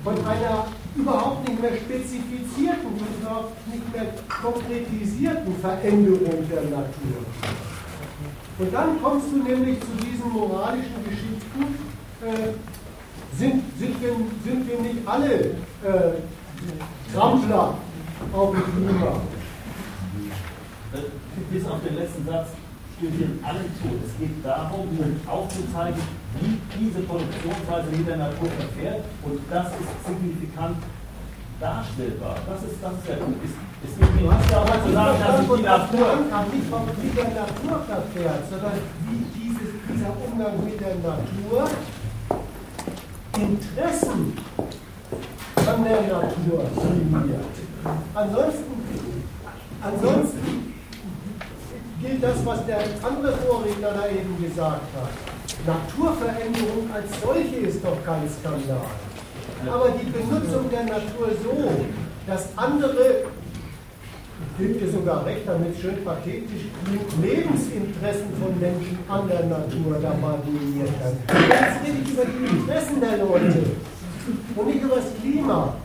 von 0.04 0.26
einer 0.26 0.66
überhaupt 0.96 1.48
nicht 1.48 1.62
mehr 1.62 1.72
spezifizierten, 1.72 2.92
überhaupt 3.22 3.68
nicht 3.68 3.94
mehr 3.94 4.06
konkretisierten 4.30 5.56
Veränderung 5.58 6.48
der 6.50 6.62
Natur. 6.64 7.26
Und 8.60 8.74
dann 8.74 9.02
kommst 9.02 9.28
du 9.32 9.38
nämlich 9.38 9.80
zu 9.80 10.06
diesen 10.06 10.32
moralischen 10.32 11.04
Geschichten. 11.04 11.80
Äh, 12.22 12.54
sind, 13.38 13.64
sind, 13.80 14.02
wir, 14.02 14.12
sind 14.46 14.68
wir 14.68 14.80
nicht 14.80 15.08
alle 15.08 15.34
äh, 15.34 17.14
Trampler 17.14 17.74
auf 18.32 18.52
dem 18.52 18.88
Klima? 18.88 19.22
Bis 21.50 21.66
auf 21.66 21.80
den 21.84 21.96
letzten 21.96 22.26
Satz 22.28 22.50
stimmen 23.04 23.40
alle 23.44 23.66
zu. 23.80 23.88
Es 24.06 24.18
geht 24.18 24.44
darum, 24.44 24.88
aufzuzeigen, 25.28 26.02
wie 26.40 26.60
diese 26.80 27.00
Produktionsweise 27.02 27.90
mit 27.92 28.08
der 28.08 28.18
Natur 28.18 28.50
verfährt 28.50 29.04
und 29.24 29.40
das 29.50 29.68
ist 29.68 29.92
signifikant 30.08 30.78
darstellbar. 31.60 32.36
Das 32.48 32.64
ist, 32.64 32.80
das 32.82 32.94
ist 32.94 33.08
der 33.08 33.16
Punkt. 33.16 33.40
Es, 33.44 33.52
es 33.90 33.98
geht 34.00 34.16
mir 34.16 34.32
nicht 34.32 34.52
darum 34.52 34.68
zu 34.86 34.92
sagen, 34.94 35.18
dass 35.20 35.40
sich 35.40 35.48
die 35.48 35.64
Natur... 35.64 36.08
Nicht 36.54 37.04
wie 37.04 37.16
der 37.16 37.30
Natur 37.30 37.76
verfährt, 37.86 38.44
sondern 38.50 38.80
wie 39.08 39.24
dieses, 39.36 39.72
dieser 39.88 40.12
Umgang 40.26 40.64
mit 40.64 40.80
der 40.80 40.96
Natur 40.96 41.70
Interessen 43.36 44.38
an 45.66 45.84
der 45.84 46.02
Natur 46.02 46.64
minimiert. 46.84 47.46
Ansonsten, 48.14 48.74
ansonsten 49.82 50.73
gilt 52.04 52.24
das, 52.24 52.46
was 52.46 52.66
der 52.66 52.80
andere 53.02 53.34
Vorredner 53.38 53.94
da 53.94 54.08
eben 54.08 54.36
gesagt 54.44 54.90
hat. 54.96 55.14
Naturveränderung 55.66 56.90
als 56.94 57.08
solche 57.22 57.68
ist 57.68 57.84
doch 57.84 57.98
kein 58.06 58.30
Skandal 58.30 58.88
aber 59.70 59.90
die 59.92 60.10
Benutzung 60.10 60.70
der 60.70 60.84
Natur 60.84 61.30
so, 61.44 61.86
dass 62.28 62.50
andere, 62.56 63.24
ich 64.52 64.58
gebe 64.58 64.80
dir 64.80 64.92
sogar 64.92 65.26
recht, 65.26 65.42
damit 65.48 65.78
schön 65.80 66.04
pathetisch 66.04 66.68
Lebensinteressen 67.22 68.28
von 68.42 68.60
Menschen 68.60 69.00
an 69.08 69.28
der 69.28 69.46
Natur 69.46 69.98
dabei 70.02 70.38
dominiert 70.46 70.90
werden. 71.00 71.18
Jetzt 71.28 71.86
rede 71.86 71.98
ich 72.04 72.12
über 72.12 72.26
die 72.26 72.58
Interessen 72.58 73.00
der 73.00 73.18
Leute 73.18 73.64
und 74.56 74.68
nicht 74.68 74.84
über 74.84 74.96
das 74.96 75.06
Klima. 75.22 75.76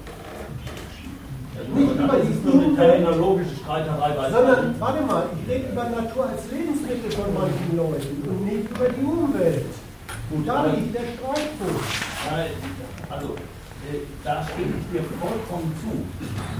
Nicht 1.74 1.94
über 1.94 2.16
die 2.16 2.48
Umwelt, 2.48 3.46
Streiterei 3.68 4.30
sondern, 4.30 4.74
warte 4.78 5.02
mal, 5.04 5.24
ich 5.36 5.52
rede 5.52 5.68
über 5.72 5.84
Natur 5.84 6.26
als 6.30 6.50
Lebensmittel 6.50 7.10
von 7.12 7.34
manchen 7.34 7.76
Leuten 7.76 8.22
und 8.28 8.44
nicht 8.46 8.70
über 8.70 8.88
die 8.88 9.04
Umwelt. 9.04 9.66
Gut, 10.30 10.48
da 10.48 10.66
liegt 10.66 10.94
der 10.94 11.04
Streitpunkt. 11.12 11.84
Also, 13.10 13.34
da 14.24 14.44
stimme 14.44 14.74
ich 14.80 14.86
dir 14.92 15.04
vollkommen 15.20 15.72
zu. 15.80 15.92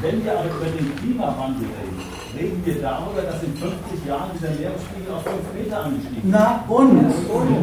Wenn 0.01 0.25
wir 0.25 0.33
aber 0.33 0.49
über 0.49 0.67
den 0.67 0.97
Klimawandel 0.97 1.69
reden, 1.69 2.01
reden 2.37 2.63
wir 2.65 2.81
darüber, 2.81 3.23
dass 3.23 3.43
in 3.43 3.55
50 3.57 4.07
Jahren 4.07 4.31
dieser 4.35 4.53
Meeresspiegel 4.57 5.13
auf 5.13 5.25
5 5.25 5.37
Meter 5.53 5.85
angestiegen 5.85 6.25
ist. 6.25 6.33
Na 6.33 6.65
und? 6.69 6.95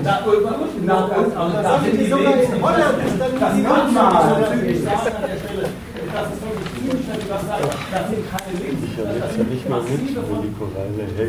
Na 0.03 0.17
und, 0.25 0.45
na 0.85 1.05
und, 1.05 1.35
aber 1.35 1.63
da 1.63 1.79
sind 1.81 1.93
die 1.93 2.05
Lebensinteressen. 2.05 3.19
Das 3.19 3.39
kann 3.39 3.63
man 3.63 3.93
natürlich 3.93 4.83
sagen 4.83 5.15
an 5.17 5.23
der 5.29 5.37
Stelle, 5.37 5.69
das 6.13 6.27
ist 6.33 6.41
wirklich 6.41 6.69
ziemlich 6.75 7.05
was 7.09 7.14
sagt, 7.14 7.14
das. 7.29 7.41
Das 7.91 8.09
nicht 8.09 9.65
von, 10.57 10.69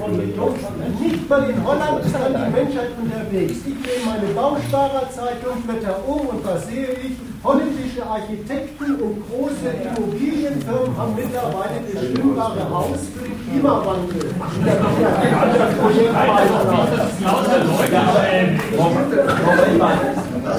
von 0.01 0.17
Millionen 0.17 0.57
von 0.57 0.79
Menschen. 0.79 1.03
Nicht 1.03 1.29
mal 1.29 1.51
in 1.51 1.65
Holland 1.65 2.05
ist 2.05 2.15
dann 2.15 2.33
die 2.33 2.51
Menschheit 2.53 2.91
unterwegs. 3.01 3.59
Ich 3.59 3.75
nehme 3.75 4.05
meine 4.07 4.29
Bausparerzeitung, 4.35 5.63
blätter 5.67 5.99
um 6.07 6.21
und 6.27 6.45
was 6.45 6.67
sehe 6.67 6.93
ich? 6.93 7.13
Holländische 7.45 8.05
Architekten 8.05 8.97
und 8.97 9.23
große 9.29 9.69
Immobilienfirmen 9.71 10.97
haben 10.97 11.15
mittlerweile 11.15 11.81
bestimmbare 11.81 12.69
Haus 12.71 12.99
für 13.15 13.23
den 13.23 13.37
Klimawandel. 13.47 14.35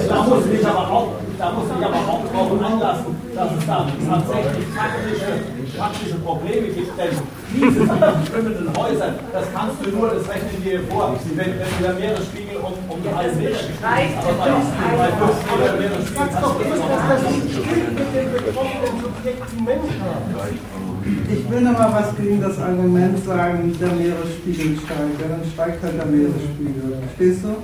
Da 0.08 0.24
muss 0.24 0.44
ich 0.50 0.66
aber 0.66 1.98
auch 2.08 2.22
drauf 2.32 2.50
anlassen, 2.64 3.27
dass 3.38 3.52
es 3.56 3.66
da 3.66 3.86
tatsächlich 4.10 4.66
faktische, 4.74 5.30
praktische 5.78 6.18
Probleme 6.26 6.68
gibt. 6.68 6.98
Denn 6.98 7.14
diese 7.54 7.86
schwimmenden 8.26 8.68
Häuser, 8.76 9.14
das 9.32 9.46
kannst 9.54 9.76
du 9.84 9.90
nur, 9.90 10.10
das 10.10 10.28
rechnen 10.28 10.64
wir 10.64 10.82
vor, 10.90 11.16
wenn, 11.36 11.46
wenn 11.46 11.82
der 11.82 11.94
Meeresspiegel 11.94 12.56
um, 12.56 12.74
um 12.88 13.02
die 13.02 13.14
halbe 13.14 13.36
Meter 13.36 13.58
steigt. 13.78 14.18
Aber 14.18 14.32
bei, 14.34 14.50
bei 14.98 15.10
5 15.14 15.38
Meter 15.54 15.74
Meeresspiegel 15.78 16.28
hast 16.34 16.42
du 16.42 16.62
immer 16.66 16.76
noch 16.76 16.90
Ich 21.30 21.50
will 21.50 21.60
noch 21.60 21.78
mal 21.78 21.92
was 21.92 22.16
gegen 22.16 22.40
das 22.42 22.58
Argument 22.58 23.24
sagen, 23.24 23.76
der 23.80 23.92
Meeresspiegel 23.92 24.76
steigt. 24.84 25.20
Ja, 25.20 25.28
dann 25.28 25.44
steigt 25.54 25.82
halt 25.82 25.96
der 25.96 26.06
Meeresspiegel. 26.06 26.98
Verstehst 27.06 27.44
du? 27.44 27.54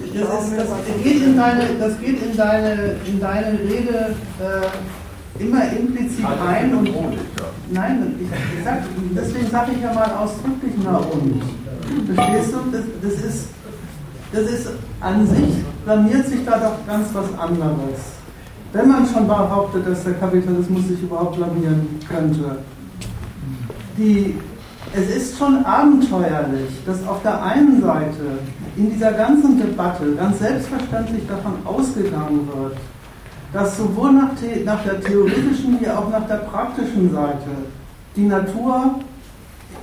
Das, 0.00 0.48
ist, 0.48 0.58
das, 0.58 1.02
geht 1.02 1.22
in 1.22 1.36
deine, 1.36 1.62
das 1.78 2.00
geht 2.00 2.22
in 2.22 2.36
deine, 2.36 2.96
in 3.06 3.20
deine 3.20 3.58
Rede 3.58 4.14
äh, 4.40 5.42
immer 5.42 5.70
implizit 5.72 6.24
ein 6.26 6.74
und 6.74 6.90
nein, 7.70 8.14
ich, 8.18 8.26
ich 8.26 8.64
sag, 8.64 8.82
deswegen 9.16 9.50
sage 9.50 9.72
ich 9.76 9.82
ja 9.82 9.92
mal 9.92 10.10
ausdrücklich 10.12 10.72
na 10.82 10.96
und. 10.98 11.42
Verstehst 12.14 12.52
du? 12.52 12.58
Das, 12.70 12.82
das, 13.02 13.24
ist, 13.24 13.46
das 14.32 14.42
ist 14.42 14.68
an 15.00 15.26
sich, 15.26 15.64
blamiert 15.84 16.26
sich 16.26 16.44
da 16.44 16.58
doch 16.58 16.86
ganz 16.86 17.08
was 17.12 17.38
anderes. 17.38 18.00
Wenn 18.72 18.88
man 18.88 19.06
schon 19.06 19.26
behauptet, 19.26 19.86
dass 19.86 20.04
der 20.04 20.14
Kapitalismus 20.14 20.88
sich 20.88 21.02
überhaupt 21.02 21.36
blamieren 21.36 22.00
könnte. 22.08 22.56
Die, 23.98 24.38
es 24.94 25.14
ist 25.14 25.38
schon 25.38 25.64
abenteuerlich, 25.64 26.70
dass 26.86 27.06
auf 27.06 27.22
der 27.22 27.42
einen 27.42 27.82
Seite 27.82 28.38
in 28.76 28.90
dieser 28.90 29.12
ganzen 29.12 29.58
Debatte 29.58 30.14
ganz 30.14 30.38
selbstverständlich 30.38 31.26
davon 31.26 31.54
ausgegangen 31.64 32.48
wird, 32.54 32.76
dass 33.52 33.76
sowohl 33.76 34.12
nach, 34.12 34.30
nach, 34.64 34.82
der 34.84 35.00
theoretischen 35.00 35.78
wie 35.80 35.88
auch 35.88 36.08
nach 36.10 36.26
der 36.26 36.36
praktischen 36.36 37.12
Seite 37.12 37.50
die 38.16 38.24
Natur 38.24 39.00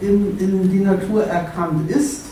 in, 0.01 0.37
in 0.39 0.69
die 0.71 0.79
Natur 0.79 1.23
erkannt 1.25 1.89
ist, 1.89 2.25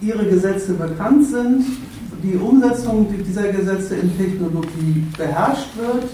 ihre 0.00 0.26
Gesetze 0.26 0.74
bekannt 0.74 1.26
sind, 1.26 1.64
die 2.22 2.36
Umsetzung 2.36 3.06
dieser 3.26 3.48
Gesetze 3.48 3.96
in 3.96 4.16
Technologie 4.16 5.06
beherrscht 5.16 5.76
wird 5.76 6.04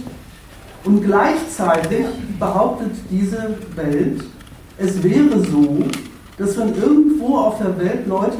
und 0.84 1.04
gleichzeitig 1.04 2.06
behauptet 2.38 2.92
diese 3.10 3.56
Welt, 3.74 4.22
es 4.78 5.02
wäre 5.02 5.40
so, 5.44 5.84
dass 6.40 6.56
wenn 6.56 6.74
irgendwo 6.74 7.36
auf 7.36 7.58
der 7.58 7.78
Welt 7.78 8.06
Leute 8.06 8.38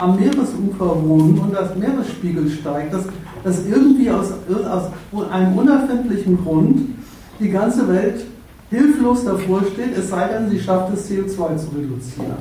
am, 0.00 0.10
am 0.10 0.16
Meeresufer 0.16 1.00
wohnen 1.06 1.38
und 1.38 1.54
das 1.54 1.76
Meeresspiegel 1.76 2.50
steigt, 2.50 2.92
dass, 2.92 3.04
dass 3.44 3.64
irgendwie 3.64 4.10
aus, 4.10 4.32
aus 4.50 4.90
einem 5.30 5.56
unerfindlichen 5.56 6.42
Grund 6.42 6.80
die 7.38 7.48
ganze 7.48 7.86
Welt 7.88 8.24
hilflos 8.68 9.24
davor 9.24 9.60
steht, 9.72 9.96
es 9.96 10.10
sei 10.10 10.26
denn, 10.26 10.50
sie 10.50 10.58
schafft 10.58 10.92
es, 10.92 11.08
CO2 11.08 11.56
zu 11.56 11.68
reduzieren. 11.76 12.34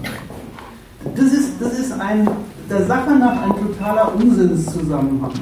Das 1.15 1.25
ist, 1.25 1.51
das 1.59 1.77
ist 1.77 1.91
ein, 1.91 2.27
der 2.67 2.87
Sache 2.87 3.11
nach 3.11 3.43
ein 3.43 3.51
totaler 3.51 4.11
Unsinnszusammenhang. 4.15 5.33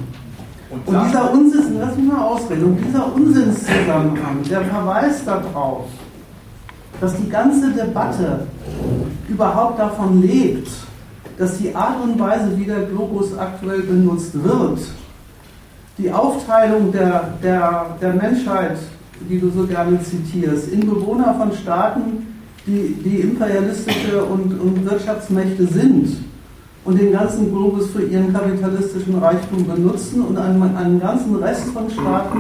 Und, 0.69 0.87
und 0.87 1.07
dieser 1.07 1.31
Unsinn, 1.31 1.77
lass 1.79 1.95
mich 1.95 2.05
mal 2.05 2.21
ausreden, 2.21 2.65
und 2.65 2.85
dieser 2.85 3.15
Unsinnszusammenhang, 3.15 4.43
der 4.49 4.61
verweist 4.65 5.25
darauf, 5.25 5.85
dass 7.03 7.17
die 7.17 7.29
ganze 7.29 7.69
Debatte 7.69 8.47
überhaupt 9.27 9.77
davon 9.77 10.21
lebt, 10.21 10.69
dass 11.37 11.57
die 11.57 11.75
Art 11.75 12.01
und 12.01 12.17
Weise, 12.17 12.57
wie 12.57 12.63
der 12.63 12.83
Globus 12.83 13.37
aktuell 13.37 13.81
benutzt 13.81 14.41
wird, 14.41 14.79
die 15.97 16.09
Aufteilung 16.09 16.93
der, 16.93 17.33
der, 17.43 17.97
der 18.01 18.13
Menschheit, 18.13 18.77
die 19.29 19.37
du 19.37 19.49
so 19.49 19.67
gerne 19.67 20.01
zitierst, 20.01 20.69
in 20.69 20.79
Bewohner 20.79 21.35
von 21.37 21.51
Staaten, 21.51 22.25
die, 22.65 22.95
die 23.03 23.17
imperialistische 23.17 24.23
und, 24.23 24.57
und 24.61 24.89
Wirtschaftsmächte 24.89 25.67
sind 25.67 26.07
und 26.85 26.99
den 26.99 27.13
ganzen 27.13 27.51
Globus 27.51 27.91
für 27.91 28.03
ihren 28.03 28.33
kapitalistischen 28.33 29.17
Reichtum 29.19 29.65
benutzen 29.65 30.21
und 30.23 30.37
einen, 30.37 30.61
einen 30.75 30.99
ganzen 30.99 31.35
Rest 31.35 31.65
von 31.69 31.89
Staaten, 31.89 32.39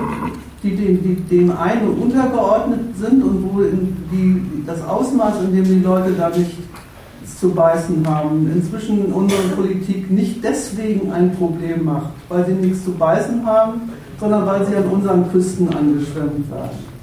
die 0.61 0.75
dem, 0.75 1.01
die 1.01 1.15
dem 1.15 1.57
einen 1.57 1.89
untergeordnet 2.01 2.97
sind 2.97 3.23
und 3.23 3.43
wo 3.43 3.61
die, 4.11 4.63
das 4.65 4.83
Ausmaß, 4.85 5.43
in 5.43 5.55
dem 5.55 5.63
die 5.63 5.79
Leute 5.79 6.11
da 6.17 6.29
nicht 6.29 6.57
zu 7.39 7.49
beißen 7.49 8.05
haben, 8.07 8.49
inzwischen 8.53 9.11
unsere 9.11 9.41
Politik 9.55 10.09
nicht 10.09 10.43
deswegen 10.43 11.11
ein 11.11 11.35
Problem 11.35 11.85
macht, 11.85 12.11
weil 12.29 12.45
sie 12.45 12.53
nichts 12.53 12.85
zu 12.85 12.91
beißen 12.91 13.45
haben, 13.45 13.81
sondern 14.19 14.45
weil 14.45 14.65
sie 14.65 14.75
an 14.75 14.85
unseren 14.85 15.29
Küsten 15.31 15.67
angeschwemmt 15.67 16.49
werden. 16.49 16.93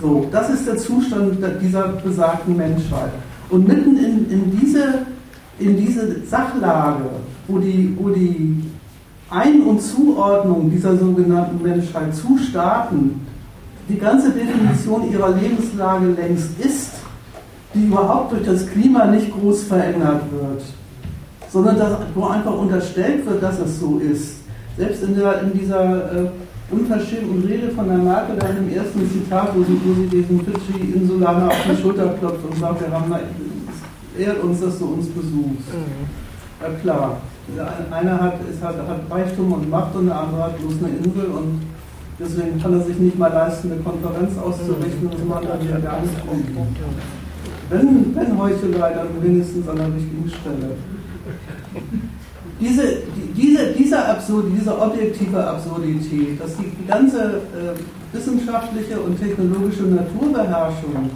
So, 0.00 0.26
das 0.30 0.50
ist 0.50 0.66
der 0.66 0.76
Zustand 0.76 1.38
dieser 1.60 1.88
besagten 1.88 2.56
Menschheit. 2.56 3.10
Und 3.50 3.66
mitten 3.66 3.96
in, 3.96 4.30
in 4.30 4.60
diese 4.60 5.06
in 5.60 5.76
diese 5.76 6.24
Sachlage, 6.26 7.04
wo 7.46 7.58
die, 7.58 7.96
wo 7.98 8.08
die 8.08 8.64
Ein- 9.28 9.62
und 9.62 9.80
Zuordnung 9.80 10.70
dieser 10.70 10.96
sogenannten 10.96 11.62
Menschheit 11.62 12.14
zu 12.14 12.36
Staaten 12.38 13.26
die 13.88 13.98
ganze 13.98 14.30
Definition 14.30 15.10
ihrer 15.12 15.30
Lebenslage 15.30 16.06
längst 16.06 16.58
ist, 16.58 16.92
die 17.74 17.86
überhaupt 17.86 18.32
durch 18.32 18.44
das 18.44 18.66
Klima 18.66 19.06
nicht 19.06 19.30
groß 19.32 19.64
verändert 19.64 20.22
wird, 20.32 20.62
sondern 21.50 21.78
dass, 21.78 21.92
wo 22.14 22.26
einfach 22.26 22.56
unterstellt 22.56 23.26
wird, 23.26 23.42
dass 23.42 23.58
es 23.60 23.78
so 23.78 23.98
ist. 23.98 24.36
Selbst 24.76 25.02
in, 25.02 25.16
der, 25.16 25.42
in 25.42 25.52
dieser 25.58 26.12
äh, 26.12 26.28
unverschämten 26.70 27.44
Rede 27.44 27.70
von 27.70 27.86
der 27.86 27.98
Merkel, 27.98 28.36
da 28.38 28.48
im 28.48 28.72
ersten 28.72 29.08
Zitat, 29.10 29.50
wo 29.54 29.62
sie, 29.62 29.78
wo 29.84 29.94
sie 29.94 30.06
diesen 30.06 30.40
Fidschi-Insulaner 30.44 31.48
auf 31.48 31.56
die 31.70 31.82
Schulter 31.82 32.14
klopft 32.18 32.44
und 32.48 32.58
sagt, 32.58 32.80
wir 32.80 32.90
haben 32.90 33.12
ehrt 34.18 34.42
uns, 34.42 34.60
dass 34.60 34.78
du 34.78 34.86
uns 34.86 35.06
besuchst. 35.08 35.68
Mhm. 35.72 36.08
Ja 36.60 36.68
klar, 36.80 37.20
einer 37.90 38.20
hat, 38.20 38.34
ist 38.50 38.62
halt, 38.62 38.76
hat 38.76 39.00
Reichtum 39.10 39.52
und 39.52 39.70
Macht 39.70 39.94
und 39.94 40.06
der 40.06 40.20
andere 40.20 40.44
hat 40.44 40.58
bloß 40.58 40.74
eine 40.84 40.96
Insel 40.98 41.26
und 41.26 41.60
deswegen 42.18 42.60
kann 42.60 42.72
er 42.74 42.80
sich 42.80 42.98
nicht 42.98 43.18
mal 43.18 43.32
leisten, 43.32 43.72
eine 43.72 43.80
Konferenz 43.80 44.36
auszurichten 44.38 45.08
und 45.08 45.14
das 45.14 45.24
macht 45.24 45.44
er 45.44 45.60
wieder 45.62 45.80
gar 45.80 46.00
nicht 46.00 46.14
um. 46.26 46.44
Wenn, 47.70 48.14
wenn 48.14 48.38
Heuchelei, 48.38 48.92
dann 48.92 49.22
wenigstens 49.22 49.68
an 49.68 49.76
der 49.76 49.86
richtigen 49.86 50.28
Stelle. 50.28 50.76
Diese, 52.60 52.82
diese, 53.34 53.72
diese, 53.72 54.06
Absurd, 54.06 54.46
diese 54.54 54.78
objektive 54.78 55.42
Absurdität, 55.42 56.38
dass 56.40 56.56
die, 56.56 56.70
die 56.78 56.86
ganze 56.86 57.40
äh, 57.56 58.14
wissenschaftliche 58.14 59.00
und 59.00 59.18
technologische 59.18 59.84
Naturbeherrschung 59.84 61.10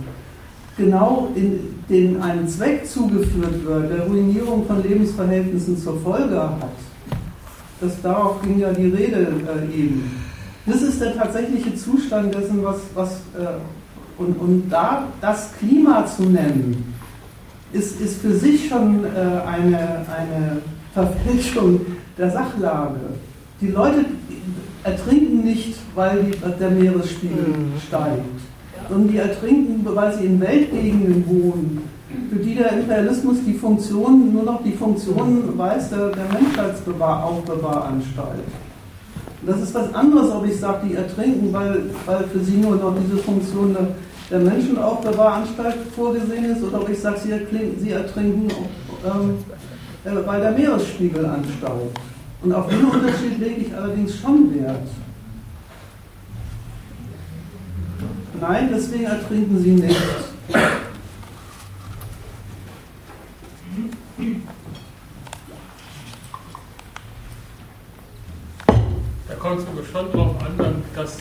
genau 0.77 1.31
in 1.35 1.75
den 1.89 2.21
einem 2.21 2.49
Zweck 2.49 2.87
zugeführt 2.87 3.65
wird, 3.65 3.91
der 3.91 4.07
Ruinierung 4.07 4.67
von 4.67 4.83
Lebensverhältnissen 4.83 5.79
zur 5.79 6.01
Folge 6.01 6.41
hat. 6.41 6.73
Das, 7.81 8.01
darauf 8.03 8.41
ging 8.43 8.59
ja 8.59 8.73
die 8.73 8.89
Rede 8.89 9.29
äh, 9.47 9.77
eben. 9.77 10.11
Das 10.67 10.81
ist 10.81 11.01
der 11.01 11.15
tatsächliche 11.17 11.75
Zustand 11.75 12.35
dessen, 12.35 12.65
was, 12.65 12.79
was 12.95 13.13
äh, 13.39 13.59
und, 14.17 14.41
und 14.41 14.71
da 14.71 15.09
das 15.21 15.53
Klima 15.59 16.07
zu 16.07 16.23
nennen, 16.23 16.95
ist, 17.73 18.01
ist 18.01 18.21
für 18.21 18.35
sich 18.35 18.69
schon 18.69 19.05
äh, 19.05 19.09
eine, 19.47 19.79
eine 20.09 20.63
Verfälschung 20.93 21.81
der 22.17 22.31
Sachlage. 22.31 23.01
Die 23.61 23.69
Leute 23.69 24.05
ertrinken 24.85 25.43
nicht, 25.43 25.75
weil 25.95 26.23
die, 26.23 26.39
der 26.59 26.71
Meeresspiegel 26.71 27.49
mhm. 27.49 27.81
steigt 27.87 28.34
sondern 28.89 29.11
die 29.11 29.19
ertrinken, 29.19 29.85
weil 29.85 30.15
sie 30.15 30.27
in 30.27 30.41
Weltgegenden 30.41 31.25
wohnen, 31.27 31.83
für 32.31 32.37
die 32.37 32.55
der 32.55 32.71
Imperialismus 32.73 33.39
die 33.47 33.55
Funktion, 33.55 34.33
nur 34.33 34.45
noch 34.45 34.63
die 34.63 34.73
Funktion 34.73 35.57
weiß 35.57 35.91
der, 35.91 36.11
der 36.11 36.27
Menschheitsaufbewahranstalt. 36.33 38.45
Das 39.47 39.61
ist 39.61 39.75
was 39.75 39.93
anderes, 39.93 40.33
ob 40.33 40.47
ich 40.47 40.59
sage, 40.59 40.87
die 40.89 40.95
ertrinken, 40.95 41.53
weil, 41.53 41.91
weil 42.07 42.25
für 42.25 42.39
sie 42.41 42.57
nur 42.57 42.77
noch 42.77 42.95
diese 42.99 43.19
Funktion 43.23 43.75
der, 43.75 43.89
der 44.31 44.39
Menschenaufbewahranstalt 44.41 45.77
vorgesehen 45.95 46.47
ist, 46.47 46.63
oder 46.63 46.81
ob 46.81 46.89
ich 46.89 46.99
sage, 46.99 47.19
sie, 47.23 47.35
sie 47.79 47.91
ertrinken, 47.91 48.49
ähm, 49.05 49.35
äh, 50.05 50.27
weil 50.27 50.41
der 50.41 50.53
Meeresspiegel 50.53 51.27
ansteigt. 51.27 52.01
Und 52.43 52.53
auf 52.53 52.67
diesen 52.69 52.87
Unterschied 52.87 53.39
lege 53.39 53.61
ich 53.63 53.75
allerdings 53.75 54.17
schon 54.17 54.55
Wert. 54.55 54.87
Nein, 58.47 58.69
deswegen 58.71 59.05
ertrinken 59.05 59.59
sie 59.59 59.71
nicht. 59.71 59.97
Da 69.29 69.35
kommt 69.37 69.61
es 69.61 69.67
aber 69.67 69.83
schon 69.91 70.13
darauf 70.13 70.43
an, 70.43 70.83
dass 70.95 71.17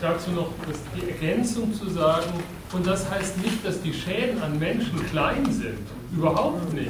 dazu 0.00 0.30
noch 0.30 0.48
die 0.96 1.10
Ergänzung 1.10 1.74
zu 1.74 1.90
sagen, 1.90 2.32
und 2.72 2.86
das 2.86 3.10
heißt 3.10 3.44
nicht, 3.44 3.66
dass 3.66 3.82
die 3.82 3.92
Schäden 3.92 4.42
an 4.42 4.58
Menschen 4.58 5.04
klein 5.10 5.44
sind. 5.52 5.86
Überhaupt 6.16 6.72
nicht. 6.72 6.88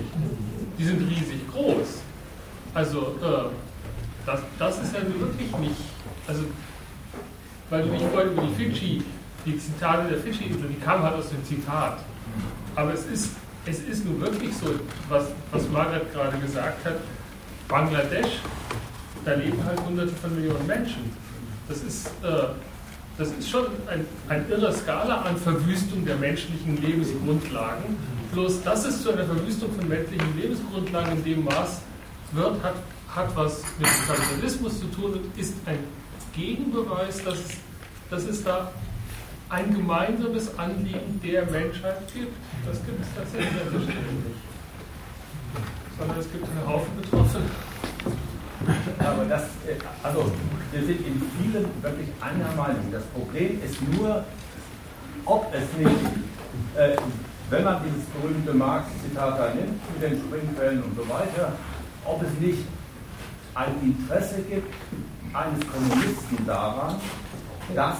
Die 0.78 0.84
sind 0.84 1.00
riesig 1.10 1.40
groß. 1.52 2.02
Also, 2.72 3.16
äh, 3.20 3.50
das, 4.26 4.40
das 4.60 4.80
ist 4.80 4.94
ja 4.94 5.00
wirklich 5.00 5.50
nicht. 5.58 5.82
Also, 6.28 6.44
weil 7.68 7.82
du 7.82 7.88
mich 7.88 8.02
vorhin 8.12 8.32
über 8.32 8.42
die 8.42 8.54
Fidschi 8.54 9.02
die 9.44 9.58
Zitate 9.58 10.08
der 10.08 10.18
Fischerinsel, 10.18 10.68
die 10.68 10.80
kamen 10.80 11.02
halt 11.02 11.16
aus 11.16 11.30
dem 11.30 11.44
Zitat. 11.44 11.98
Aber 12.74 12.92
es 12.94 13.04
ist, 13.06 13.30
es 13.66 13.80
ist 13.80 14.04
nun 14.04 14.20
wirklich 14.20 14.54
so, 14.56 14.66
was, 15.08 15.26
was 15.50 15.68
Margaret 15.70 16.12
gerade 16.12 16.38
gesagt 16.38 16.84
hat, 16.84 16.96
Bangladesch, 17.68 18.40
da 19.24 19.34
leben 19.34 19.62
halt 19.64 19.80
hunderte 19.84 20.14
von 20.14 20.34
Millionen 20.34 20.66
Menschen. 20.66 21.10
Das 21.68 21.82
ist, 21.82 22.08
äh, 22.22 22.48
das 23.18 23.28
ist 23.38 23.48
schon 23.48 23.66
ein, 23.88 24.04
eine 24.28 24.44
irre 24.48 24.72
Skala 24.72 25.22
an 25.22 25.36
Verwüstung 25.36 26.04
der 26.04 26.16
menschlichen 26.16 26.80
Lebensgrundlagen. 26.80 27.96
Bloß, 28.32 28.62
dass 28.62 28.84
es 28.84 29.02
zu 29.02 29.12
einer 29.12 29.24
Verwüstung 29.24 29.72
von 29.74 29.88
menschlichen 29.88 30.40
Lebensgrundlagen 30.40 31.18
in 31.18 31.24
dem 31.24 31.44
Maß 31.44 31.82
wird, 32.32 32.62
hat, 32.62 32.74
hat 33.14 33.36
was 33.36 33.62
mit 33.78 33.88
Kapitalismus 34.06 34.80
zu 34.80 34.86
tun 34.86 35.12
und 35.12 35.38
ist 35.38 35.54
ein 35.66 35.78
Gegenbeweis, 36.34 37.22
dass 37.22 37.38
dass 38.12 38.24
es 38.24 38.44
da 38.44 38.70
ein 39.52 39.74
gemeinsames 39.74 40.58
Anliegen 40.58 41.20
der 41.22 41.44
Menschheit 41.50 42.10
gibt. 42.14 42.34
Das 42.66 42.84
gibt 42.86 43.02
es 43.02 43.08
tatsächlich 43.14 43.52
nicht. 43.52 43.92
Sondern 45.98 46.18
es 46.18 46.32
gibt 46.32 46.44
einen 46.44 46.66
Haufen 46.66 46.96
Betroffene. 47.00 47.44
Aber 48.98 49.24
das, 49.26 49.42
äh, 49.66 49.76
also 50.02 50.32
wir 50.70 50.80
sind 50.84 51.06
in 51.06 51.22
vielen 51.36 51.66
wirklich 51.82 52.08
einer 52.20 52.50
Meinung. 52.56 52.90
Das 52.90 53.02
Problem 53.06 53.60
ist 53.62 53.76
nur, 53.92 54.24
ob 55.26 55.52
es 55.52 55.64
nicht, 55.78 56.00
äh, 56.76 56.96
wenn 57.50 57.64
man 57.64 57.82
dieses 57.84 58.06
berühmte 58.06 58.54
Marx-Zitat 58.54 59.38
da 59.38 59.54
nimmt, 59.54 59.80
mit 59.92 60.02
den 60.02 60.18
Springquellen 60.18 60.82
und 60.82 60.96
so 60.96 61.06
weiter, 61.08 61.52
ob 62.06 62.22
es 62.22 62.30
nicht 62.40 62.64
ein 63.54 63.74
Interesse 63.82 64.40
gibt 64.48 64.72
eines 65.34 65.60
Kommunisten 65.70 66.46
daran, 66.46 66.96
dass 67.74 67.98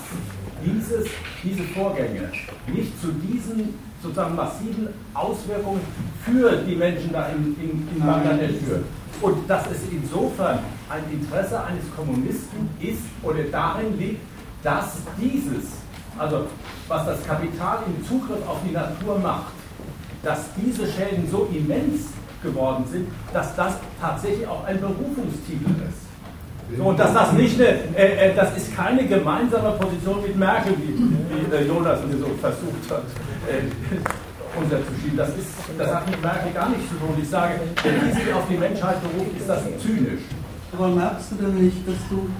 dieses, 0.64 1.06
diese 1.43 1.62
Vorgänge 1.74 2.30
nicht 2.66 3.01
zu 3.01 3.09
diesen 3.12 3.74
sozusagen 4.02 4.34
massiven 4.34 4.89
Auswirkungen 5.14 5.80
für 6.24 6.56
die 6.66 6.74
Menschen 6.74 7.12
da 7.12 7.28
in, 7.28 7.56
in, 7.60 7.89
in 7.94 8.05
Bangladesch 8.05 8.56
führt. 8.64 8.84
Und 9.20 9.48
dass 9.48 9.66
es 9.66 9.78
insofern 9.90 10.59
ein 10.89 11.05
Interesse 11.12 11.62
eines 11.62 11.84
Kommunisten 11.94 12.68
ist 12.80 13.02
oder 13.22 13.44
darin 13.44 13.97
liegt, 13.98 14.20
dass 14.62 14.97
dieses, 15.20 15.70
also 16.18 16.47
was 16.89 17.06
das 17.06 17.24
Kapital 17.24 17.78
im 17.86 18.05
Zugriff 18.06 18.47
auf 18.48 18.59
die 18.68 18.72
Natur 18.72 19.18
macht, 19.18 19.52
dass 20.22 20.47
diese 20.56 20.86
Schäden 20.86 21.28
so 21.30 21.48
immens 21.52 22.09
geworden 22.43 22.84
sind, 22.90 23.09
dass 23.32 23.55
das 23.55 23.74
tatsächlich 24.01 24.47
auch 24.47 24.64
ein 24.64 24.80
Berufungstitel 24.80 25.70
ist. 25.89 26.01
So, 26.77 26.85
und 26.85 26.99
dass 26.99 27.12
das 27.12 27.32
nicht 27.32 27.61
eine, 27.61 27.69
äh, 27.97 28.31
äh, 28.31 28.35
das 28.35 28.57
ist 28.57 28.74
keine 28.74 29.07
gemeinsame 29.07 29.73
Position 29.73 30.23
mit 30.23 30.36
Merkel, 30.36 30.74
wie, 30.78 30.94
wie 30.97 31.55
äh, 31.55 31.66
Jonas 31.66 31.99
so 32.01 32.31
versucht 32.40 32.90
hat, 32.90 33.05
äh, 33.49 34.59
unterzuschieben. 34.59 35.16
Das, 35.16 35.28
ist, 35.31 35.53
das 35.77 35.94
hat 35.94 36.11
mit 36.11 36.23
Merkel 36.23 36.53
gar 36.53 36.69
nichts 36.70 36.89
zu 36.89 36.94
tun. 36.94 37.15
Ich 37.20 37.28
sage, 37.28 37.61
wenn 37.82 38.09
die 38.09 38.12
sich 38.12 38.32
auf 38.32 38.44
die 38.49 38.57
Menschheit 38.57 38.97
beruft, 39.03 39.36
ist 39.39 39.49
das 39.49 39.62
zynisch. 39.81 40.23
Aber 40.73 40.89
merkst 40.89 41.32
du 41.32 41.44
denn 41.44 41.55
nicht, 41.62 41.86
dass 41.86 41.97
du 42.09 42.31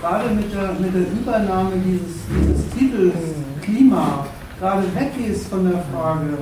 gerade 0.00 0.30
mit 0.30 0.54
der, 0.54 0.72
mit 0.78 0.94
der 0.94 1.10
Übernahme 1.10 1.72
dieses, 1.84 2.22
dieses 2.30 2.70
Titels 2.70 3.14
Klima 3.60 4.26
gerade 4.60 4.82
weggehst 4.94 5.48
von 5.48 5.70
der 5.70 5.82
Frage, 5.92 6.38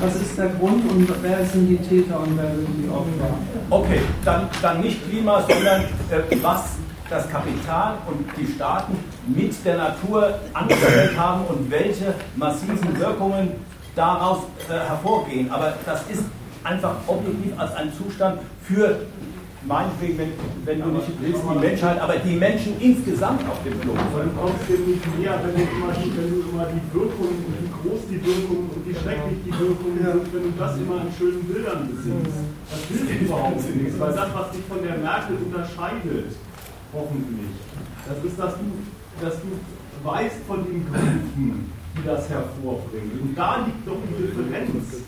was 0.00 0.16
ist 0.16 0.36
der 0.36 0.48
Grund 0.48 0.90
und 0.90 1.08
wer 1.22 1.46
sind 1.46 1.68
die 1.68 1.76
Täter 1.76 2.20
und 2.20 2.36
wer 2.36 2.50
sind 2.50 2.68
die 2.82 2.88
Opfer? 2.88 3.34
Okay, 3.70 4.00
dann, 4.24 4.48
dann 4.60 4.80
nicht 4.80 5.08
Klima, 5.08 5.42
sondern 5.48 5.82
äh, 5.82 6.36
was 6.42 6.64
das 7.10 7.28
Kapital 7.28 7.94
und 8.06 8.24
die 8.38 8.50
Staaten 8.52 8.96
mit 9.26 9.52
der 9.64 9.76
Natur 9.76 10.38
angestellt 10.54 11.18
haben 11.18 11.44
und 11.46 11.70
welche 11.70 12.14
massiven 12.36 12.98
Wirkungen 12.98 13.50
daraus 13.96 14.44
äh, 14.68 14.74
hervorgehen. 14.74 15.50
Aber 15.50 15.74
das 15.84 16.02
ist 16.08 16.24
einfach 16.62 16.94
objektiv 17.06 17.52
als 17.58 17.74
ein 17.74 17.92
Zustand 17.92 18.40
für 18.62 19.00
meinetwegen, 19.66 20.16
wenn, 20.18 20.32
wenn 20.64 20.80
du 20.80 20.88
nicht 20.88 21.08
willst, 21.20 21.42
die 21.42 21.58
Menschheit, 21.58 22.00
aber 22.00 22.16
die 22.16 22.36
Menschen 22.36 22.80
insgesamt 22.80 23.42
auf 23.48 23.62
dem 23.62 23.78
Globus. 23.80 24.00
Aber 24.14 24.24
du 24.24 24.30
kommst 24.30 24.68
dem 24.68 24.86
nicht 24.86 25.04
näher, 25.18 25.38
wenn 25.44 25.54
du 25.54 25.62
immer 25.62 25.92
die, 25.92 26.16
wenn 26.16 26.30
du 26.30 26.48
immer 26.48 26.66
die 26.72 26.94
Wirkung 26.94 27.28
und 27.28 27.54
wie 27.60 27.68
groß 27.68 28.00
die 28.08 28.24
Wirkung 28.24 28.70
und 28.72 28.80
wie 28.86 28.94
schrecklich 28.94 29.38
die 29.44 29.52
Wirkung 29.52 29.98
ja. 30.00 30.12
sind, 30.12 30.32
wenn 30.32 30.42
du 30.48 30.52
das 30.56 30.76
immer 30.78 31.02
in 31.02 31.12
schönen 31.18 31.44
Bildern 31.44 31.88
besiehst. 31.90 32.40
Das 32.70 32.80
hilft 32.88 33.22
überhaupt 33.22 33.76
nichts, 33.76 34.00
weil 34.00 34.12
das, 34.12 34.28
was 34.32 34.50
dich 34.52 34.64
von 34.64 34.80
der 34.82 34.96
Merkel 34.96 35.36
unterscheidet, 35.44 36.32
hoffentlich, 36.92 37.50
das 38.08 38.24
ist, 38.24 38.38
dass 38.38 38.54
du, 38.54 39.24
dass 39.24 39.34
du 39.40 40.08
weißt 40.08 40.36
von 40.46 40.64
den 40.64 40.86
Gründen, 40.86 41.72
die 41.96 42.06
das 42.06 42.28
hervorbringen. 42.28 43.20
Und 43.22 43.36
da 43.36 43.64
liegt 43.66 43.86
doch 43.86 43.98
die 44.08 44.22
Differenz. 44.22 45.04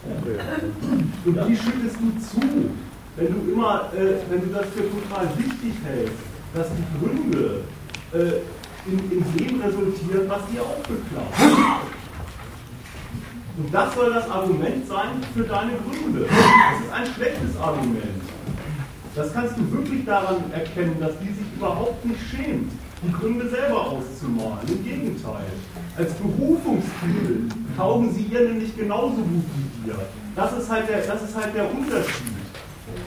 Und 1.24 1.48
die 1.48 1.56
schüttest 1.56 1.96
du 2.00 2.40
zu 2.40 2.70
wenn 3.16 3.26
du 3.26 3.52
immer, 3.52 3.90
äh, 3.94 4.14
wenn 4.30 4.40
du 4.40 4.46
das 4.54 4.66
für 4.68 4.88
total 4.88 5.28
wichtig 5.36 5.74
hältst, 5.84 6.14
dass 6.54 6.68
die 6.70 6.98
Gründe 6.98 7.64
äh, 8.12 8.40
in, 8.90 8.98
in 9.10 9.36
dem 9.36 9.60
resultieren, 9.60 10.28
was 10.28 10.46
dir 10.46 10.62
auch 10.62 10.78
beklagt. 10.78 11.82
Und 13.58 13.72
das 13.72 13.94
soll 13.94 14.14
das 14.14 14.30
Argument 14.30 14.88
sein 14.88 15.22
für 15.34 15.44
deine 15.44 15.72
Gründe. 15.72 16.26
Das 16.26 16.80
ist 16.80 16.92
ein 16.92 17.14
schlechtes 17.14 17.56
Argument. 17.60 18.22
Das 19.14 19.32
kannst 19.34 19.58
du 19.58 19.70
wirklich 19.70 20.06
daran 20.06 20.50
erkennen, 20.52 20.96
dass 20.98 21.12
die 21.18 21.28
sich 21.28 21.46
überhaupt 21.54 22.02
nicht 22.04 22.20
schämt, 22.30 22.72
die 23.02 23.12
Gründe 23.12 23.48
selber 23.48 23.86
auszumalen. 23.88 24.66
Im 24.68 24.82
Gegenteil. 24.82 25.52
Als 25.98 26.14
Berufungsmittel 26.14 27.48
taugen 27.76 28.14
sie 28.14 28.22
ihr 28.22 28.48
nämlich 28.48 28.74
genauso 28.74 29.16
gut 29.16 29.44
wie 29.56 29.84
dir. 29.84 29.98
Das 30.34 30.52
ist 30.56 30.70
halt 30.70 30.88
der, 30.88 31.02
das 31.02 31.22
ist 31.22 31.36
halt 31.36 31.54
der 31.54 31.70
Unterschied. 31.70 32.32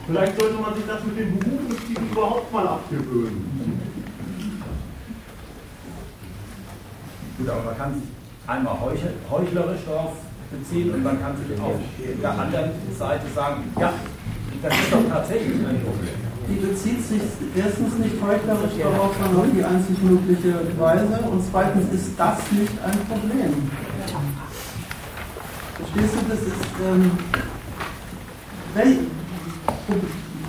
Vielleicht 0.06 0.40
sollte 0.40 0.56
man 0.62 0.76
sich 0.76 0.86
das 0.86 1.04
mit 1.04 1.18
den 1.18 1.40
Berufungstiteln 1.40 2.12
überhaupt 2.12 2.54
mal 2.54 2.68
abgewöhnen. 2.68 3.82
Gut, 7.38 7.50
aber 7.50 7.64
man 7.64 7.78
kann 7.78 7.94
sich 7.96 8.04
einmal 8.46 8.78
heuchlerisch 9.30 9.82
darauf 9.88 10.14
beziehen 10.52 10.94
und 10.94 11.04
man 11.04 11.20
kann 11.20 11.36
sich 11.36 11.60
auf 11.60 11.80
der 12.22 12.32
anderen 12.32 12.72
Seite 12.98 13.26
sagen, 13.34 13.64
ja, 13.80 13.94
das 14.62 14.74
ist 14.74 14.92
doch 14.92 15.06
tatsächlich 15.10 15.60
ein 15.66 15.82
Problem. 15.82 16.26
Die 16.48 16.56
bezieht 16.56 17.06
sich 17.06 17.22
erstens 17.56 17.98
nicht 17.98 18.16
heuchlerisch 18.22 18.78
darauf, 18.78 19.16
sondern 19.20 19.42
auf 19.42 19.52
die 19.56 19.64
einzig 19.64 19.98
mögliche 20.04 20.54
Weise 20.78 21.20
und 21.32 21.42
zweitens 21.50 21.92
ist 21.94 22.12
das 22.18 22.38
nicht 22.52 22.74
ein 22.86 23.00
Problem. 23.10 23.72
Verstehst 25.76 26.14
du, 26.14 26.22
das 26.30 26.40
ist, 26.40 26.66
ähm, 26.86 27.12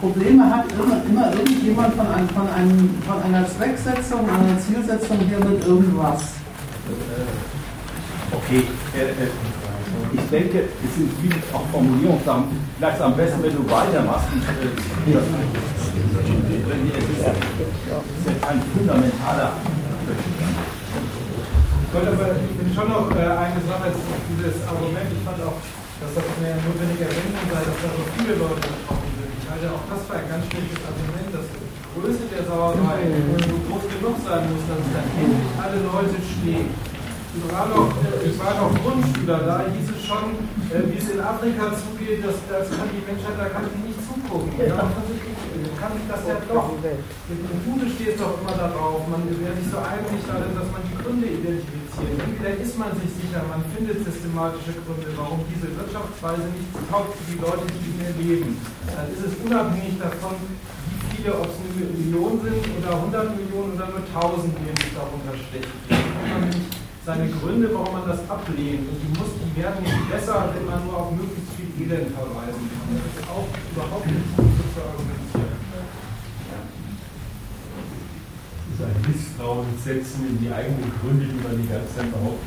Probleme 0.00 0.44
hat 0.54 0.66
immer, 0.72 1.02
immer 1.08 1.32
irgendjemand 1.32 1.94
von, 1.94 2.06
ein, 2.06 2.28
von, 2.28 2.48
einem, 2.50 2.90
von 3.06 3.22
einer 3.22 3.48
Zwecksetzung, 3.48 4.28
einer 4.28 4.58
Zielsetzung 4.60 5.18
her 5.20 5.38
mit 5.44 5.66
irgendwas. 5.66 6.22
Okay, 8.32 8.64
äh, 8.94 9.00
äh, 9.00 9.28
ich 10.16 10.30
denke, 10.30 10.64
es 10.64 10.94
sind 10.96 11.10
viele 11.20 11.36
auch 11.52 11.66
Formulierungssachen. 11.72 12.44
Vielleicht 12.78 13.00
am 13.00 13.16
besten, 13.16 13.42
wenn 13.42 13.54
du 13.54 13.70
weitermachst. 13.70 14.28
Äh, 14.32 15.12
das, 15.12 15.22
ist 17.06 17.22
ja 17.22 18.48
ein 18.48 18.62
fundamentaler 18.74 19.52
ich 21.86 21.94
wollte 21.94 22.10
aber 22.14 22.34
ich 22.38 22.54
bin 22.58 22.68
schon 22.74 22.88
noch 22.90 23.10
äh, 23.14 23.26
eine 23.26 23.62
Sache, 23.66 23.90
dieses 23.90 24.58
Argument, 24.66 25.06
ich 25.10 25.22
fand 25.26 25.38
auch, 25.42 25.58
dass 25.98 26.12
das 26.14 26.26
eine 26.38 26.58
notwendige 26.62 27.10
Erwähnung 27.10 27.46
sei, 27.46 27.62
dass 27.62 27.78
da 27.82 27.88
so 27.90 28.04
viele 28.14 28.38
Leute 28.38 28.62
betroffen 28.62 29.10
sind. 29.18 29.30
Ich 29.38 29.46
halte 29.50 29.66
auch 29.70 29.82
das 29.90 30.02
für 30.06 30.14
ein 30.14 30.28
ganz 30.30 30.46
schlechtes 30.46 30.78
Argument, 30.86 31.30
dass 31.34 31.46
die 31.50 31.66
Größe 31.96 32.26
der 32.30 32.44
Sauerei 32.46 33.02
so 33.50 33.56
groß 33.66 33.84
genug 33.86 34.16
sein 34.22 34.42
muss, 34.46 34.62
dass 34.66 34.78
es 34.78 34.90
dann 34.94 35.08
endlich 35.16 35.50
alle 35.58 35.78
Leute 35.82 36.18
stehen. 36.22 36.70
Ich 37.36 37.52
war 37.52 37.68
noch, 37.68 37.92
ich 38.24 38.38
war 38.40 38.56
noch 38.56 38.72
Grundschüler, 38.80 39.44
da 39.44 39.60
hieß 39.68 39.92
es 39.92 40.08
schon, 40.08 40.40
äh, 40.72 40.88
wie 40.88 40.96
es 40.96 41.12
in 41.12 41.20
Afrika 41.20 41.68
zugeht, 41.76 42.24
dass, 42.24 42.40
das 42.48 42.72
kann 42.72 42.88
die 42.88 43.04
Menschheit, 43.04 43.36
da 43.36 43.52
kann 43.52 43.68
die 43.68 43.92
nicht 43.92 44.00
zugucken. 44.08 44.56
Ja, 44.56 44.88
kann 45.76 45.92
ich 46.00 46.08
das 46.08 46.24
ja 46.24 46.40
doch. 46.48 46.72
Im 46.80 47.60
Gute 47.68 47.92
steht 47.92 48.16
doch 48.16 48.40
immer 48.40 48.56
darauf, 48.56 49.04
man 49.12 49.28
wäre 49.28 49.52
nicht 49.52 49.68
so 49.68 49.76
einig 49.76 50.16
darin, 50.24 50.56
dass 50.56 50.68
man 50.72 50.80
die 50.88 50.96
Gründe 50.96 51.28
identifiziert. 51.28 52.16
Entweder 52.24 52.56
ist 52.56 52.72
man 52.80 52.96
sich 53.04 53.12
sicher, 53.20 53.44
man 53.52 53.60
findet 53.76 54.00
systematische 54.00 54.72
Gründe, 54.88 55.12
warum 55.20 55.44
diese 55.52 55.68
Wirtschaftsweise 55.76 56.48
nicht 56.56 56.72
taugt 56.88 57.20
für 57.20 57.36
die 57.36 57.40
Leute, 57.40 57.68
die 57.68 58.00
ihr 58.00 58.12
leben. 58.16 58.56
Dann 58.88 59.12
ist 59.12 59.28
es 59.28 59.36
unabhängig 59.44 60.00
davon, 60.00 60.40
wie 60.40 61.20
viele, 61.20 61.36
ob 61.36 61.52
es 61.52 61.60
eine 61.60 61.84
Million 61.84 62.40
sind 62.40 62.64
oder 62.80 62.96
100 62.96 63.36
Millionen 63.36 63.76
oder 63.76 63.92
nur 63.92 64.04
1000, 64.08 64.56
die 64.56 64.72
sich 64.72 64.96
darunter 64.96 65.36
stechen. 65.36 66.65
Seine 67.06 67.30
Gründe, 67.30 67.70
warum 67.72 67.92
man 67.92 68.08
das 68.08 68.18
ablehnt. 68.28 68.90
Und 68.90 68.98
die, 68.98 69.06
muss, 69.14 69.30
die 69.38 69.54
werden 69.62 69.78
nicht 69.78 70.10
besser, 70.10 70.50
wenn 70.52 70.66
man 70.66 70.84
nur 70.84 70.96
auf 70.96 71.12
möglichst 71.14 71.54
viel 71.54 71.70
Elend 71.86 72.10
verweisen 72.10 72.66
kann. 72.66 72.98
Das 72.98 73.14
ist 73.14 73.30
auch 73.30 73.46
überhaupt 73.46 74.06
nicht 74.10 74.34
gut 74.34 74.74
zu 74.74 74.82
argumentieren. 74.82 75.54
ist 78.74 78.82
ein 78.82 78.98
Misstrauen 79.06 79.70
setzen 79.78 80.34
in 80.34 80.38
die 80.42 80.50
eigenen 80.50 80.90
Gründe, 80.98 81.30
die 81.30 81.38
man 81.46 81.54
die 81.62 81.68
ganze 81.70 81.94
Zeit 81.94 82.10
behaupten, 82.10 82.42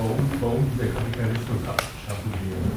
warum, 0.00 0.16
warum 0.40 0.64
dieser 0.72 0.88
Kapitalismus 0.88 1.60
abschaffen 1.68 2.32
wäre. 2.32 2.72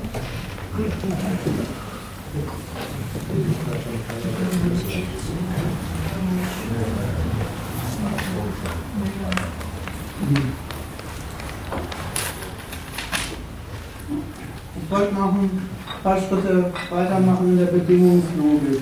Ich 10.27 10.64
wollte 14.89 15.13
noch 15.13 15.33
ein 15.33 15.69
paar 16.03 16.17
Schritte 16.17 16.71
weitermachen 16.89 17.49
in 17.49 17.57
der 17.59 17.65
Bedingungslogik. 17.65 18.81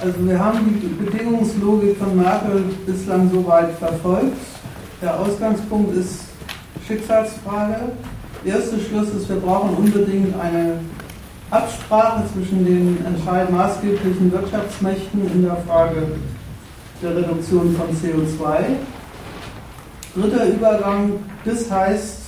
Also 0.00 0.26
wir 0.26 0.38
haben 0.38 0.80
die 0.80 1.04
Bedingungslogik 1.04 1.96
von 1.96 2.16
Merkel 2.16 2.64
bislang 2.86 3.30
soweit 3.30 3.72
verfolgt. 3.78 4.36
Der 5.00 5.18
Ausgangspunkt 5.18 5.96
ist 5.96 6.22
Schicksalsfrage. 6.86 7.92
Der 8.44 8.54
erste 8.54 8.80
Schluss 8.80 9.10
ist, 9.10 9.28
wir 9.28 9.36
brauchen 9.36 9.76
unbedingt 9.76 10.34
eine 10.40 10.80
Absprache 11.50 12.24
zwischen 12.32 12.64
den 12.64 13.04
entscheidend 13.04 13.56
maßgeblichen 13.56 14.32
Wirtschaftsmächten 14.32 15.30
in 15.32 15.42
der 15.42 15.56
Frage 15.68 16.02
der 17.02 17.16
Reduktion 17.16 17.76
von 17.76 17.88
CO2. 17.88 18.64
Dritter 20.14 20.46
Übergang, 20.46 21.12
das 21.44 21.70
heißt 21.70 22.21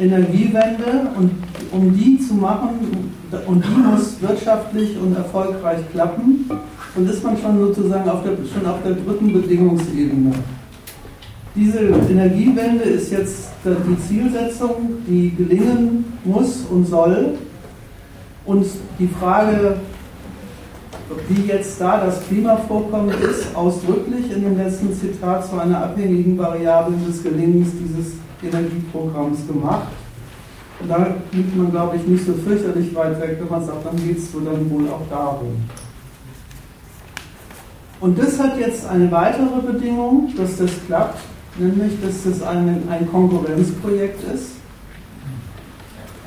Energiewende 0.00 1.10
und 1.16 1.30
um 1.72 1.94
die 1.94 2.18
zu 2.18 2.34
machen, 2.34 3.10
und 3.46 3.64
die 3.64 3.80
muss 3.80 4.20
wirtschaftlich 4.20 4.96
und 5.00 5.16
erfolgreich 5.16 5.80
klappen, 5.92 6.50
dann 6.94 7.08
ist 7.08 7.22
man 7.22 7.36
schon 7.36 7.58
sozusagen 7.58 8.08
auf 8.08 8.22
der, 8.24 8.32
schon 8.32 8.66
auf 8.66 8.82
der 8.82 8.92
dritten 8.92 9.32
Bedingungsebene. 9.32 10.32
Diese 11.54 11.78
Energiewende 11.78 12.84
ist 12.84 13.10
jetzt 13.10 13.50
die 13.64 14.08
Zielsetzung, 14.08 14.98
die 15.06 15.34
gelingen 15.36 16.04
muss 16.24 16.64
und 16.70 16.86
soll. 16.86 17.34
Und 18.46 18.66
die 18.98 19.08
Frage, 19.08 19.76
wie 21.28 21.42
jetzt 21.42 21.80
da 21.80 22.04
das 22.04 22.26
Klimavorkommen 22.26 23.10
ist, 23.10 23.54
ausdrücklich 23.54 24.32
in 24.34 24.42
dem 24.42 24.56
letzten 24.56 24.92
Zitat 24.94 25.48
zu 25.48 25.58
einer 25.58 25.84
abhängigen 25.84 26.38
Variable 26.38 26.96
des 27.06 27.22
Gelingens 27.22 27.70
dieses 27.78 28.12
Energieprogramms 28.42 29.46
gemacht. 29.46 29.88
Und 30.80 30.88
da 30.88 31.14
liegt 31.32 31.56
man, 31.56 31.70
glaube 31.70 31.96
ich, 31.96 32.06
nicht 32.06 32.24
so 32.24 32.32
fürchterlich 32.32 32.94
weit 32.94 33.20
weg, 33.20 33.36
wenn 33.38 33.48
man 33.48 33.64
sagt, 33.64 33.84
dann 33.84 33.96
geht 33.96 34.18
es 34.18 34.32
dann 34.32 34.70
wohl 34.70 34.88
auch 34.88 35.06
darum. 35.10 35.56
Und 38.00 38.18
das 38.18 38.38
hat 38.38 38.58
jetzt 38.58 38.86
eine 38.86 39.10
weitere 39.12 39.60
Bedingung, 39.60 40.32
dass 40.36 40.56
das 40.56 40.70
klappt, 40.86 41.20
nämlich, 41.58 41.92
dass 42.02 42.24
das 42.24 42.42
ein, 42.42 42.82
ein 42.88 43.10
Konkurrenzprojekt 43.10 44.24
ist, 44.32 44.52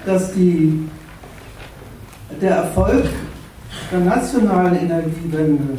dass 0.05 0.33
die, 0.33 0.87
der 2.39 2.57
Erfolg 2.57 3.05
der 3.91 3.99
nationalen 4.01 4.75
Energiewende 4.75 5.77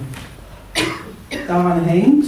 daran 1.47 1.85
hängt, 1.85 2.24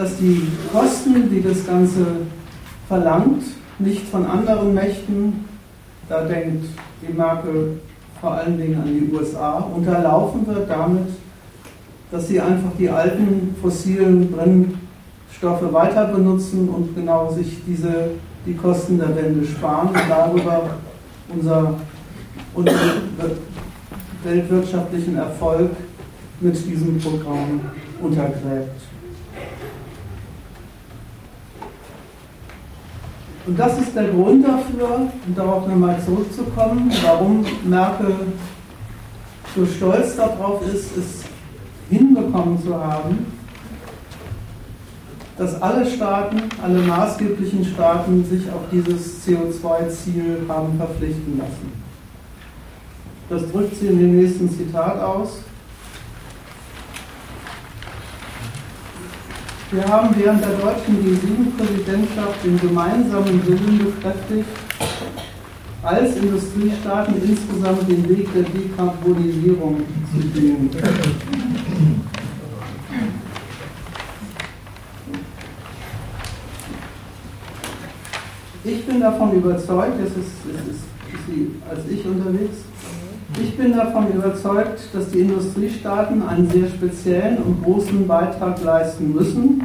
dass 0.00 0.16
die 0.16 0.48
Kosten, 0.72 1.28
die 1.28 1.42
das 1.42 1.66
Ganze 1.66 2.06
verlangt, 2.88 3.42
nicht 3.78 4.08
von 4.08 4.24
anderen 4.24 4.72
Mächten, 4.72 5.44
da 6.08 6.22
denkt 6.24 6.64
die 7.06 7.12
Merkel 7.12 7.80
vor 8.18 8.32
allen 8.32 8.56
Dingen 8.56 8.80
an 8.80 8.86
die 8.86 9.14
USA, 9.14 9.58
unterlaufen 9.58 10.46
wird 10.46 10.70
damit, 10.70 11.08
dass 12.10 12.28
sie 12.28 12.40
einfach 12.40 12.70
die 12.78 12.88
alten 12.88 13.54
fossilen 13.60 14.34
Stoffe 15.36 15.70
weiter 15.70 16.06
benutzen 16.06 16.70
und 16.70 16.94
genau 16.94 17.30
sich 17.32 17.58
diese, 17.66 18.12
die 18.46 18.54
Kosten 18.54 18.98
der 18.98 19.14
Wende 19.14 19.46
sparen 19.46 19.88
und 19.88 20.08
darüber 20.08 20.62
unser, 21.28 21.74
unseren 22.54 23.02
weltwirtschaftlichen 24.24 25.16
Erfolg 25.16 25.70
mit 26.40 26.56
diesem 26.66 26.98
Programm 26.98 27.60
untergräbt. 28.02 28.89
Und 33.46 33.58
das 33.58 33.78
ist 33.78 33.94
der 33.96 34.08
Grund 34.08 34.44
dafür, 34.44 35.08
um 35.26 35.34
darauf 35.34 35.66
nochmal 35.66 35.98
zurückzukommen, 36.04 36.90
warum 37.02 37.44
Merkel 37.64 38.14
so 39.56 39.66
stolz 39.66 40.16
darauf 40.16 40.62
ist, 40.66 40.96
es 40.96 41.24
hinbekommen 41.88 42.62
zu 42.62 42.74
haben, 42.74 43.26
dass 45.36 45.60
alle 45.62 45.86
Staaten, 45.86 46.42
alle 46.62 46.80
maßgeblichen 46.80 47.64
Staaten 47.64 48.24
sich 48.26 48.42
auf 48.50 48.60
dieses 48.70 49.26
CO2-Ziel 49.26 50.44
haben 50.46 50.76
verpflichten 50.76 51.38
lassen. 51.38 51.72
Das 53.30 53.50
drückt 53.50 53.76
sie 53.76 53.86
in 53.86 53.98
dem 53.98 54.16
nächsten 54.16 54.50
Zitat 54.50 55.00
aus. 55.00 55.38
Wir 59.72 59.86
haben 59.86 60.08
während 60.16 60.42
der 60.42 60.50
deutschen 60.50 60.98
G7-Präsidentschaft 60.98 62.44
den 62.44 62.58
gemeinsamen 62.58 63.46
Willen 63.46 63.78
bekräftigt, 63.78 64.48
als 65.84 66.16
Industriestaaten 66.16 67.14
insgesamt 67.22 67.88
den 67.88 68.08
Weg 68.08 68.28
der 68.34 68.42
Dekarbonisierung 68.42 69.82
zu 70.12 70.40
gehen. 70.40 70.70
Ich 78.64 78.86
bin 78.86 79.00
davon 79.00 79.32
überzeugt, 79.34 80.00
es 80.00 80.10
ist, 80.10 80.32
es 80.52 80.74
ist, 80.74 80.82
als 81.70 81.88
ich 81.88 82.04
unterwegs, 82.04 82.58
ich 83.38 83.56
bin 83.56 83.76
davon 83.76 84.12
überzeugt, 84.12 84.80
dass 84.92 85.10
die 85.10 85.20
Industriestaaten 85.20 86.22
einen 86.22 86.50
sehr 86.50 86.68
speziellen 86.68 87.38
und 87.38 87.62
großen 87.62 88.06
Beitrag 88.06 88.62
leisten 88.62 89.12
müssen, 89.14 89.62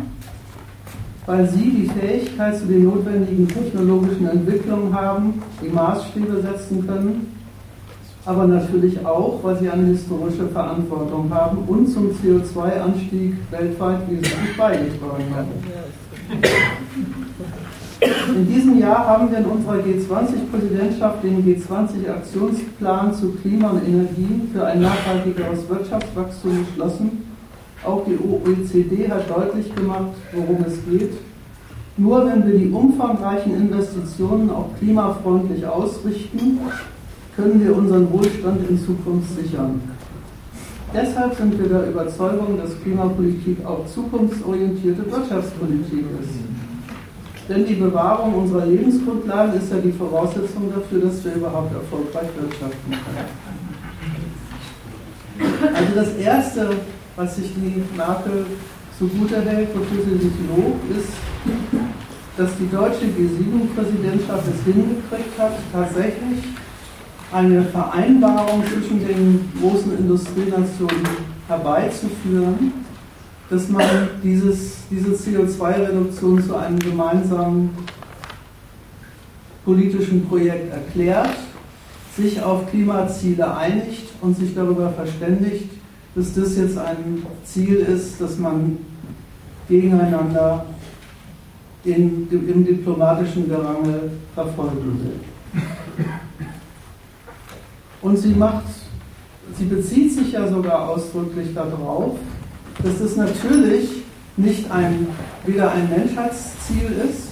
weil 1.25 1.49
sie 1.49 1.71
die 1.71 1.89
Fähigkeit 1.99 2.57
zu 2.57 2.65
den 2.65 2.85
notwendigen 2.85 3.47
technologischen 3.47 4.27
Entwicklungen 4.27 4.93
haben, 4.93 5.41
die 5.63 5.69
Maßstäbe 5.69 6.41
setzen 6.41 6.85
können, 6.85 7.35
aber 8.25 8.45
natürlich 8.47 9.03
auch, 9.05 9.39
weil 9.43 9.57
sie 9.57 9.69
eine 9.69 9.87
historische 9.87 10.47
Verantwortung 10.47 11.31
haben 11.33 11.59
und 11.67 11.87
zum 11.87 12.09
CO2-Anstieg 12.09 13.35
weltweit 13.51 14.09
wesentlich 14.09 14.57
beigetragen 14.57 15.35
haben. 15.35 16.84
In 18.35 18.47
diesem 18.47 18.79
Jahr 18.79 19.07
haben 19.07 19.31
wir 19.31 19.39
in 19.39 19.45
unserer 19.45 19.77
G20-Präsidentschaft 19.77 21.23
den 21.23 21.43
G20-Aktionsplan 21.43 23.13
zu 23.13 23.31
Klima 23.41 23.69
und 23.69 23.87
Energie 23.87 24.41
für 24.53 24.65
ein 24.65 24.81
nachhaltigeres 24.81 25.67
Wirtschaftswachstum 25.69 26.65
beschlossen. 26.65 27.23
Auch 27.83 28.03
die 28.05 28.17
OECD 28.17 29.09
hat 29.09 29.29
deutlich 29.29 29.73
gemacht, 29.75 30.13
worum 30.33 30.65
es 30.67 30.73
geht. 30.89 31.13
Nur 31.97 32.25
wenn 32.25 32.45
wir 32.45 32.59
die 32.59 32.69
umfangreichen 32.69 33.55
Investitionen 33.55 34.49
auch 34.49 34.69
klimafreundlich 34.79 35.65
ausrichten, 35.65 36.59
können 37.35 37.63
wir 37.63 37.75
unseren 37.75 38.11
Wohlstand 38.11 38.69
in 38.69 38.77
Zukunft 38.77 39.35
sichern. 39.35 39.81
Deshalb 40.93 41.35
sind 41.35 41.59
wir 41.59 41.67
der 41.67 41.89
Überzeugung, 41.89 42.57
dass 42.57 42.81
Klimapolitik 42.81 43.65
auch 43.65 43.85
zukunftsorientierte 43.87 45.11
Wirtschaftspolitik 45.11 46.05
ist. 46.21 46.54
Denn 47.47 47.65
die 47.65 47.75
Bewahrung 47.75 48.33
unserer 48.33 48.65
Lebensgrundlagen 48.65 49.53
ist 49.53 49.71
ja 49.71 49.77
die 49.77 49.91
Voraussetzung 49.91 50.71
dafür, 50.73 51.01
dass 51.01 51.23
wir 51.23 51.35
überhaupt 51.35 51.73
erfolgreich 51.73 52.29
wirtschaften 52.39 52.91
können. 52.91 53.45
Also 55.75 55.95
das 55.95 56.15
Erste, 56.15 56.69
was 57.15 57.35
sich 57.35 57.53
die 57.55 57.83
Merkel 57.95 58.45
zugute 58.97 59.41
hält, 59.41 59.69
wofür 59.75 60.03
sie 60.05 60.17
sich 60.17 60.33
lobt, 60.49 60.97
ist, 60.97 61.09
dass 62.37 62.49
die 62.57 62.69
deutsche 62.69 63.05
G7-Präsidentschaft 63.05 64.43
es 64.47 64.63
hingekriegt 64.63 65.37
hat, 65.37 65.53
tatsächlich 65.71 66.43
eine 67.31 67.63
Vereinbarung 67.65 68.63
zwischen 68.65 69.05
den 69.05 69.51
großen 69.61 69.97
Industrienationen 69.97 71.07
herbeizuführen, 71.47 72.84
dass 73.49 73.69
man 73.69 73.85
dieses, 74.23 74.77
diese 74.89 75.11
CO2-Reduktion 75.11 76.43
zu 76.43 76.55
einem 76.55 76.79
gemeinsamen 76.79 77.69
politischen 79.63 80.27
Projekt 80.27 80.73
erklärt, 80.73 81.35
sich 82.15 82.41
auf 82.41 82.69
Klimaziele 82.69 83.55
einigt 83.55 84.09
und 84.21 84.37
sich 84.37 84.55
darüber 84.55 84.91
verständigt, 84.91 85.69
dass 86.15 86.33
das 86.33 86.55
jetzt 86.57 86.77
ein 86.77 87.25
Ziel 87.43 87.75
ist, 87.75 88.21
das 88.21 88.37
man 88.37 88.77
gegeneinander 89.67 90.65
in, 91.83 92.27
im 92.31 92.65
diplomatischen 92.65 93.49
Gerangel 93.49 94.11
verfolgen 94.33 94.99
will. 95.03 95.63
Und 98.01 98.17
sie 98.17 98.33
macht, 98.33 98.65
sie 99.57 99.65
bezieht 99.65 100.13
sich 100.13 100.31
ja 100.31 100.47
sogar 100.47 100.89
ausdrücklich 100.89 101.53
darauf, 101.53 102.17
dass 102.83 102.99
das 102.99 103.15
natürlich 103.15 104.03
nicht 104.37 104.69
ein, 104.69 105.07
weder 105.45 105.71
ein 105.71 105.89
Menschheitsziel 105.89 106.91
ist, 107.09 107.29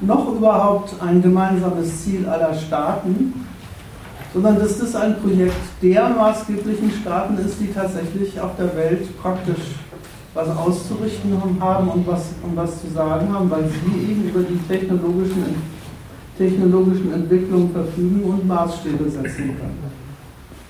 noch 0.00 0.34
überhaupt 0.34 0.94
ein 1.00 1.22
gemeinsames 1.22 2.04
Ziel 2.04 2.26
aller 2.26 2.54
Staaten, 2.54 3.46
sondern 4.32 4.58
dass 4.58 4.78
das 4.78 4.94
ein 4.96 5.16
Projekt 5.20 5.54
der 5.80 6.08
maßgeblichen 6.08 6.90
Staaten 7.00 7.38
ist, 7.38 7.60
die 7.60 7.72
tatsächlich 7.72 8.38
auf 8.40 8.56
der 8.56 8.74
Welt 8.76 9.06
praktisch 9.22 9.76
was 10.34 10.48
auszurichten 10.48 11.38
haben 11.60 11.88
und 11.88 12.06
was, 12.06 12.30
und 12.42 12.56
was 12.56 12.80
zu 12.80 12.90
sagen 12.90 13.32
haben, 13.32 13.48
weil 13.48 13.64
sie 13.68 14.10
eben 14.10 14.28
über 14.28 14.40
die 14.40 14.58
technologischen, 14.68 15.62
technologischen 16.36 17.12
Entwicklungen 17.12 17.70
verfügen 17.70 18.24
und 18.24 18.46
Maßstäbe 18.46 19.08
setzen 19.08 19.56
können. 19.56 19.78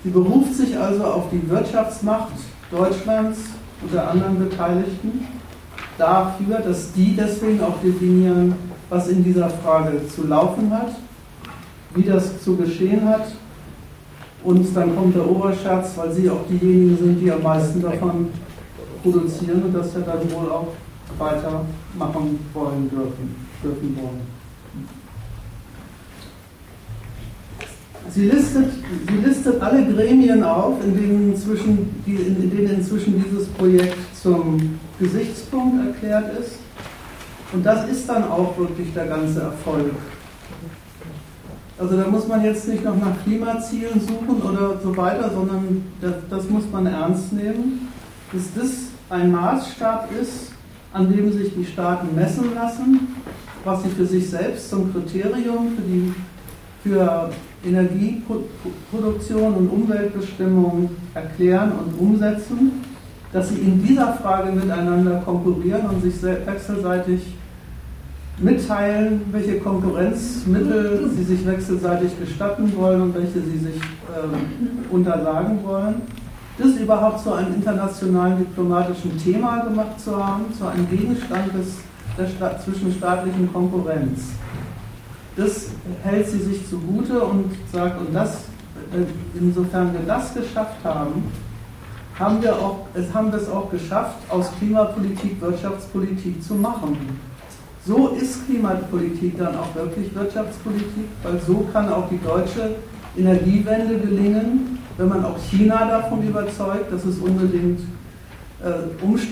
Sie 0.03 0.11
beruft 0.11 0.53
sich 0.53 0.77
also 0.77 1.03
auf 1.03 1.23
die 1.31 1.49
Wirtschaftsmacht 1.49 2.33
Deutschlands 2.69 3.39
und 3.81 3.93
der 3.93 4.09
anderen 4.09 4.39
Beteiligten 4.39 5.27
dafür, 5.97 6.59
dass 6.59 6.91
die 6.93 7.15
deswegen 7.15 7.61
auch 7.61 7.79
definieren, 7.81 8.55
was 8.89 9.07
in 9.07 9.23
dieser 9.23 9.49
Frage 9.49 10.07
zu 10.07 10.27
laufen 10.27 10.71
hat, 10.71 10.95
wie 11.95 12.03
das 12.03 12.41
zu 12.43 12.55
geschehen 12.55 13.07
hat. 13.07 13.27
Und 14.43 14.75
dann 14.75 14.95
kommt 14.95 15.15
der 15.15 15.27
Oberschatz, 15.27 15.93
weil 15.95 16.11
sie 16.11 16.29
auch 16.29 16.45
diejenigen 16.47 16.97
sind, 16.97 17.19
die 17.19 17.31
am 17.31 17.41
meisten 17.41 17.81
davon 17.81 18.29
produzieren 19.01 19.63
und 19.63 19.73
das 19.73 19.93
ja 19.93 20.01
dann 20.01 20.31
wohl 20.31 20.51
auch 20.51 20.67
weitermachen 21.17 22.39
wollen 22.53 22.89
dürfen, 22.89 23.35
dürfen 23.63 23.97
wollen. 23.97 24.34
Sie 28.11 28.29
listet, 28.29 28.71
sie 29.07 29.27
listet 29.27 29.61
alle 29.61 29.83
Gremien 29.85 30.43
auf, 30.43 30.83
in 30.83 30.95
denen, 30.95 31.33
inzwischen, 31.33 32.03
in 32.05 32.51
denen 32.51 32.75
inzwischen 32.75 33.23
dieses 33.23 33.47
Projekt 33.49 33.97
zum 34.21 34.79
Gesichtspunkt 34.99 35.85
erklärt 35.87 36.37
ist. 36.39 36.59
Und 37.51 37.65
das 37.65 37.89
ist 37.89 38.07
dann 38.07 38.23
auch 38.23 38.57
wirklich 38.57 38.93
der 38.93 39.07
ganze 39.07 39.41
Erfolg. 39.41 39.91
Also 41.77 41.97
da 41.97 42.07
muss 42.07 42.27
man 42.27 42.43
jetzt 42.43 42.67
nicht 42.67 42.85
noch 42.85 42.95
nach 42.95 43.21
Klimazielen 43.23 43.99
suchen 43.99 44.41
oder 44.41 44.79
so 44.81 44.95
weiter, 44.95 45.29
sondern 45.33 45.83
das, 45.99 46.13
das 46.29 46.49
muss 46.49 46.63
man 46.71 46.85
ernst 46.85 47.33
nehmen, 47.33 47.89
dass 48.31 48.43
das 48.55 48.71
ein 49.09 49.31
Maßstab 49.31 50.09
ist, 50.21 50.51
an 50.93 51.11
dem 51.11 51.33
sich 51.33 51.53
die 51.53 51.65
Staaten 51.65 52.15
messen 52.15 52.55
lassen, 52.55 53.13
was 53.65 53.83
sie 53.83 53.89
für 53.89 54.05
sich 54.05 54.29
selbst 54.29 54.69
zum 54.69 54.93
Kriterium 54.93 55.73
für 55.75 55.81
die 55.81 56.13
für 56.83 57.31
Energieproduktion 57.65 59.53
und 59.55 59.69
Umweltbestimmung 59.69 60.89
erklären 61.13 61.71
und 61.73 61.99
umsetzen, 61.99 62.83
dass 63.33 63.49
sie 63.49 63.55
in 63.55 63.83
dieser 63.83 64.13
Frage 64.13 64.51
miteinander 64.51 65.21
konkurrieren 65.25 65.87
und 65.87 66.01
sich 66.01 66.21
wechselseitig 66.23 67.21
mitteilen, 68.37 69.21
welche 69.31 69.59
Konkurrenzmittel 69.59 71.09
sie 71.15 71.23
sich 71.23 71.45
wechselseitig 71.45 72.19
gestatten 72.19 72.73
wollen 72.75 73.01
und 73.01 73.15
welche 73.15 73.41
sie 73.41 73.57
sich 73.57 73.75
äh, 73.75 74.93
untersagen 74.93 75.59
wollen. 75.63 76.01
Das 76.57 76.77
überhaupt 76.77 77.21
zu 77.21 77.33
einem 77.33 77.55
internationalen 77.55 78.39
diplomatischen 78.39 79.17
Thema 79.17 79.59
gemacht 79.65 79.99
zu 79.99 80.15
haben, 80.15 80.45
zu 80.57 80.65
einem 80.65 80.89
Gegenstand 80.89 81.53
des, 81.53 81.77
der 82.17 82.59
zwischenstaatlichen 82.59 83.51
Konkurrenz 83.51 84.29
das 85.35 85.67
hält 86.03 86.27
sie 86.27 86.39
sich 86.39 86.69
zugute 86.69 87.19
und 87.19 87.51
sagt, 87.71 87.99
und 87.99 88.13
das, 88.13 88.35
äh, 88.93 89.37
insofern 89.37 89.93
wir 89.93 90.01
das 90.07 90.33
geschafft 90.33 90.83
haben, 90.83 91.23
haben 92.17 92.41
wir, 92.41 92.55
auch, 92.55 92.87
es 92.93 93.13
haben 93.13 93.31
wir 93.31 93.39
es 93.39 93.49
auch 93.49 93.69
geschafft, 93.69 94.15
aus 94.29 94.49
Klimapolitik 94.57 95.41
Wirtschaftspolitik 95.41 96.41
zu 96.41 96.55
machen. 96.55 96.97
So 97.85 98.09
ist 98.09 98.45
Klimapolitik 98.45 99.37
dann 99.37 99.55
auch 99.57 99.75
wirklich 99.75 100.15
Wirtschaftspolitik, 100.15 101.07
weil 101.23 101.39
so 101.45 101.67
kann 101.73 101.89
auch 101.89 102.09
die 102.09 102.19
deutsche 102.23 102.75
Energiewende 103.17 103.97
gelingen, 103.99 104.79
wenn 104.97 105.09
man 105.09 105.25
auch 105.25 105.37
China 105.37 105.85
davon 105.85 106.25
überzeugt, 106.25 106.91
dass 106.91 107.03
es 107.05 107.17
unbedingt 107.19 107.81
äh, 108.63 108.71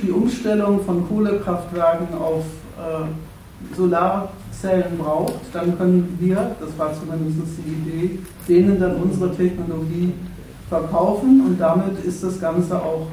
die 0.03 0.11
Umstellung 0.11 0.83
von 0.83 1.07
Kohlekraftwerken 1.07 2.13
auf 2.15 2.43
äh, 2.77 3.05
Solarzellen 3.75 4.97
braucht, 4.97 5.39
dann 5.53 5.77
können 5.77 6.17
wir, 6.19 6.55
das 6.59 6.77
war 6.77 6.91
zumindest 6.93 7.57
die 7.57 7.71
Idee, 7.71 8.19
denen 8.47 8.79
dann 8.79 8.95
unsere 8.95 9.35
Technologie 9.35 10.13
verkaufen 10.69 11.45
und 11.45 11.59
damit 11.59 12.03
ist 12.03 12.23
das 12.23 12.39
Ganze 12.39 12.75
auch 12.81 13.07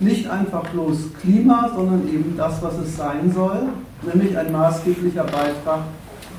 nicht 0.00 0.28
einfach 0.28 0.62
bloß 0.70 1.12
Klima, 1.20 1.70
sondern 1.74 2.08
eben 2.08 2.34
das, 2.36 2.62
was 2.62 2.78
es 2.78 2.96
sein 2.96 3.32
soll, 3.32 3.68
nämlich 4.02 4.36
ein 4.36 4.50
maßgeblicher 4.50 5.24
Beitrag 5.24 5.80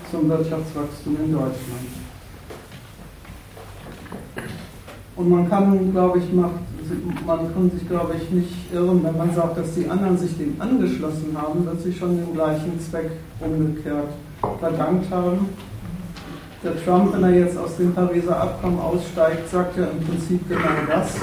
zum 0.10 0.28
Wirtschaftswachstum 0.28 1.18
in 1.24 1.32
Deutschland. 1.32 2.02
Und 5.16 5.30
man 5.30 5.50
kann, 5.50 5.92
glaube 5.92 6.20
ich, 6.20 6.34
macht, 6.34 6.52
man 7.26 7.54
kann 7.54 7.72
sich, 7.72 7.88
glaube 7.88 8.14
ich, 8.22 8.30
nicht 8.32 8.74
irren, 8.74 9.04
wenn 9.04 9.18
man 9.18 9.34
sagt, 9.34 9.58
dass 9.58 9.74
die 9.74 9.90
anderen 9.90 10.18
sich 10.18 10.38
dem 10.38 10.56
angeschlossen 10.60 11.36
haben, 11.36 11.66
dass 11.66 11.84
sie 11.84 11.94
schon 11.94 12.18
den 12.18 12.34
gleichen 12.34 12.80
Zweck 12.80 13.12
umgekehrt 13.40 14.10
verdankt 14.60 15.12
haben. 15.12 15.50
Der 16.64 16.74
Trump, 16.86 17.14
wenn 17.14 17.24
er 17.24 17.32
jetzt 17.32 17.58
aus 17.58 17.76
dem 17.78 17.92
Pariser 17.92 18.40
Abkommen 18.40 18.80
aussteigt, 18.80 19.50
sagt 19.50 19.78
ja 19.78 19.86
im 19.86 20.06
Prinzip 20.06 20.48
genau 20.48 20.60
das. 20.88 21.16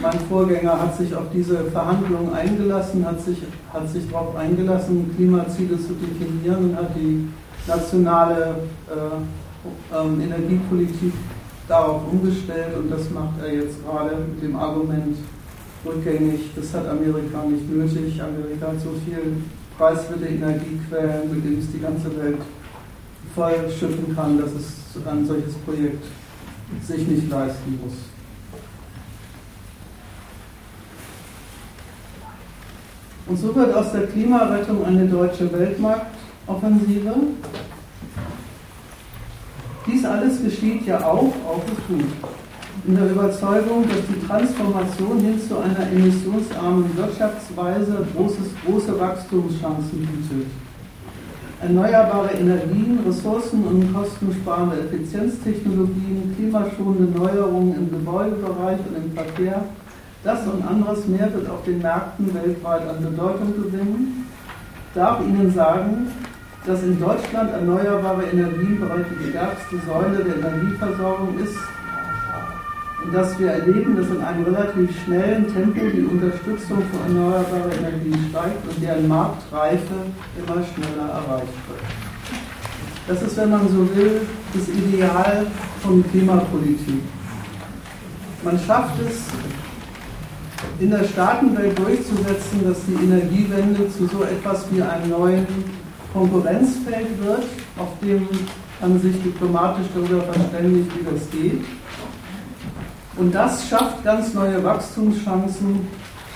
Mein 0.00 0.20
Vorgänger 0.28 0.80
hat 0.80 0.96
sich 0.96 1.12
auf 1.12 1.24
diese 1.34 1.64
Verhandlungen 1.64 2.32
eingelassen, 2.32 3.04
hat 3.04 3.20
sich, 3.20 3.38
hat 3.72 3.88
sich 3.88 4.08
darauf 4.08 4.36
eingelassen, 4.36 5.12
Klimaziele 5.16 5.76
zu 5.76 5.94
definieren 5.94 6.70
und 6.70 6.76
hat 6.76 6.94
die 6.94 7.28
nationale 7.66 8.54
äh, 8.88 9.96
äh, 9.96 10.24
Energiepolitik 10.24 11.14
darauf 11.70 12.02
umgestellt 12.10 12.76
und 12.76 12.90
das 12.90 13.08
macht 13.10 13.40
er 13.40 13.54
jetzt 13.54 13.76
gerade 13.84 14.16
mit 14.16 14.42
dem 14.42 14.56
Argument 14.56 15.16
rückgängig, 15.86 16.50
das 16.56 16.74
hat 16.74 16.88
Amerika 16.88 17.44
nicht 17.44 17.70
nötig. 17.70 18.20
Amerika 18.20 18.66
hat 18.68 18.80
so 18.80 18.90
viel 19.04 19.36
preiswerte 19.78 20.26
Energiequellen, 20.26 21.32
mit 21.32 21.44
denen 21.44 21.60
es 21.60 21.70
die 21.72 21.78
ganze 21.78 22.06
Welt 22.18 22.38
voll 23.34 23.70
schütten 23.78 24.14
kann, 24.14 24.38
dass 24.38 24.50
es 24.52 24.74
ein 25.06 25.24
solches 25.24 25.54
Projekt 25.64 26.04
sich 26.82 27.06
nicht 27.06 27.30
leisten 27.30 27.78
muss. 27.82 27.94
Und 33.28 33.36
so 33.38 33.54
wird 33.54 33.72
aus 33.72 33.92
der 33.92 34.08
Klimarettung 34.08 34.84
eine 34.84 35.06
deutsche 35.06 35.52
Weltmarktoffensive. 35.52 37.14
Dies 39.86 40.04
alles 40.04 40.42
geschieht 40.42 40.86
ja 40.86 40.98
auch, 41.04 41.32
auch 41.48 41.62
ist 41.66 41.88
gut, 41.88 42.04
in 42.86 42.96
der 42.96 43.10
Überzeugung, 43.10 43.84
dass 43.88 43.98
die 44.08 44.26
Transformation 44.26 45.18
hin 45.20 45.40
zu 45.40 45.56
einer 45.58 45.90
emissionsarmen 45.90 46.96
Wirtschaftsweise 46.96 48.06
großes, 48.14 48.48
große 48.64 49.00
Wachstumschancen 49.00 50.00
bietet. 50.00 50.46
Erneuerbare 51.62 52.30
Energien, 52.32 53.00
Ressourcen- 53.06 53.64
und 53.64 53.92
kostensparende 53.92 54.80
Effizienztechnologien, 54.80 56.34
klimaschonende 56.36 57.18
Neuerungen 57.18 57.74
im 57.76 57.90
Gebäudebereich 57.90 58.78
und 58.88 59.04
im 59.04 59.12
Verkehr, 59.12 59.64
das 60.24 60.46
und 60.46 60.66
anderes 60.66 61.06
mehr 61.06 61.32
wird 61.32 61.48
auf 61.48 61.62
den 61.64 61.80
Märkten 61.80 62.34
weltweit 62.34 62.88
an 62.88 63.02
Bedeutung 63.02 63.54
gewinnen. 63.62 64.26
Darf 64.94 65.20
Ihnen 65.20 65.52
sagen, 65.52 66.10
dass 66.66 66.82
in 66.82 67.00
Deutschland 67.00 67.52
erneuerbare 67.52 68.24
Energien 68.24 68.80
bereits 68.80 69.08
die 69.18 69.30
stärkste 69.30 69.76
Säule 69.86 70.22
der 70.24 70.36
Energieversorgung 70.36 71.38
ist 71.38 71.56
und 73.04 73.14
dass 73.14 73.38
wir 73.38 73.52
erleben, 73.52 73.96
dass 73.96 74.08
in 74.08 74.22
einem 74.22 74.44
relativ 74.44 74.90
schnellen 75.04 75.52
Tempo 75.52 75.80
die 75.80 76.04
Unterstützung 76.04 76.82
für 76.90 77.08
erneuerbare 77.08 77.70
Energien 77.78 78.26
steigt 78.30 78.68
und 78.68 78.82
deren 78.82 79.08
Marktreife 79.08 79.94
immer 80.36 80.62
schneller 80.62 81.08
erreicht 81.08 81.54
wird. 81.66 81.80
Das 83.08 83.22
ist, 83.22 83.36
wenn 83.38 83.50
man 83.50 83.66
so 83.68 83.88
will, 83.96 84.20
das 84.52 84.68
Ideal 84.68 85.46
von 85.82 86.04
Klimapolitik. 86.10 87.02
Man 88.44 88.58
schafft 88.58 89.00
es, 89.00 89.22
in 90.78 90.90
der 90.90 91.04
Staatenwelt 91.04 91.78
durchzusetzen, 91.78 92.64
dass 92.64 92.84
die 92.86 93.04
Energiewende 93.04 93.90
zu 93.90 94.06
so 94.06 94.22
etwas 94.24 94.66
wie 94.70 94.82
einem 94.82 95.10
neuen 95.10 95.46
Konkurrenzfeld 96.12 97.22
wird, 97.22 97.44
auf 97.78 97.88
dem 98.02 98.28
man 98.80 99.00
sich 99.00 99.22
diplomatisch 99.22 99.86
darüber 99.94 100.22
verständigt, 100.22 100.90
wie 100.98 101.04
das 101.04 101.30
geht. 101.30 101.64
Und 103.16 103.34
das 103.34 103.68
schafft 103.68 104.02
ganz 104.02 104.32
neue 104.34 104.62
Wachstumschancen 104.64 105.86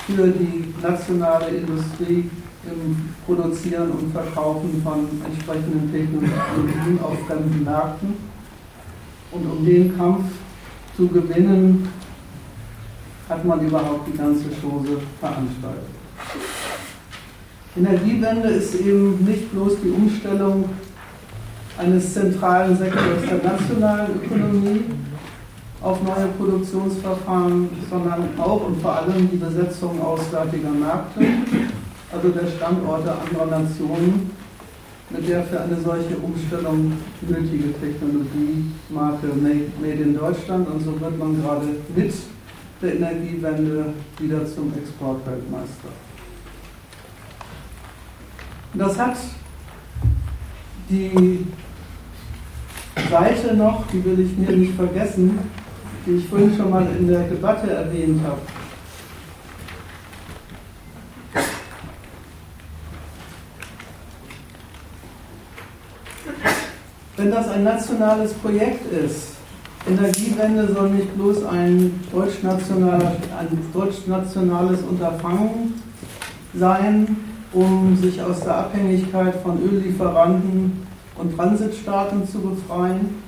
für 0.07 0.29
die 0.29 0.75
nationale 0.83 1.47
Industrie 1.47 2.31
im 2.65 3.15
Produzieren 3.25 3.91
und 3.91 4.13
Verkaufen 4.13 4.83
von 4.83 5.09
entsprechenden 5.25 5.91
Technologien 5.93 6.99
auf 7.03 7.19
fremden 7.27 7.65
Märkten. 7.65 8.17
Und 9.31 9.47
um 9.47 9.65
den 9.65 9.97
Kampf 9.97 10.25
zu 10.97 11.09
gewinnen, 11.09 11.89
hat 13.29 13.45
man 13.45 13.67
überhaupt 13.67 14.07
die 14.07 14.17
ganze 14.17 14.45
Chose 14.61 14.99
veranstaltet. 15.19 15.89
Energiewende 17.77 18.49
ist 18.51 18.75
eben 18.77 19.25
nicht 19.25 19.51
bloß 19.51 19.73
die 19.83 19.91
Umstellung 19.91 20.69
eines 21.77 22.15
zentralen 22.15 22.77
Sektors 22.77 23.23
der 23.29 23.51
nationalen 23.51 24.23
Ökonomie, 24.23 24.85
auf 25.83 26.03
neue 26.03 26.29
Produktionsverfahren, 26.39 27.69
sondern 27.91 28.29
auch 28.39 28.67
und 28.69 28.81
vor 28.81 28.97
allem 28.97 29.29
die 29.31 29.37
Besetzung 29.37 30.01
auswärtiger 30.01 30.71
Märkte, 30.71 31.21
also 32.13 32.29
der 32.29 32.47
Standorte 32.47 33.13
anderer 33.13 33.61
Nationen, 33.61 34.31
mit 35.11 35.29
der 35.29 35.43
für 35.45 35.61
eine 35.61 35.77
solche 35.77 36.17
Umstellung 36.17 36.93
nötige 37.21 37.73
Technologie, 37.79 38.71
Marke 38.89 39.27
Made 39.27 40.03
in 40.03 40.17
Deutschland. 40.17 40.69
Und 40.69 40.83
so 40.83 40.99
wird 40.99 41.19
man 41.19 41.43
gerade 41.43 41.67
mit 41.95 42.15
der 42.81 42.95
Energiewende 42.95 43.87
wieder 44.19 44.47
zum 44.47 44.73
Exportweltmeister. 44.75 46.04
Das 48.75 48.99
hat 48.99 49.17
die 50.91 51.47
Seite 53.09 53.55
noch, 53.55 53.87
die 53.93 54.05
will 54.05 54.19
ich 54.21 54.37
mir 54.37 54.57
nicht 54.57 54.75
vergessen, 54.75 55.39
die 56.05 56.17
ich 56.17 56.29
vorhin 56.29 56.57
schon 56.57 56.71
mal 56.71 56.87
in 56.99 57.07
der 57.07 57.21
Debatte 57.21 57.71
erwähnt 57.71 58.21
habe. 58.25 58.41
Wenn 67.17 67.31
das 67.31 67.49
ein 67.49 67.63
nationales 67.63 68.35
Projekt 68.35 68.93
ist, 68.93 69.35
Energiewende 69.87 70.73
soll 70.73 70.91
nicht 70.91 71.15
bloß 71.15 71.45
ein 71.45 72.01
deutschnationales, 72.11 73.19
ein 73.39 73.71
deutschnationales 73.73 74.81
Unterfangen 74.83 75.81
sein, 76.55 77.34
um 77.55 77.97
sich 77.97 78.21
aus 78.21 78.41
der 78.41 78.59
Abhängigkeit 78.59 79.35
von 79.43 79.59
Öllieferanten 79.63 80.87
und 81.17 81.37
Transitstaaten 81.37 82.29
zu 82.29 82.41
befreien, 82.41 83.23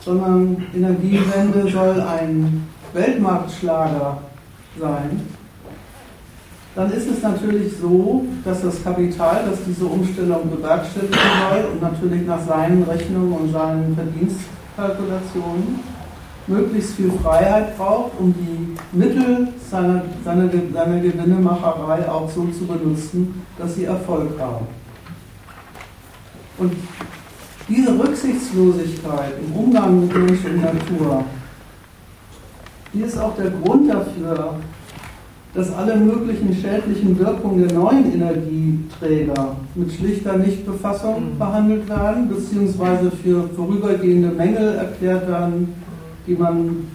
sondern 0.00 0.66
Energiewende 0.74 1.70
soll 1.70 2.00
ein 2.00 2.68
Weltmarktschlager 2.92 4.18
sein, 4.78 5.20
dann 6.74 6.92
ist 6.92 7.10
es 7.10 7.22
natürlich 7.22 7.72
so, 7.80 8.26
dass 8.44 8.60
das 8.60 8.84
Kapital, 8.84 9.46
das 9.50 9.60
diese 9.66 9.86
Umstellung 9.86 10.50
bewerkstelligen 10.50 11.14
soll 11.14 11.64
und 11.72 11.80
natürlich 11.80 12.26
nach 12.26 12.46
seinen 12.46 12.82
Rechnungen 12.82 13.32
und 13.32 13.52
seinen 13.52 13.94
Verdienstkalkulationen 13.94 15.95
möglichst 16.46 16.94
viel 16.94 17.10
Freiheit 17.22 17.76
braucht, 17.76 18.12
um 18.18 18.34
die 18.34 18.96
Mittel 18.96 19.48
seiner, 19.70 20.02
seiner, 20.24 20.48
seiner 20.72 21.00
Gewinnemacherei 21.00 22.08
auch 22.08 22.30
so 22.30 22.46
zu 22.46 22.66
benutzen, 22.66 23.42
dass 23.58 23.74
sie 23.74 23.84
Erfolg 23.84 24.38
haben. 24.38 24.66
Und 26.58 26.72
diese 27.68 27.98
Rücksichtslosigkeit 27.98 29.34
im 29.44 29.52
Umgang 29.52 30.00
mit 30.00 30.16
Mensch 30.16 30.44
und 30.44 30.62
Natur, 30.62 31.24
die 32.94 33.00
ist 33.00 33.18
auch 33.18 33.34
der 33.36 33.50
Grund 33.50 33.90
dafür, 33.90 34.54
dass 35.52 35.72
alle 35.72 35.96
möglichen 35.96 36.54
schädlichen 36.54 37.18
Wirkungen 37.18 37.66
der 37.66 37.76
neuen 37.76 38.12
Energieträger 38.12 39.56
mit 39.74 39.90
schlichter 39.92 40.36
Nichtbefassung 40.36 41.32
mhm. 41.32 41.38
behandelt 41.38 41.88
werden, 41.88 42.28
beziehungsweise 42.28 43.10
für 43.10 43.48
vorübergehende 43.56 44.28
Mängel 44.28 44.74
erklärt 44.76 45.26
werden, 45.28 45.74
die 46.26 46.34
man 46.34 46.86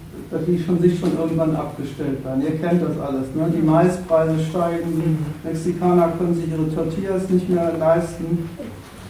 die 0.47 0.57
schon, 0.63 0.79
sich 0.79 0.97
schon 0.97 1.17
irgendwann 1.17 1.55
abgestellt 1.55 2.23
werden. 2.23 2.41
Ihr 2.41 2.57
kennt 2.57 2.81
das 2.81 2.97
alles. 2.99 3.35
Ne? 3.35 3.51
Die 3.53 3.61
Maispreise 3.61 4.39
steigen, 4.49 5.25
Mexikaner 5.43 6.13
können 6.17 6.35
sich 6.35 6.49
ihre 6.49 6.73
Tortillas 6.73 7.29
nicht 7.29 7.49
mehr 7.49 7.73
leisten. 7.77 8.47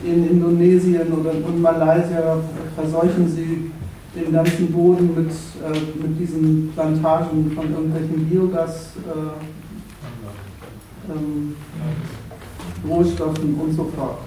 In 0.04 0.28
Indonesien 0.28 1.14
oder 1.14 1.32
in 1.32 1.62
Malaysia 1.62 2.38
verseuchen 2.76 3.28
sie 3.28 3.72
den 4.16 4.34
ganzen 4.34 4.72
Boden 4.72 5.14
mit, 5.16 5.30
äh, 5.30 6.08
mit 6.08 6.20
diesen 6.20 6.72
Plantagen 6.74 7.52
von 7.56 7.72
irgendwelchen 7.72 8.26
Biogas. 8.28 8.94
Äh, 9.06 9.52
ähm, 11.12 11.56
Rohstoffen 12.88 13.56
und 13.56 13.74
so 13.74 13.92
fort. 13.96 14.20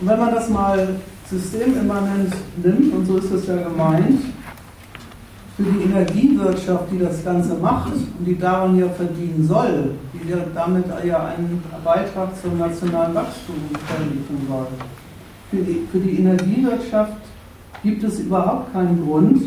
Und 0.00 0.08
wenn 0.08 0.18
man 0.18 0.34
das 0.34 0.48
mal 0.48 0.96
systemimmanent 1.30 2.32
nimmt, 2.62 2.92
und 2.92 3.06
so 3.06 3.18
ist 3.18 3.30
es 3.32 3.46
ja 3.46 3.56
gemeint, 3.56 4.20
für 5.56 5.62
die 5.62 5.84
Energiewirtschaft, 5.84 6.90
die 6.90 6.98
das 6.98 7.24
Ganze 7.24 7.54
macht 7.54 7.92
und 7.92 8.24
die 8.26 8.36
daran 8.36 8.76
ja 8.76 8.88
verdienen 8.88 9.46
soll, 9.46 9.92
die 10.12 10.32
damit 10.52 10.84
ja 11.04 11.26
einen 11.26 11.62
Beitrag 11.84 12.30
zum 12.42 12.58
nationalen 12.58 13.14
Wachstum 13.14 13.54
verliefern 13.86 14.46
soll. 14.48 14.66
Für 15.50 15.56
die, 15.58 15.86
für 15.92 15.98
die 15.98 16.18
Energiewirtschaft 16.18 17.12
gibt 17.84 18.02
es 18.02 18.18
überhaupt 18.18 18.72
keinen 18.72 19.04
Grund, 19.06 19.42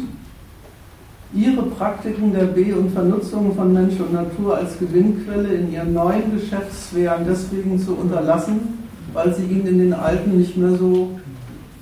ihre 1.34 1.64
Praktiken 1.64 2.32
der 2.32 2.46
Be- 2.46 2.74
und 2.74 2.92
Vernutzung 2.92 3.54
von 3.54 3.74
Mensch 3.74 4.00
und 4.00 4.14
Natur 4.14 4.58
als 4.58 4.80
Gewinnquelle 4.80 5.56
in 5.56 5.74
ihren 5.74 5.94
neuen 5.94 6.34
Geschäftssphären 6.34 7.26
deswegen 7.28 7.78
zu 7.78 7.96
unterlassen, 7.96 8.80
weil 9.12 9.36
sie 9.36 9.44
ihnen 9.44 9.68
in 9.68 9.78
den 9.80 9.94
alten 9.94 10.38
nicht 10.38 10.56
mehr 10.56 10.72
so 10.78 11.20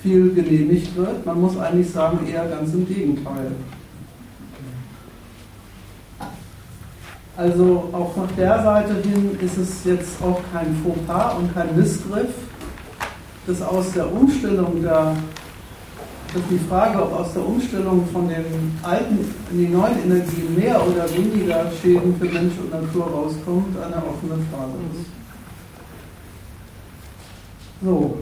viel 0.06 0.34
genehmigt 0.36 0.96
wird. 0.96 1.26
Man 1.26 1.42
muss 1.42 1.58
eigentlich 1.58 1.90
sagen, 1.90 2.20
eher 2.28 2.46
ganz 2.46 2.72
im 2.74 2.88
Gegenteil. 2.88 3.52
Also 7.36 7.90
auch 7.92 8.16
nach 8.16 8.32
der 8.38 8.64
Seite 8.64 8.94
hin 9.02 9.38
ist 9.42 9.58
es 9.58 9.84
jetzt 9.84 10.22
auch 10.22 10.40
kein 10.54 10.76
Fauxpas 10.84 11.34
und 11.38 11.54
kein 11.54 11.76
Missgriff, 11.76 12.30
dass 13.48 13.62
aus 13.62 13.92
der 13.94 14.14
Umstellung 14.14 14.82
der 14.82 15.16
dass 16.34 16.44
die 16.50 16.60
Frage, 16.68 17.02
ob 17.02 17.14
aus 17.14 17.32
der 17.32 17.48
Umstellung 17.48 18.06
von 18.12 18.28
den 18.28 18.78
alten 18.84 19.20
in 19.52 19.58
die 19.58 19.68
neuen 19.70 20.04
Energien 20.04 20.54
mehr 20.54 20.86
oder 20.86 21.10
weniger 21.16 21.72
Schäden 21.82 22.14
für 22.20 22.26
Mensch 22.26 22.54
und 22.60 22.72
Natur 22.72 23.06
rauskommt, 23.06 23.78
eine 23.78 23.96
offene 23.96 24.44
Frage 24.52 24.74
ist. 24.94 25.06
So, 27.82 28.18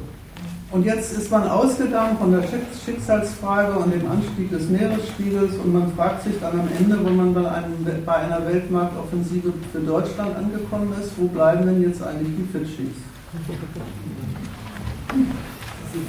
und 0.73 0.83
jetzt 0.85 1.15
ist 1.15 1.29
man 1.29 1.47
ausgegangen 1.47 2.17
von 2.17 2.31
der 2.31 2.41
Schicksalsfrage 2.83 3.77
und 3.77 3.93
dem 3.93 4.09
Anstieg 4.09 4.49
des 4.49 4.69
Meeresspiegels 4.69 5.53
und 5.63 5.71
man 5.71 5.93
fragt 5.93 6.23
sich 6.23 6.33
dann 6.41 6.59
am 6.59 6.67
Ende, 6.79 6.97
wenn 7.05 7.15
man 7.15 7.31
bei, 7.31 7.47
einem, 7.47 7.85
bei 8.03 8.15
einer 8.15 8.43
Weltmarktoffensive 8.43 9.53
für 9.71 9.79
Deutschland 9.79 10.35
angekommen 10.35 10.91
ist, 10.99 11.11
wo 11.17 11.27
bleiben 11.27 11.67
denn 11.67 11.83
jetzt 11.83 12.01
eigentlich 12.01 12.33
die 12.37 12.47
Fitschis? 12.51 12.97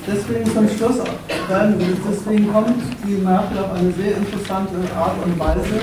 Deswegen 0.06 0.50
zum 0.50 0.66
Schluss, 0.66 0.96
deswegen 2.08 2.50
kommt 2.50 2.82
die 3.06 3.22
Merkel 3.22 3.58
auf 3.58 3.72
eine 3.74 3.92
sehr 3.92 4.16
interessante 4.16 4.76
Art 4.96 5.16
und 5.26 5.38
Weise 5.38 5.76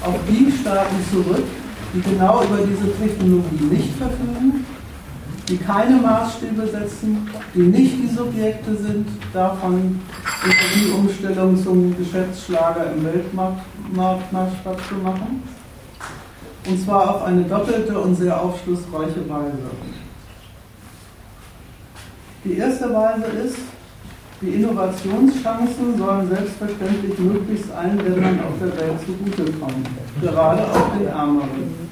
auf 0.00 0.14
die 0.28 0.52
Staaten 0.60 0.96
zurück, 1.10 1.42
die 1.92 2.00
genau 2.02 2.44
über 2.44 2.58
diese 2.58 2.96
Technologie 2.96 3.64
nicht 3.68 3.96
verfügen, 3.96 4.64
die 5.48 5.58
keine 5.58 5.96
Maßstäbe 5.96 6.66
setzen, 6.66 7.28
die 7.54 7.62
nicht 7.62 7.94
die 8.02 8.08
Subjekte 8.08 8.74
sind, 8.76 9.06
davon 9.32 10.00
die 10.74 10.90
Umstellung 10.90 11.62
zum 11.62 11.96
Geschäftsschlager 11.96 12.92
im 12.92 13.04
Weltmarktmaßstab 13.04 14.80
zu 14.88 14.94
machen. 14.96 15.42
Und 16.66 16.82
zwar 16.82 17.16
auf 17.16 17.24
eine 17.24 17.42
doppelte 17.42 17.98
und 17.98 18.14
sehr 18.14 18.40
aufschlussreiche 18.40 19.28
Weise. 19.28 19.70
Die 22.44 22.56
erste 22.56 22.92
Weise 22.92 23.24
ist, 23.44 23.58
die 24.40 24.48
Innovationschancen 24.48 25.98
sollen 25.98 26.28
selbstverständlich 26.28 27.18
möglichst 27.18 27.70
allen 27.72 27.98
Ländern 27.98 28.40
auf 28.40 28.58
der 28.60 28.76
Welt 28.78 29.00
zugutekommen, 29.06 29.84
gerade 30.20 30.62
auch 30.62 30.96
den 30.98 31.06
ärmeren. 31.06 31.84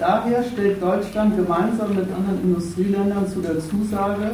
Daher 0.00 0.42
stellt 0.42 0.82
Deutschland 0.82 1.36
gemeinsam 1.36 1.90
mit 1.90 2.06
anderen 2.10 2.42
Industrieländern 2.42 3.28
zu 3.28 3.42
der 3.42 3.60
Zusage, 3.60 4.30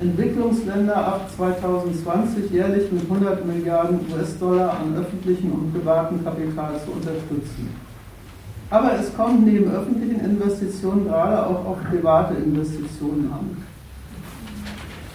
Entwicklungsländer 0.00 0.96
ab 0.96 1.30
2020 1.36 2.50
jährlich 2.50 2.90
mit 2.90 3.02
100 3.02 3.46
Milliarden 3.46 4.00
US-Dollar 4.12 4.80
an 4.80 4.96
öffentlichem 4.96 5.52
und 5.52 5.72
privatem 5.72 6.24
Kapital 6.24 6.72
zu 6.84 6.90
unterstützen. 6.90 7.70
Aber 8.70 8.98
es 8.98 9.14
kommt 9.14 9.46
neben 9.46 9.70
öffentlichen 9.70 10.24
Investitionen 10.24 11.06
gerade 11.06 11.46
auch 11.46 11.64
auf 11.66 11.78
private 11.88 12.34
Investitionen 12.34 13.30
an. 13.32 13.62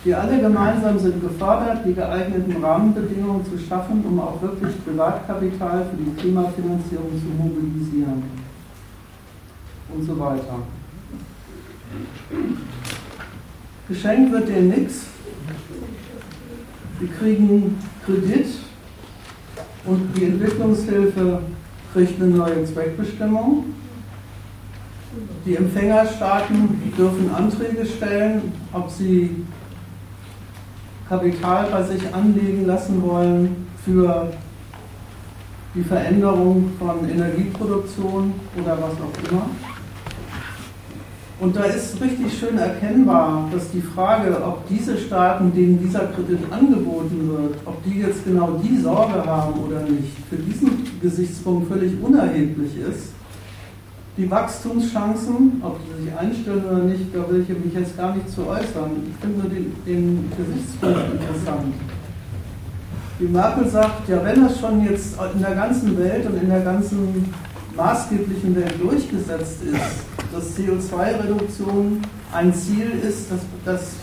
Wir 0.06 0.22
alle 0.22 0.40
gemeinsam 0.40 1.00
sind 1.00 1.20
gefordert, 1.20 1.80
die 1.86 1.94
geeigneten 1.94 2.64
Rahmenbedingungen 2.64 3.44
zu 3.44 3.58
schaffen, 3.58 4.06
um 4.08 4.22
auch 4.22 4.42
wirklich 4.42 4.74
Privatkapital 4.86 5.86
für 5.90 5.98
die 5.98 6.16
Klimafinanzierung 6.16 7.12
zu 7.20 7.44
mobilisieren. 7.44 8.45
Und 9.94 10.04
so 10.04 10.20
weiter. 10.20 10.60
Geschenkt 13.88 14.32
wird 14.32 14.50
denen 14.50 14.70
nichts. 14.70 15.06
Die 17.00 17.08
kriegen 17.08 17.78
Kredit 18.06 18.48
und 19.86 20.18
die 20.18 20.26
Entwicklungshilfe 20.26 21.42
kriegt 21.94 22.22
eine 22.22 22.32
neue 22.32 22.66
Zweckbestimmung. 22.66 23.66
Die 25.46 25.56
Empfängerstaaten 25.56 26.92
dürfen 26.98 27.34
Anträge 27.34 27.86
stellen, 27.86 28.54
ob 28.74 28.90
sie 28.90 29.46
Kapital 31.08 31.68
bei 31.72 31.84
sich 31.84 32.14
anlegen 32.14 32.66
lassen 32.66 33.02
wollen 33.04 33.68
für 33.86 34.34
die 35.76 35.84
Veränderung 35.84 36.72
von 36.80 37.08
Energieproduktion 37.08 38.34
oder 38.58 38.78
was 38.82 38.94
auch 38.94 39.30
immer. 39.32 39.50
Und 41.40 41.56
da 41.56 41.64
ist 41.64 42.00
richtig 42.00 42.38
schön 42.40 42.58
erkennbar, 42.58 43.50
dass 43.52 43.70
die 43.72 43.82
Frage, 43.82 44.42
ob 44.42 44.68
diese 44.70 44.98
Staaten, 44.98 45.54
denen 45.54 45.80
dieser 45.82 46.08
Kredit 46.08 46.40
angeboten 46.50 47.30
wird, 47.30 47.58
ob 47.66 47.84
die 47.84 48.00
jetzt 48.00 48.24
genau 48.24 48.60
die 48.64 48.78
Sorge 48.78 49.26
haben 49.26 49.60
oder 49.60 49.82
nicht, 49.82 50.16
für 50.30 50.38
diesen 50.38 51.00
Gesichtspunkt 51.02 51.68
völlig 51.68 52.02
unerheblich 52.02 52.78
ist 52.78 53.16
die 54.18 54.32
Wachstumschancen, 54.32 55.62
ob 55.62 55.78
sie 55.84 56.04
sich 56.04 56.18
einstellen 56.18 56.64
oder 56.66 56.84
nicht, 56.84 57.14
da 57.14 57.30
will 57.30 57.42
ich 57.42 57.50
mich 57.50 57.74
jetzt 57.74 57.98
gar 57.98 58.16
nicht 58.16 58.30
zu 58.30 58.48
äußern. 58.48 58.92
Ich 59.10 59.16
finde 59.22 59.40
nur 59.40 59.50
den, 59.50 59.74
den 59.86 60.32
Gesichtspunkt 60.38 61.14
interessant. 61.14 61.74
Die 63.20 63.26
Merkel 63.26 63.68
sagt, 63.68 64.08
ja, 64.08 64.24
wenn 64.24 64.44
das 64.44 64.60
schon 64.60 64.84
jetzt 64.86 65.18
in 65.34 65.42
der 65.42 65.56
ganzen 65.56 65.98
Welt 65.98 66.26
und 66.28 66.42
in 66.42 66.50
der 66.50 66.62
ganzen 66.62 67.34
maßgeblichen 67.76 68.56
Welt 68.56 68.82
durchgesetzt 68.82 69.64
ist, 69.64 70.06
dass 70.32 70.58
CO2-Reduktion 70.58 72.02
ein 72.34 72.54
Ziel 72.54 72.92
ist, 73.08 73.32
das, 73.32 73.40
das 73.64 73.94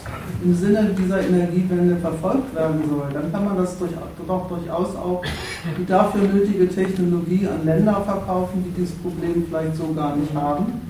im 0.43 0.55
Sinne 0.55 0.95
dieser 0.99 1.21
Energiewende 1.23 1.97
verfolgt 1.97 2.55
werden 2.55 2.83
soll, 2.89 3.09
dann 3.13 3.31
kann 3.33 3.45
man 3.45 3.57
das 3.57 3.79
durch, 3.79 3.93
doch 4.27 4.49
durchaus 4.49 4.97
auch 4.97 5.23
die 5.79 5.87
dafür 5.87 6.23
nötige 6.23 6.69
Technologie 6.69 7.47
an 7.47 7.65
Länder 7.65 8.03
verkaufen, 8.05 8.65
die 8.65 8.71
dieses 8.81 8.95
Problem 8.97 9.45
vielleicht 9.49 9.77
so 9.77 9.93
gar 9.95 10.17
nicht 10.17 10.35
haben, 10.35 10.81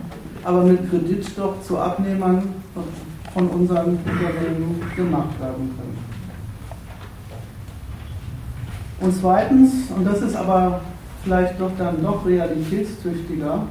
aber 0.44 0.62
mit 0.64 0.88
Kredit 0.90 1.26
doch 1.36 1.60
zu 1.62 1.78
Abnehmern 1.78 2.42
von 3.34 3.48
unseren 3.48 3.98
Unternehmen 3.98 4.80
gemacht 4.94 5.40
werden 5.40 5.70
können. 5.76 5.98
Und 9.00 9.16
zweitens, 9.20 9.72
und 9.96 10.04
das 10.04 10.22
ist 10.22 10.36
aber 10.36 10.80
vielleicht 11.24 11.60
doch 11.60 11.70
dann 11.78 12.02
noch 12.02 12.26
realitätstüchtiger, 12.26 13.66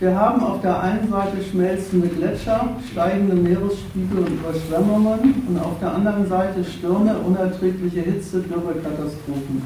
wir 0.00 0.18
haben 0.18 0.42
auf 0.42 0.60
der 0.60 0.82
einen 0.82 1.08
Seite 1.08 1.42
schmelzende 1.50 2.08
Gletscher, 2.08 2.68
steigende 2.90 3.36
Meeresspiegel 3.36 4.18
und 4.18 4.28
Überschwemmungen 4.28 5.44
und 5.48 5.58
auf 5.58 5.78
der 5.80 5.94
anderen 5.94 6.28
Seite 6.28 6.64
Stürme, 6.64 7.16
unerträgliche 7.24 8.00
Hitze, 8.00 8.40
Dürrekatastrophen. 8.40 9.62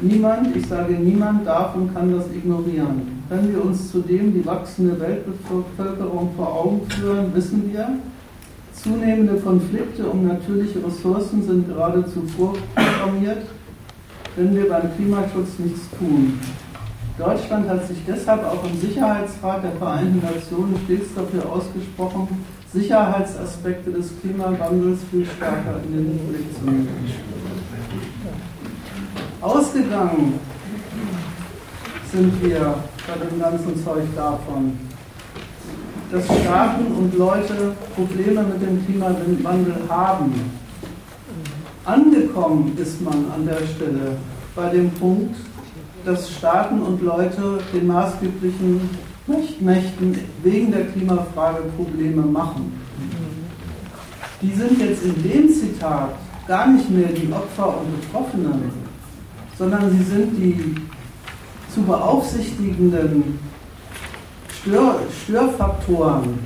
Niemand, 0.00 0.54
ich 0.56 0.66
sage 0.66 0.94
niemand, 0.94 1.46
darf 1.46 1.76
und 1.76 1.94
kann 1.94 2.12
das 2.12 2.26
ignorieren. 2.30 3.22
Wenn 3.28 3.52
wir 3.52 3.64
uns 3.64 3.90
zudem 3.90 4.34
die 4.34 4.44
wachsende 4.44 5.00
Weltbevölkerung 5.00 6.34
vor 6.36 6.54
Augen 6.54 6.82
führen, 6.90 7.32
wissen 7.32 7.72
wir, 7.72 7.88
zunehmende 8.74 9.36
Konflikte 9.40 10.04
um 10.04 10.26
natürliche 10.26 10.84
Ressourcen 10.84 11.42
sind 11.42 11.68
geradezu 11.68 12.24
vorprogrammiert, 12.36 13.46
wenn 14.36 14.54
wir 14.54 14.68
beim 14.68 14.94
Klimaschutz 14.94 15.58
nichts 15.58 15.88
tun. 15.98 16.38
Deutschland 17.18 17.68
hat 17.68 17.86
sich 17.86 17.96
deshalb 18.06 18.44
auch 18.44 18.62
im 18.64 18.78
Sicherheitsrat 18.78 19.64
der 19.64 19.72
Vereinten 19.72 20.20
Nationen 20.22 20.78
stets 20.84 21.14
dafür 21.14 21.50
ausgesprochen, 21.50 22.44
Sicherheitsaspekte 22.72 23.90
des 23.90 24.10
Klimawandels 24.20 25.00
viel 25.10 25.24
stärker 25.24 25.80
in 25.86 25.92
den 25.92 26.18
Blick 26.28 26.54
zu 26.54 26.64
nehmen. 26.66 26.88
Ausgegangen 29.40 30.38
sind 32.12 32.42
wir 32.42 32.74
bei 33.06 33.26
dem 33.26 33.40
ganzen 33.40 33.82
Zeug 33.82 34.04
davon, 34.14 34.78
dass 36.12 36.24
Staaten 36.24 36.86
und 36.92 37.16
Leute 37.16 37.72
Probleme 37.94 38.42
mit 38.42 38.60
dem 38.60 38.84
Klimawandel 38.84 39.76
haben. 39.88 40.34
Angekommen 41.86 42.76
ist 42.76 43.00
man 43.00 43.30
an 43.32 43.46
der 43.46 43.64
Stelle 43.64 44.16
bei 44.56 44.68
dem 44.70 44.90
Punkt, 44.90 45.36
dass 46.04 46.32
Staaten 46.32 46.82
und 46.82 47.00
Leute 47.00 47.60
den 47.72 47.86
maßgeblichen 47.86 48.80
Mächten 49.60 50.18
wegen 50.42 50.72
der 50.72 50.86
Klimafrage 50.86 51.62
Probleme 51.76 52.22
machen. 52.22 52.72
Die 54.42 54.52
sind 54.52 54.80
jetzt 54.80 55.04
in 55.04 55.22
dem 55.22 55.48
Zitat 55.48 56.10
gar 56.48 56.66
nicht 56.66 56.90
mehr 56.90 57.08
die 57.08 57.32
Opfer 57.32 57.78
und 57.78 58.00
Betroffenen, 58.00 58.72
sondern 59.56 59.88
sie 59.92 60.02
sind 60.02 60.36
die 60.36 60.74
zu 61.72 61.82
beaufsichtigenden 61.82 63.38
Stör 64.60 64.98
Störfaktoren, 65.24 66.40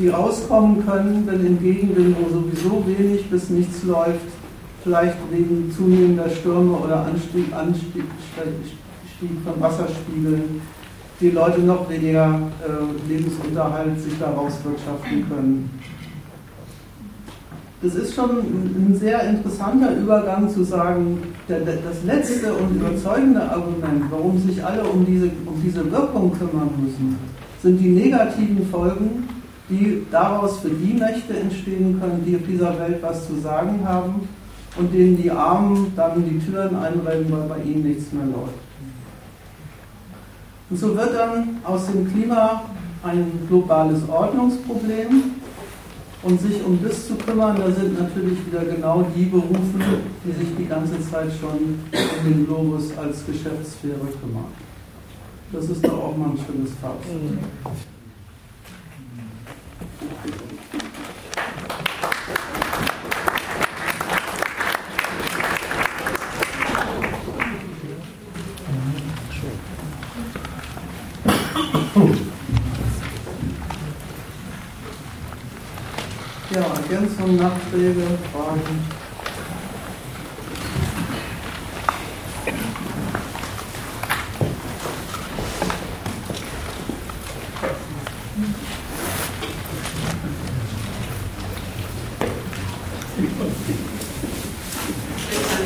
die 0.00 0.08
rauskommen 0.08 0.84
können, 0.86 1.26
wenn 1.26 1.44
in 1.44 1.60
Gegenden, 1.60 2.16
wo 2.18 2.28
sowieso 2.30 2.84
wenig 2.86 3.28
bis 3.28 3.50
nichts 3.50 3.84
läuft, 3.84 4.20
vielleicht 4.82 5.16
wegen 5.30 5.70
zunehmender 5.70 6.30
Stürme 6.30 6.72
oder 6.72 7.04
Anstieg, 7.04 7.52
Anstieg 7.54 8.04
von 9.44 9.60
Wasserspiegeln, 9.60 10.62
die 11.20 11.30
Leute 11.30 11.60
noch 11.60 11.88
weniger 11.90 12.40
äh, 12.66 13.08
Lebensunterhalt 13.12 14.00
sich 14.00 14.18
daraus 14.18 14.54
wirtschaften 14.64 15.28
können. 15.28 15.70
Das 17.82 17.94
ist 17.94 18.14
schon 18.14 18.30
ein 18.30 18.96
sehr 18.98 19.22
interessanter 19.28 19.96
Übergang 19.96 20.48
zu 20.48 20.64
sagen, 20.64 21.22
das 21.48 22.04
letzte 22.04 22.54
und 22.54 22.76
überzeugende 22.76 23.42
Argument, 23.42 24.04
warum 24.10 24.38
sich 24.38 24.64
alle 24.64 24.82
um 24.84 25.04
diese, 25.04 25.30
um 25.46 25.62
diese 25.62 25.90
Wirkung 25.90 26.32
kümmern 26.32 26.70
müssen, 26.78 27.18
sind 27.62 27.78
die 27.78 27.88
negativen 27.88 28.66
Folgen, 28.70 29.39
die 29.70 30.06
daraus 30.10 30.58
für 30.58 30.70
die 30.70 30.94
Mächte 30.94 31.38
entstehen 31.38 32.00
können, 32.00 32.24
die 32.26 32.36
auf 32.36 32.42
dieser 32.48 32.78
Welt 32.78 32.98
was 33.00 33.26
zu 33.26 33.38
sagen 33.40 33.80
haben 33.86 34.28
und 34.76 34.92
denen 34.92 35.16
die 35.16 35.30
Armen 35.30 35.92
dann 35.96 36.24
die 36.24 36.38
Türen 36.38 36.76
einrennen, 36.76 37.30
weil 37.30 37.48
bei 37.48 37.62
ihnen 37.62 37.84
nichts 37.84 38.12
mehr 38.12 38.26
läuft. 38.26 38.54
Und 40.70 40.76
so 40.76 40.96
wird 40.96 41.14
dann 41.14 41.58
aus 41.64 41.86
dem 41.86 42.10
Klima 42.12 42.62
ein 43.02 43.26
globales 43.48 44.08
Ordnungsproblem. 44.08 45.40
Und 46.22 46.38
sich 46.38 46.62
um 46.62 46.78
das 46.84 47.08
zu 47.08 47.14
kümmern, 47.14 47.56
da 47.56 47.70
sind 47.70 47.98
natürlich 47.98 48.46
wieder 48.46 48.62
genau 48.62 49.02
die 49.16 49.24
berufen, 49.24 49.82
die 50.22 50.32
sich 50.32 50.54
die 50.54 50.66
ganze 50.66 51.00
Zeit 51.10 51.30
schon 51.40 51.80
um 51.90 52.30
den 52.30 52.46
Globus 52.46 52.90
als 52.98 53.24
Geschäftssphäre 53.24 54.06
kümmern. 54.20 54.44
Das 55.50 55.64
ist 55.64 55.82
doch 55.82 55.98
auch 55.98 56.16
mal 56.16 56.26
ein 56.26 56.38
schönes 56.46 56.72
Fazit. 56.80 57.10
Ja, 76.52 76.62
Ergänzungen, 76.62 77.36
Nachträge, 77.36 78.18
Fragen. 78.32 79.00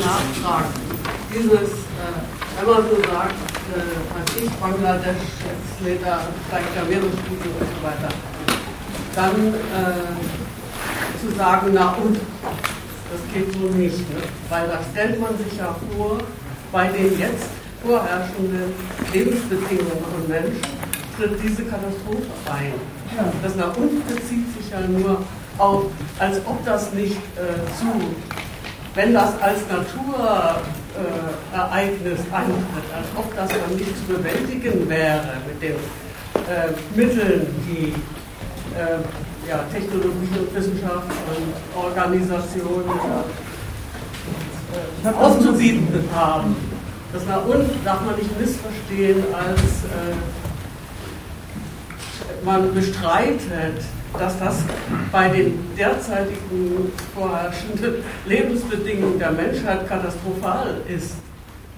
Nachfragen. 0.05 0.75
Dieses, 1.33 1.53
äh, 1.53 2.59
wenn 2.59 2.67
man 2.67 2.83
so 2.89 2.97
sagt, 2.97 3.35
äh, 3.73 4.19
als 4.19 4.37
ich 4.37 4.51
Bangladesch, 4.51 5.17
jetzt 5.43 5.81
lädt 5.81 6.03
er 6.03 6.21
steigt 6.49 6.77
der 6.77 6.85
Meeresspiegel 6.85 7.51
und 7.59 7.69
so 7.73 7.83
weiter, 7.83 8.09
dann 9.25 9.55
äh, 9.55 11.21
zu 11.21 11.29
sagen, 11.37 11.69
na 11.73 11.97
und, 12.03 12.17
das 12.17 13.21
geht 13.33 13.53
so 13.53 13.69
nicht. 13.77 14.01
Ne? 14.11 14.17
Weil 14.49 14.67
da 14.69 14.81
stellt 14.91 15.21
man 15.21 15.37
sich 15.39 15.57
ja 15.59 15.77
vor, 15.97 16.19
bei 16.73 16.89
den 16.89 17.17
jetzt 17.19 17.47
vorherrschenden 17.83 18.73
Lebensbedingungen 19.13 20.05
von 20.13 20.29
Menschen 20.29 20.61
tritt 21.17 21.43
diese 21.43 21.65
Katastrophe 21.65 22.27
ein. 22.53 22.75
Das 23.43 23.55
nach 23.55 23.77
unten 23.77 24.03
bezieht 24.09 24.53
sich 24.57 24.71
ja 24.71 24.81
nur 24.81 25.23
auf, 25.59 25.85
als 26.19 26.39
ob 26.45 26.65
das 26.65 26.93
nicht 26.93 27.17
äh, 27.37 27.65
zu, 27.79 27.87
wenn 28.95 29.15
das 29.15 29.41
als 29.41 29.61
Naturereignis 29.69 32.19
äh, 32.19 32.35
eintritt, 32.35 32.89
als 32.97 33.07
ob 33.15 33.33
das 33.37 33.49
dann 33.49 33.77
nicht 33.77 33.97
zu 33.99 34.07
bewältigen 34.15 34.89
wäre 34.89 35.37
mit 35.47 35.63
den 35.63 35.77
äh, 36.49 36.73
Mitteln, 36.97 37.47
die 37.69 37.95
äh, 38.77 39.49
ja, 39.49 39.65
Technologie 39.73 40.39
und 40.39 40.55
Wissenschaft 40.55 41.07
und 41.07 41.83
Organisation 41.83 42.85
äh, 45.05 45.09
auszubieten 45.09 46.09
haben. 46.15 46.57
Das 47.13 47.27
nach 47.27 47.45
unten 47.45 47.85
darf 47.85 48.05
man 48.05 48.17
nicht 48.17 48.41
missverstehen, 48.41 49.23
als 49.33 49.61
äh, 49.61 50.15
man 52.45 52.75
bestreitet, 52.75 53.85
dass 54.19 54.39
das 54.39 54.63
bei 55.11 55.29
den 55.29 55.59
derzeitigen 55.77 56.93
vorherrschenden 57.15 57.97
Lebensbedingungen 58.27 59.19
der 59.19 59.33
Menschheit 59.33 59.89
katastrophal 59.89 60.77
ist. 60.89 61.15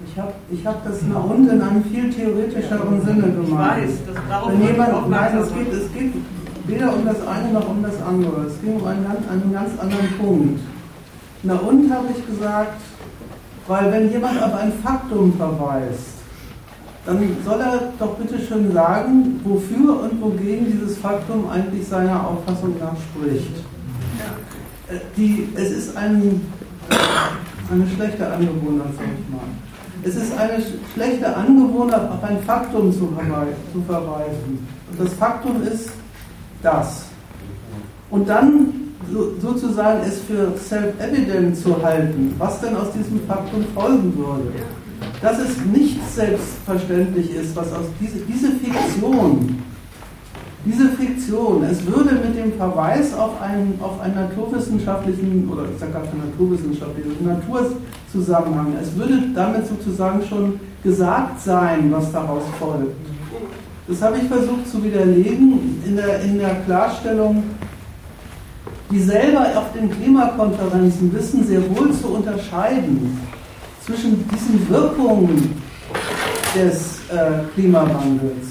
Ich 0.05 0.19
habe 0.19 0.33
ich 0.51 0.65
hab 0.65 0.85
das 0.85 1.01
nach 1.03 1.23
unten 1.23 1.49
in 1.49 1.61
einem 1.61 1.83
viel 1.85 2.13
theoretischeren 2.13 3.03
Sinne 3.03 3.31
gemeint. 3.31 3.83
Ich 3.83 3.89
weiß, 3.89 3.99
das, 4.05 4.15
darauf 4.29 4.51
Wenn 4.51 4.67
jemand, 4.67 4.93
auch 4.93 5.07
nein, 5.07 5.37
es 5.37 5.51
geht, 5.53 5.73
es 5.73 5.91
geht 5.93 6.13
weder 6.67 6.93
um 6.93 7.05
das 7.05 7.25
eine 7.25 7.53
noch 7.53 7.69
um 7.69 7.81
das 7.81 8.01
andere. 8.01 8.45
Es 8.45 8.61
ging 8.61 8.75
um 8.75 8.85
einen 8.85 9.03
ganz, 9.03 9.27
einen 9.29 9.53
ganz 9.53 9.79
anderen 9.79 10.17
Punkt. 10.19 10.59
Na 11.43 11.55
und 11.55 11.91
habe 11.91 12.07
ich 12.15 12.25
gesagt, 12.25 12.81
weil 13.67 13.91
wenn 13.91 14.11
jemand 14.11 14.41
auf 14.41 14.53
ein 14.53 14.73
Faktum 14.83 15.33
verweist, 15.37 16.17
dann 17.05 17.37
soll 17.45 17.61
er 17.61 17.93
doch 17.99 18.15
bitte 18.15 18.37
schön 18.39 18.73
sagen, 18.73 19.39
wofür 19.43 20.01
und 20.01 20.21
wogegen 20.21 20.65
dieses 20.65 20.97
Faktum 20.97 21.49
eigentlich 21.49 21.87
seiner 21.87 22.27
Auffassung 22.27 22.75
nach 22.79 22.95
spricht. 22.97 23.55
Äh, 24.89 24.99
die, 25.15 25.47
es 25.55 25.71
ist 25.71 25.97
ein, 25.97 26.41
eine 27.71 27.87
schlechte 27.95 28.27
Angewohnheit, 28.27 28.87
sag 28.97 29.05
ich 29.05 29.33
mal. 29.33 29.47
Es 30.03 30.15
ist 30.15 30.37
eine 30.37 30.61
schlechte 30.93 31.35
Angewohnheit, 31.35 32.09
auf 32.11 32.23
ein 32.23 32.41
Faktum 32.43 32.91
zu, 32.91 33.07
zu 33.73 33.81
verweisen. 33.81 34.67
Und 34.91 34.99
das 34.99 35.13
Faktum 35.13 35.63
ist 35.63 35.89
das. 36.61 37.05
Und 38.09 38.27
dann 38.27 38.73
so, 39.11 39.33
sozusagen 39.39 40.01
es 40.05 40.19
für 40.19 40.53
self-evident 40.57 41.57
zu 41.57 41.81
halten, 41.81 42.35
was 42.37 42.59
denn 42.61 42.75
aus 42.75 42.91
diesem 42.91 43.21
Faktum 43.27 43.65
folgen 43.75 44.17
würde 44.17 44.53
dass 45.21 45.39
es 45.39 45.57
nicht 45.65 45.99
selbstverständlich 46.11 47.33
ist, 47.33 47.55
was 47.55 47.71
aus 47.73 47.85
diese, 47.99 48.19
diese 48.19 48.51
Fiktion, 48.51 49.63
diese 50.65 50.89
Fiktion, 50.89 51.63
es 51.63 51.85
würde 51.85 52.15
mit 52.15 52.37
dem 52.37 52.53
Verweis 52.53 53.13
auf 53.13 53.41
einen, 53.41 53.79
auf 53.81 53.99
einen 54.01 54.15
naturwissenschaftlichen, 54.15 55.49
oder 55.49 55.63
ich 55.71 55.79
sage 55.79 55.93
gar 55.93 56.03
keinen 56.03 56.29
naturwissenschaftlichen, 56.31 57.25
Naturzusammenhang, 57.25 58.73
es 58.81 58.95
würde 58.95 59.21
damit 59.33 59.67
sozusagen 59.67 60.21
schon 60.27 60.59
gesagt 60.83 61.39
sein, 61.41 61.91
was 61.91 62.11
daraus 62.11 62.43
folgt. 62.59 62.95
Das 63.87 64.01
habe 64.01 64.17
ich 64.17 64.27
versucht 64.27 64.69
zu 64.69 64.83
widerlegen 64.83 65.81
in 65.85 65.95
der, 65.95 66.21
in 66.21 66.37
der 66.39 66.55
Klarstellung, 66.65 67.43
die 68.91 68.99
selber 68.99 69.47
auf 69.55 69.71
den 69.73 69.89
Klimakonferenzen 69.89 71.13
wissen 71.13 71.47
sehr 71.47 71.61
wohl 71.75 71.93
zu 71.93 72.09
unterscheiden 72.09 73.17
zwischen 73.85 74.27
diesen 74.27 74.67
Wirkungen 74.69 75.61
des 76.53 76.99
äh, 77.09 77.45
Klimawandels, 77.53 78.47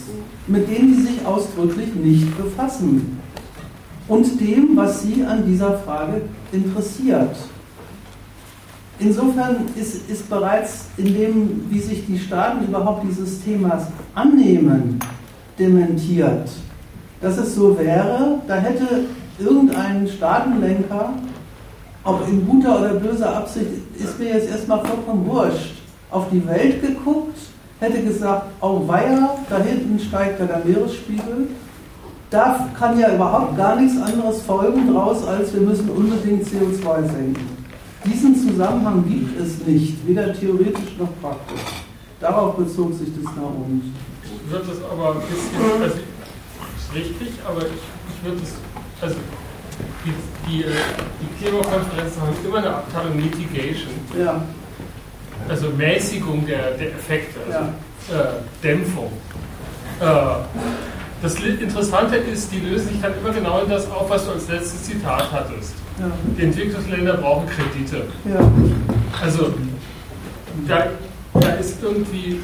mit 0.46 0.70
denen 0.70 0.94
sie 0.94 1.02
sich 1.02 1.26
ausdrücklich 1.26 1.94
nicht 1.94 2.36
befassen, 2.38 3.20
und 4.08 4.40
dem, 4.40 4.76
was 4.76 5.02
sie 5.02 5.24
an 5.24 5.44
dieser 5.44 5.78
Frage 5.78 6.22
interessiert. 6.52 7.36
Insofern 8.98 9.66
ist, 9.74 10.08
ist 10.08 10.30
bereits 10.30 10.86
in 10.96 11.12
dem, 11.12 11.66
wie 11.68 11.80
sich 11.80 12.06
die 12.06 12.18
Staaten 12.18 12.64
überhaupt 12.64 13.04
dieses 13.06 13.42
Themas 13.42 13.88
annehmen, 14.14 15.00
dementiert. 15.58 16.48
Dass 17.20 17.38
es 17.38 17.54
so 17.54 17.78
wäre, 17.78 18.40
da 18.46 18.56
hätte 18.56 19.06
irgendein 19.38 20.06
Staatenlenker, 20.06 21.14
ob 22.04 22.28
in 22.28 22.46
guter 22.46 22.78
oder 22.78 22.94
böser 22.94 23.36
Absicht, 23.36 23.66
ist 23.98 24.18
mir 24.18 24.28
jetzt 24.28 24.50
erstmal 24.50 24.84
vollkommen 24.84 25.26
wurscht, 25.26 25.76
auf 26.10 26.28
die 26.30 26.46
Welt 26.46 26.80
geguckt, 26.80 27.36
hätte 27.80 28.02
gesagt, 28.02 28.46
oh 28.60 28.86
weia, 28.86 29.34
da 29.50 29.58
hinten 29.58 29.98
steigt 29.98 30.40
ja 30.40 30.46
der 30.46 30.64
Meeresspiegel. 30.64 31.48
Da 32.30 32.68
kann 32.78 32.98
ja 32.98 33.14
überhaupt 33.14 33.56
gar 33.56 33.76
nichts 33.76 34.00
anderes 34.00 34.42
folgen 34.42 34.92
draus, 34.92 35.24
als 35.26 35.54
wir 35.54 35.60
müssen 35.60 35.88
unbedingt 35.90 36.44
CO2 36.44 37.02
senken. 37.02 37.56
Diesen 38.04 38.36
Zusammenhang 38.36 39.04
gibt 39.08 39.40
es 39.40 39.64
nicht, 39.66 40.06
weder 40.06 40.32
theoretisch 40.32 40.96
noch 40.98 41.08
praktisch. 41.20 41.60
Darauf 42.20 42.56
bezog 42.56 42.94
sich 42.94 43.08
das. 43.14 43.32
Ich 43.32 44.15
würde 44.50 44.66
das 44.66 44.90
aber 44.90 45.12
ein 45.12 45.20
bisschen, 45.20 45.82
also 45.82 45.96
ist 45.96 46.94
richtig, 46.94 47.28
aber 47.46 47.62
ich, 47.62 47.82
ich 48.10 48.24
würde 48.24 48.42
es, 48.42 48.54
also 49.00 49.16
die, 50.04 50.12
die, 50.48 50.62
äh, 50.62 50.66
die 51.20 51.44
Klimakonferenzen 51.44 52.22
haben 52.22 52.36
immer 52.44 52.58
eine 52.58 52.70
Abteilung 52.70 53.16
Mitigation. 53.16 53.92
Ja. 54.18 54.42
Also 55.48 55.70
Mäßigung 55.70 56.46
der, 56.46 56.72
der 56.72 56.92
Effekte, 56.92 57.40
also 57.46 57.58
ja. 58.12 58.20
äh, 58.20 58.32
Dämpfung. 58.62 59.12
Äh, 60.00 60.04
das 61.22 61.34
Interessante 61.36 62.16
ist, 62.16 62.52
die 62.52 62.60
lösen 62.60 62.88
sich 62.88 63.00
dann 63.00 63.12
immer 63.18 63.30
genau 63.30 63.62
in 63.62 63.70
das 63.70 63.90
auf, 63.90 64.10
was 64.10 64.26
du 64.26 64.32
als 64.32 64.48
letztes 64.48 64.84
Zitat 64.84 65.30
hattest. 65.32 65.74
Ja. 65.98 66.10
Die 66.36 66.42
Entwicklungsländer 66.42 67.14
brauchen 67.14 67.48
Kredite. 67.48 68.02
Ja. 68.24 68.50
Also 69.22 69.54
da, 70.68 70.88
da 71.34 71.48
ist 71.54 71.82
irgendwie, 71.82 72.40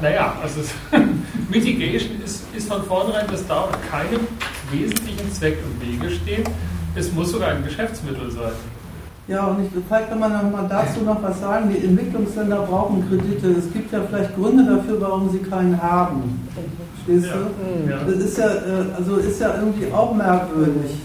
naja, 0.00 0.34
also 0.42 0.60
Mitigation 1.50 2.20
ist, 2.24 2.44
ist 2.54 2.68
von 2.68 2.82
vornherein, 2.82 3.26
das 3.30 3.46
darf 3.46 3.70
keinem 3.90 4.26
wesentlichen 4.70 5.32
Zweck 5.32 5.58
im 5.62 5.80
Wege 5.86 6.10
stehen. 6.10 6.44
Es 6.94 7.12
muss 7.12 7.30
sogar 7.30 7.50
ein 7.50 7.64
Geschäftsmittel 7.64 8.30
sein. 8.30 8.52
Ja, 9.26 9.46
und 9.46 9.64
ich, 9.64 9.70
vielleicht 9.88 10.10
kann 10.10 10.20
man 10.20 10.32
noch 10.32 10.50
mal 10.50 10.68
dazu 10.68 11.00
noch 11.00 11.22
was 11.22 11.40
sagen. 11.40 11.70
Die 11.70 11.84
Entwicklungsländer 11.84 12.62
brauchen 12.62 13.08
Kredite. 13.08 13.52
Es 13.52 13.72
gibt 13.72 13.90
ja 13.92 14.02
vielleicht 14.08 14.36
Gründe 14.36 14.64
dafür, 14.64 15.00
warum 15.00 15.30
sie 15.30 15.38
keinen 15.38 15.80
haben. 15.82 16.46
Verstehst 16.94 17.34
du? 17.34 17.90
Ja. 17.90 18.00
Das 18.04 18.16
ist 18.16 18.38
ja, 18.38 18.46
äh, 18.46 18.94
also 18.96 19.16
ist 19.16 19.40
ja 19.40 19.54
irgendwie 19.54 19.90
auch 19.92 20.14
merkwürdig. 20.14 20.98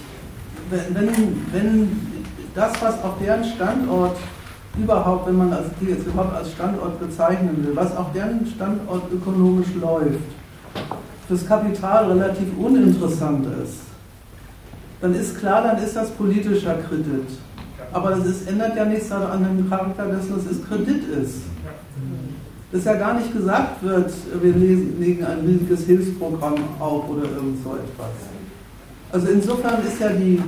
Wenn, 0.69 1.07
wenn 1.53 2.09
das, 2.53 2.73
was 2.81 3.01
auf 3.03 3.13
deren 3.21 3.43
Standort 3.43 4.17
überhaupt, 4.83 5.27
wenn 5.27 5.37
man 5.37 5.55
die 5.81 5.85
jetzt 5.87 6.07
überhaupt 6.07 6.35
als 6.35 6.51
Standort 6.51 6.99
bezeichnen 6.99 7.63
will, 7.63 7.75
was 7.75 7.95
auf 7.95 8.11
deren 8.13 8.45
Standort 8.45 9.11
ökonomisch 9.11 9.73
läuft, 9.79 10.19
fürs 11.27 11.45
Kapital 11.45 12.11
relativ 12.11 12.47
uninteressant 12.57 13.45
ist, 13.63 13.81
dann 15.01 15.13
ist 15.13 15.37
klar, 15.37 15.63
dann 15.63 15.77
ist 15.77 15.95
das 15.95 16.09
politischer 16.11 16.75
Kredit. 16.75 17.27
Aber 17.91 18.11
das 18.11 18.25
ist, 18.25 18.47
ändert 18.47 18.75
ja 18.75 18.85
nichts 18.85 19.11
an 19.11 19.43
dem 19.43 19.69
Charakter 19.69 20.05
dessen, 20.05 20.35
dass 20.35 20.45
es 20.45 20.65
Kredit 20.67 21.03
ist. 21.23 21.41
Dass 22.71 22.83
ja 22.83 22.93
gar 22.95 23.15
nicht 23.15 23.33
gesagt 23.33 23.81
wird, 23.81 24.11
wir 24.41 24.53
legen 24.53 25.25
ein 25.25 25.39
riesiges 25.39 25.85
Hilfsprogramm 25.85 26.55
auf 26.79 27.09
oder 27.09 27.23
irgend 27.23 27.63
so 27.63 27.71
etwas. 27.71 28.11
Also 29.11 29.27
insofern 29.27 29.83
ist 29.87 29.99
ja 29.99 30.09
die, 30.09 30.39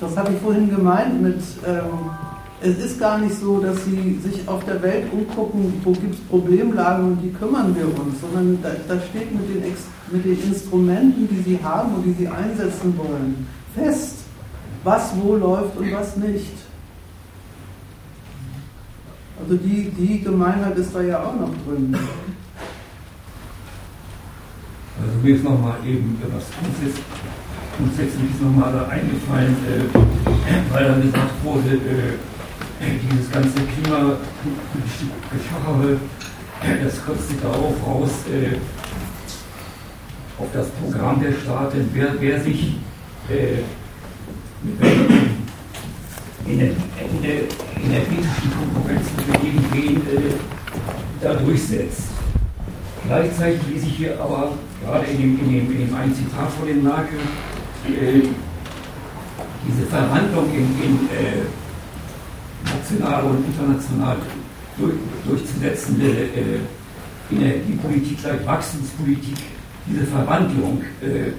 das 0.00 0.16
habe 0.16 0.32
ich 0.32 0.40
vorhin 0.40 0.70
gemeint 0.70 1.20
mit, 1.20 1.40
ähm, 1.66 2.10
es 2.60 2.78
ist 2.78 2.98
gar 2.98 3.18
nicht 3.18 3.34
so, 3.38 3.60
dass 3.60 3.84
sie 3.84 4.18
sich 4.22 4.48
auf 4.48 4.64
der 4.64 4.80
Welt 4.82 5.12
umgucken, 5.12 5.74
wo 5.84 5.92
gibt 5.92 6.14
es 6.14 6.20
Problemlagen 6.20 7.12
und 7.12 7.22
die 7.22 7.30
kümmern 7.30 7.76
wir 7.76 7.86
uns, 7.86 8.20
sondern 8.20 8.58
da, 8.62 8.70
da 8.88 9.00
steht 9.00 9.32
mit 9.32 9.48
den, 9.48 9.72
mit 10.10 10.24
den 10.24 10.50
Instrumenten, 10.50 11.28
die 11.28 11.42
sie 11.42 11.58
haben 11.62 11.94
und 11.94 12.04
die 12.04 12.12
sie 12.12 12.28
einsetzen 12.28 12.96
wollen, 12.96 13.46
fest, 13.74 14.20
was 14.84 15.12
wo 15.20 15.36
läuft 15.36 15.76
und 15.76 15.92
was 15.92 16.16
nicht. 16.16 16.52
Also 19.38 19.56
die, 19.56 19.90
die 19.90 20.22
Gemeinheit 20.22 20.76
ist 20.78 20.94
da 20.94 21.02
ja 21.02 21.22
auch 21.22 21.34
noch 21.34 21.50
drin. 21.66 21.94
Also 24.98 25.18
mir 25.22 25.36
ist 25.36 25.44
nochmal 25.44 25.76
eben 25.86 26.18
was 26.34 26.44
grundsätzlich 27.76 28.30
nochmal 28.40 28.72
da 28.72 28.88
eingefallen, 28.88 29.54
äh, 29.68 30.72
weil 30.72 30.84
dann 30.86 31.02
gesagt 31.02 31.44
wurde, 31.44 31.74
äh, 31.74 32.14
dieses 32.80 33.30
ganze 33.30 33.54
Klimageschache, 33.54 34.18
das 36.82 37.28
sich 37.28 37.40
darauf 37.40 37.74
raus, 37.86 38.10
äh, 38.30 38.56
auf 40.38 40.48
das 40.52 40.68
Programm 40.70 41.20
der 41.20 41.32
Staaten, 41.32 41.88
wer, 41.94 42.20
wer 42.20 42.40
sich 42.40 42.76
äh, 43.30 43.62
in 46.46 46.58
der, 46.58 46.70
energetischen 47.82 48.52
Konkurrenz 48.58 49.06
mit 49.16 49.72
wen 49.72 49.96
äh, 49.96 50.34
da 51.22 51.34
durchsetzt. 51.34 52.02
Gleichzeitig 53.06 53.60
lese 53.72 53.86
ich 53.86 53.96
hier 53.96 54.20
aber 54.20 54.52
gerade 54.84 55.06
in 55.06 55.18
dem, 55.18 55.38
in 55.40 55.52
dem, 55.52 55.70
in 55.70 55.86
dem 55.86 55.94
einen 55.94 56.14
Zitat 56.14 56.50
von 56.52 56.66
dem 56.66 56.82
Nagel 56.82 57.18
äh, 57.86 58.28
diese 59.66 59.86
Verwandlung 59.86 60.50
in, 60.52 60.82
in 60.82 61.08
nationale 62.66 63.24
und 63.24 63.44
international 63.46 64.16
durch, 64.78 64.94
durchzusetzende 65.26 66.08
äh, 66.08 66.58
Energiepolitik 67.30 68.20
gleich 68.20 68.46
Wachstumspolitik, 68.46 69.36
diese 69.86 70.04
Verwandlung, 70.04 70.82
äh, 71.00 71.32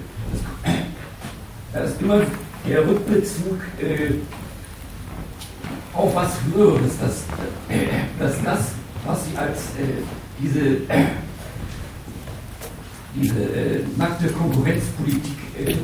das 1.72 1.90
ist 1.92 2.02
immer 2.02 2.20
der 2.66 2.86
Rückbezug 2.86 3.60
äh, 3.80 4.14
auf 5.94 6.14
was 6.14 6.30
Höheres, 6.54 6.98
dass, 6.98 7.24
äh, 7.68 7.86
dass 8.18 8.42
das, 8.42 8.72
was 9.04 9.24
sie 9.24 9.36
als 9.36 9.58
äh, 9.78 10.02
diese, 10.40 10.60
diese 13.14 13.40
äh, 13.40 13.80
nackte 13.96 14.28
Konkurrenzpolitik 14.28 15.34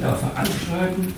da 0.00 0.14
veranstalten, 0.14 1.12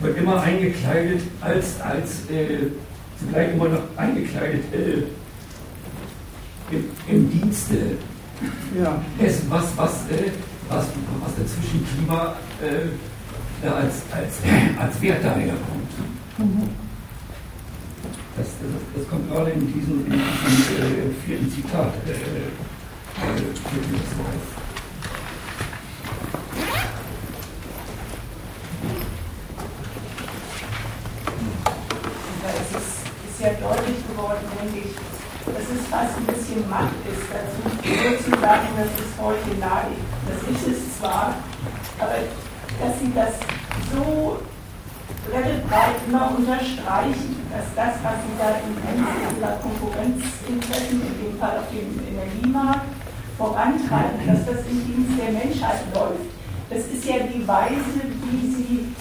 wird 0.00 0.18
immer 0.18 0.40
eingekleidet 0.40 1.22
als, 1.40 1.80
als 1.80 2.22
zugleich 3.18 3.52
immer 3.52 3.68
noch 3.68 3.82
eingekleidet 3.96 4.64
im, 6.70 6.84
im 7.08 7.30
Dienste 7.30 7.76
ja. 8.80 9.02
dessen, 9.20 9.50
was, 9.50 9.64
was, 9.76 9.92
was, 10.68 10.86
was 11.20 11.34
dazwischen 11.36 11.86
Klima 11.86 12.36
äh, 12.62 13.66
als, 13.66 14.02
als, 14.12 14.38
als 14.78 15.00
Wert 15.00 15.24
daherkommt. 15.24 15.90
Mhm. 16.38 16.68
Das, 18.36 18.46
das, 18.46 18.82
das, 18.94 19.08
kommt 19.08 19.28
gerade 19.30 19.50
in 19.50 19.66
diesem, 19.72 20.06
in 20.06 20.12
diesem 20.12 20.20
äh, 20.20 21.10
vierten 21.26 21.50
Zitat 21.50 21.92
äh, 22.06 22.12
äh, 22.12 23.50
es 32.76 33.27
ja 33.40 33.50
deutlich 33.50 34.02
geworden, 34.08 34.42
denke 34.58 34.88
ich, 34.88 34.94
dass 35.46 35.66
es 35.70 35.86
fast 35.86 36.16
ein 36.18 36.26
bisschen 36.26 36.68
Macht 36.68 36.98
ist, 37.06 37.22
dazu 37.30 38.24
zu 38.24 38.30
sagen, 38.40 38.68
das 38.76 38.90
ist 38.98 39.14
heute 39.20 39.54
nahe. 39.60 39.94
Das 40.26 40.42
ist 40.50 40.66
es 40.66 40.98
zwar, 40.98 41.34
aber 41.98 42.18
dass 42.80 42.98
sie 42.98 43.12
das 43.14 43.34
so 43.94 44.38
breit 45.30 45.96
immer 46.08 46.34
unterstreichen, 46.36 47.38
dass 47.50 47.66
das, 47.76 47.94
was 48.02 48.16
sie 48.26 48.34
da 48.38 48.58
in 48.58 48.74
ihrer 49.38 49.56
Konkurrenzinteressen, 49.62 51.00
in 51.00 51.30
dem 51.30 51.38
Fall 51.38 51.58
auf 51.58 51.70
dem 51.70 51.94
Energiemarkt, 52.06 52.86
vorantreiben, 53.36 54.26
dass 54.26 54.44
das 54.46 54.66
im 54.66 54.84
Dienst 54.84 55.18
der 55.18 55.30
Menschheit 55.30 55.80
läuft. 55.94 56.26
Das 56.70 56.80
ist 56.80 57.04
ja 57.04 57.18
die 57.20 57.46
Weise, 57.46 58.02
wie 58.24 58.46
sie 58.52 58.94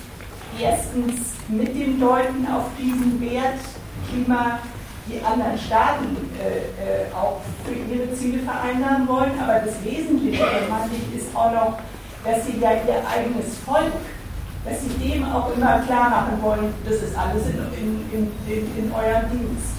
erstens 0.62 1.20
mit 1.48 1.76
dem 1.76 2.00
Deuten 2.00 2.48
auf 2.48 2.66
diesen 2.78 3.20
Wert 3.20 3.60
Klima 4.10 4.60
die 5.08 5.24
anderen 5.24 5.58
Staaten 5.58 6.18
äh, 6.36 7.08
äh, 7.08 7.14
auch 7.16 7.40
für 7.64 7.72
ihre 7.74 8.14
Ziele 8.14 8.40
vereinbaren 8.44 9.08
wollen. 9.08 9.32
Aber 9.42 9.60
das 9.66 9.82
Wesentliche, 9.84 10.44
meine 10.70 10.92
ich, 10.92 11.22
ist 11.22 11.36
auch 11.36 11.52
noch, 11.52 11.80
dass 12.26 12.46
sie 12.46 12.60
ja 12.60 12.72
ihr 12.72 13.02
eigenes 13.08 13.58
Volk, 13.66 13.94
dass 14.66 14.82
sie 14.82 14.90
dem 15.00 15.24
auch 15.24 15.56
immer 15.56 15.80
klar 15.80 16.10
machen 16.10 16.42
wollen, 16.42 16.74
das 16.84 16.96
ist 16.96 17.18
alles 17.18 17.46
in, 17.48 18.04
in, 18.12 18.32
in, 18.48 18.78
in 18.78 18.92
eurem 18.92 19.30
Dienst. 19.32 19.78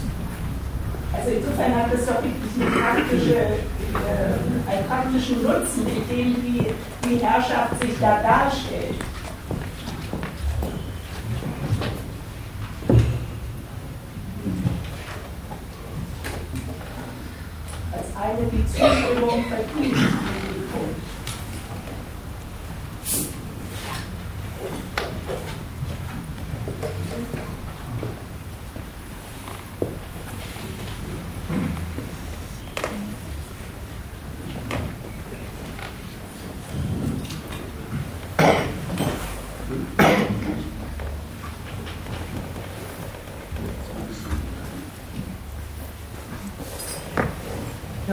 Also 1.12 1.30
insofern 1.30 1.74
hat 1.74 1.92
das 1.92 2.06
doch 2.06 2.22
wirklich 2.22 2.54
eine 2.60 2.70
praktische, 2.70 3.34
äh, 3.34 4.70
einen 4.70 4.86
praktischen 4.88 5.42
Nutzen, 5.42 5.84
mit 5.84 6.10
dem 6.10 6.36
wie 6.42 6.66
die 7.08 7.16
Herrschaft 7.16 7.80
sich 7.80 7.98
da 8.00 8.22
darstellt. 8.22 8.94
Als 17.92 18.16
eine 18.28 18.46
die 18.52 18.66
Zustimmung 18.66 19.44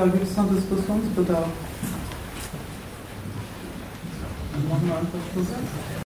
Ja, 0.06 0.12
gibt 0.12 0.30
es 0.30 0.38
noch 0.38 0.48
Diskussionsbedarf? 0.48 1.48
Dann 4.52 4.70
machen 4.70 4.88
wir 4.88 4.98
einfach 4.98 5.20
Schluss. 5.34 5.48